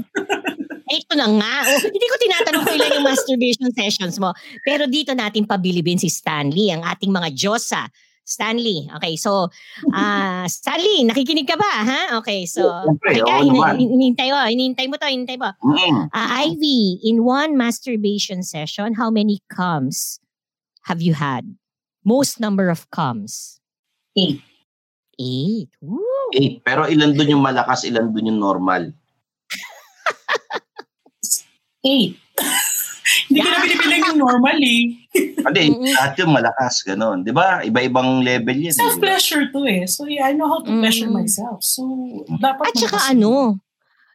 ito 0.89 1.13
na 1.19 1.27
nga. 1.29 1.55
Oh, 1.67 1.79
hindi 1.83 2.07
ko 2.07 2.17
tinatanong 2.17 2.63
kung 2.65 2.77
ilan 2.79 2.93
yung 2.97 3.07
masturbation 3.07 3.69
sessions 3.75 4.17
mo. 4.17 4.33
Pero 4.65 4.87
dito 4.87 5.13
natin 5.13 5.45
pabilibin 5.45 5.99
si 5.99 6.09
Stanley, 6.09 6.71
ang 6.73 6.81
ating 6.87 7.11
mga 7.11 7.35
Diyosa. 7.35 7.91
Stanley. 8.27 8.91
Okay, 8.99 9.15
so 9.15 9.47
ah 9.95 10.43
Stanley, 10.51 11.07
nakikinig 11.07 11.47
ka 11.47 11.55
ba, 11.55 11.73
ha? 11.87 12.01
Okay, 12.19 12.43
so 12.43 12.67
Teka, 13.07 13.23
oo 13.23 13.39
hin- 13.39 13.55
naman. 13.55 13.75
hin- 13.79 13.93
hinintay 13.95 14.29
mo, 14.35 14.39
hinintay 14.43 14.87
mo 14.91 14.97
to, 14.99 15.07
hinintay 15.07 15.39
mo. 15.39 15.51
Mm. 15.63 16.11
Ah, 16.11 16.43
Ivy, 16.43 16.99
in 17.07 17.23
one 17.23 17.55
masturbation 17.55 18.43
session, 18.43 18.99
how 18.99 19.11
many 19.15 19.39
comes 19.47 20.19
have 20.91 20.99
you 20.99 21.15
had? 21.15 21.47
Most 22.03 22.39
number 22.43 22.67
of 22.71 22.91
comes? 22.91 23.59
Eight. 24.19 24.43
Eight. 25.17 25.73
Woo! 25.81 26.29
Eh, 26.31 26.61
pero 26.61 26.85
ilan 26.85 27.13
dun 27.13 27.33
yung 27.33 27.41
malakas, 27.41 27.85
ilan 27.85 28.13
dun 28.13 28.29
yung 28.29 28.41
normal? 28.41 28.93
Eight. 31.85 32.19
Hindi 33.31 33.39
ko 33.39 33.49
na 33.49 33.59
binibilang 33.63 34.03
yung 34.13 34.21
normal 34.21 34.59
eh. 34.59 34.83
Hindi, 35.41 35.63
lahat 35.95 36.13
yung 36.19 36.33
malakas, 36.35 36.83
ganun. 36.83 37.23
Di 37.23 37.31
ba? 37.31 37.63
Iba-ibang 37.63 38.21
level 38.21 38.59
yan. 38.59 38.75
eh? 38.75 38.77
Self-pleasure 38.77 39.49
to 39.55 39.63
eh. 39.65 39.87
So 39.87 40.05
yeah, 40.05 40.27
I 40.27 40.35
know 40.35 40.51
how 40.51 40.61
to 40.61 40.71
pleasure 40.75 41.07
Mm. 41.07 41.23
myself. 41.23 41.63
So, 41.63 41.87
dapat 42.37 42.71
At 42.71 42.75
saka 42.77 42.99
ano, 43.15 43.63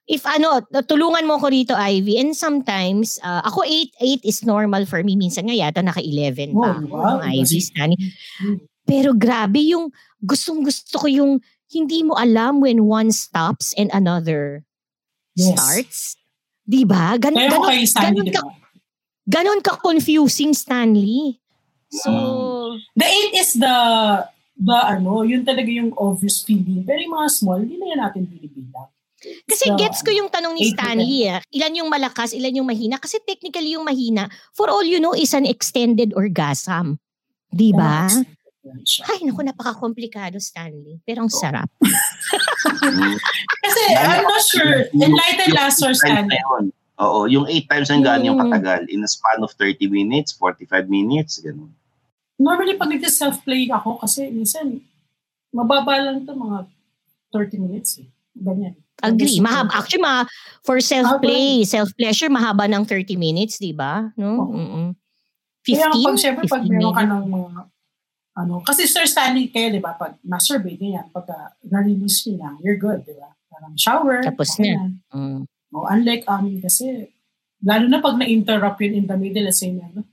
if 0.06 0.28
ano, 0.28 0.60
tulungan 0.84 1.24
mo 1.24 1.40
ko 1.40 1.48
rito, 1.48 1.72
Ivy, 1.72 2.20
and 2.20 2.36
sometimes, 2.36 3.16
uh, 3.24 3.40
ako 3.48 3.64
8, 3.64 3.96
8 4.22 4.28
is 4.28 4.44
normal 4.44 4.84
for 4.84 5.00
me. 5.02 5.16
Minsan 5.16 5.48
nga 5.48 5.56
yata 5.56 5.80
naka-11 5.80 6.52
pa. 6.52 6.84
Oh, 6.84 6.92
wow. 6.92 7.24
Ivy, 7.24 7.60
Stanley. 7.64 8.12
Pero 8.84 9.14
grabe 9.14 9.62
yung 9.62 9.90
gustong 10.20 10.66
gusto 10.66 11.02
ko 11.02 11.08
yung 11.08 11.32
hindi 11.72 12.04
mo 12.04 12.20
alam 12.20 12.60
when 12.60 12.84
one 12.84 13.10
stops 13.10 13.72
and 13.80 13.88
another 13.96 14.66
Yes. 15.32 15.56
starts. 15.56 16.00
Di 16.62 16.84
ba? 16.84 17.16
Gan- 17.16 17.40
ako 17.40 17.48
ganon, 17.48 17.70
kay 17.72 17.82
Stanley, 17.88 18.12
ganon 18.12 18.26
di 18.28 18.34
ka, 18.36 18.42
ba? 18.44 18.52
ganon 19.26 19.60
ka 19.64 19.74
confusing, 19.80 20.52
Stanley. 20.52 21.40
So, 21.92 22.12
The 22.96 23.08
eight 23.08 23.34
is 23.36 23.56
the, 23.56 23.76
the 24.56 24.78
ano, 24.78 25.24
yun 25.24 25.44
talaga 25.44 25.68
yung 25.68 25.92
obvious 25.96 26.44
feeling. 26.44 26.84
Pero 26.84 27.00
yung 27.00 27.16
mga 27.16 27.30
small, 27.32 27.60
hindi 27.64 27.80
na 27.80 27.88
yan 27.96 28.02
natin 28.04 28.24
binibilang. 28.28 28.88
kasi 29.48 29.72
So, 29.72 29.76
gets 29.80 30.04
ko 30.04 30.12
yung 30.12 30.28
tanong 30.28 30.56
ni 30.56 30.72
Stanley, 30.72 31.28
ah, 31.32 31.40
ilan 31.52 31.80
yung 31.84 31.90
malakas, 31.92 32.32
ilan 32.32 32.60
yung 32.60 32.68
mahina. 32.68 33.00
Kasi 33.00 33.20
technically 33.24 33.76
yung 33.76 33.88
mahina, 33.88 34.28
for 34.52 34.68
all 34.68 34.84
you 34.84 35.00
know, 35.00 35.16
is 35.16 35.32
an 35.32 35.48
extended 35.48 36.12
orgasm. 36.12 37.00
Di 37.52 37.72
ba? 37.72 38.08
Yan 38.62 38.82
siya. 38.86 39.10
Ay, 39.10 39.26
naku, 39.26 39.42
napaka-komplikado, 39.42 40.38
Stanley. 40.38 41.02
Pero 41.02 41.26
ang 41.26 41.32
sarap. 41.34 41.66
Mm. 41.82 43.18
Kasi 43.66 43.82
I'm 43.98 44.22
not 44.22 44.44
sure. 44.46 44.86
Enlighten 44.94 45.50
last 45.58 45.82
or 45.82 45.92
Eight 45.92 46.02
times 46.06 46.30
Stanley. 46.30 46.72
Oo, 47.02 47.26
yung 47.26 47.50
8 47.50 47.66
times 47.66 47.90
ang 47.90 48.06
gaan 48.06 48.22
yung 48.22 48.38
Mm. 48.38 48.54
katagal. 48.54 48.82
In 48.94 49.02
a 49.02 49.10
span 49.10 49.42
of 49.42 49.50
30 49.58 49.90
minutes, 49.90 50.38
45 50.38 50.86
minutes, 50.86 51.42
ganun. 51.42 51.74
Normally, 52.38 52.78
pag 52.78 52.94
nag-self-play 52.94 53.66
ako, 53.74 53.98
kasi 53.98 54.30
minsan, 54.30 54.82
mababa 55.50 55.98
lang 55.98 56.22
ito 56.22 56.30
mga 56.32 56.70
30 57.34 57.58
minutes 57.58 57.98
eh. 57.98 58.08
Ganyan. 58.38 58.78
Agree. 59.02 59.42
Mahaba. 59.42 59.74
Actually, 59.74 60.06
ma, 60.06 60.30
for 60.62 60.78
self-play, 60.78 61.66
self-pleasure, 61.66 62.30
mahaba 62.30 62.70
ng 62.70 62.86
30 62.86 63.18
minutes, 63.18 63.58
di 63.58 63.74
ba? 63.74 64.14
No? 64.14 64.46
Oo. 64.46 64.54
Mm-mm. 64.54 64.88
Kaya 65.66 65.90
15? 65.90 66.06
pag 66.06 66.18
syempre, 66.22 66.46
pag 66.46 66.62
15 66.62 66.70
meron 66.70 66.94
ka 66.94 67.02
minutes. 67.02 67.10
ng 67.10 67.26
mga, 67.28 67.60
ano, 68.32 68.64
kasi 68.64 68.88
Sir 68.88 69.04
Stanley 69.08 69.52
kayo, 69.52 69.76
di 69.76 69.84
ba, 69.84 69.96
pag 70.00 70.16
na-survey, 70.24 70.80
ganyan, 70.80 71.12
pag 71.12 71.28
uh, 71.28 71.52
na-release 71.68 72.32
nyo 72.32 72.36
na, 72.40 72.50
you're 72.64 72.80
good, 72.80 73.04
di 73.04 73.12
ba? 73.16 73.36
Parang 73.52 73.76
shower. 73.76 74.24
Tapos 74.24 74.56
okay 74.56 74.72
na. 74.72 74.96
Mm. 75.12 75.44
O, 75.72 75.88
unlike 75.88 76.24
amin 76.28 76.64
kasi, 76.64 77.12
lalo 77.64 77.86
na 77.92 78.00
pag 78.00 78.16
na-interrupt 78.16 78.80
yun 78.80 79.04
in 79.04 79.06
the 79.08 79.18
middle, 79.20 79.44
let's 79.44 79.60
say, 79.60 79.76
ano, 79.76 80.08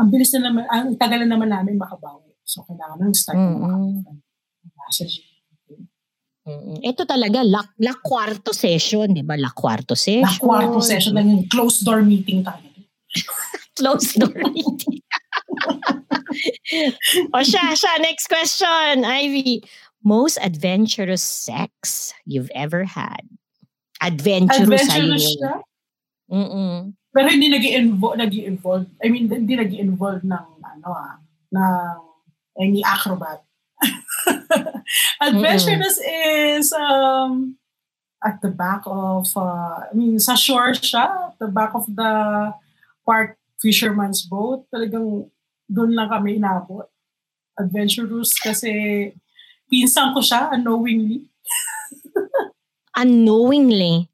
ang 0.00 0.08
bilis 0.08 0.32
na 0.32 0.48
naman, 0.48 0.64
ang 0.70 0.96
tagal 0.96 1.20
na 1.26 1.28
naman 1.36 1.50
namin 1.52 1.76
makabawi. 1.76 2.32
So, 2.48 2.64
kailangan 2.64 3.04
ng 3.04 3.12
start 3.12 3.36
message. 4.88 5.28
Mm-mm. 6.48 6.80
Ito 6.80 7.04
talaga, 7.04 7.44
la, 7.44 7.60
la 7.84 7.92
quarto 8.00 8.56
session, 8.56 9.12
di 9.12 9.20
ba? 9.20 9.36
La 9.36 9.52
quarto 9.52 9.92
session. 9.92 10.24
Na 10.24 10.40
kwarto 10.40 10.80
session 10.80 11.12
lang 11.12 11.28
yung 11.28 11.44
closed 11.52 11.84
door 11.84 12.00
meeting 12.00 12.40
tayo. 12.40 12.64
Closed 13.78 14.16
door 14.16 14.32
meeting. 14.48 15.04
O 17.34 17.38
siya, 17.42 17.74
siya, 17.74 17.92
next 18.00 18.28
question, 18.28 19.04
Ivy. 19.04 19.62
Most 20.04 20.38
adventurous 20.42 21.22
sex 21.22 22.14
you've 22.24 22.50
ever 22.54 22.84
had? 22.84 23.26
Adventurous, 24.00 24.86
Adventurous 24.86 25.26
siya, 25.26 25.52
Mm-mm. 26.30 26.94
pero 27.10 27.26
hindi 27.26 27.50
nag 27.50 27.66
involve 27.66 28.16
nag 28.22 28.30
involve 28.30 28.86
I 29.02 29.10
mean, 29.10 29.26
hindi 29.26 29.58
nag 29.58 29.74
involve 29.74 30.22
ng, 30.22 30.46
ano 30.62 30.88
ah, 30.94 31.18
ng 31.50 31.98
any 32.62 32.82
acrobat. 32.86 33.42
Adventurous 35.22 35.98
is 35.98 36.70
um, 36.72 37.58
at 38.24 38.42
the 38.42 38.50
back 38.50 38.82
of, 38.86 39.30
uh, 39.36 39.86
I 39.86 39.92
mean, 39.94 40.18
sa 40.18 40.34
shore 40.34 40.74
siya, 40.74 41.30
at 41.30 41.38
the 41.38 41.48
back 41.48 41.74
of 41.74 41.86
the 41.86 42.54
park 43.06 43.38
fisherman's 43.62 44.22
boat. 44.26 44.66
Talagang 44.74 45.30
doon 45.68 45.92
lang 45.92 46.08
kami 46.08 46.36
inabot. 46.36 46.88
Adventurous 47.54 48.34
kasi 48.34 48.70
pinsan 49.66 50.10
ko 50.10 50.20
siya 50.20 50.50
unknowingly. 50.50 51.22
Unknowingly. 52.98 54.08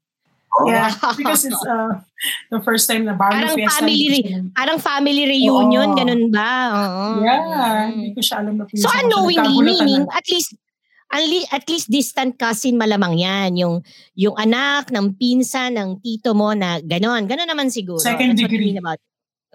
Oh, 0.55 0.69
Yeah, 0.69 0.87
because 1.17 1.43
it's 1.43 1.63
uh, 1.67 1.99
the 2.47 2.63
first 2.63 2.87
time 2.87 3.03
na 3.03 3.11
Barrio 3.11 3.43
Parang 3.43 3.55
Fiesta. 3.59 3.75
family 3.81 4.07
re- 4.07 4.23
Parang 4.55 4.79
family 4.79 5.23
reunion, 5.27 5.89
Oo. 5.91 5.97
ganun 5.97 6.31
ba? 6.31 6.51
Oo. 6.71 7.05
Yeah, 7.19 7.43
Mm. 7.43 7.91
hindi 7.91 8.09
ko 8.13 8.21
siya 8.23 8.35
alam 8.39 8.55
na 8.55 8.63
pinsan 8.63 8.85
So 8.85 8.93
unknowingly, 8.93 9.51
meaning 9.59 10.07
at 10.07 10.23
least 10.25 10.55
at 11.05 11.21
least, 11.21 11.47
at 11.49 11.65
least 11.67 11.87
distant 11.87 12.33
cousin 12.35 12.75
malamang 12.75 13.19
yan. 13.19 13.55
Yung, 13.55 13.75
yung 14.15 14.35
anak 14.35 14.89
ng 14.89 15.13
pinsan 15.15 15.75
ng 15.75 15.99
tito 15.99 16.31
mo 16.31 16.51
na 16.51 16.79
ganon. 16.79 17.23
Ganon 17.25 17.45
naman 17.45 17.67
siguro. 17.67 17.99
Second 17.99 18.33
That's 18.33 18.47
degree. 18.47 18.73
about 18.75 18.99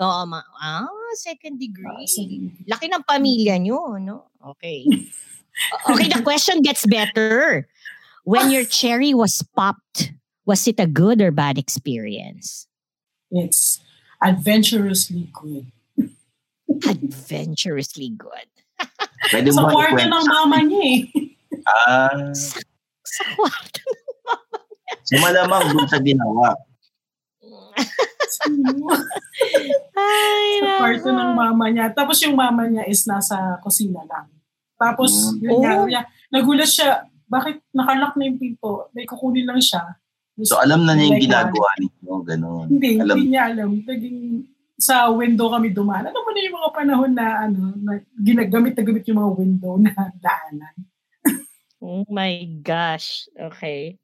Oo, 0.01 0.21
ma- 0.25 0.47
ah, 0.57 0.89
second 1.17 1.59
degree. 1.59 1.87
Ah, 1.89 2.07
sige. 2.07 2.53
Laki 2.69 2.87
ng 2.91 3.05
pamilya 3.07 3.59
nyo, 3.59 3.99
no? 3.99 4.31
Okay. 4.55 4.87
okay, 5.91 6.09
the 6.09 6.23
question 6.23 6.63
gets 6.63 6.87
better. 6.87 7.67
When 8.25 8.51
your 8.51 8.65
cherry 8.65 9.15
was 9.15 9.43
popped, 9.57 10.13
was 10.45 10.67
it 10.69 10.79
a 10.79 10.87
good 10.87 11.21
or 11.21 11.31
bad 11.31 11.59
experience? 11.59 12.67
It's 13.31 13.81
adventurously 14.23 15.31
good. 15.33 15.71
Adventurously 16.87 18.11
good. 18.15 18.51
Pwede 19.31 19.53
Sa 19.53 19.63
mo 19.63 19.75
kwarto 19.75 19.97
ikwento 20.01 20.17
ng 20.17 20.25
sa 20.25 20.33
mama 20.33 20.59
niya 20.65 20.83
eh. 20.83 21.01
Ah, 21.67 22.31
Sa 23.05 23.25
kwarto. 23.37 23.83
so 25.05 25.15
malamang 25.21 25.65
dun 25.75 25.87
sa 25.91 25.99
ginawa. 26.01 26.55
Ay, 29.97 30.47
sa 30.61 30.71
kwarto 30.81 31.09
nako. 31.11 31.19
ng 31.19 31.33
mama 31.35 31.65
niya. 31.69 31.87
Tapos 31.91 32.17
yung 32.23 32.37
mama 32.37 32.67
niya 32.67 32.85
is 32.87 33.05
nasa 33.05 33.59
kusina 33.61 34.03
lang. 34.07 34.29
Tapos, 34.77 35.13
Mm. 35.37 35.41
yun 35.45 35.59
nga, 35.61 35.73
Oh. 35.77 35.87
niya, 35.87 36.01
nagulat 36.33 36.71
siya, 36.71 37.05
bakit 37.29 37.61
nakalock 37.71 38.17
na 38.17 38.27
yung 38.27 38.39
pinto? 38.41 38.89
May 38.91 39.05
kukunin 39.05 39.45
lang 39.45 39.61
siya. 39.61 39.83
So 40.41 40.57
alam 40.57 40.89
na 40.89 40.97
niya 40.97 41.13
yung 41.13 41.21
ginagawa 41.21 41.69
ninyo, 41.77 42.15
ganun. 42.25 42.67
Hindi, 42.73 42.97
Alam 42.97 43.17
hindi 43.21 43.29
niya 43.31 43.43
alam. 43.53 43.71
Naging, 43.85 44.19
sa 44.81 45.13
window 45.13 45.53
kami 45.53 45.69
dumaan. 45.69 46.09
Ano 46.09 46.25
mo 46.25 46.33
na 46.33 46.41
yung 46.41 46.57
mga 46.57 46.71
panahon 46.73 47.13
na, 47.13 47.27
ano, 47.45 47.61
na 47.77 47.93
ginagamit 48.17 48.73
na 48.73 48.81
gamit 48.81 49.05
yung 49.05 49.21
mga 49.21 49.33
window 49.37 49.77
na 49.77 49.93
daanan. 50.17 50.75
Oh 51.81 52.05
my 52.09 52.33
gosh. 52.61 53.29
Okay. 53.37 54.01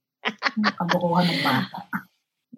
Kabukuhan 0.76 1.24
ng 1.24 1.40
bata. 1.40 1.78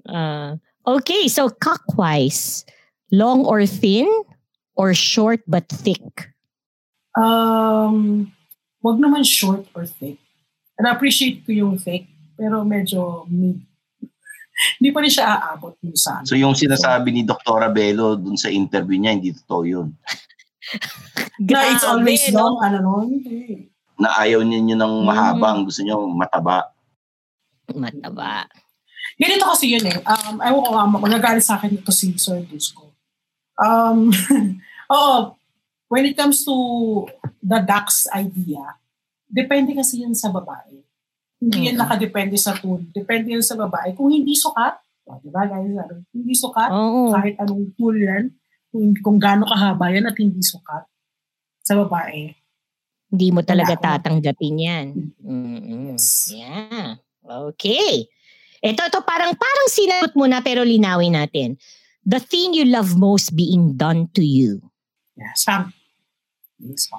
Uh, 0.02 0.50
okay, 0.88 1.28
so 1.28 1.52
cockwise. 1.52 2.64
Long 3.12 3.44
or 3.44 3.64
thin 3.64 4.08
or 4.76 4.92
short 4.92 5.40
but 5.48 5.68
thick? 5.68 6.32
Um, 7.16 8.28
wag 8.84 9.00
naman 9.00 9.24
short 9.24 9.64
or 9.72 9.88
thick. 9.88 10.20
Na-appreciate 10.78 11.42
ko 11.42 11.50
yung 11.50 11.74
thick, 11.80 12.06
pero 12.38 12.62
medyo 12.62 13.26
mid. 13.26 13.58
Hindi 14.78 14.88
pa 14.94 15.00
rin 15.02 15.10
siya 15.10 15.26
aabot 15.40 15.74
yung 15.82 15.98
sa 15.98 16.22
So 16.22 16.38
yung 16.38 16.54
sinasabi 16.54 17.10
ni 17.10 17.22
Dr. 17.26 17.66
Bello 17.74 18.14
dun 18.14 18.38
sa 18.38 18.46
interview 18.52 18.98
niya, 18.98 19.14
hindi 19.18 19.30
totoo 19.34 19.62
yun. 19.62 19.88
na 21.50 21.74
it's 21.74 21.86
always 21.86 22.22
no? 22.30 22.38
long, 22.42 22.56
ano 22.62 22.76
no? 22.82 22.94
Hindi. 23.06 23.70
Na 23.98 24.14
ayaw 24.18 24.42
niya 24.46 24.78
ng 24.78 24.94
Mm. 25.02 25.06
mahabang, 25.06 25.58
gusto 25.66 25.82
niya 25.82 25.98
mataba. 25.98 26.70
Mataba. 27.74 28.46
Ganito 29.18 29.44
kasi 29.50 29.74
yun 29.74 29.82
eh. 29.82 29.98
Um, 30.06 30.38
ayaw 30.38 30.62
ko 30.62 30.70
nga, 30.70 30.84
magagalit 30.86 31.42
sa 31.42 31.58
akin 31.58 31.74
ito 31.74 31.90
si 31.90 32.14
Sir 32.14 32.38
Dusko. 32.46 32.94
Um, 33.58 34.14
oo, 34.94 35.34
when 35.90 36.06
it 36.06 36.14
comes 36.14 36.46
to 36.46 36.54
the 37.42 37.58
ducks 37.58 38.06
idea, 38.14 38.78
depende 39.26 39.74
kasi 39.74 40.06
yan 40.06 40.14
sa 40.14 40.30
babae. 40.30 40.78
Hindi 41.38 41.70
yan 41.70 41.78
Mm. 41.78 41.82
nakadepende 41.82 42.38
sa 42.38 42.54
tool. 42.54 42.82
Depende 42.90 43.34
yan 43.34 43.42
sa 43.42 43.58
babae. 43.58 43.94
Kung 43.94 44.10
hindi 44.10 44.38
sukat, 44.38 44.78
di 45.22 45.30
ba 45.30 45.46
guys, 45.46 45.70
ano, 45.70 46.02
hindi 46.14 46.34
sukat, 46.34 46.70
Oo. 46.70 47.10
kahit 47.10 47.34
anong 47.42 47.74
tool 47.74 47.94
yan, 47.98 48.30
kung, 48.70 48.94
kung 49.02 49.18
gaano 49.18 49.46
kahaba 49.46 49.90
yan 49.90 50.06
at 50.06 50.14
hindi 50.14 50.42
sukat 50.42 50.86
sa 51.62 51.74
babae. 51.74 52.30
Hindi 53.08 53.28
mo 53.32 53.40
talaga 53.40 53.74
tatanggapin 53.74 54.56
yan. 54.60 54.86
Mm-mm. 55.24 55.96
Yes. 55.96 56.28
Yeah. 56.28 57.00
Okay. 57.24 58.04
Ito, 58.58 58.82
ito 58.84 58.98
parang, 59.06 59.32
parang 59.34 59.68
sinagot 59.70 60.12
mo 60.18 60.26
na 60.26 60.42
pero 60.42 60.66
linawin 60.66 61.14
natin. 61.14 61.54
The 62.02 62.18
thing 62.18 62.54
you 62.56 62.64
love 62.64 62.96
most 62.96 63.36
being 63.36 63.76
done 63.76 64.08
to 64.16 64.24
you. 64.24 64.58
Yeah. 65.14 65.34
Yes, 65.34 65.46
ma'am. 65.46 65.70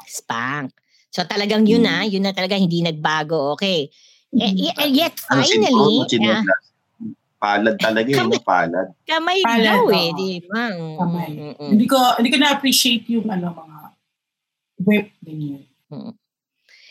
Spank. 0.07 0.72
So 1.10 1.26
talagang 1.26 1.65
yun 1.68 1.84
Mm. 1.84 1.88
na, 1.90 1.95
yun 2.06 2.23
na 2.23 2.31
talaga 2.31 2.56
hindi 2.56 2.80
nagbago. 2.80 3.57
Okay. 3.57 3.90
Eh, 4.30 4.53
eh, 4.53 4.73
eh, 4.77 4.90
yet 4.94 5.18
Ano, 5.27 5.41
finally, 5.41 6.06
siguro, 6.06 6.38
ah, 6.38 6.45
Palad 7.40 7.80
talaga 7.80 8.11
eh, 8.11 8.19
no? 8.19 8.36
palad. 8.44 8.88
Kamay 9.07 9.40
Palad, 9.41 9.64
daw 9.64 9.84
eh, 9.90 10.11
oo. 10.11 10.18
di 10.19 10.30
ba? 10.44 10.64
Mm, 10.76 10.95
Kamay. 10.99 11.30
mm, 11.31 11.53
mm. 11.56 11.69
Hindi 11.72 11.86
ko 11.88 11.98
hindi 12.19 12.30
ko 12.30 12.38
na-appreciate 12.38 13.06
yung 13.10 13.27
ano 13.31 13.48
mga 13.56 13.77
whip 14.84 15.07
ganyan. 15.23 15.64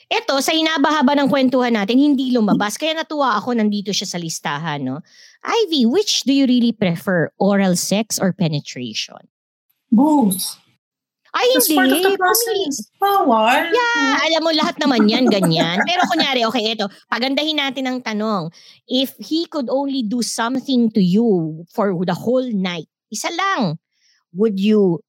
Ito, 0.08 0.40
sa 0.40 0.56
hinabahaba 0.56 1.12
ng 1.20 1.28
kwentuhan 1.28 1.76
natin, 1.76 2.00
hindi 2.00 2.32
lumabas. 2.32 2.80
Kaya 2.80 2.96
natuwa 2.96 3.36
ako, 3.36 3.60
nandito 3.60 3.92
siya 3.92 4.08
sa 4.08 4.16
listahan, 4.16 4.80
no? 4.80 5.04
Ivy, 5.44 5.84
which 5.84 6.24
do 6.24 6.32
you 6.32 6.48
really 6.48 6.72
prefer? 6.72 7.28
Oral 7.36 7.76
sex 7.76 8.16
or 8.16 8.32
penetration? 8.32 9.28
Both. 9.92 10.56
Ay, 11.36 11.44
That's 11.52 11.68
hindi. 11.68 11.76
part 11.76 11.92
of 11.92 12.00
the 12.00 12.14
process. 12.16 12.88
Bawal. 12.96 13.68
Yeah, 13.68 14.16
alam 14.32 14.40
mo, 14.48 14.50
lahat 14.56 14.80
naman 14.80 15.12
yan, 15.12 15.28
ganyan. 15.28 15.84
Pero 15.84 16.00
kunyari, 16.08 16.40
okay, 16.48 16.72
ito, 16.72 16.88
pagandahin 17.12 17.60
natin 17.60 17.84
ang 17.84 17.98
tanong. 18.00 18.48
If 18.88 19.12
he 19.20 19.44
could 19.44 19.68
only 19.68 20.00
do 20.00 20.24
something 20.24 20.88
to 20.96 21.04
you 21.04 21.62
for 21.76 21.92
the 22.08 22.16
whole 22.16 22.48
night, 22.48 22.88
isa 23.12 23.28
lang, 23.36 23.76
would 24.32 24.56
you 24.56 25.04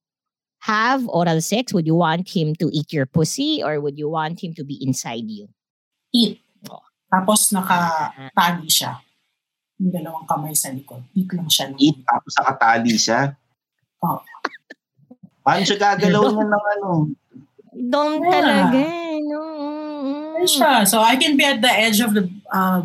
have 0.60 1.06
oral 1.08 1.40
sex? 1.40 1.72
Would 1.72 1.86
you 1.86 1.94
want 1.96 2.28
him 2.28 2.54
to 2.60 2.68
eat 2.72 2.92
your 2.92 3.06
pussy 3.06 3.62
or 3.64 3.80
would 3.80 3.96
you 3.98 4.08
want 4.08 4.42
him 4.44 4.52
to 4.54 4.64
be 4.64 4.76
inside 4.80 5.24
you? 5.28 5.48
Eat. 6.12 6.40
Tapos 7.10 7.50
nakatali 7.50 8.68
siya. 8.70 9.00
Yung 9.80 9.90
dalawang 9.90 10.28
kamay 10.28 10.54
sa 10.54 10.70
likod. 10.70 11.02
Eat 11.16 11.32
lang 11.32 11.48
siya. 11.48 11.72
Eat, 11.74 12.04
tapos 12.06 12.32
nakatali 12.38 12.94
siya. 12.94 13.34
Oo. 14.04 14.20
Paano 15.40 15.62
siya 15.64 15.78
gagalaw 15.80 16.22
niya 16.36 16.46
ng 16.46 16.64
ano? 16.78 16.88
Don't 17.70 18.20
Yeah. 18.20 18.34
talaga, 18.34 18.76
eh, 18.76 19.18
no? 19.24 19.40
Siya. 20.44 20.84
So 20.84 21.00
I 21.00 21.16
can 21.16 21.34
be 21.38 21.44
at 21.46 21.62
the 21.64 21.70
edge 21.72 21.98
of 22.04 22.12
the 22.12 22.28
uh, 22.52 22.84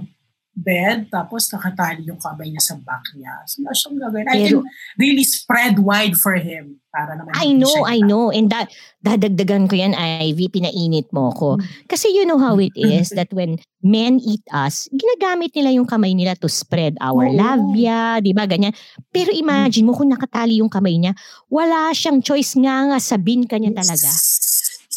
bed 0.55 1.11
tapos 1.11 1.51
nakatali 1.51 2.07
yung 2.07 2.17
kamay 2.17 2.47
niya 2.47 2.63
sa 2.63 2.75
back 2.79 3.03
niya. 3.19 3.43
So 3.43 3.59
wala 3.59 3.75
siyang 3.75 3.95
gagawin. 3.99 4.25
I 4.31 4.35
Pero- 4.39 4.63
can 4.63 4.71
really 4.95 5.25
spread 5.27 5.75
wide 5.83 6.15
for 6.15 6.39
him 6.39 6.79
para 6.95 7.19
naman 7.19 7.35
I 7.35 7.51
know, 7.51 7.83
I 7.83 7.99
know. 7.99 8.31
And 8.31 8.47
that, 8.55 8.71
dadagdagan 9.03 9.67
ko 9.67 9.75
yan, 9.75 9.91
Ivy, 9.91 10.47
pinainit 10.47 11.11
mo 11.11 11.35
ko. 11.35 11.59
Kasi 11.91 12.07
you 12.15 12.23
know 12.23 12.39
how 12.39 12.55
it 12.55 12.71
is 12.79 13.11
that 13.19 13.27
when 13.35 13.59
men 13.83 14.23
eat 14.23 14.41
us, 14.55 14.87
ginagamit 14.95 15.51
nila 15.51 15.75
yung 15.75 15.83
kamay 15.85 16.15
nila 16.15 16.39
to 16.39 16.47
spread 16.47 16.95
our 17.03 17.27
Oo. 17.27 17.35
labia, 17.35 18.23
di 18.23 18.31
ba, 18.31 18.47
ganyan. 18.47 18.71
Pero 19.11 19.35
imagine 19.35 19.83
mo 19.83 19.91
kung 19.91 20.07
nakatali 20.07 20.63
yung 20.63 20.71
kamay 20.71 20.95
niya, 20.95 21.11
wala 21.51 21.91
siyang 21.91 22.23
choice 22.23 22.55
nga 22.55 22.87
nga, 22.87 22.97
sabin 23.03 23.43
ka 23.43 23.59
niya 23.59 23.75
talaga. 23.75 24.07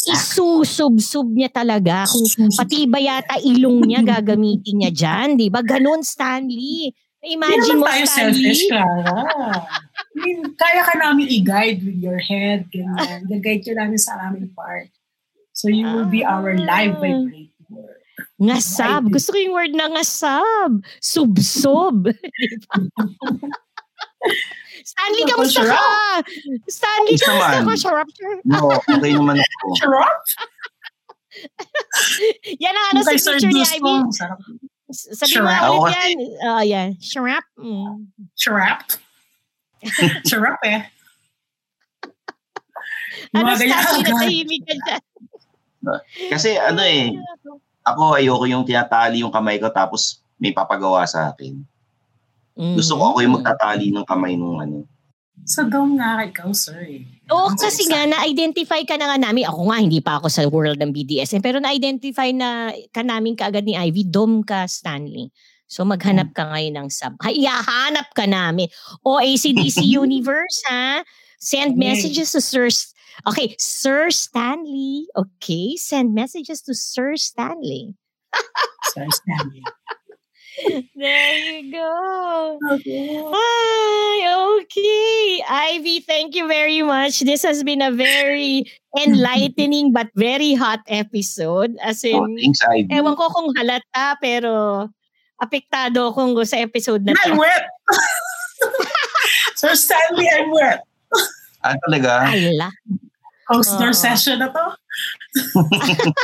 Isusub-sub 0.08 1.28
niya 1.28 1.48
talaga. 1.48 2.04
Kung 2.06 2.24
pati 2.52 2.86
ba 2.86 2.96
yata 2.96 3.36
ilong 3.38 3.84
niya 3.84 4.00
gagamitin 4.00 4.80
niya 4.80 4.90
dyan, 4.90 5.28
di 5.36 5.48
ba? 5.48 5.60
Ganon, 5.60 6.00
Stanley. 6.00 6.92
Hindi 7.18 7.34
Imagine 7.34 7.76
naman 7.76 7.82
mo, 7.82 7.86
tayo 7.90 8.04
Stanley. 8.06 8.34
selfish, 8.38 8.62
Clara. 8.70 9.18
I 9.90 10.16
mean, 10.16 10.38
kaya 10.54 10.82
ka 10.82 10.94
namin 10.96 11.26
i-guide 11.28 11.82
with 11.82 11.98
your 11.98 12.16
head, 12.16 12.70
ganyan. 12.70 13.26
Gag-guide 13.26 13.62
ka 13.62 13.72
namin 13.74 13.98
sa 13.98 14.16
aming 14.24 14.48
part. 14.54 14.88
So 15.52 15.66
you 15.66 15.84
will 15.84 16.06
be 16.06 16.22
our 16.22 16.54
live 16.54 16.94
Ah. 16.94 17.02
vibrator. 17.02 17.44
Ngasab. 18.38 19.10
Gusto 19.10 19.34
ko 19.34 19.38
yung 19.42 19.50
word 19.52 19.74
na 19.74 19.90
ngasab. 19.90 20.78
Sub-sub. 21.02 22.06
Di 22.38 22.54
ba? 22.62 22.78
Stanley, 24.88 25.22
Ako, 25.28 25.44
kamusta 25.44 25.62
ka? 25.68 25.80
Stanley, 26.64 27.14
kamusta 27.20 27.60
ka? 27.60 27.74
Sarap, 27.76 28.08
sir. 28.16 28.32
No, 28.48 28.72
okay 28.72 29.12
naman 29.12 29.36
ako. 29.36 29.66
Sarap! 29.84 30.16
Yan 32.64 32.72
ang 32.74 32.86
ano 32.96 33.00
sa 33.04 33.12
picture 33.12 33.36
ni 33.44 33.60
Ivy. 33.60 33.94
Sabi 34.88 35.44
mo 35.44 35.52
Ako 35.52 35.84
ulit 35.84 36.00
yan. 36.00 36.18
Oh, 36.48 36.64
yan. 36.64 36.88
Sharap. 36.96 37.44
Mm. 37.60 38.08
Sarap. 38.32 38.88
Sarap 40.30 40.58
eh. 40.64 40.88
Ano, 43.36 43.52
ka 43.60 43.60
dyan. 43.60 45.02
Kasi 46.32 46.56
ano 46.56 46.80
eh, 46.80 47.12
ako 47.84 48.16
ayoko 48.16 48.48
yung 48.48 48.64
tinatali 48.64 49.20
yung 49.20 49.32
kamay 49.32 49.60
ko 49.60 49.68
tapos 49.68 50.24
may 50.40 50.56
papagawa 50.56 51.04
sa 51.04 51.28
akin. 51.36 51.60
Gusto 52.58 52.98
ko 52.98 53.02
ako 53.14 53.18
yung 53.22 53.32
Mm. 53.32 53.38
magtatali 53.40 53.86
ng 53.90 54.04
kamay 54.04 54.34
nung 54.34 54.58
ano. 54.58 54.82
Sa 55.46 55.62
dome 55.64 55.96
nga 55.96 56.20
ikaw, 56.20 56.50
sir. 56.50 56.76
eh. 56.82 57.06
Oo, 57.30 57.48
Ang 57.48 57.56
kasi 57.56 57.86
nga, 57.86 58.04
na-identify 58.04 58.82
ka 58.82 58.98
na 58.98 59.14
nga 59.14 59.18
namin. 59.22 59.46
Ako 59.46 59.70
nga, 59.70 59.78
hindi 59.78 60.02
pa 60.02 60.18
ako 60.18 60.26
sa 60.28 60.42
world 60.44 60.76
ng 60.76 60.90
BDSM. 60.90 61.40
Pero 61.40 61.62
na-identify 61.62 62.34
na 62.34 62.68
ka 62.90 63.00
namin 63.00 63.32
kaagad 63.32 63.62
ni 63.62 63.72
Ivy, 63.72 64.04
dom 64.04 64.42
ka, 64.42 64.66
Stanley. 64.66 65.30
So 65.68 65.84
maghanap 65.84 66.32
ka 66.34 66.48
ngayon 66.48 66.80
ng 66.80 66.88
sub. 66.90 67.14
Ay, 67.22 67.44
ihahanap 67.44 68.10
ka 68.12 68.24
namin. 68.24 68.66
O 69.04 69.20
ACDC 69.20 69.84
Universe, 70.02 70.64
ha? 70.66 71.04
Send 71.38 71.78
messages 71.78 72.34
to 72.34 72.42
Sir... 72.42 72.66
Okay, 73.24 73.54
Sir 73.58 74.10
Stanley. 74.10 75.06
Okay, 75.14 75.76
send 75.76 76.12
messages 76.12 76.62
to 76.64 76.74
Sir 76.74 77.14
Stanley. 77.14 77.94
Sir 78.90 79.06
Stanley. 79.08 79.62
There 80.94 81.34
you 81.38 81.72
go. 81.72 82.58
Okay. 82.78 83.22
Ay, 83.22 84.16
okay. 84.58 85.42
Ivy, 85.48 86.00
thank 86.00 86.34
you 86.34 86.48
very 86.48 86.82
much. 86.82 87.20
This 87.20 87.42
has 87.42 87.62
been 87.62 87.82
a 87.82 87.92
very 87.92 88.66
enlightening 88.98 89.92
but 89.92 90.08
very 90.16 90.54
hot 90.54 90.80
episode. 90.88 91.76
As 91.82 92.02
in, 92.02 92.18
thanks, 92.38 92.60
Ivy. 92.66 92.90
ewan 92.90 93.14
ko 93.14 93.30
kung 93.30 93.54
halata, 93.54 94.18
pero 94.20 94.88
apektado 95.38 96.10
akong 96.10 96.34
sa 96.42 96.58
episode 96.58 97.06
na 97.06 97.14
I'm 97.24 97.38
to. 97.38 97.40
wet! 97.40 97.64
Sir 99.58 99.74
Stanley, 99.74 100.26
I'm 100.26 100.50
wet. 100.50 100.82
Ah, 101.62 101.74
talaga? 101.86 102.30
Ala. 102.34 102.70
Poster 103.48 103.88
Oo. 103.88 103.96
session 103.96 104.36
na 104.38 104.48
to. 104.48 104.64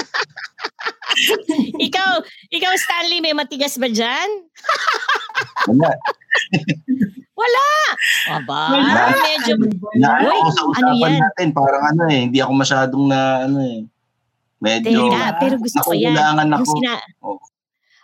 Ikaw, 1.81 2.11
ikaw 2.51 2.73
Stanley, 2.75 3.23
may 3.23 3.33
matigas 3.33 3.79
ba 3.79 3.87
dyan? 3.87 4.29
Wala. 5.71 5.91
Wala! 7.35 7.69
Aba, 8.31 8.61
Wala. 8.75 9.15
medyo... 9.23 9.55
Na, 9.97 10.19
Uy, 10.21 10.35
ako 10.35 10.51
sa 10.51 10.63
ano 10.75 10.91
usapan 10.91 10.99
yan? 11.09 11.23
natin, 11.23 11.47
parang 11.51 11.85
ano 11.87 12.03
eh, 12.11 12.21
hindi 12.27 12.39
ako 12.43 12.53
masyadong 12.53 13.05
na 13.07 13.21
ano 13.47 13.59
eh. 13.63 13.81
Medyo 14.59 15.01
Teka, 15.07 15.25
pero 15.39 15.55
gusto 15.57 15.81
ko 15.83 15.91
yan. 15.93 16.13
nakukulangan 16.13 16.47
Yung 16.47 16.57
ako. 16.59 16.73
sina- 16.73 17.07
Oo. 17.23 17.39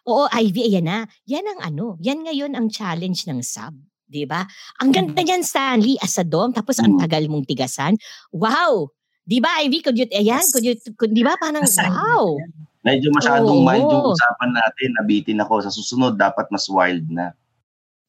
Oo, 0.01 0.25
Ivy, 0.33 0.61
ayan 0.67 0.87
na. 0.87 0.99
Yan 1.27 1.45
ang 1.47 1.61
ano, 1.63 1.95
yan 1.99 2.25
ngayon 2.25 2.53
ang 2.55 2.67
challenge 2.69 3.27
ng 3.27 3.43
sub. 3.43 3.75
'di 4.07 4.27
ba? 4.27 4.43
Ang 4.83 4.91
ganda 4.91 5.23
niyan, 5.23 5.47
Stanley, 5.47 5.95
as 5.99 6.19
a 6.19 6.27
dom, 6.27 6.51
tapos 6.51 6.83
ang 6.83 6.99
Mm. 6.99 7.01
tagal 7.01 7.25
mong 7.31 7.47
tigasan. 7.47 7.95
Wow! 8.35 8.91
'Di 9.31 9.39
ba, 9.39 9.63
Ivy? 9.63 9.79
Could 9.79 9.95
you, 9.95 10.11
ayan, 10.11 10.43
could 10.51 10.67
you, 10.67 10.75
could, 10.99 11.15
'di 11.15 11.23
ba? 11.23 11.39
Parang, 11.39 11.63
wow! 11.63 12.35
Medyo 12.83 13.15
masyadong 13.15 13.63
Oo. 13.63 13.65
mild 13.65 13.87
yung 13.87 14.11
usapan 14.11 14.51
natin. 14.51 14.91
Nabitin 14.99 15.39
ako. 15.39 15.63
Sa 15.63 15.71
susunod, 15.71 16.19
dapat 16.19 16.51
mas 16.51 16.67
wild 16.67 17.07
na. 17.07 17.31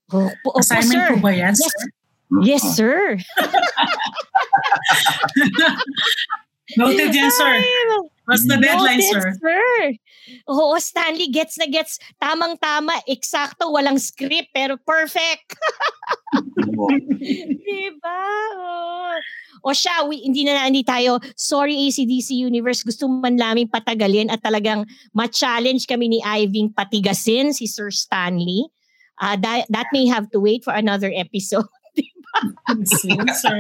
Opo, 0.10 0.50
opo, 0.50 0.58
Assignment 0.58 1.14
po 1.14 1.22
ba 1.22 1.30
yan, 1.30 1.54
Yes. 1.54 1.62
sir? 1.62 1.78
Yes, 2.42 2.64
sir. 2.74 2.98
Noted 6.80 7.12
yan, 7.12 7.28
sir. 7.36 7.52
What's 8.24 8.48
the 8.48 8.56
deadline, 8.64 9.04
Noted, 9.04 9.12
sir? 9.12 9.28
sir. 9.44 9.76
Oo, 10.48 10.80
Stanley, 10.80 11.28
gets 11.28 11.60
na 11.60 11.68
gets. 11.68 12.00
Tamang-tama, 12.16 12.96
eksakto, 13.04 13.68
walang 13.76 14.00
script, 14.00 14.56
pero 14.56 14.80
perfect. 14.80 15.60
Diba? 17.68 18.24
Oh. 18.56 19.12
O 19.62 19.72
siya, 19.72 20.06
we, 20.06 20.22
hindi 20.22 20.42
na 20.44 20.66
hindi 20.66 20.82
tayo, 20.82 21.22
sorry 21.38 21.78
ACDC 21.88 22.34
Universe, 22.34 22.82
gusto 22.82 23.06
man 23.06 23.38
namin 23.38 23.70
patagalin 23.70 24.30
at 24.30 24.42
talagang 24.42 24.86
ma-challenge 25.14 25.86
kami 25.86 26.10
ni 26.10 26.20
Iving 26.22 26.74
patigasin 26.74 27.54
si 27.54 27.70
Sir 27.70 27.90
Stanley. 27.90 28.66
Uh, 29.22 29.38
that, 29.38 29.70
that 29.70 29.86
may 29.94 30.10
have 30.10 30.26
to 30.34 30.42
wait 30.42 30.66
for 30.66 30.74
another 30.74 31.14
episode. 31.14 31.70
Sir. 33.38 33.60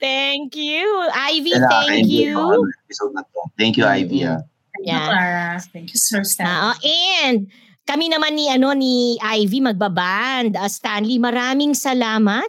Thank 0.00 0.54
you. 0.56 0.84
Ivy, 1.14 1.52
Kaya 1.52 1.68
thank 1.88 2.06
you. 2.08 2.36
episode 2.84 3.12
na 3.14 3.22
to. 3.24 3.40
Thank 3.56 3.76
you, 3.76 3.84
Ivy. 3.88 4.24
ah. 4.24 4.44
Thank 4.44 4.84
you, 4.84 4.92
Yeah. 4.94 5.06
Clara. 5.10 5.46
Thank 5.72 5.88
you, 5.90 5.98
Sir 5.98 6.22
Stanley. 6.22 6.78
and 7.24 7.50
kami 7.82 8.12
naman 8.12 8.36
ni 8.38 8.46
ano 8.46 8.76
ni 8.76 9.16
Ivy 9.18 9.58
magbaband. 9.64 10.54
Uh, 10.54 10.68
Stanley, 10.70 11.18
maraming 11.18 11.72
salamat 11.74 12.46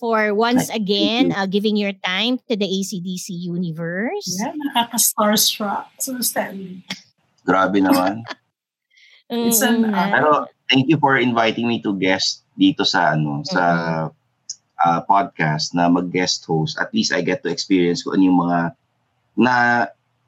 for 0.00 0.32
once 0.32 0.72
again 0.72 1.28
you. 1.28 1.36
uh, 1.36 1.44
giving 1.44 1.76
your 1.76 1.92
time 2.00 2.40
to 2.48 2.56
the 2.56 2.64
ACDC 2.64 3.28
universe. 3.36 4.40
Yeah, 4.40 4.56
nakaka-starstruck, 4.56 5.92
Sir 6.00 6.18
Stanley. 6.24 6.80
Grabe 7.48 7.84
naman. 7.84 8.24
It's 9.28 9.60
an 9.60 9.84
Mm, 9.84 9.94
honor. 9.94 10.12
Pero 10.16 10.30
thank 10.66 10.88
you 10.88 10.96
for 10.96 11.20
inviting 11.20 11.68
me 11.68 11.78
to 11.84 11.92
guest 11.94 12.42
dito 12.56 12.82
sa 12.82 13.14
ano 13.14 13.44
sa 13.44 13.62
ah, 14.80 15.00
podcast 15.04 15.76
na 15.76 15.86
mag-guest 15.92 16.42
host. 16.48 16.80
At 16.80 16.90
least 16.96 17.12
I 17.12 17.20
get 17.20 17.44
to 17.44 17.52
experience 17.52 18.02
ko 18.02 18.16
ano 18.16 18.24
yung 18.24 18.40
mga 18.40 18.58
na 19.38 19.54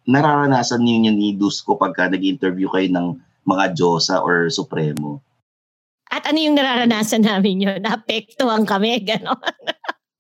nararanasan 0.07 0.83
ninyo 0.83 1.11
ni 1.15 1.35
Dus 1.35 1.63
ko 1.65 1.75
pagka 1.81 2.11
nag-interview 2.11 2.69
kayo 2.71 2.89
ng 2.91 3.07
mga 3.43 3.75
Diyosa 3.75 4.23
or 4.23 4.51
Supremo. 4.51 5.19
At 6.13 6.29
ano 6.29 6.37
yung 6.37 6.61
nararanasan 6.61 7.25
namin 7.25 7.65
yun? 7.65 7.81
Naapektuhan 7.81 8.69
kami, 8.69 9.01
gano'n. 9.01 9.41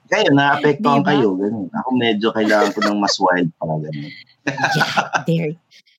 Kayo, 0.08 0.28
naapektuhan 0.32 1.04
Diba? 1.04 1.08
kayo. 1.12 1.28
Ganun. 1.36 1.68
Ako 1.68 1.88
medyo 1.96 2.28
kailangan 2.32 2.72
ko 2.72 2.80
ng 2.80 2.96
mas 2.96 3.16
wild 3.20 3.48
para 3.60 3.76
ganun. 3.76 4.08
yeah, 4.48 4.92
there. 5.28 5.52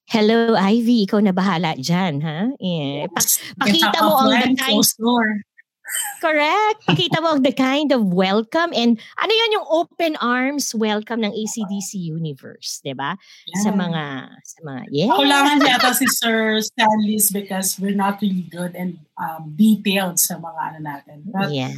Hello, 0.10 0.58
Ivy. 0.58 1.06
Ikaw 1.06 1.22
na 1.22 1.34
bahala 1.34 1.78
dyan, 1.78 2.22
ha? 2.26 2.50
Yeah. 2.58 3.06
Pa- 3.14 3.38
pakita 3.66 3.98
mo 4.02 4.18
ang 4.18 4.34
the 4.34 4.38
kind, 4.58 4.58
Close 4.82 4.98
door. 4.98 5.46
Correct. 6.20 6.86
Pakita 6.88 7.20
mo 7.20 7.38
the 7.40 7.52
kind 7.52 7.92
of 7.92 8.14
welcome 8.14 8.72
and 8.72 8.96
ano 9.20 9.32
yun 9.32 9.56
yung 9.60 9.68
open 9.70 10.14
arms 10.18 10.72
welcome 10.76 11.22
ng 11.22 11.32
ACDC 11.32 12.00
Universe, 12.00 12.80
'di 12.82 12.96
ba? 12.96 13.16
Sa 13.62 13.70
Yeah. 13.72 13.78
mga 13.78 14.04
sa 14.44 14.58
mga 14.64 14.82
yeah. 14.92 15.10
Kulangan 15.12 15.58
yata 15.62 15.92
si 15.92 16.08
Sir 16.10 16.62
Stanley's 16.64 17.30
because 17.30 17.76
we're 17.78 17.96
not 17.96 18.22
really 18.24 18.48
good 18.48 18.74
and 18.74 18.98
um, 19.20 19.54
detailed 19.54 20.18
sa 20.18 20.40
mga 20.40 20.60
ano 20.74 20.80
natin. 20.82 21.18
But 21.28 21.52
Yeah. 21.52 21.74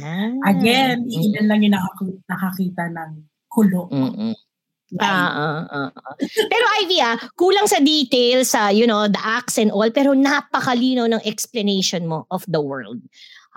again, 0.46 1.06
Mm. 1.10 1.22
ilan 1.36 1.46
lang 1.50 1.60
yung 1.66 1.74
nakaku- 1.74 2.22
nakakita 2.26 2.90
ng 2.92 3.10
kulo. 3.50 3.88
Mm-mm. 3.90 4.34
Ah, 5.02 5.66
ah, 5.66 5.90
ah. 5.90 6.14
Pero 6.22 6.64
Ivy, 6.78 7.02
ah, 7.02 7.18
kulang 7.34 7.66
sa 7.66 7.82
details 7.82 8.54
sa, 8.54 8.70
you 8.70 8.86
know, 8.86 9.10
the 9.10 9.18
acts 9.18 9.58
and 9.58 9.74
all, 9.74 9.90
pero 9.90 10.14
napakalino 10.14 11.10
ng 11.10 11.18
explanation 11.26 12.06
mo 12.06 12.22
of 12.30 12.46
the 12.46 12.62
world. 12.62 13.02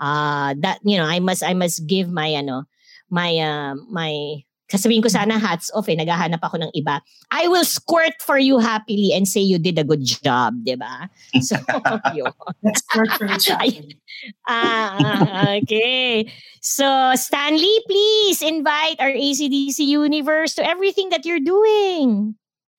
Uh, 0.00 0.54
that, 0.58 0.80
you 0.82 0.96
know, 0.96 1.04
I 1.04 1.20
must, 1.20 1.44
I 1.44 1.54
must 1.54 1.86
give 1.86 2.10
my, 2.10 2.32
ano, 2.34 2.64
my, 3.10 3.36
uh, 3.36 3.74
my, 3.88 4.42
sasabihin 4.70 5.02
ko 5.02 5.10
sana 5.10 5.34
hats 5.36 5.68
off 5.74 5.90
eh, 5.90 5.98
naghahanap 5.98 6.38
ako 6.40 6.62
ng 6.62 6.72
iba. 6.78 7.02
I 7.34 7.50
will 7.50 7.66
squirt 7.66 8.14
for 8.22 8.38
you 8.38 8.62
happily 8.62 9.10
and 9.10 9.26
say 9.26 9.42
you 9.42 9.58
did 9.58 9.76
a 9.76 9.84
good 9.84 10.06
job, 10.06 10.54
di 10.62 10.78
ba? 10.78 11.10
So, 11.42 11.58
yun. 12.14 12.30
Let's 12.62 12.82
work 12.94 13.10
for 13.18 13.26
each 13.26 13.50
other. 13.50 13.82
Ah, 14.46 15.58
okay. 15.60 16.30
So, 16.62 16.86
Stanley, 17.18 17.74
please 17.90 18.40
invite 18.40 19.02
our 19.02 19.10
ACDC 19.10 19.82
universe 19.82 20.54
to 20.54 20.62
everything 20.62 21.10
that 21.10 21.26
you're 21.26 21.42
doing. 21.42 22.38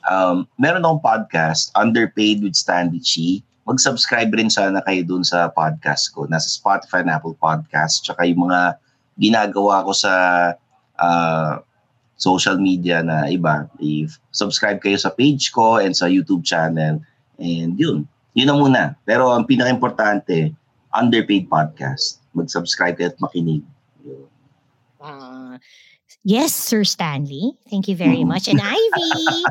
Um, 0.09 0.47
meron 0.57 0.87
akong 0.87 1.03
podcast, 1.03 1.69
Underpaid 1.75 2.41
with 2.41 2.55
Stanley 2.55 3.03
Chi. 3.03 3.43
Mag-subscribe 3.69 4.33
rin 4.33 4.49
sana 4.49 4.81
kayo 4.81 5.05
dun 5.05 5.21
sa 5.21 5.53
podcast 5.53 6.09
ko. 6.17 6.25
Nasa 6.25 6.49
Spotify 6.49 7.05
and 7.05 7.13
Apple 7.13 7.37
Podcast. 7.37 8.01
Tsaka 8.01 8.25
yung 8.25 8.49
mga 8.49 8.81
ginagawa 9.21 9.85
ko 9.85 9.93
sa 9.93 10.13
uh, 10.97 11.61
social 12.17 12.57
media 12.57 13.05
na 13.05 13.29
iba. 13.29 13.69
If 13.77 14.17
subscribe 14.33 14.81
kayo 14.81 14.97
sa 14.97 15.13
page 15.13 15.53
ko 15.53 15.77
and 15.77 15.93
sa 15.93 16.09
YouTube 16.09 16.41
channel. 16.41 17.05
And 17.37 17.77
yun. 17.77 18.09
Yun 18.33 18.47
na 18.49 18.57
muna. 18.57 18.81
Pero 19.05 19.29
ang 19.29 19.45
pinaka-importante, 19.45 20.57
Underpaid 20.91 21.45
Podcast. 21.45 22.17
Mag-subscribe 22.33 22.97
kayo 22.97 23.13
at 23.13 23.19
makinig. 23.21 23.61
Yun. 24.01 24.25
Uh, 24.97 25.61
yes, 26.25 26.49
Sir 26.49 26.81
Stanley. 26.81 27.53
Thank 27.69 27.85
you 27.85 27.95
very 27.95 28.25
much. 28.31 28.49
And 28.49 28.57
Ivy, 28.57 29.45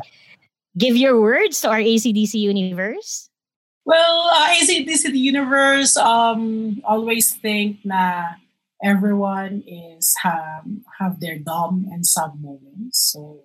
give 0.75 0.99
your 0.99 1.15
words 1.19 1.63
to 1.63 1.71
our 1.71 1.79
ACDC 1.79 2.35
universe. 2.35 3.30
Well, 3.85 4.29
uh, 4.29 4.53
ACDC 4.53 5.09
the 5.11 5.19
universe, 5.19 5.97
um, 5.97 6.81
always 6.85 7.33
think 7.33 7.81
na 7.83 8.37
everyone 8.83 9.63
is 9.65 10.13
have, 10.21 10.65
have 10.99 11.19
their 11.19 11.37
dom 11.37 11.89
and 11.91 12.05
sub 12.05 12.37
moments. 12.39 13.11
So, 13.13 13.43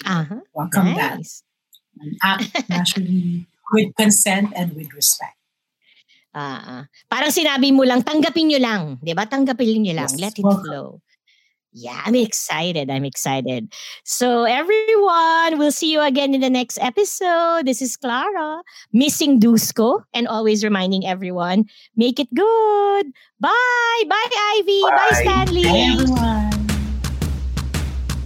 Uh-huh. 0.00 0.40
welcome 0.56 0.96
that. 0.96 1.20
And 2.00 2.16
act 2.24 2.48
naturally 2.72 3.44
with 3.72 3.92
consent 4.00 4.48
and 4.56 4.72
with 4.72 4.88
respect. 4.96 5.36
Ah, 6.32 6.62
ah. 6.64 6.82
parang 7.10 7.28
sinabi 7.34 7.68
mo 7.74 7.84
lang, 7.84 8.00
tanggapin 8.00 8.48
nyo 8.48 8.60
lang. 8.62 8.82
Di 9.02 9.12
ba? 9.12 9.26
Tanggapin 9.28 9.82
nyo 9.82 9.92
lang. 9.92 10.08
Yes, 10.08 10.16
Let 10.16 10.38
it 10.38 10.46
flow. 10.46 11.04
Yeah, 11.72 12.02
I'm 12.04 12.14
excited. 12.16 12.90
I'm 12.90 13.04
excited. 13.04 13.72
So, 14.04 14.42
everyone, 14.44 15.58
we'll 15.58 15.70
see 15.70 15.92
you 15.92 16.00
again 16.00 16.34
in 16.34 16.40
the 16.40 16.50
next 16.50 16.78
episode. 16.80 17.64
This 17.64 17.80
is 17.80 17.96
Clara, 17.96 18.62
missing 18.92 19.38
Dusko, 19.38 20.02
and 20.12 20.26
always 20.26 20.64
reminding 20.64 21.06
everyone, 21.06 21.66
make 21.96 22.18
it 22.18 22.32
good. 22.34 23.06
Bye. 23.38 24.02
Bye, 24.08 24.30
Ivy. 24.58 24.82
Bye, 24.82 25.08
Bye. 25.10 25.22
Stanley. 25.22 25.62
Hi, 25.62 25.92
everyone. 25.92 26.59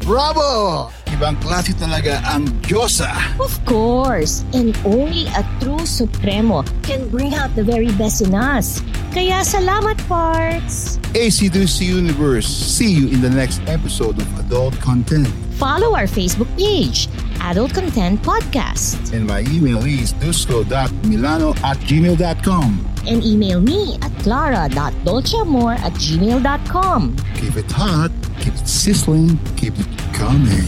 Bravo! 0.04 0.92
Ibang 1.16 1.40
klase 1.40 1.72
talaga 1.80 2.20
ang 2.28 2.44
Diyosa. 2.60 3.08
Of 3.40 3.56
course, 3.64 4.44
and 4.52 4.76
only 4.84 5.24
a 5.32 5.40
true 5.64 5.88
Supremo 5.88 6.60
can 6.84 7.08
bring 7.08 7.32
out 7.32 7.56
the 7.56 7.64
very 7.64 7.88
best 7.96 8.20
in 8.20 8.36
us. 8.36 8.84
Kaya 9.16 9.40
salamat, 9.40 9.96
parts. 10.04 11.00
AC2C 11.16 11.88
Universe. 11.88 12.44
See 12.44 12.92
you 12.92 13.08
in 13.08 13.24
the 13.24 13.32
next 13.32 13.64
episode 13.64 14.20
of 14.20 14.28
Adult 14.36 14.76
Content. 14.84 15.30
Follow 15.58 15.94
our 15.94 16.04
Facebook 16.04 16.48
page, 16.58 17.08
Adult 17.40 17.72
Content 17.74 18.20
Podcast, 18.22 19.12
And 19.12 19.26
my 19.26 19.40
email 19.50 19.78
is 19.84 20.12
dusko.milano 20.14 21.50
at 21.62 21.76
gmail.com. 21.78 22.86
and 23.06 23.22
email 23.22 23.60
me 23.60 23.96
at 24.02 24.10
clara.dolceamor 24.22 25.78
at 25.78 25.92
gmail.com. 25.92 27.16
Keep 27.36 27.56
it 27.56 27.70
hot, 27.70 28.10
keep 28.40 28.54
it 28.54 28.66
sizzling, 28.68 29.38
keep 29.56 29.74
it 29.78 29.86
coming. 30.14 30.64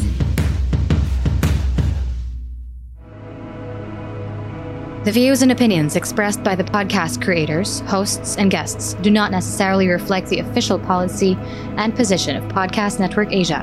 The 5.05 5.13
views 5.13 5.43
and 5.43 5.53
opinions 5.53 5.95
expressed 5.95 6.43
by 6.43 6.57
the 6.57 6.65
podcast 6.65 7.23
creators, 7.23 7.79
hosts, 7.81 8.37
and 8.39 8.51
guests 8.51 8.95
do 9.03 9.11
not 9.11 9.31
necessarily 9.31 9.87
reflect 9.89 10.29
the 10.29 10.41
official 10.41 10.79
policy 10.81 11.37
and 11.77 11.95
position 11.95 12.35
of 12.37 12.43
Podcast 12.53 12.99
Network 12.99 13.33
Asia, 13.33 13.63